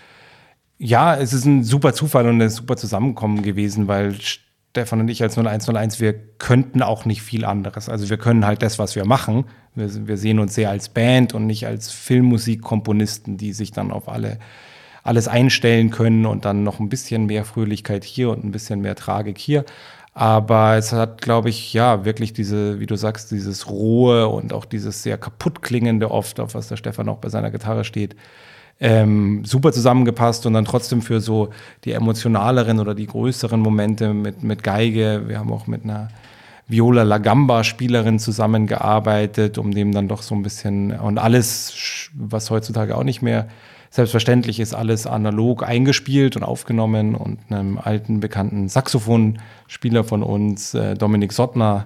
ja, 0.78 1.14
es 1.16 1.34
ist 1.34 1.44
ein 1.44 1.66
super 1.66 1.94
Zufall 1.94 2.26
und 2.28 2.42
ein 2.42 2.50
super 2.50 2.78
Zusammenkommen 2.78 3.42
gewesen, 3.42 3.90
weil 3.90 4.14
Stefan 4.76 5.00
und 5.00 5.08
ich 5.08 5.24
als 5.24 5.38
0101, 5.38 6.02
wir 6.02 6.14
könnten 6.38 6.82
auch 6.82 7.06
nicht 7.06 7.22
viel 7.22 7.46
anderes. 7.46 7.88
Also 7.88 8.10
wir 8.10 8.18
können 8.18 8.46
halt 8.46 8.62
das, 8.62 8.78
was 8.78 8.94
wir 8.98 9.06
machen. 9.06 9.46
Wir, 9.74 10.08
wir 10.08 10.18
sehen 10.18 10.38
uns 10.38 10.54
sehr 10.54 10.70
als 10.70 10.90
Band 10.90 11.34
und 11.34 11.48
nicht 11.48 11.66
als 11.66 11.92
Filmmusikkomponisten, 11.92 13.38
die 13.38 13.54
sich 13.54 13.72
dann 13.72 13.92
auf 13.92 14.10
alle 14.10 14.38
alles 15.02 15.30
einstellen 15.30 15.92
können 15.92 16.26
und 16.26 16.44
dann 16.44 16.64
noch 16.64 16.82
ein 16.82 16.90
bisschen 16.90 17.28
mehr 17.28 17.46
Fröhlichkeit 17.46 18.04
hier 18.04 18.32
und 18.32 18.44
ein 18.44 18.52
bisschen 18.52 18.82
mehr 18.82 18.96
Tragik 18.96 19.38
hier. 19.38 19.64
Aber 20.14 20.76
es 20.76 20.92
hat, 20.92 21.22
glaube 21.22 21.50
ich, 21.50 21.72
ja, 21.74 22.04
wirklich 22.04 22.34
diese, 22.34 22.82
wie 22.82 22.86
du 22.86 22.98
sagst, 22.98 23.32
dieses 23.32 23.70
rohe 23.70 24.28
und 24.28 24.52
auch 24.52 24.66
dieses 24.66 25.04
sehr 25.04 25.18
kaputt 25.18 25.62
klingende 25.62 26.12
oft, 26.12 26.42
auf 26.42 26.54
was 26.54 26.68
der 26.68 26.76
Stefan 26.76 27.08
auch 27.08 27.20
bei 27.20 27.30
seiner 27.30 27.52
Gitarre 27.52 27.86
steht, 27.86 28.18
ähm, 28.80 29.46
super 29.46 29.72
zusammengepasst 29.72 30.46
und 30.46 30.54
dann 30.54 30.66
trotzdem 30.66 31.02
für 31.02 31.22
so 31.22 31.50
die 31.86 31.94
emotionaleren 31.94 32.80
oder 32.80 32.94
die 32.94 33.08
größeren 33.08 33.60
Momente 33.60 34.14
mit, 34.14 34.44
mit 34.44 34.64
Geige. 34.64 35.24
Wir 35.28 35.40
haben 35.40 35.52
auch 35.52 35.68
mit 35.68 35.84
einer 35.84 36.10
Viola 36.68 37.04
La 37.04 37.20
Gamba 37.20 37.64
Spielerin 37.64 38.20
zusammengearbeitet, 38.20 39.58
um 39.58 39.72
dem 39.72 39.92
dann 39.92 40.08
doch 40.08 40.22
so 40.22 40.36
ein 40.36 40.44
bisschen 40.44 40.92
und 40.92 41.20
alles, 41.20 42.10
was 42.14 42.50
heutzutage 42.50 42.98
auch 42.98 43.04
nicht 43.04 43.22
mehr 43.22 43.48
selbstverständlich 43.92 44.60
ist, 44.60 44.74
alles 44.74 45.08
analog 45.08 45.64
eingespielt 45.64 46.36
und 46.36 46.44
aufgenommen 46.44 47.16
und 47.16 47.40
einem 47.50 47.78
alten 47.78 48.20
bekannten 48.20 48.68
Saxophonspieler 48.68 50.04
von 50.04 50.22
uns, 50.22 50.74
äh, 50.74 50.96
Dominik 50.96 51.32
Sottner, 51.32 51.86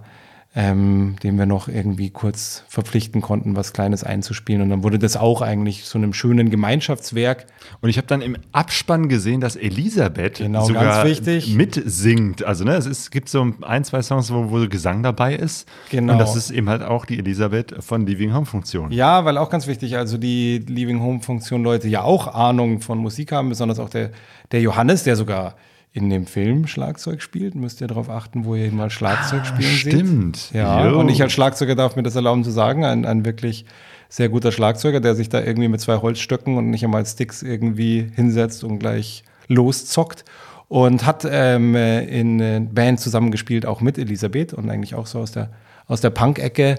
ähm, 0.55 1.15
den 1.21 1.37
wir 1.37 1.45
noch 1.45 1.67
irgendwie 1.67 2.09
kurz 2.09 2.63
verpflichten 2.67 3.21
konnten, 3.21 3.55
was 3.55 3.71
Kleines 3.71 4.03
einzuspielen. 4.03 4.63
Und 4.63 4.69
dann 4.71 4.83
wurde 4.83 4.97
das 4.97 5.15
auch 5.15 5.43
eigentlich 5.43 5.85
zu 5.85 5.99
einem 5.99 6.11
schönen 6.11 6.49
Gemeinschaftswerk. 6.49 7.45
Und 7.81 7.89
ich 7.89 7.97
habe 7.97 8.07
dann 8.07 8.23
im 8.23 8.35
Abspann 8.51 9.09
gesehen, 9.09 9.41
dass 9.41 9.55
Elisabeth 9.55 10.39
genau, 10.39 10.65
sogar 10.65 11.05
mitsingt. 11.05 12.43
Also 12.43 12.63
ne, 12.63 12.75
es 12.75 12.87
ist, 12.87 13.11
gibt 13.11 13.29
so 13.29 13.53
ein, 13.61 13.83
zwei 13.83 14.01
Songs, 14.01 14.33
wo, 14.33 14.49
wo 14.49 14.67
Gesang 14.67 15.03
dabei 15.03 15.35
ist. 15.35 15.67
Genau. 15.91 16.13
Und 16.13 16.19
das 16.19 16.35
ist 16.35 16.49
eben 16.49 16.67
halt 16.67 16.81
auch 16.81 17.05
die 17.05 17.19
Elisabeth 17.19 17.75
von 17.83 18.07
Living 18.07 18.33
Home 18.33 18.47
Funktion. 18.47 18.91
Ja, 18.91 19.25
weil 19.25 19.37
auch 19.37 19.51
ganz 19.51 19.67
wichtig, 19.67 19.97
also 19.97 20.17
die 20.17 20.57
Living 20.67 20.99
Home 20.99 21.21
Funktion 21.21 21.63
Leute 21.63 21.87
ja 21.87 22.01
auch 22.01 22.27
Ahnung 22.27 22.81
von 22.81 22.97
Musik 22.97 23.31
haben, 23.31 23.49
besonders 23.49 23.77
auch 23.77 23.89
der, 23.89 24.09
der 24.51 24.61
Johannes, 24.61 25.03
der 25.03 25.15
sogar 25.15 25.55
in 25.91 26.09
dem 26.09 26.25
Film 26.27 26.67
Schlagzeug 26.67 27.21
spielt, 27.21 27.55
müsst 27.55 27.81
ihr 27.81 27.87
darauf 27.87 28.09
achten, 28.09 28.45
wo 28.45 28.55
ihr 28.55 28.67
ihn 28.67 28.75
mal 28.75 28.89
Schlagzeug 28.89 29.41
ah, 29.41 29.45
spielen 29.45 29.71
stimmt. 29.71 30.37
seht. 30.37 30.55
Ja, 30.55 30.87
jo. 30.87 30.99
und 30.99 31.09
ich 31.09 31.21
als 31.21 31.31
Schlagzeuger 31.31 31.75
darf 31.75 31.95
mir 31.95 32.03
das 32.03 32.15
erlauben 32.15 32.43
zu 32.43 32.51
sagen, 32.51 32.85
ein, 32.85 33.05
ein 33.05 33.25
wirklich 33.25 33.65
sehr 34.07 34.29
guter 34.29 34.51
Schlagzeuger, 34.51 34.99
der 34.99 35.15
sich 35.15 35.29
da 35.29 35.41
irgendwie 35.41 35.67
mit 35.67 35.81
zwei 35.81 35.97
Holzstöcken 35.97 36.57
und 36.57 36.69
nicht 36.69 36.83
einmal 36.83 37.05
Sticks 37.05 37.41
irgendwie 37.41 38.11
hinsetzt 38.15 38.63
und 38.63 38.79
gleich 38.79 39.23
loszockt. 39.47 40.25
Und 40.67 41.03
hat 41.07 41.27
ähm, 41.27 41.75
in 41.75 42.71
Band 42.71 42.99
zusammengespielt, 42.99 43.65
auch 43.65 43.81
mit 43.81 43.97
Elisabeth 43.97 44.53
und 44.53 44.69
eigentlich 44.69 44.93
auch 44.93 45.07
so 45.07 45.17
aus 45.17 45.31
der, 45.31 45.49
aus 45.87 45.99
der 45.99 46.11
Punk-Ecke. 46.11 46.75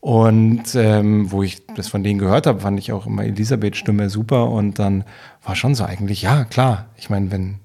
Und 0.00 0.74
ähm, 0.74 1.32
wo 1.32 1.42
ich 1.42 1.66
das 1.74 1.88
von 1.88 2.02
denen 2.02 2.18
gehört 2.18 2.46
habe, 2.46 2.60
fand 2.60 2.78
ich 2.78 2.92
auch 2.92 3.06
immer 3.06 3.24
Elisabeths 3.24 3.78
Stimme 3.78 4.10
super. 4.10 4.50
Und 4.50 4.78
dann 4.78 5.04
war 5.42 5.56
schon 5.56 5.74
so 5.74 5.84
eigentlich, 5.84 6.20
ja, 6.20 6.44
klar. 6.44 6.90
Ich 6.96 7.08
meine, 7.08 7.30
wenn 7.30 7.60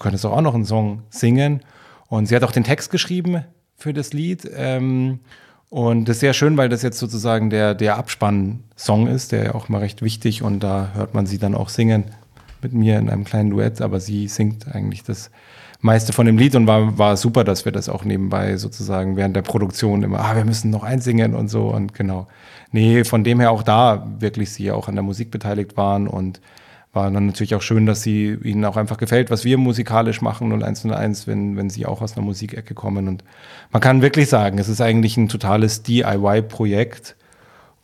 könntest 0.00 0.26
auch 0.26 0.40
noch 0.40 0.54
einen 0.54 0.64
Song 0.64 1.04
singen. 1.10 1.60
Und 2.08 2.26
sie 2.26 2.34
hat 2.34 2.42
auch 2.42 2.50
den 2.50 2.64
Text 2.64 2.90
geschrieben 2.90 3.44
für 3.76 3.94
das 3.94 4.12
Lied. 4.12 4.50
Ähm, 4.52 5.20
und 5.68 6.08
das 6.08 6.16
ist 6.16 6.20
sehr 6.20 6.32
schön, 6.32 6.56
weil 6.56 6.68
das 6.68 6.82
jetzt 6.82 6.98
sozusagen 6.98 7.48
der, 7.48 7.76
der 7.76 7.96
Abspann-Song 7.96 9.06
ist, 9.06 9.30
der 9.30 9.44
ja 9.44 9.54
auch 9.54 9.68
mal 9.68 9.78
recht 9.78 10.02
wichtig 10.02 10.42
und 10.42 10.60
da 10.60 10.90
hört 10.94 11.14
man 11.14 11.26
sie 11.26 11.38
dann 11.38 11.54
auch 11.54 11.68
singen 11.68 12.06
mit 12.60 12.72
mir 12.72 12.98
in 12.98 13.08
einem 13.08 13.22
kleinen 13.22 13.50
Duett, 13.50 13.80
aber 13.80 14.00
sie 14.00 14.26
singt 14.26 14.66
eigentlich 14.74 15.04
das 15.04 15.30
meiste 15.80 16.12
von 16.12 16.26
dem 16.26 16.36
Lied 16.36 16.56
und 16.56 16.66
war, 16.66 16.98
war 16.98 17.16
super, 17.16 17.44
dass 17.44 17.64
wir 17.64 17.72
das 17.72 17.88
auch 17.88 18.04
nebenbei 18.04 18.56
sozusagen 18.56 19.16
während 19.16 19.36
der 19.36 19.42
Produktion 19.42 20.02
immer, 20.02 20.20
ah, 20.20 20.34
wir 20.34 20.44
müssen 20.44 20.70
noch 20.70 20.82
einsingen 20.82 21.34
und 21.34 21.48
so 21.48 21.68
und 21.68 21.94
genau. 21.94 22.26
Nee, 22.72 23.04
von 23.04 23.22
dem 23.22 23.38
her 23.38 23.52
auch 23.52 23.62
da 23.62 24.06
wirklich 24.18 24.50
sie 24.50 24.72
auch 24.72 24.88
an 24.88 24.96
der 24.96 25.04
Musik 25.04 25.30
beteiligt 25.30 25.76
waren 25.76 26.08
und 26.08 26.40
war 26.92 27.10
dann 27.10 27.26
natürlich 27.26 27.54
auch 27.54 27.62
schön, 27.62 27.86
dass 27.86 28.02
sie 28.02 28.36
ihnen 28.42 28.64
auch 28.64 28.76
einfach 28.76 28.96
gefällt, 28.96 29.30
was 29.30 29.44
wir 29.44 29.58
musikalisch 29.58 30.22
machen 30.22 30.52
und 30.52 30.64
101, 30.64 31.26
wenn, 31.26 31.56
wenn 31.56 31.70
sie 31.70 31.86
auch 31.86 32.02
aus 32.02 32.16
einer 32.16 32.24
Musikecke 32.24 32.74
kommen. 32.74 33.06
Und 33.06 33.24
man 33.70 33.80
kann 33.80 34.02
wirklich 34.02 34.28
sagen, 34.28 34.58
es 34.58 34.68
ist 34.68 34.80
eigentlich 34.80 35.16
ein 35.16 35.28
totales 35.28 35.82
DIY-Projekt. 35.82 37.16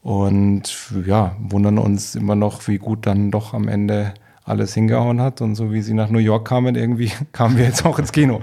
Und 0.03 0.93
ja, 1.05 1.37
wundern 1.39 1.79
uns 1.79 2.15
immer 2.15 2.35
noch, 2.35 2.67
wie 2.69 2.79
gut 2.79 3.07
dann 3.07 3.31
doch 3.31 3.55
am 3.55 3.69
Ende 3.69 4.15
alles 4.45 4.75
hingehauen 4.75 5.21
hat. 5.21 5.41
Und 5.41 5.55
so 5.55 5.73
wie 5.73 5.83
sie 5.83 5.95
nach 5.95 6.11
New 6.11 6.19
York 6.19 6.47
kamen, 6.47 6.75
irgendwie 6.75 7.13
kamen 7.33 7.59
wir 7.59 7.65
jetzt 7.65 7.85
auch 7.85 7.99
ins 7.99 8.13
Kino. 8.13 8.41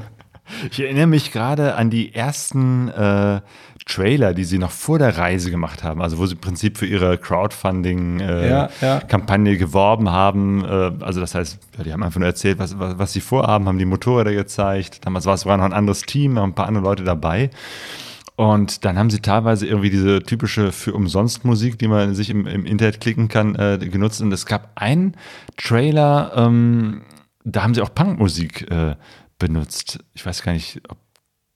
Ich 0.72 0.82
erinnere 0.82 1.08
mich 1.08 1.32
gerade 1.32 1.76
an 1.76 1.90
die 1.90 2.14
ersten 2.14 2.90
äh, 2.90 3.42
Trailer, 3.86 4.34
die 4.34 4.46
sie 4.46 4.58
noch 4.58 4.72
vor 4.72 4.98
der 4.98 5.18
Reise 5.18 5.52
gemacht 5.52 5.84
haben, 5.84 6.02
also 6.02 6.18
wo 6.18 6.26
sie 6.26 6.36
im 6.36 6.42
Prinzip 6.42 6.78
für 6.78 6.86
ihre 6.86 7.18
Crowdfunding-Kampagne 7.18 8.50
äh, 8.50 8.50
ja, 8.50 8.70
ja. 8.82 9.58
geworben 9.58 10.10
haben. 10.10 10.64
Äh, 10.64 10.92
also 11.02 11.20
das 11.20 11.36
heißt, 11.36 11.60
ja, 11.78 11.84
die 11.84 11.92
haben 11.92 12.04
einfach 12.04 12.20
nur 12.20 12.28
erzählt, 12.28 12.60
was, 12.60 12.80
was, 12.80 12.98
was, 12.98 13.14
sie 13.14 13.20
vorhaben, 13.20 13.68
haben 13.68 13.78
die 13.78 13.86
Motorräder 13.86 14.34
gezeigt. 14.34 15.06
Damals 15.06 15.26
war 15.26 15.34
es 15.34 15.42
sogar 15.42 15.58
noch 15.58 15.66
ein 15.66 15.74
anderes 15.74 16.04
Team, 16.04 16.40
haben 16.40 16.52
ein 16.52 16.56
paar 16.56 16.68
andere 16.68 16.84
Leute 16.84 17.04
dabei. 17.04 17.50
Und 18.36 18.84
dann 18.84 18.98
haben 18.98 19.10
sie 19.10 19.20
teilweise 19.20 19.68
irgendwie 19.68 19.92
diese 19.92 20.24
typische 20.24 20.72
für 20.72 20.94
umsonst 20.94 21.46
Musik, 21.46 21.78
die 21.78 21.88
man 21.88 22.16
sich 22.16 22.30
im, 22.30 22.48
im 22.48 22.66
Internet 22.66 23.00
klicken 23.00 23.28
kann, 23.28 23.56
äh, 23.56 23.78
genutzt. 23.80 24.22
Und 24.22 24.32
es 24.32 24.46
gab 24.46 24.72
einen 24.76 25.16
Trailer, 25.58 26.32
ähm, 26.36 27.04
da 27.44 27.64
haben 27.64 27.76
sie 27.76 27.82
auch 27.82 27.94
Punkmusik 27.94 28.72
äh, 28.72 28.96
benutzt. 29.38 30.00
Ich 30.14 30.26
weiß 30.26 30.42
gar 30.42 30.54
nicht, 30.54 30.82
ob 30.90 30.98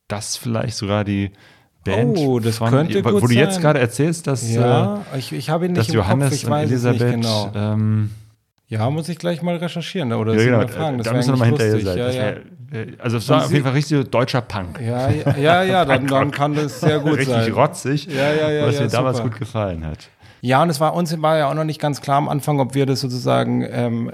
das 0.08 0.38
vielleicht 0.38 0.78
sogar 0.78 1.04
die 1.04 1.32
Band 1.88 2.18
oh, 2.18 2.40
das 2.40 2.58
von, 2.58 2.70
könnte 2.70 3.04
wo, 3.04 3.28
du 3.28 3.34
jetzt 3.34 3.62
gerade 3.62 3.80
erzählst, 3.80 4.28
dass, 4.28 4.50
ja, 4.50 5.04
äh, 5.14 5.20
ich, 5.20 5.32
ich 5.32 5.50
habe 5.50 5.66
ihn 5.66 5.74
nicht 5.74 5.90
dass 5.90 5.94
Johannes 5.94 6.30
Kopf, 6.30 6.44
ich 6.44 6.48
und 6.48 6.54
Elisabeth 6.54 7.12
genau. 7.14 7.52
ähm, 7.56 8.12
ja, 8.70 8.90
muss 8.90 9.08
ich 9.08 9.18
gleich 9.18 9.42
mal 9.42 9.56
recherchieren 9.56 10.12
oder 10.14 10.34
ja, 10.36 10.44
genau, 10.44 10.68
fragen. 10.68 10.98
Das 10.98 11.08
da 11.08 11.14
müssen 11.14 11.28
wir 11.28 11.32
nochmal 11.34 11.48
hinterher 11.48 11.80
sein. 11.80 11.98
Ja, 11.98 12.12
ja. 12.12 12.94
also 13.00 13.18
es 13.18 13.30
war 13.30 13.46
auf 13.46 13.52
jeden 13.52 13.64
Fall 13.64 13.74
richtig 13.74 14.10
deutscher 14.10 14.42
Punk. 14.42 14.82
Ja, 14.82 15.10
ja, 15.10 15.64
ja, 15.64 15.86
dann, 15.86 16.06
dann 16.08 16.32
kann 16.32 16.54
das 16.54 16.82
sehr 16.82 17.00
gut 17.00 17.14
richtig 17.14 17.28
sein. 17.28 17.40
Richtig 17.40 17.56
rotzig, 17.56 18.08
was 18.10 18.80
mir 18.80 18.88
damals 18.88 19.18
super. 19.18 19.30
gut 19.30 19.40
gefallen 19.40 19.86
hat. 19.86 20.10
Ja, 20.42 20.62
und 20.62 20.70
es 20.70 20.80
war 20.80 20.94
uns 20.94 21.20
war 21.22 21.38
ja 21.38 21.50
auch 21.50 21.56
noch 21.56 21.64
nicht 21.64 21.80
ganz 21.80 22.02
klar 22.02 22.18
am 22.18 22.30
Anfang, 22.30 22.60
ob 22.60 22.76
wir 22.76 22.86
das 22.86 23.00
sozusagen 23.00 23.66
ähm, 23.70 24.12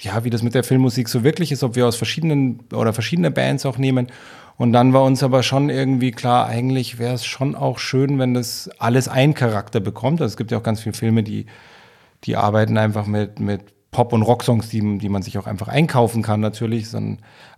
ja, 0.00 0.24
wie 0.24 0.30
das 0.30 0.42
mit 0.42 0.54
der 0.54 0.64
Filmmusik 0.64 1.08
so 1.08 1.24
wirklich 1.24 1.52
ist, 1.52 1.62
ob 1.62 1.76
wir 1.76 1.86
aus 1.86 1.96
verschiedenen 1.96 2.60
oder 2.72 2.92
verschiedene 2.92 3.30
Bands 3.30 3.64
auch 3.66 3.78
nehmen. 3.78 4.08
Und 4.56 4.72
dann 4.72 4.92
war 4.92 5.02
uns 5.02 5.22
aber 5.22 5.42
schon 5.42 5.68
irgendwie 5.68 6.12
klar, 6.12 6.46
eigentlich 6.46 6.98
wäre 6.98 7.14
es 7.14 7.24
schon 7.24 7.54
auch 7.56 7.78
schön, 7.78 8.18
wenn 8.18 8.34
das 8.34 8.70
alles 8.78 9.08
einen 9.08 9.34
Charakter 9.34 9.80
bekommt. 9.80 10.20
Also 10.20 10.32
es 10.32 10.36
gibt 10.36 10.52
ja 10.52 10.58
auch 10.58 10.62
ganz 10.62 10.80
viele 10.80 10.94
Filme, 10.94 11.22
die, 11.22 11.46
die 12.24 12.36
arbeiten 12.36 12.78
einfach 12.78 13.06
mit, 13.06 13.40
mit 13.40 13.62
Pop- 13.90 14.12
und 14.12 14.22
Rocksongs, 14.22 14.68
die, 14.68 14.98
die 14.98 15.08
man 15.08 15.22
sich 15.22 15.38
auch 15.38 15.46
einfach 15.46 15.68
einkaufen 15.68 16.22
kann, 16.22 16.40
natürlich. 16.40 16.88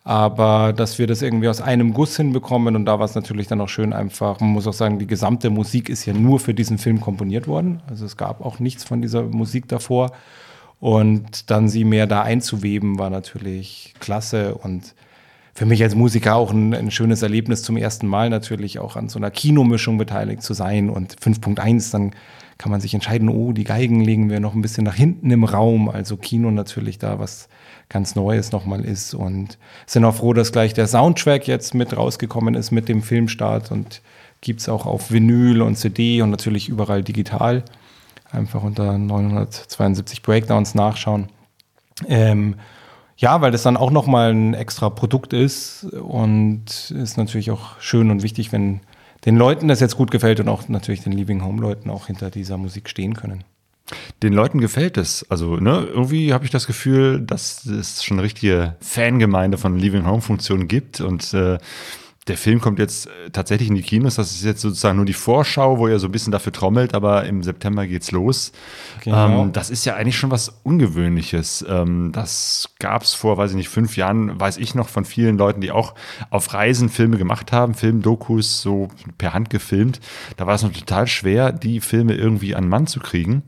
Aber 0.05 0.73
dass 0.73 0.99
wir 0.99 1.07
das 1.07 1.23
irgendwie 1.23 1.49
aus 1.49 1.61
einem 1.61 1.93
Guss 1.93 2.17
hinbekommen 2.17 2.77
und 2.77 2.85
da 2.85 2.99
war 2.99 3.07
es 3.07 3.15
natürlich 3.15 3.47
dann 3.47 3.61
auch 3.61 3.69
schön 3.69 3.93
einfach. 3.93 4.41
Man 4.41 4.51
muss 4.51 4.67
auch 4.67 4.75
sagen, 4.75 4.99
die 4.99 5.07
gesamte 5.07 5.51
Musik 5.51 5.89
ist 5.89 6.05
ja 6.07 6.13
nur 6.13 6.39
für 6.39 6.55
diesen 6.55 6.79
Film 6.79 7.01
komponiert 7.01 7.47
worden. 7.49 7.83
Also 7.89 8.05
es 8.05 8.17
gab 8.17 8.45
auch 8.45 8.59
nichts 8.59 8.85
von 8.85 9.03
dieser 9.03 9.23
Musik 9.23 9.69
davor. 9.69 10.13
Und 10.79 11.51
dann 11.51 11.69
sie 11.69 11.85
mehr 11.85 12.07
da 12.07 12.23
einzuweben, 12.23 12.99
war 12.99 13.09
natürlich 13.09 13.95
klasse 13.99 14.55
und 14.55 14.95
für 15.57 15.65
mich 15.65 15.83
als 15.83 15.95
Musiker 15.95 16.37
auch 16.37 16.53
ein, 16.53 16.75
ein, 16.75 16.91
schönes 16.91 17.23
Erlebnis 17.23 17.63
zum 17.63 17.79
ersten 17.79 18.07
Mal 18.07 18.29
natürlich 18.29 18.79
auch 18.79 18.95
an 18.95 19.09
so 19.09 19.19
einer 19.19 19.31
Kinomischung 19.31 19.97
beteiligt 19.97 20.43
zu 20.43 20.53
sein. 20.53 20.91
Und 20.91 21.17
5.1, 21.17 21.93
dann 21.93 22.11
kann 22.59 22.71
man 22.71 22.83
sich 22.83 22.93
entscheiden, 22.93 23.31
oh, 23.31 23.53
die 23.53 23.65
Geigen 23.65 24.03
legen 24.03 24.29
wir 24.29 24.39
noch 24.39 24.55
ein 24.55 24.61
bisschen 24.61 24.85
nach 24.85 24.95
hinten 24.95 25.31
im 25.31 25.45
Raum. 25.45 25.89
Also 25.89 26.19
Kino 26.19 26.51
natürlich 26.51 26.99
da 26.99 27.19
was 27.19 27.49
ganz 27.89 28.15
Neues 28.17 28.53
nochmal 28.53 28.85
ist. 28.85 29.15
Und 29.15 29.57
sind 29.87 30.05
auch 30.05 30.17
froh, 30.17 30.35
dass 30.35 30.53
gleich 30.53 30.75
der 30.75 30.87
Soundtrack 30.87 31.49
jetzt 31.49 31.75
mit 31.75 31.97
rausgekommen 31.97 32.55
ist 32.55 32.71
mit 32.71 32.87
dem 32.91 33.01
Filmstart 33.01 33.73
und 33.73 34.03
gibt 34.43 34.61
es 34.61 34.69
auch 34.69 34.85
auf 34.85 35.11
Vinyl 35.11 35.63
und 35.63 35.77
CD 35.77 36.21
und 36.21 36.31
natürlich 36.31 36.69
überall 36.69 37.03
digital 37.03 37.65
einfach 38.31 38.63
unter 38.63 38.99
972 38.99 40.21
Breakdowns 40.21 40.75
nachschauen. 40.75 41.29
Ähm, 42.07 42.57
ja, 43.17 43.41
weil 43.41 43.51
das 43.51 43.63
dann 43.63 43.77
auch 43.77 43.91
nochmal 43.91 44.33
ein 44.33 44.55
extra 44.55 44.91
Produkt 44.91 45.33
ist 45.33 45.85
und 45.85 46.91
ist 46.91 47.17
natürlich 47.17 47.51
auch 47.51 47.81
schön 47.81 48.11
und 48.11 48.23
wichtig, 48.23 48.53
wenn 48.53 48.81
den 49.25 49.37
Leuten 49.37 49.69
das 49.69 49.81
jetzt 49.81 49.97
gut 49.97 50.11
gefällt 50.11 50.39
und 50.41 50.49
auch 50.49 50.69
natürlich 50.69 51.03
den 51.03 51.13
Living 51.13 51.43
Home 51.43 51.61
Leuten 51.61 51.91
auch 51.91 52.07
hinter 52.07 52.31
dieser 52.31 52.59
Musik 52.59 52.89
stehen 52.89 53.15
können. 53.15 53.45
Den 54.23 54.33
Leuten 54.33 54.61
gefällt 54.61 54.97
es. 54.97 55.25
Also, 55.31 55.57
ne, 55.57 55.87
irgendwie 55.89 56.33
habe 56.33 56.45
ich 56.45 56.51
das 56.51 56.67
Gefühl, 56.67 57.21
dass 57.21 57.65
es 57.67 58.03
schon 58.05 58.17
eine 58.17 58.25
richtige 58.25 58.77
Fangemeinde 58.81 59.59
von 59.59 59.79
Living 59.79 60.07
Home 60.07 60.23
Funktionen 60.23 60.69
gibt 60.69 61.01
und 61.01 61.33
äh, 61.35 61.59
der 62.29 62.37
Film 62.37 62.61
kommt 62.61 62.79
jetzt 62.79 63.07
äh, 63.07 63.31
tatsächlich 63.31 63.69
in 63.69 63.77
die 63.77 63.83
Kinos. 63.83 64.17
Das 64.17 64.33
ist 64.33 64.45
jetzt 64.45 64.61
sozusagen 64.61 64.97
nur 64.97 65.05
die 65.05 65.13
Vorschau, 65.13 65.79
wo 65.79 65.87
er 65.87 65.99
so 65.99 66.09
ein 66.09 66.13
bisschen 66.13 66.33
dafür 66.33 66.53
trommelt, 66.53 66.95
aber 66.95 67.25
im 67.25 67.43
September 67.43 67.87
geht's 67.87 68.11
los. 68.11 68.53
Genau. 69.05 69.43
Ähm, 69.43 69.53
das 69.53 69.71
ist 69.71 69.85
ja 69.85 69.95
eigentlich 69.95 70.17
schon 70.17 70.31
was 70.31 70.61
Ungewöhnliches. 70.65 71.65
Ähm, 71.69 72.11
das 72.13 72.71
gab's 72.81 73.15
vor, 73.15 73.39
weiß 73.39 73.51
ich 73.51 73.57
nicht, 73.57 73.69
fünf 73.69 73.97
Jahren, 73.97 74.41
weiß 74.41 74.57
ich 74.57 74.75
noch 74.75 74.89
von 74.89 75.05
vielen 75.05 75.39
Leuten, 75.39 75.61
die 75.61 75.71
auch 75.71 75.95
auf 76.31 76.53
Reisen 76.53 76.89
Filme 76.89 77.17
gemacht 77.17 77.53
haben, 77.53 77.75
Filmdokus 77.75 78.61
so 78.61 78.89
per 79.19 79.33
Hand 79.33 79.51
gefilmt. 79.51 80.01
Da 80.37 80.47
war 80.47 80.57
es 80.57 80.63
noch 80.63 80.73
total 80.73 81.07
schwer, 81.07 81.53
die 81.53 81.81
Filme 81.81 82.15
irgendwie 82.15 82.57
an 82.57 82.69
Mann 82.69 82.89
zu 82.89 82.99
kriegen. 82.99 83.45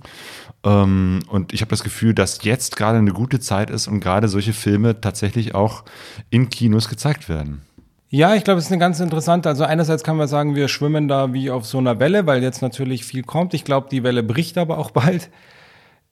Ähm, 0.64 1.20
und 1.28 1.52
ich 1.52 1.62
habe 1.62 1.70
das 1.70 1.82
Gefühl, 1.82 2.14
dass 2.14 2.44
jetzt 2.44 2.76
gerade 2.76 2.98
eine 2.98 3.12
gute 3.12 3.40
Zeit 3.40 3.70
ist 3.70 3.88
und 3.88 3.98
gerade 4.00 4.28
solche 4.28 4.52
Filme 4.52 5.00
tatsächlich 5.00 5.54
auch 5.54 5.84
in 6.30 6.48
Kinos 6.48 6.88
gezeigt 6.88 7.28
werden. 7.28 7.62
Ja, 8.10 8.34
ich 8.34 8.42
glaube, 8.42 8.58
es 8.58 8.66
ist 8.66 8.72
eine 8.72 8.80
ganz 8.80 9.00
interessante. 9.00 9.50
Also 9.50 9.64
einerseits 9.64 10.02
kann 10.02 10.16
man 10.16 10.28
sagen, 10.28 10.54
wir 10.54 10.68
schwimmen 10.68 11.08
da 11.08 11.34
wie 11.34 11.50
auf 11.50 11.66
so 11.66 11.76
einer 11.76 12.00
Welle, 12.00 12.26
weil 12.26 12.42
jetzt 12.42 12.62
natürlich 12.62 13.04
viel 13.04 13.22
kommt. 13.22 13.52
Ich 13.52 13.64
glaube, 13.64 13.88
die 13.90 14.02
Welle 14.02 14.22
bricht 14.22 14.56
aber 14.56 14.78
auch 14.78 14.90
bald, 14.92 15.28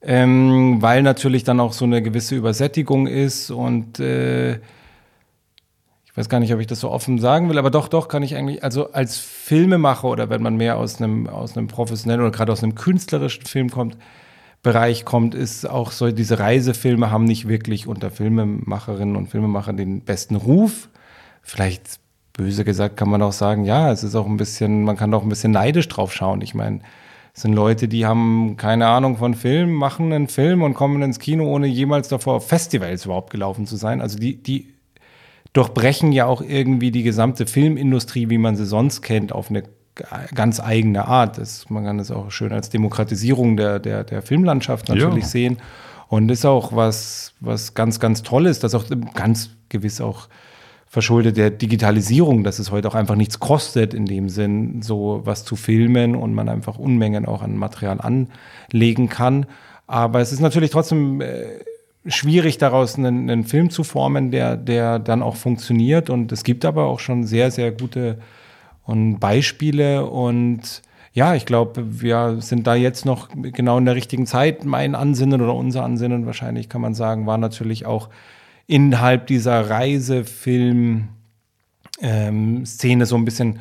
ähm, 0.01 0.79
weil 0.81 1.01
natürlich 1.01 1.43
dann 1.43 1.59
auch 1.59 1.73
so 1.73 1.85
eine 1.85 2.03
gewisse 2.03 2.35
Übersättigung 2.35 3.07
ist 3.07 3.49
und 3.49 3.99
äh, 3.99 4.57
ich 6.05 6.15
weiß 6.15 6.29
gar 6.29 6.39
nicht, 6.39 6.53
ob 6.53 6.59
ich 6.59 6.67
das 6.67 6.79
so 6.81 6.91
offen 6.91 7.17
sagen 7.19 7.49
will, 7.49 7.57
aber 7.57 7.71
doch, 7.71 7.87
doch 7.87 8.07
kann 8.07 8.21
ich 8.23 8.35
eigentlich, 8.35 8.63
also 8.63 8.91
als 8.91 9.17
Filmemacher 9.17 10.07
oder 10.07 10.29
wenn 10.29 10.41
man 10.41 10.55
mehr 10.55 10.77
aus 10.77 11.01
einem, 11.01 11.27
aus 11.27 11.57
einem 11.57 11.67
professionellen 11.67 12.21
oder 12.21 12.31
gerade 12.31 12.51
aus 12.51 12.63
einem 12.63 12.75
künstlerischen 12.75 13.45
Film 13.45 13.69
kommt, 13.71 13.97
Bereich 14.63 15.05
kommt, 15.05 15.35
ist 15.35 15.69
auch 15.69 15.91
so, 15.91 16.11
diese 16.11 16.39
Reisefilme 16.39 17.11
haben 17.11 17.25
nicht 17.25 17.47
wirklich 17.47 17.87
unter 17.87 18.11
Filmemacherinnen 18.11 19.15
und 19.15 19.29
Filmemachern 19.29 19.77
den 19.77 20.01
besten 20.01 20.35
Ruf 20.35 20.89
vielleicht 21.47 21.99
böse 22.33 22.63
gesagt 22.63 22.97
kann 22.97 23.09
man 23.09 23.21
auch 23.21 23.31
sagen, 23.31 23.65
ja, 23.65 23.91
es 23.91 24.03
ist 24.03 24.15
auch 24.15 24.27
ein 24.27 24.37
bisschen, 24.37 24.83
man 24.83 24.95
kann 24.95 25.13
auch 25.13 25.23
ein 25.23 25.29
bisschen 25.29 25.51
neidisch 25.51 25.87
drauf 25.87 26.13
schauen. 26.13 26.41
Ich 26.41 26.53
meine, 26.53 26.81
es 27.33 27.41
sind 27.41 27.53
Leute, 27.53 27.87
die 27.87 28.05
haben 28.05 28.57
keine 28.57 28.87
Ahnung 28.87 29.17
von 29.17 29.33
Film, 29.33 29.73
machen 29.73 30.13
einen 30.13 30.27
Film 30.27 30.61
und 30.61 30.73
kommen 30.73 31.01
ins 31.01 31.19
Kino, 31.19 31.45
ohne 31.45 31.67
jemals 31.67 32.09
davor 32.09 32.35
auf 32.35 32.47
Festivals 32.47 33.05
überhaupt 33.05 33.31
gelaufen 33.31 33.65
zu 33.65 33.75
sein. 33.75 34.01
Also 34.01 34.19
die, 34.19 34.35
die 34.35 34.73
durchbrechen 35.53 36.11
ja 36.11 36.25
auch 36.25 36.41
irgendwie 36.41 36.91
die 36.91 37.03
gesamte 37.03 37.47
Filmindustrie, 37.47 38.29
wie 38.29 38.37
man 38.37 38.55
sie 38.55 38.65
sonst 38.65 39.01
kennt, 39.01 39.31
auf 39.31 39.49
eine 39.49 39.63
ganz 40.35 40.59
eigene 40.59 41.07
Art. 41.07 41.37
Das, 41.37 41.69
man 41.69 41.85
kann 41.85 41.97
das 41.97 42.11
auch 42.11 42.29
schön 42.29 42.51
als 42.51 42.69
Demokratisierung 42.69 43.57
der, 43.57 43.79
der, 43.79 44.03
der 44.03 44.21
Filmlandschaft 44.21 44.89
natürlich 44.89 45.23
ja. 45.23 45.29
sehen. 45.29 45.57
Und 46.09 46.29
ist 46.29 46.45
auch 46.45 46.75
was, 46.75 47.33
was 47.39 47.73
ganz, 47.73 47.99
ganz 47.99 48.21
Tolles, 48.21 48.59
das 48.59 48.75
auch 48.75 48.85
ganz 49.15 49.49
gewiss 49.69 50.01
auch 50.01 50.27
verschuldet 50.87 51.37
der 51.37 51.49
Digitalisierung, 51.49 52.43
dass 52.43 52.59
es 52.59 52.71
heute 52.71 52.87
auch 52.87 52.95
einfach 52.95 53.15
nichts 53.15 53.39
kostet, 53.39 53.93
in 53.93 54.05
dem 54.05 54.29
Sinn, 54.29 54.81
so 54.81 55.21
was 55.25 55.43
zu 55.43 55.55
filmen 55.55 56.15
und 56.15 56.33
man 56.33 56.49
einfach 56.49 56.79
Unmengen 56.79 57.25
auch 57.25 57.41
an 57.41 57.57
Material 57.57 57.99
anlegen 57.99 59.09
kann. 59.09 59.45
Aber 59.85 60.21
es 60.21 60.31
ist 60.31 60.39
natürlich 60.39 60.71
trotzdem 60.71 61.21
äh, 61.21 61.43
schwierig, 62.05 62.57
daraus 62.57 62.97
einen, 62.97 63.29
einen, 63.29 63.43
Film 63.43 63.69
zu 63.69 63.83
formen, 63.83 64.31
der, 64.31 64.55
der 64.55 64.99
dann 64.99 65.21
auch 65.21 65.35
funktioniert. 65.35 66.09
Und 66.09 66.31
es 66.31 66.43
gibt 66.43 66.63
aber 66.65 66.85
auch 66.85 66.99
schon 66.99 67.25
sehr, 67.25 67.51
sehr 67.51 67.71
gute 67.71 68.19
und 68.83 69.19
Beispiele 69.19 70.05
und 70.05 70.81
ja, 71.17 71.33
ich 71.33 71.47
glaube, 71.47 72.01
wir 72.01 72.37
sind 72.41 72.67
da 72.67 72.75
jetzt 72.75 73.03
noch 73.03 73.29
genau 73.33 73.79
in 73.79 73.85
der 73.85 73.95
richtigen 73.95 74.27
Zeit. 74.27 74.65
Mein 74.65 74.93
Ansinnen 74.93 75.41
oder 75.41 75.55
unser 75.55 75.83
Ansinnen, 75.83 76.27
wahrscheinlich 76.27 76.69
kann 76.69 76.79
man 76.79 76.93
sagen, 76.93 77.25
war 77.25 77.39
natürlich 77.39 77.87
auch 77.87 78.09
innerhalb 78.67 79.27
dieser 79.27 79.69
Reisefilm 79.69 81.07
ähm, 82.01 82.65
so 82.65 83.15
ein 83.15 83.25
bisschen 83.25 83.59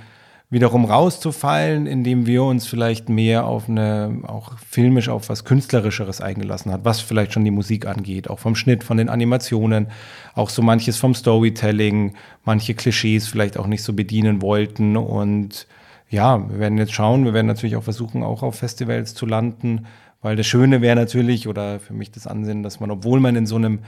wiederum 0.49 0.85
rauszufallen, 0.85 1.87
indem 1.87 2.27
wir 2.27 2.45
uns 2.45 2.67
vielleicht 2.67 3.09
mehr 3.09 3.47
auf 3.47 3.69
eine, 3.69 4.21
auch 4.27 4.59
filmisch 4.59 5.09
auf 5.09 5.29
was 5.29 5.45
Künstlerischeres 5.45 6.21
eingelassen 6.21 6.71
hat, 6.71 6.85
was 6.85 7.01
vielleicht 7.01 7.33
schon 7.33 7.45
die 7.45 7.51
Musik 7.51 7.87
angeht, 7.87 8.31
auch 8.31 8.39
vom 8.39 8.55
Schnitt, 8.55 8.85
von 8.85 8.97
den 8.97 9.09
Animationen, 9.09 9.89
auch 10.35 10.51
so 10.51 10.63
manches 10.63 10.99
vom 10.99 11.15
Storytelling, 11.15 12.15
manche 12.45 12.75
Klischees 12.75 13.27
vielleicht 13.27 13.59
auch 13.59 13.67
nicht 13.67 13.83
so 13.83 13.93
bedienen 13.93 14.41
wollten. 14.41 14.97
Und 14.97 15.67
ja, 16.11 16.49
wir 16.49 16.61
werden 16.61 16.79
jetzt 16.79 16.93
schauen, 16.93 17.25
wir 17.25 17.35
werden 17.35 17.49
natürlich 17.49 17.77
auch 17.77 17.83
versuchen, 17.83 18.23
auch 18.23 18.45
auf 18.45 18.57
Festivals 18.57 19.15
zu 19.15 19.27
landen, 19.27 19.87
weil 20.23 20.37
das 20.37 20.47
Schöne 20.47 20.81
wäre 20.81 20.97
natürlich, 20.97 21.49
oder 21.49 21.81
für 21.81 21.93
mich 21.93 22.13
das 22.13 22.29
Ansehen, 22.29 22.63
dass 22.63 22.79
man, 22.79 22.93
obwohl 22.93 23.19
man 23.19 23.35
in 23.35 23.47
so 23.47 23.57
einem 23.57 23.81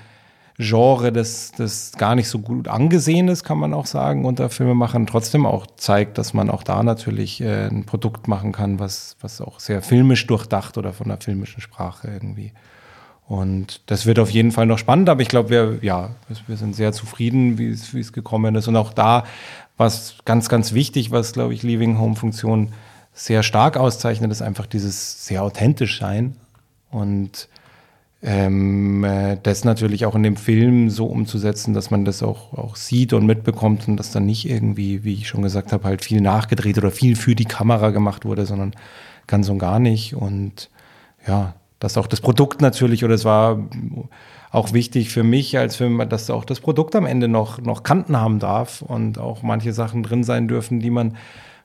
Genre, 0.60 1.12
das, 1.12 1.52
das 1.56 1.92
gar 1.92 2.16
nicht 2.16 2.28
so 2.28 2.40
gut 2.40 2.66
angesehen 2.66 3.28
ist, 3.28 3.44
kann 3.44 3.58
man 3.58 3.72
auch 3.72 3.86
sagen, 3.86 4.24
unter 4.24 4.50
Filmemachern 4.50 5.06
trotzdem 5.06 5.46
auch 5.46 5.66
zeigt, 5.76 6.18
dass 6.18 6.34
man 6.34 6.50
auch 6.50 6.64
da 6.64 6.82
natürlich 6.82 7.40
äh, 7.40 7.68
ein 7.68 7.84
Produkt 7.84 8.26
machen 8.26 8.50
kann, 8.50 8.80
was, 8.80 9.16
was 9.20 9.40
auch 9.40 9.60
sehr 9.60 9.82
filmisch 9.82 10.26
durchdacht 10.26 10.76
oder 10.76 10.92
von 10.92 11.06
der 11.08 11.18
filmischen 11.18 11.60
Sprache 11.60 12.08
irgendwie. 12.08 12.52
Und 13.28 13.82
das 13.86 14.04
wird 14.04 14.18
auf 14.18 14.30
jeden 14.30 14.50
Fall 14.50 14.66
noch 14.66 14.78
spannend, 14.78 15.08
aber 15.08 15.22
ich 15.22 15.28
glaube, 15.28 15.50
wir, 15.50 15.78
ja, 15.82 16.10
wir 16.46 16.56
sind 16.56 16.74
sehr 16.74 16.92
zufrieden, 16.92 17.56
wie 17.58 17.68
es, 17.68 17.94
wie 17.94 18.00
es 18.00 18.12
gekommen 18.12 18.56
ist. 18.56 18.66
Und 18.66 18.74
auch 18.76 18.92
da, 18.92 19.24
was 19.76 20.16
ganz, 20.24 20.48
ganz 20.48 20.72
wichtig, 20.72 21.12
was, 21.12 21.34
glaube 21.34 21.54
ich, 21.54 21.62
Leaving 21.62 21.98
Home 21.98 22.16
Funktion 22.16 22.72
sehr 23.12 23.44
stark 23.44 23.76
auszeichnet, 23.76 24.32
ist 24.32 24.42
einfach 24.42 24.66
dieses 24.66 25.24
sehr 25.24 25.44
authentisch 25.44 26.00
sein. 26.00 26.36
Und 26.90 27.48
ähm, 28.20 29.04
äh, 29.04 29.36
das 29.42 29.64
natürlich 29.64 30.04
auch 30.04 30.14
in 30.14 30.24
dem 30.24 30.36
Film 30.36 30.90
so 30.90 31.06
umzusetzen, 31.06 31.72
dass 31.72 31.90
man 31.90 32.04
das 32.04 32.22
auch, 32.22 32.52
auch 32.52 32.74
sieht 32.74 33.12
und 33.12 33.26
mitbekommt 33.26 33.86
und 33.86 33.96
dass 33.96 34.10
dann 34.10 34.26
nicht 34.26 34.48
irgendwie, 34.48 35.04
wie 35.04 35.14
ich 35.14 35.28
schon 35.28 35.42
gesagt 35.42 35.72
habe, 35.72 35.84
halt 35.84 36.04
viel 36.04 36.20
nachgedreht 36.20 36.78
oder 36.78 36.90
viel 36.90 37.14
für 37.14 37.34
die 37.34 37.44
Kamera 37.44 37.90
gemacht 37.90 38.24
wurde, 38.24 38.44
sondern 38.44 38.72
ganz 39.28 39.48
und 39.48 39.58
gar 39.58 39.78
nicht. 39.78 40.14
Und 40.14 40.68
ja, 41.26 41.54
dass 41.78 41.96
auch 41.96 42.08
das 42.08 42.20
Produkt 42.20 42.60
natürlich, 42.60 43.04
oder 43.04 43.14
es 43.14 43.24
war 43.24 43.60
auch 44.50 44.72
wichtig 44.72 45.10
für 45.10 45.22
mich 45.22 45.56
als 45.56 45.76
Film, 45.76 46.02
dass 46.08 46.30
auch 46.30 46.44
das 46.44 46.58
Produkt 46.58 46.96
am 46.96 47.06
Ende 47.06 47.28
noch, 47.28 47.60
noch 47.60 47.84
Kanten 47.84 48.16
haben 48.16 48.40
darf 48.40 48.82
und 48.82 49.18
auch 49.18 49.42
manche 49.42 49.72
Sachen 49.72 50.02
drin 50.02 50.24
sein 50.24 50.48
dürfen, 50.48 50.80
die 50.80 50.90
man 50.90 51.16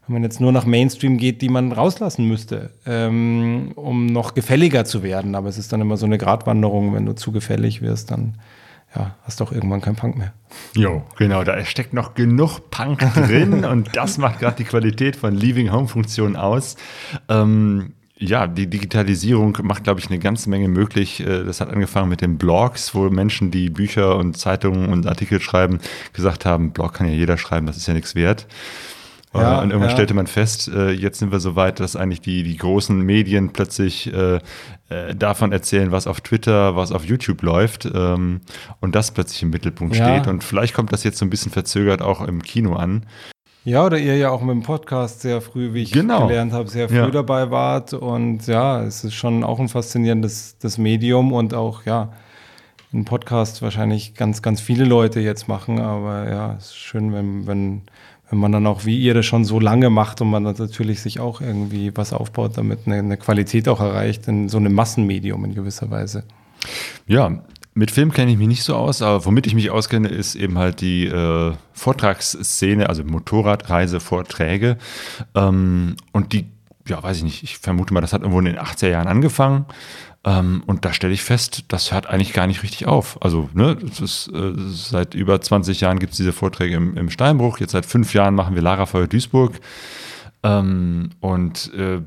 wenn 0.08 0.14
man 0.14 0.24
jetzt 0.24 0.42
nur 0.42 0.52
nach 0.52 0.66
Mainstream 0.66 1.18
geht, 1.18 1.42
die 1.42 1.50
man 1.50 1.72
rauslassen 1.72 2.28
müsste, 2.28 2.72
ähm, 2.86 3.72
um 3.76 4.06
noch 4.06 4.34
gefälliger 4.34 4.84
zu 4.86 5.02
werden. 5.02 5.36
Aber 5.36 5.48
es 5.48 5.58
ist 5.58 5.72
dann 5.72 5.82
immer 5.82 5.98
so 5.98 6.06
eine 6.06 6.18
Gratwanderung, 6.18 6.94
wenn 6.94 7.06
du 7.06 7.16
zu 7.16 7.32
gefällig 7.32 7.82
wirst, 7.82 8.12
dann 8.12 8.36
ja, 8.96 9.16
hast 9.24 9.40
du 9.40 9.46
auch 9.46 9.52
irgendwann 9.52 9.82
keinen 9.82 9.96
Punk 9.96 10.18
mehr. 10.18 10.34
Jo, 10.76 11.04
genau, 11.18 11.44
da 11.44 11.64
steckt 11.66 11.94
noch 11.94 12.14
genug 12.14 12.70
Punk 12.70 13.00
drin 13.16 13.66
und 13.66 13.96
das 13.96 14.18
macht 14.18 14.40
gerade 14.40 14.58
die 14.58 14.66
Qualität 14.66 15.16
von 15.16 15.34
Leaving 15.34 15.72
Home 15.72 15.88
Funktion 15.88 16.36
aus. 16.36 16.76
Ähm, 17.30 17.94
ja, 18.18 18.48
die 18.48 18.68
Digitalisierung 18.68 19.58
macht, 19.64 19.84
glaube 19.84 20.00
ich, 20.00 20.08
eine 20.08 20.20
ganze 20.20 20.50
Menge 20.50 20.68
möglich. 20.68 21.22
Äh, 21.22 21.44
das 21.44 21.62
hat 21.62 21.70
angefangen 21.70 22.10
mit 22.10 22.22
den 22.22 22.38
Blogs, 22.38 22.94
wo 22.94 23.10
Menschen, 23.10 23.52
die 23.52 23.70
Bücher 23.70 24.18
und 24.18 24.38
Zeitungen 24.38 24.90
und 24.92 25.08
Artikel 25.08 25.42
schreiben, 25.42 25.80
gesagt 26.14 26.46
haben, 26.46 26.72
Blog 26.72 26.94
kann 26.94 27.08
ja 27.08 27.14
jeder 27.14 27.38
schreiben, 27.38 27.66
das 27.66 27.78
ist 27.78 27.88
ja 27.88 27.94
nichts 27.94 28.16
wert. 28.16 28.48
Ja, 29.36 29.62
und 29.62 29.72
irgendwann 29.72 29.90
ja. 29.90 29.96
stellte 29.96 30.14
man 30.14 30.28
fest, 30.28 30.68
äh, 30.68 30.92
jetzt 30.92 31.20
sind 31.20 31.32
wir 31.32 31.40
so 31.40 31.56
weit, 31.56 31.80
dass 31.80 31.96
eigentlich 31.96 32.22
die, 32.22 32.44
die 32.44 32.56
großen 32.56 33.00
Medien 33.02 33.52
plötzlich 33.52 34.14
äh, 34.14 34.40
äh, 34.90 35.16
davon 35.16 35.52
erzählen, 35.52 35.92
was 35.92 36.06
auf 36.06 36.22
Twitter, 36.22 36.76
was 36.76 36.92
auf 36.92 37.04
YouTube 37.04 37.42
läuft 37.42 37.86
ähm, 37.86 38.42
und 38.80 38.94
das 38.94 39.12
plötzlich 39.12 39.42
im 39.42 39.50
Mittelpunkt 39.50 39.96
ja. 39.96 40.06
steht. 40.06 40.28
Und 40.28 40.44
vielleicht 40.44 40.76
kommt 40.76 40.94
das 40.94 41.04
jetzt 41.04 41.18
so 41.18 41.26
ein 41.26 41.32
bisschen 41.32 41.52
verzögert 41.52 42.02
auch 42.02 42.22
im 42.22 42.44
Kino 42.44 42.76
an. 42.76 43.06
Ja, 43.66 43.86
oder 43.86 43.98
ihr 43.98 44.18
ja 44.18 44.30
auch 44.30 44.42
mit 44.42 44.52
dem 44.52 44.64
Podcast 44.64 45.22
sehr 45.22 45.40
früh, 45.40 45.74
wie 45.74 45.84
ich 45.84 45.92
genau. 45.94 46.28
gelernt 46.28 46.52
habe, 46.52 46.70
sehr 46.70 46.90
früh 46.90 46.98
ja. 46.98 47.10
dabei 47.10 47.50
wart. 47.50 47.94
Und 47.94 48.46
ja, 48.46 48.84
es 48.84 49.04
ist 49.04 49.14
schon 49.14 49.44
auch 49.44 49.60
ein 49.60 49.70
faszinierendes 49.70 50.58
das 50.60 50.78
Medium 50.78 51.32
und 51.32 51.54
auch, 51.54 51.86
ja, 51.86 52.12
ein 52.94 53.06
Podcast 53.06 53.62
wahrscheinlich 53.62 54.14
ganz, 54.14 54.42
ganz 54.42 54.62
viele 54.62 54.84
Leute 54.84 55.20
jetzt 55.20 55.48
machen. 55.48 55.80
Aber 55.80 56.30
ja, 56.30 56.56
es 56.58 56.66
ist 56.66 56.76
schön, 56.76 57.14
wenn, 57.14 57.48
wenn 57.48 57.82
wenn 58.30 58.40
man 58.40 58.52
dann 58.52 58.68
auch 58.68 58.86
wie 58.86 59.00
ihr 59.00 59.14
das 59.14 59.26
schon 59.26 59.46
so 59.46 59.60
lange 59.60 59.90
macht 59.90 60.22
und 60.22 60.30
man 60.30 60.44
natürlich 60.44 61.02
sich 61.02 61.20
auch 61.20 61.42
irgendwie 61.42 61.96
was 61.96 62.14
aufbaut, 62.14 62.58
damit 62.58 62.80
eine, 62.86 62.96
eine 62.96 63.18
Qualität 63.18 63.68
auch 63.68 63.80
erreicht 63.80 64.28
in 64.28 64.50
so 64.50 64.58
einem 64.58 64.74
Massenmedium 64.74 65.46
in 65.46 65.54
gewisser 65.54 65.92
Weise. 65.92 66.24
Ja, 67.06 67.44
mit 67.76 67.92
Film 67.92 68.12
kenne 68.12 68.32
ich 68.32 68.38
mich 68.38 68.48
nicht 68.48 68.64
so 68.64 68.76
aus, 68.76 69.02
aber 69.02 69.26
womit 69.26 69.48
ich 69.48 69.56
mich 69.56 69.72
auskenne, 69.72 70.08
ist 70.08 70.36
eben 70.36 70.58
halt 70.58 70.82
die 70.82 71.06
äh, 71.06 71.54
Vortragsszene, 71.74 72.88
also 72.88 73.04
Motorradreisevorträge. 73.04 74.78
Ähm, 75.34 75.96
und 76.12 76.34
die, 76.34 76.46
ja, 76.88 77.02
weiß 77.02 77.18
ich 77.18 77.24
nicht, 77.24 77.44
ich 77.44 77.58
vermute 77.58 77.94
mal, 77.94 78.02
das 78.02 78.14
hat 78.14 78.22
irgendwo 78.22 78.40
in 78.40 78.46
den 78.46 78.60
80er 78.60 78.90
Jahren 78.90 79.08
angefangen. 79.08 79.66
Ähm, 80.26 80.64
und 80.66 80.86
da 80.86 80.94
stelle 80.94 81.14
ich 81.14 81.22
fest, 81.22 81.66
das 81.68 81.92
hört 81.92 82.08
eigentlich 82.08 82.34
gar 82.34 82.48
nicht 82.48 82.64
richtig 82.64 82.88
auf. 82.88 83.22
Also, 83.22 83.50
ne, 83.54 83.78
ist, 84.02 84.30
äh, 84.34 84.54
seit 84.56 85.16
über 85.16 85.42
20 85.42 85.82
Jahren 85.82 86.00
gibt 86.00 86.14
es 86.14 86.18
diese 86.18 86.32
Vorträge 86.32 86.76
im, 86.76 86.96
im, 86.96 87.10
Steinbruch. 87.10 87.60
Jetzt 87.60 87.72
seit 87.72 87.86
fünf 87.86 88.14
Jahren 88.14 88.36
machen 88.36 88.56
wir 88.56 88.62
Lara 88.62 88.86
Feuer 88.86 89.08
Duisburg. 89.08 89.60
Ähm, 90.44 91.10
und 91.20 91.74
äh, 91.74 92.02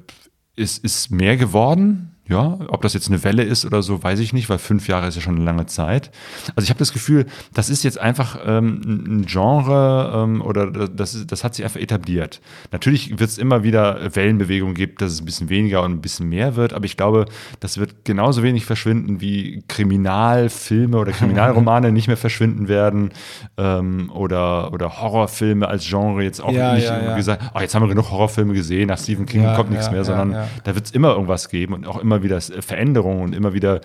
es 0.56 0.78
ist 0.78 1.10
mehr 1.10 1.36
geworden. 1.36 2.15
Ja, 2.28 2.58
ob 2.68 2.82
das 2.82 2.92
jetzt 2.92 3.08
eine 3.08 3.22
Welle 3.22 3.44
ist 3.44 3.64
oder 3.64 3.82
so, 3.82 4.02
weiß 4.02 4.18
ich 4.18 4.32
nicht, 4.32 4.48
weil 4.48 4.58
fünf 4.58 4.88
Jahre 4.88 5.06
ist 5.06 5.14
ja 5.14 5.20
schon 5.20 5.36
eine 5.36 5.44
lange 5.44 5.66
Zeit. 5.66 6.10
Also 6.56 6.64
ich 6.64 6.70
habe 6.70 6.78
das 6.80 6.92
Gefühl, 6.92 7.26
das 7.54 7.70
ist 7.70 7.84
jetzt 7.84 7.98
einfach 8.00 8.40
ähm, 8.44 8.80
ein 8.84 9.26
Genre 9.26 10.24
ähm, 10.24 10.42
oder 10.42 10.70
das, 10.88 11.24
das 11.24 11.44
hat 11.44 11.54
sich 11.54 11.64
einfach 11.64 11.80
etabliert. 11.80 12.40
Natürlich 12.72 13.10
wird 13.20 13.30
es 13.30 13.38
immer 13.38 13.62
wieder 13.62 14.14
Wellenbewegungen 14.14 14.74
geben, 14.74 14.94
dass 14.98 15.12
es 15.12 15.20
ein 15.20 15.24
bisschen 15.24 15.50
weniger 15.50 15.82
und 15.84 15.92
ein 15.92 16.00
bisschen 16.00 16.28
mehr 16.28 16.56
wird, 16.56 16.72
aber 16.72 16.84
ich 16.84 16.96
glaube, 16.96 17.26
das 17.60 17.78
wird 17.78 18.04
genauso 18.04 18.42
wenig 18.42 18.64
verschwinden, 18.64 19.20
wie 19.20 19.62
Kriminalfilme 19.68 20.98
oder 20.98 21.12
Kriminalromane 21.12 21.92
nicht 21.96 22.08
mehr 22.08 22.16
verschwinden 22.16 22.66
werden 22.66 23.10
ähm, 23.56 24.10
oder, 24.12 24.72
oder 24.72 25.00
Horrorfilme 25.00 25.68
als 25.68 25.86
Genre 25.86 26.24
jetzt 26.24 26.42
auch 26.42 26.52
ja, 26.52 26.74
nicht 26.74 26.86
ja, 26.86 27.00
ja. 27.00 27.16
gesagt, 27.16 27.52
oh, 27.54 27.60
jetzt 27.60 27.72
haben 27.76 27.82
wir 27.82 27.88
genug 27.88 28.10
Horrorfilme 28.10 28.52
gesehen, 28.52 28.88
nach 28.88 28.98
Stephen 28.98 29.26
King 29.26 29.54
kommt 29.54 29.70
nichts 29.70 29.92
mehr, 29.92 30.04
sondern 30.04 30.48
da 30.64 30.74
wird 30.74 30.86
es 30.86 30.90
immer 30.90 31.10
irgendwas 31.10 31.48
geben 31.48 31.74
und 31.74 31.86
auch 31.86 31.98
immer 31.98 32.15
immer 32.16 32.22
wieder 32.22 32.40
Veränderungen 32.40 33.22
und 33.22 33.34
immer 33.34 33.52
wieder 33.52 33.80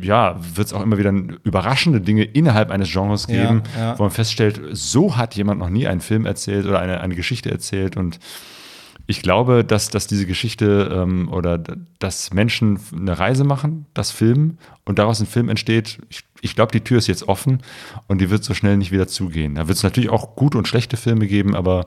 ja, 0.00 0.36
wird 0.38 0.68
es 0.68 0.72
auch 0.72 0.82
immer 0.82 0.98
wieder 0.98 1.12
überraschende 1.42 2.00
Dinge 2.00 2.24
innerhalb 2.24 2.70
eines 2.70 2.90
Genres 2.90 3.26
geben, 3.26 3.62
ja, 3.76 3.80
ja. 3.80 3.98
wo 3.98 4.04
man 4.04 4.12
feststellt, 4.12 4.60
so 4.72 5.16
hat 5.16 5.34
jemand 5.34 5.58
noch 5.58 5.70
nie 5.70 5.86
einen 5.86 6.00
Film 6.00 6.24
erzählt 6.24 6.66
oder 6.66 6.78
eine, 6.78 7.00
eine 7.00 7.14
Geschichte 7.14 7.50
erzählt. 7.50 7.96
Und 7.96 8.20
ich 9.06 9.22
glaube, 9.22 9.64
dass, 9.64 9.88
dass 9.90 10.06
diese 10.06 10.24
Geschichte 10.24 10.90
ähm, 10.94 11.28
oder 11.32 11.58
dass 11.98 12.32
Menschen 12.32 12.78
eine 12.96 13.18
Reise 13.18 13.44
machen, 13.44 13.86
das 13.92 14.12
filmen 14.12 14.58
und 14.84 14.98
daraus 14.98 15.20
ein 15.20 15.26
Film 15.26 15.48
entsteht, 15.48 15.98
ich, 16.08 16.22
ich 16.40 16.54
glaube, 16.54 16.72
die 16.72 16.82
Tür 16.82 16.98
ist 16.98 17.08
jetzt 17.08 17.26
offen 17.28 17.62
und 18.06 18.20
die 18.20 18.30
wird 18.30 18.44
so 18.44 18.54
schnell 18.54 18.76
nicht 18.76 18.92
wieder 18.92 19.08
zugehen. 19.08 19.56
Da 19.56 19.66
wird 19.66 19.76
es 19.76 19.82
natürlich 19.82 20.10
auch 20.10 20.36
gute 20.36 20.58
und 20.58 20.68
schlechte 20.68 20.96
Filme 20.96 21.26
geben, 21.26 21.56
aber 21.56 21.86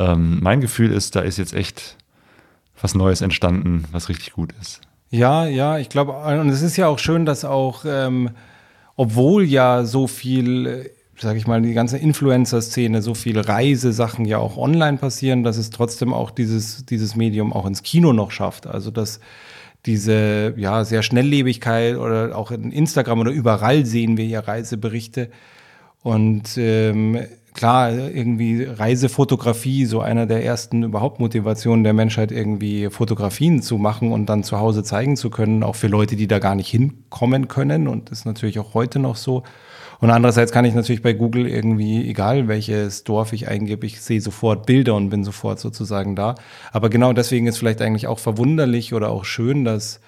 ähm, 0.00 0.40
mein 0.42 0.60
Gefühl 0.60 0.90
ist, 0.90 1.14
da 1.14 1.20
ist 1.20 1.38
jetzt 1.38 1.54
echt 1.54 1.96
was 2.80 2.94
Neues 2.94 3.20
entstanden, 3.20 3.84
was 3.92 4.08
richtig 4.08 4.32
gut 4.32 4.52
ist. 4.60 4.80
Ja, 5.10 5.46
ja, 5.46 5.78
ich 5.78 5.88
glaube, 5.88 6.12
und 6.12 6.50
es 6.50 6.62
ist 6.62 6.76
ja 6.76 6.88
auch 6.88 6.98
schön, 6.98 7.24
dass 7.24 7.44
auch, 7.44 7.84
ähm, 7.86 8.30
obwohl 8.96 9.44
ja 9.44 9.84
so 9.84 10.06
viel, 10.06 10.90
sage 11.18 11.38
ich 11.38 11.46
mal, 11.46 11.62
die 11.62 11.72
ganze 11.72 11.96
Influencer-Szene, 11.96 13.00
so 13.00 13.14
viele 13.14 13.48
Reisesachen 13.48 14.26
ja 14.26 14.38
auch 14.38 14.58
online 14.58 14.98
passieren, 14.98 15.44
dass 15.44 15.56
es 15.56 15.70
trotzdem 15.70 16.12
auch 16.12 16.30
dieses, 16.30 16.84
dieses 16.84 17.16
Medium 17.16 17.52
auch 17.52 17.64
ins 17.64 17.82
Kino 17.82 18.12
noch 18.12 18.30
schafft. 18.30 18.66
Also 18.66 18.90
dass 18.90 19.20
diese 19.86 20.54
ja 20.56 20.84
sehr 20.84 21.02
Schnelllebigkeit 21.02 21.96
oder 21.96 22.36
auch 22.36 22.50
in 22.50 22.72
Instagram 22.72 23.20
oder 23.20 23.30
überall 23.30 23.86
sehen 23.86 24.16
wir 24.16 24.26
ja 24.26 24.40
Reiseberichte. 24.40 25.30
Und 26.02 26.56
ähm, 26.58 27.18
klar, 27.58 27.90
irgendwie 27.90 28.62
Reisefotografie, 28.62 29.84
so 29.84 30.00
einer 30.00 30.26
der 30.26 30.44
ersten 30.44 30.84
überhaupt 30.84 31.18
Motivationen 31.18 31.82
der 31.82 31.92
Menschheit, 31.92 32.30
irgendwie 32.30 32.88
Fotografien 32.88 33.62
zu 33.62 33.78
machen 33.78 34.12
und 34.12 34.26
dann 34.26 34.44
zu 34.44 34.60
Hause 34.60 34.84
zeigen 34.84 35.16
zu 35.16 35.28
können, 35.28 35.64
auch 35.64 35.74
für 35.74 35.88
Leute, 35.88 36.14
die 36.14 36.28
da 36.28 36.38
gar 36.38 36.54
nicht 36.54 36.68
hinkommen 36.68 37.48
können. 37.48 37.88
Und 37.88 38.12
das 38.12 38.20
ist 38.20 38.24
natürlich 38.26 38.60
auch 38.60 38.74
heute 38.74 39.00
noch 39.00 39.16
so. 39.16 39.42
Und 39.98 40.10
andererseits 40.10 40.52
kann 40.52 40.66
ich 40.66 40.74
natürlich 40.74 41.02
bei 41.02 41.12
Google 41.14 41.48
irgendwie, 41.48 42.08
egal 42.08 42.46
welches 42.46 43.02
Dorf 43.02 43.32
ich 43.32 43.48
eingebe, 43.48 43.86
ich 43.86 44.00
sehe 44.00 44.20
sofort 44.20 44.64
Bilder 44.64 44.94
und 44.94 45.10
bin 45.10 45.24
sofort 45.24 45.58
sozusagen 45.58 46.14
da. 46.14 46.36
Aber 46.70 46.90
genau 46.90 47.12
deswegen 47.12 47.48
ist 47.48 47.58
vielleicht 47.58 47.82
eigentlich 47.82 48.06
auch 48.06 48.20
verwunderlich 48.20 48.94
oder 48.94 49.10
auch 49.10 49.24
schön, 49.24 49.64
dass 49.64 49.98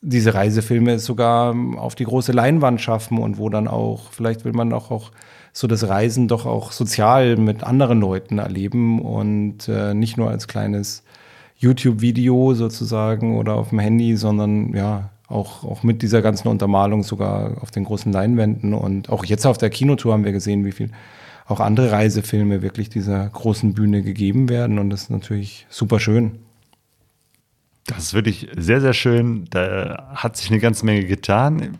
diese 0.00 0.34
Reisefilme 0.34 0.98
sogar 0.98 1.54
auf 1.76 1.94
die 1.94 2.04
große 2.04 2.32
Leinwand 2.32 2.80
schaffen 2.80 3.18
und 3.18 3.38
wo 3.38 3.48
dann 3.48 3.68
auch, 3.68 4.10
vielleicht 4.10 4.44
will 4.44 4.52
man 4.52 4.72
auch, 4.72 4.90
auch 4.90 5.12
so 5.56 5.66
das 5.66 5.88
Reisen 5.88 6.28
doch 6.28 6.44
auch 6.44 6.70
sozial 6.70 7.38
mit 7.38 7.64
anderen 7.64 7.98
Leuten 7.98 8.36
erleben 8.36 9.00
und 9.00 9.68
äh, 9.68 9.94
nicht 9.94 10.18
nur 10.18 10.28
als 10.28 10.48
kleines 10.48 11.02
YouTube-Video 11.56 12.52
sozusagen 12.52 13.38
oder 13.38 13.54
auf 13.54 13.70
dem 13.70 13.78
Handy, 13.78 14.16
sondern 14.16 14.74
ja, 14.74 15.08
Auch, 15.28 15.64
auch 15.64 15.82
mit 15.82 16.02
dieser 16.02 16.20
ganzen 16.20 16.48
Untermalung 16.48 17.02
sogar 17.04 17.62
auf 17.62 17.70
den 17.70 17.84
großen 17.84 18.12
Leinwänden. 18.12 18.74
Und 18.74 19.08
auch 19.08 19.24
jetzt 19.24 19.46
auf 19.46 19.56
der 19.56 19.70
Kinotour 19.70 20.12
haben 20.12 20.24
wir 20.26 20.32
gesehen, 20.32 20.66
wie 20.66 20.72
viel 20.72 20.90
auch 21.46 21.60
andere 21.60 21.90
Reisefilme 21.90 22.60
wirklich 22.60 22.90
dieser 22.90 23.26
großen 23.26 23.72
Bühne 23.72 24.02
gegeben 24.02 24.50
werden. 24.50 24.78
Und 24.78 24.90
das 24.90 25.04
ist 25.04 25.10
natürlich 25.10 25.66
super 25.70 26.00
schön. 26.00 26.32
Das 27.86 27.98
ist 27.98 28.14
wirklich 28.14 28.48
sehr, 28.58 28.82
sehr 28.82 28.92
schön. 28.92 29.46
Da 29.50 30.12
hat 30.14 30.36
sich 30.36 30.50
eine 30.50 30.60
ganze 30.60 30.84
Menge 30.84 31.06
getan. 31.06 31.78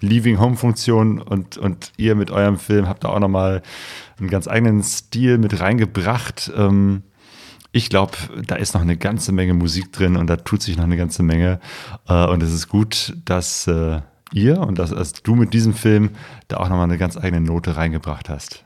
Leaving 0.00 0.38
Home 0.38 0.56
Funktion 0.56 1.20
und, 1.20 1.56
und 1.58 1.92
ihr 1.96 2.14
mit 2.14 2.30
eurem 2.30 2.58
Film 2.58 2.88
habt 2.88 3.04
da 3.04 3.08
auch 3.08 3.18
nochmal 3.18 3.62
einen 4.18 4.28
ganz 4.28 4.48
eigenen 4.48 4.82
Stil 4.82 5.38
mit 5.38 5.60
reingebracht. 5.60 6.50
Ähm, 6.56 7.02
ich 7.72 7.90
glaube, 7.90 8.12
da 8.46 8.56
ist 8.56 8.74
noch 8.74 8.80
eine 8.80 8.96
ganze 8.96 9.32
Menge 9.32 9.54
Musik 9.54 9.92
drin 9.92 10.16
und 10.16 10.28
da 10.28 10.36
tut 10.36 10.62
sich 10.62 10.76
noch 10.76 10.84
eine 10.84 10.96
ganze 10.96 11.22
Menge. 11.22 11.60
Äh, 12.08 12.26
und 12.26 12.42
es 12.42 12.52
ist 12.52 12.68
gut, 12.68 13.16
dass 13.24 13.66
äh, 13.66 14.00
ihr 14.32 14.60
und 14.60 14.78
dass, 14.78 14.90
dass 14.90 15.12
du 15.12 15.34
mit 15.34 15.52
diesem 15.52 15.74
Film 15.74 16.10
da 16.48 16.58
auch 16.58 16.68
nochmal 16.68 16.84
eine 16.84 16.98
ganz 16.98 17.16
eigene 17.16 17.40
Note 17.40 17.76
reingebracht 17.76 18.28
hast. 18.28 18.64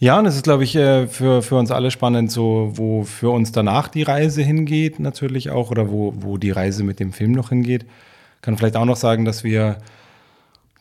Ja, 0.00 0.18
und 0.18 0.26
es 0.26 0.36
ist, 0.36 0.44
glaube 0.44 0.62
ich, 0.62 0.76
äh, 0.76 1.08
für, 1.08 1.42
für 1.42 1.56
uns 1.56 1.72
alle 1.72 1.90
spannend, 1.90 2.30
so 2.30 2.70
wo 2.74 3.02
für 3.02 3.30
uns 3.30 3.50
danach 3.50 3.88
die 3.88 4.04
Reise 4.04 4.42
hingeht, 4.42 5.00
natürlich 5.00 5.50
auch, 5.50 5.72
oder 5.72 5.90
wo, 5.90 6.14
wo 6.16 6.38
die 6.38 6.52
Reise 6.52 6.84
mit 6.84 7.00
dem 7.00 7.12
Film 7.12 7.32
noch 7.32 7.48
hingeht. 7.48 7.84
Kann 8.40 8.56
vielleicht 8.56 8.76
auch 8.76 8.84
noch 8.84 8.96
sagen, 8.96 9.24
dass 9.24 9.42
wir 9.42 9.78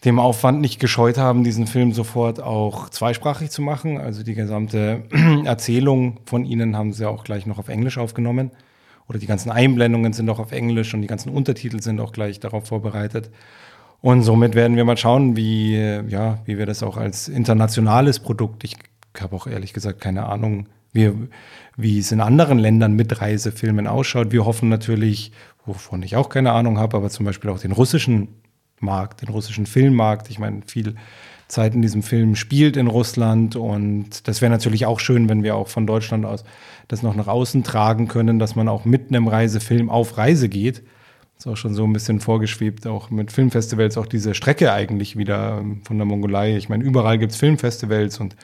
dem 0.08 0.20
Aufwand 0.20 0.62
nicht 0.62 0.80
gescheut 0.80 1.18
haben, 1.18 1.44
diesen 1.44 1.68
Film 1.68 1.92
sofort 1.92 2.42
auch 2.42 2.90
zweisprachig 2.90 3.52
zu 3.52 3.62
machen. 3.62 4.00
Also 4.00 4.24
die 4.24 4.36
gesamte 4.36 5.04
Erzählung 5.46 6.22
von 6.26 6.46
ihnen 6.46 6.78
haben 6.78 6.94
sie 6.94 7.08
auch 7.08 7.26
gleich 7.26 7.46
noch 7.46 7.60
auf 7.60 7.68
Englisch 7.68 7.98
aufgenommen. 7.98 8.52
Oder 9.10 9.20
die 9.20 9.28
ganzen 9.28 9.52
Einblendungen 9.52 10.14
sind 10.14 10.30
auch 10.30 10.40
auf 10.40 10.54
Englisch 10.54 10.94
und 10.94 11.02
die 11.02 11.08
ganzen 11.08 11.30
Untertitel 11.30 11.82
sind 11.82 12.00
auch 12.00 12.14
gleich 12.14 12.40
darauf 12.40 12.68
vorbereitet. 12.68 13.30
Und 14.02 14.24
somit 14.24 14.56
werden 14.56 14.78
wir 14.78 14.86
mal 14.86 14.96
schauen, 14.96 15.36
wie, 15.36 15.76
ja, 15.76 16.40
wie 16.46 16.58
wir 16.58 16.66
das 16.66 16.84
auch 16.84 16.96
als 16.96 17.28
internationales 17.28 18.20
Produkt, 18.20 18.64
ich 18.64 18.78
habe 19.20 19.36
auch 19.36 19.46
ehrlich 19.46 19.74
gesagt 19.74 20.00
keine 20.00 20.28
Ahnung, 20.28 20.68
wie, 20.94 21.12
wie 21.76 22.00
es 22.00 22.14
in 22.14 22.22
anderen 22.22 22.60
Ländern 22.60 22.94
mit 22.94 23.20
Reisefilmen 23.22 23.88
ausschaut. 23.88 24.32
Wir 24.32 24.46
hoffen 24.46 24.70
natürlich, 24.70 25.34
wovon 25.66 26.02
ich 26.04 26.16
auch 26.16 26.30
keine 26.30 26.54
Ahnung 26.54 26.78
habe, 26.78 26.96
aber 26.96 27.10
zum 27.10 27.26
Beispiel 27.26 27.50
auch 27.50 27.60
den 27.60 27.74
russischen 27.74 28.30
Markt, 28.80 29.22
den 29.22 29.30
russischen 29.30 29.66
Filmmarkt. 29.66 30.30
Ich 30.30 30.40
meine, 30.40 30.62
viel 30.66 30.96
Zeit 31.48 31.74
in 31.74 31.82
diesem 31.82 32.04
Film 32.04 32.36
spielt 32.36 32.76
in 32.78 32.88
Russland 32.88 33.56
und 33.56 34.28
das 34.28 34.42
wäre 34.42 34.52
natürlich 34.52 34.86
auch 34.86 35.00
schön, 35.00 35.30
wenn 35.30 35.44
wir 35.44 35.56
auch 35.56 35.70
von 35.70 35.88
Deutschland 35.88 36.26
aus 36.26 36.44
das 36.88 37.04
noch 37.04 37.16
nach 37.16 37.28
außen 37.28 37.64
tragen 37.64 38.08
können, 38.08 38.40
dass 38.40 38.56
man 38.56 38.68
auch 38.68 38.86
mit 38.86 39.10
einem 39.10 39.28
Reisefilm 39.28 39.90
auf 39.90 40.18
Reise 40.18 40.50
geht. 40.50 40.84
Ist 41.38 41.48
auch 41.48 41.56
schon 41.58 41.74
so 41.74 41.84
ein 41.84 41.94
bisschen 41.94 42.20
vorgeschwebt, 42.20 42.88
auch 42.88 43.12
mit 43.12 43.32
Filmfestivals, 43.32 43.98
auch 43.98 44.08
diese 44.08 44.34
Strecke 44.34 44.74
eigentlich 44.74 45.18
wieder 45.18 45.60
ähm, 45.60 45.82
von 45.84 45.98
der 45.98 46.06
Mongolei. 46.06 46.58
Ich 46.58 46.68
meine, 46.68 46.84
überall 46.84 47.18
gibt 47.18 47.34
es 47.34 47.38
Filmfestivals 47.38 48.20
und 48.20 48.36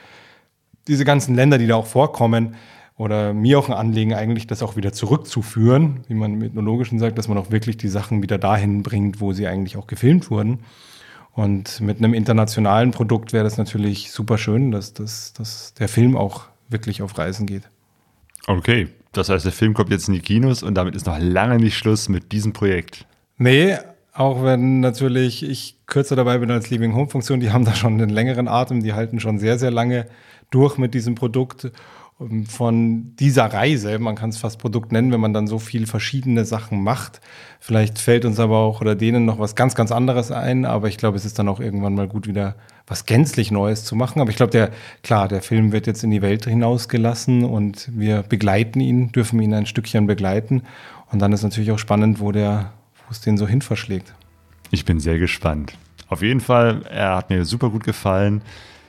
diese 0.86 1.04
ganzen 1.04 1.34
Länder, 1.34 1.58
die 1.58 1.66
da 1.66 1.76
auch 1.76 1.86
vorkommen, 1.86 2.54
oder 2.96 3.32
mir 3.32 3.58
auch 3.58 3.68
ein 3.68 3.74
Anliegen, 3.74 4.14
eigentlich 4.14 4.46
das 4.46 4.62
auch 4.62 4.76
wieder 4.76 4.92
zurückzuführen, 4.92 6.00
wie 6.08 6.14
man 6.14 6.34
im 6.34 6.42
Ethnologischen 6.42 6.98
sagt, 6.98 7.18
dass 7.18 7.28
man 7.28 7.38
auch 7.38 7.50
wirklich 7.50 7.76
die 7.76 7.88
Sachen 7.88 8.22
wieder 8.22 8.38
dahin 8.38 8.82
bringt, 8.82 9.20
wo 9.20 9.32
sie 9.32 9.46
eigentlich 9.46 9.76
auch 9.76 9.86
gefilmt 9.86 10.30
wurden. 10.30 10.60
Und 11.32 11.80
mit 11.80 11.98
einem 11.98 12.14
internationalen 12.14 12.92
Produkt 12.92 13.32
wäre 13.32 13.42
das 13.42 13.58
natürlich 13.58 14.12
super 14.12 14.38
schön, 14.38 14.70
dass, 14.70 14.94
dass, 14.94 15.32
dass 15.32 15.74
der 15.74 15.88
Film 15.88 16.16
auch 16.16 16.44
wirklich 16.68 17.02
auf 17.02 17.18
Reisen 17.18 17.46
geht. 17.46 17.64
Okay, 18.46 18.88
das 19.12 19.28
heißt, 19.28 19.44
der 19.44 19.52
Film 19.52 19.74
kommt 19.74 19.90
jetzt 19.90 20.06
in 20.06 20.14
die 20.14 20.20
Kinos 20.20 20.62
und 20.62 20.74
damit 20.74 20.94
ist 20.94 21.06
noch 21.06 21.18
lange 21.18 21.56
nicht 21.56 21.76
Schluss 21.76 22.08
mit 22.08 22.30
diesem 22.30 22.52
Projekt. 22.52 23.06
Nee, 23.36 23.76
auch 24.12 24.44
wenn 24.44 24.78
natürlich 24.78 25.42
ich 25.42 25.76
kürzer 25.86 26.14
dabei 26.14 26.38
bin 26.38 26.50
als 26.52 26.70
Living 26.70 26.94
Home 26.94 27.08
Funktion, 27.08 27.40
die 27.40 27.50
haben 27.50 27.64
da 27.64 27.74
schon 27.74 27.94
einen 27.94 28.10
längeren 28.10 28.46
Atem, 28.46 28.82
die 28.82 28.92
halten 28.92 29.18
schon 29.18 29.38
sehr, 29.40 29.58
sehr 29.58 29.72
lange 29.72 30.06
durch 30.50 30.78
mit 30.78 30.94
diesem 30.94 31.16
Produkt 31.16 31.72
von 32.46 33.16
dieser 33.16 33.46
Reise, 33.46 33.98
man 33.98 34.14
kann 34.14 34.30
es 34.30 34.38
fast 34.38 34.60
Produkt 34.60 34.92
nennen, 34.92 35.10
wenn 35.10 35.20
man 35.20 35.32
dann 35.32 35.48
so 35.48 35.58
viel 35.58 35.86
verschiedene 35.86 36.44
Sachen 36.44 36.82
macht. 36.82 37.20
Vielleicht 37.58 37.98
fällt 37.98 38.24
uns 38.24 38.38
aber 38.38 38.58
auch 38.58 38.80
oder 38.80 38.94
denen 38.94 39.24
noch 39.24 39.40
was 39.40 39.56
ganz, 39.56 39.74
ganz 39.74 39.90
anderes 39.90 40.30
ein, 40.30 40.64
aber 40.64 40.88
ich 40.88 40.96
glaube, 40.96 41.16
es 41.16 41.24
ist 41.24 41.40
dann 41.40 41.48
auch 41.48 41.58
irgendwann 41.58 41.94
mal 41.94 42.06
gut, 42.06 42.28
wieder 42.28 42.54
was 42.86 43.06
gänzlich 43.06 43.50
Neues 43.50 43.84
zu 43.84 43.96
machen. 43.96 44.20
Aber 44.20 44.30
ich 44.30 44.36
glaube, 44.36 44.52
der, 44.52 44.70
klar, 45.02 45.26
der 45.26 45.42
Film 45.42 45.72
wird 45.72 45.88
jetzt 45.88 46.04
in 46.04 46.10
die 46.12 46.22
Welt 46.22 46.44
hinausgelassen 46.44 47.44
und 47.44 47.90
wir 47.92 48.22
begleiten 48.22 48.80
ihn, 48.80 49.10
dürfen 49.10 49.40
ihn 49.40 49.52
ein 49.52 49.66
Stückchen 49.66 50.06
begleiten. 50.06 50.62
Und 51.10 51.18
dann 51.18 51.32
ist 51.32 51.42
natürlich 51.42 51.72
auch 51.72 51.78
spannend, 51.78 52.20
wo 52.20 52.30
der, 52.30 52.72
wo 53.06 53.10
es 53.10 53.22
den 53.22 53.36
so 53.36 53.48
hin 53.48 53.60
verschlägt. 53.60 54.14
Ich 54.70 54.84
bin 54.84 55.00
sehr 55.00 55.18
gespannt. 55.18 55.76
Auf 56.08 56.22
jeden 56.22 56.40
Fall, 56.40 56.82
er 56.88 57.16
hat 57.16 57.30
mir 57.30 57.44
super 57.44 57.70
gut 57.70 57.82
gefallen. 57.82 58.42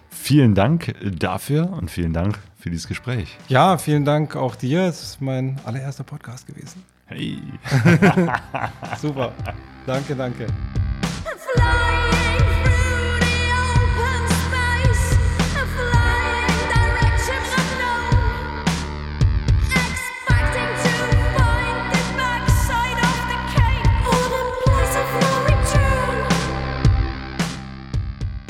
Vielen 0.10 0.54
Dank 0.54 0.94
dafür 1.18 1.74
und 1.74 1.90
vielen 1.90 2.14
Dank 2.14 2.40
für 2.66 2.72
dieses 2.72 2.88
Gespräch. 2.88 3.38
Ja, 3.48 3.78
vielen 3.78 4.06
Dank 4.06 4.36
auch 4.36 4.56
dir. 4.56 4.86
Es 4.88 5.04
ist 5.04 5.22
mein 5.22 5.60
allererster 5.66 6.04
Podcast 6.04 6.48
gewesen. 6.48 6.84
Hey. 7.06 7.38
Super. 9.00 9.34
Danke, 9.86 10.16
danke. 10.16 10.48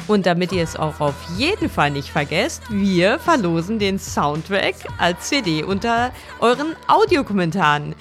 Und 0.07 0.25
damit 0.25 0.51
ihr 0.51 0.63
es 0.63 0.75
auch 0.75 0.99
auf 0.99 1.15
jeden 1.35 1.69
Fall 1.69 1.89
nicht 1.91 2.09
vergesst, 2.09 2.63
wir 2.69 3.17
verlosen 3.17 3.79
den 3.79 3.97
Soundtrack 3.97 4.75
als 4.97 5.29
CD 5.29 5.63
unter 5.63 6.11
euren 6.39 6.75
Audiokommentaren. 6.87 7.95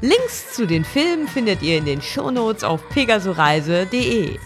Links 0.00 0.54
zu 0.54 0.66
den 0.66 0.84
Filmen 0.84 1.28
findet 1.28 1.62
ihr 1.62 1.78
in 1.78 1.84
den 1.84 2.00
Shownotes 2.00 2.64
auf 2.64 2.88
pegasoreise.de. 2.88 4.38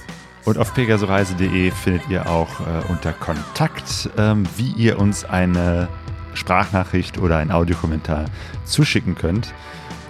Und 0.45 0.59
auf 0.59 0.75
pegasoreise.de 0.75 1.71
findet 1.71 2.09
ihr 2.09 2.29
auch 2.29 2.61
äh, 2.61 2.91
unter 2.91 3.13
Kontakt, 3.13 4.11
ähm, 4.19 4.45
wie 4.57 4.71
ihr 4.73 4.99
uns 4.99 5.25
eine 5.25 5.89
Sprachnachricht 6.35 7.19
oder 7.19 7.39
ein 7.39 7.51
Audiokommentar 7.51 8.27
zuschicken 8.65 9.15
könnt. 9.15 9.55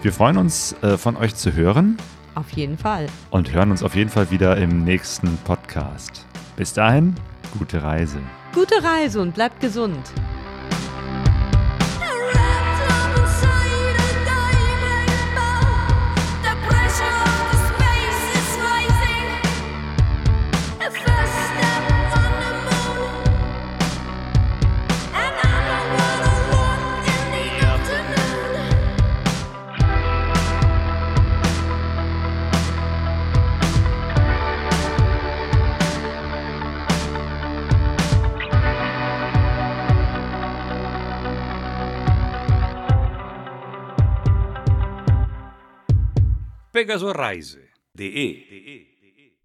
Wir 0.02 0.12
freuen 0.12 0.36
uns, 0.36 0.74
äh, 0.82 0.98
von 0.98 1.16
euch 1.16 1.34
zu 1.34 1.52
hören. 1.52 1.96
Auf 2.34 2.50
jeden 2.50 2.76
Fall. 2.76 3.06
Und 3.30 3.52
hören 3.52 3.70
uns 3.70 3.82
auf 3.82 3.94
jeden 3.94 4.10
Fall 4.10 4.30
wieder 4.30 4.56
im 4.56 4.84
nächsten 4.84 5.38
Podcast. 5.38 6.25
Bis 6.56 6.72
dahin, 6.72 7.14
gute 7.58 7.82
Reise. 7.82 8.18
Gute 8.54 8.82
Reise 8.82 9.20
und 9.20 9.34
bleibt 9.34 9.60
gesund. 9.60 10.00
pegasoreise.de 46.76 48.95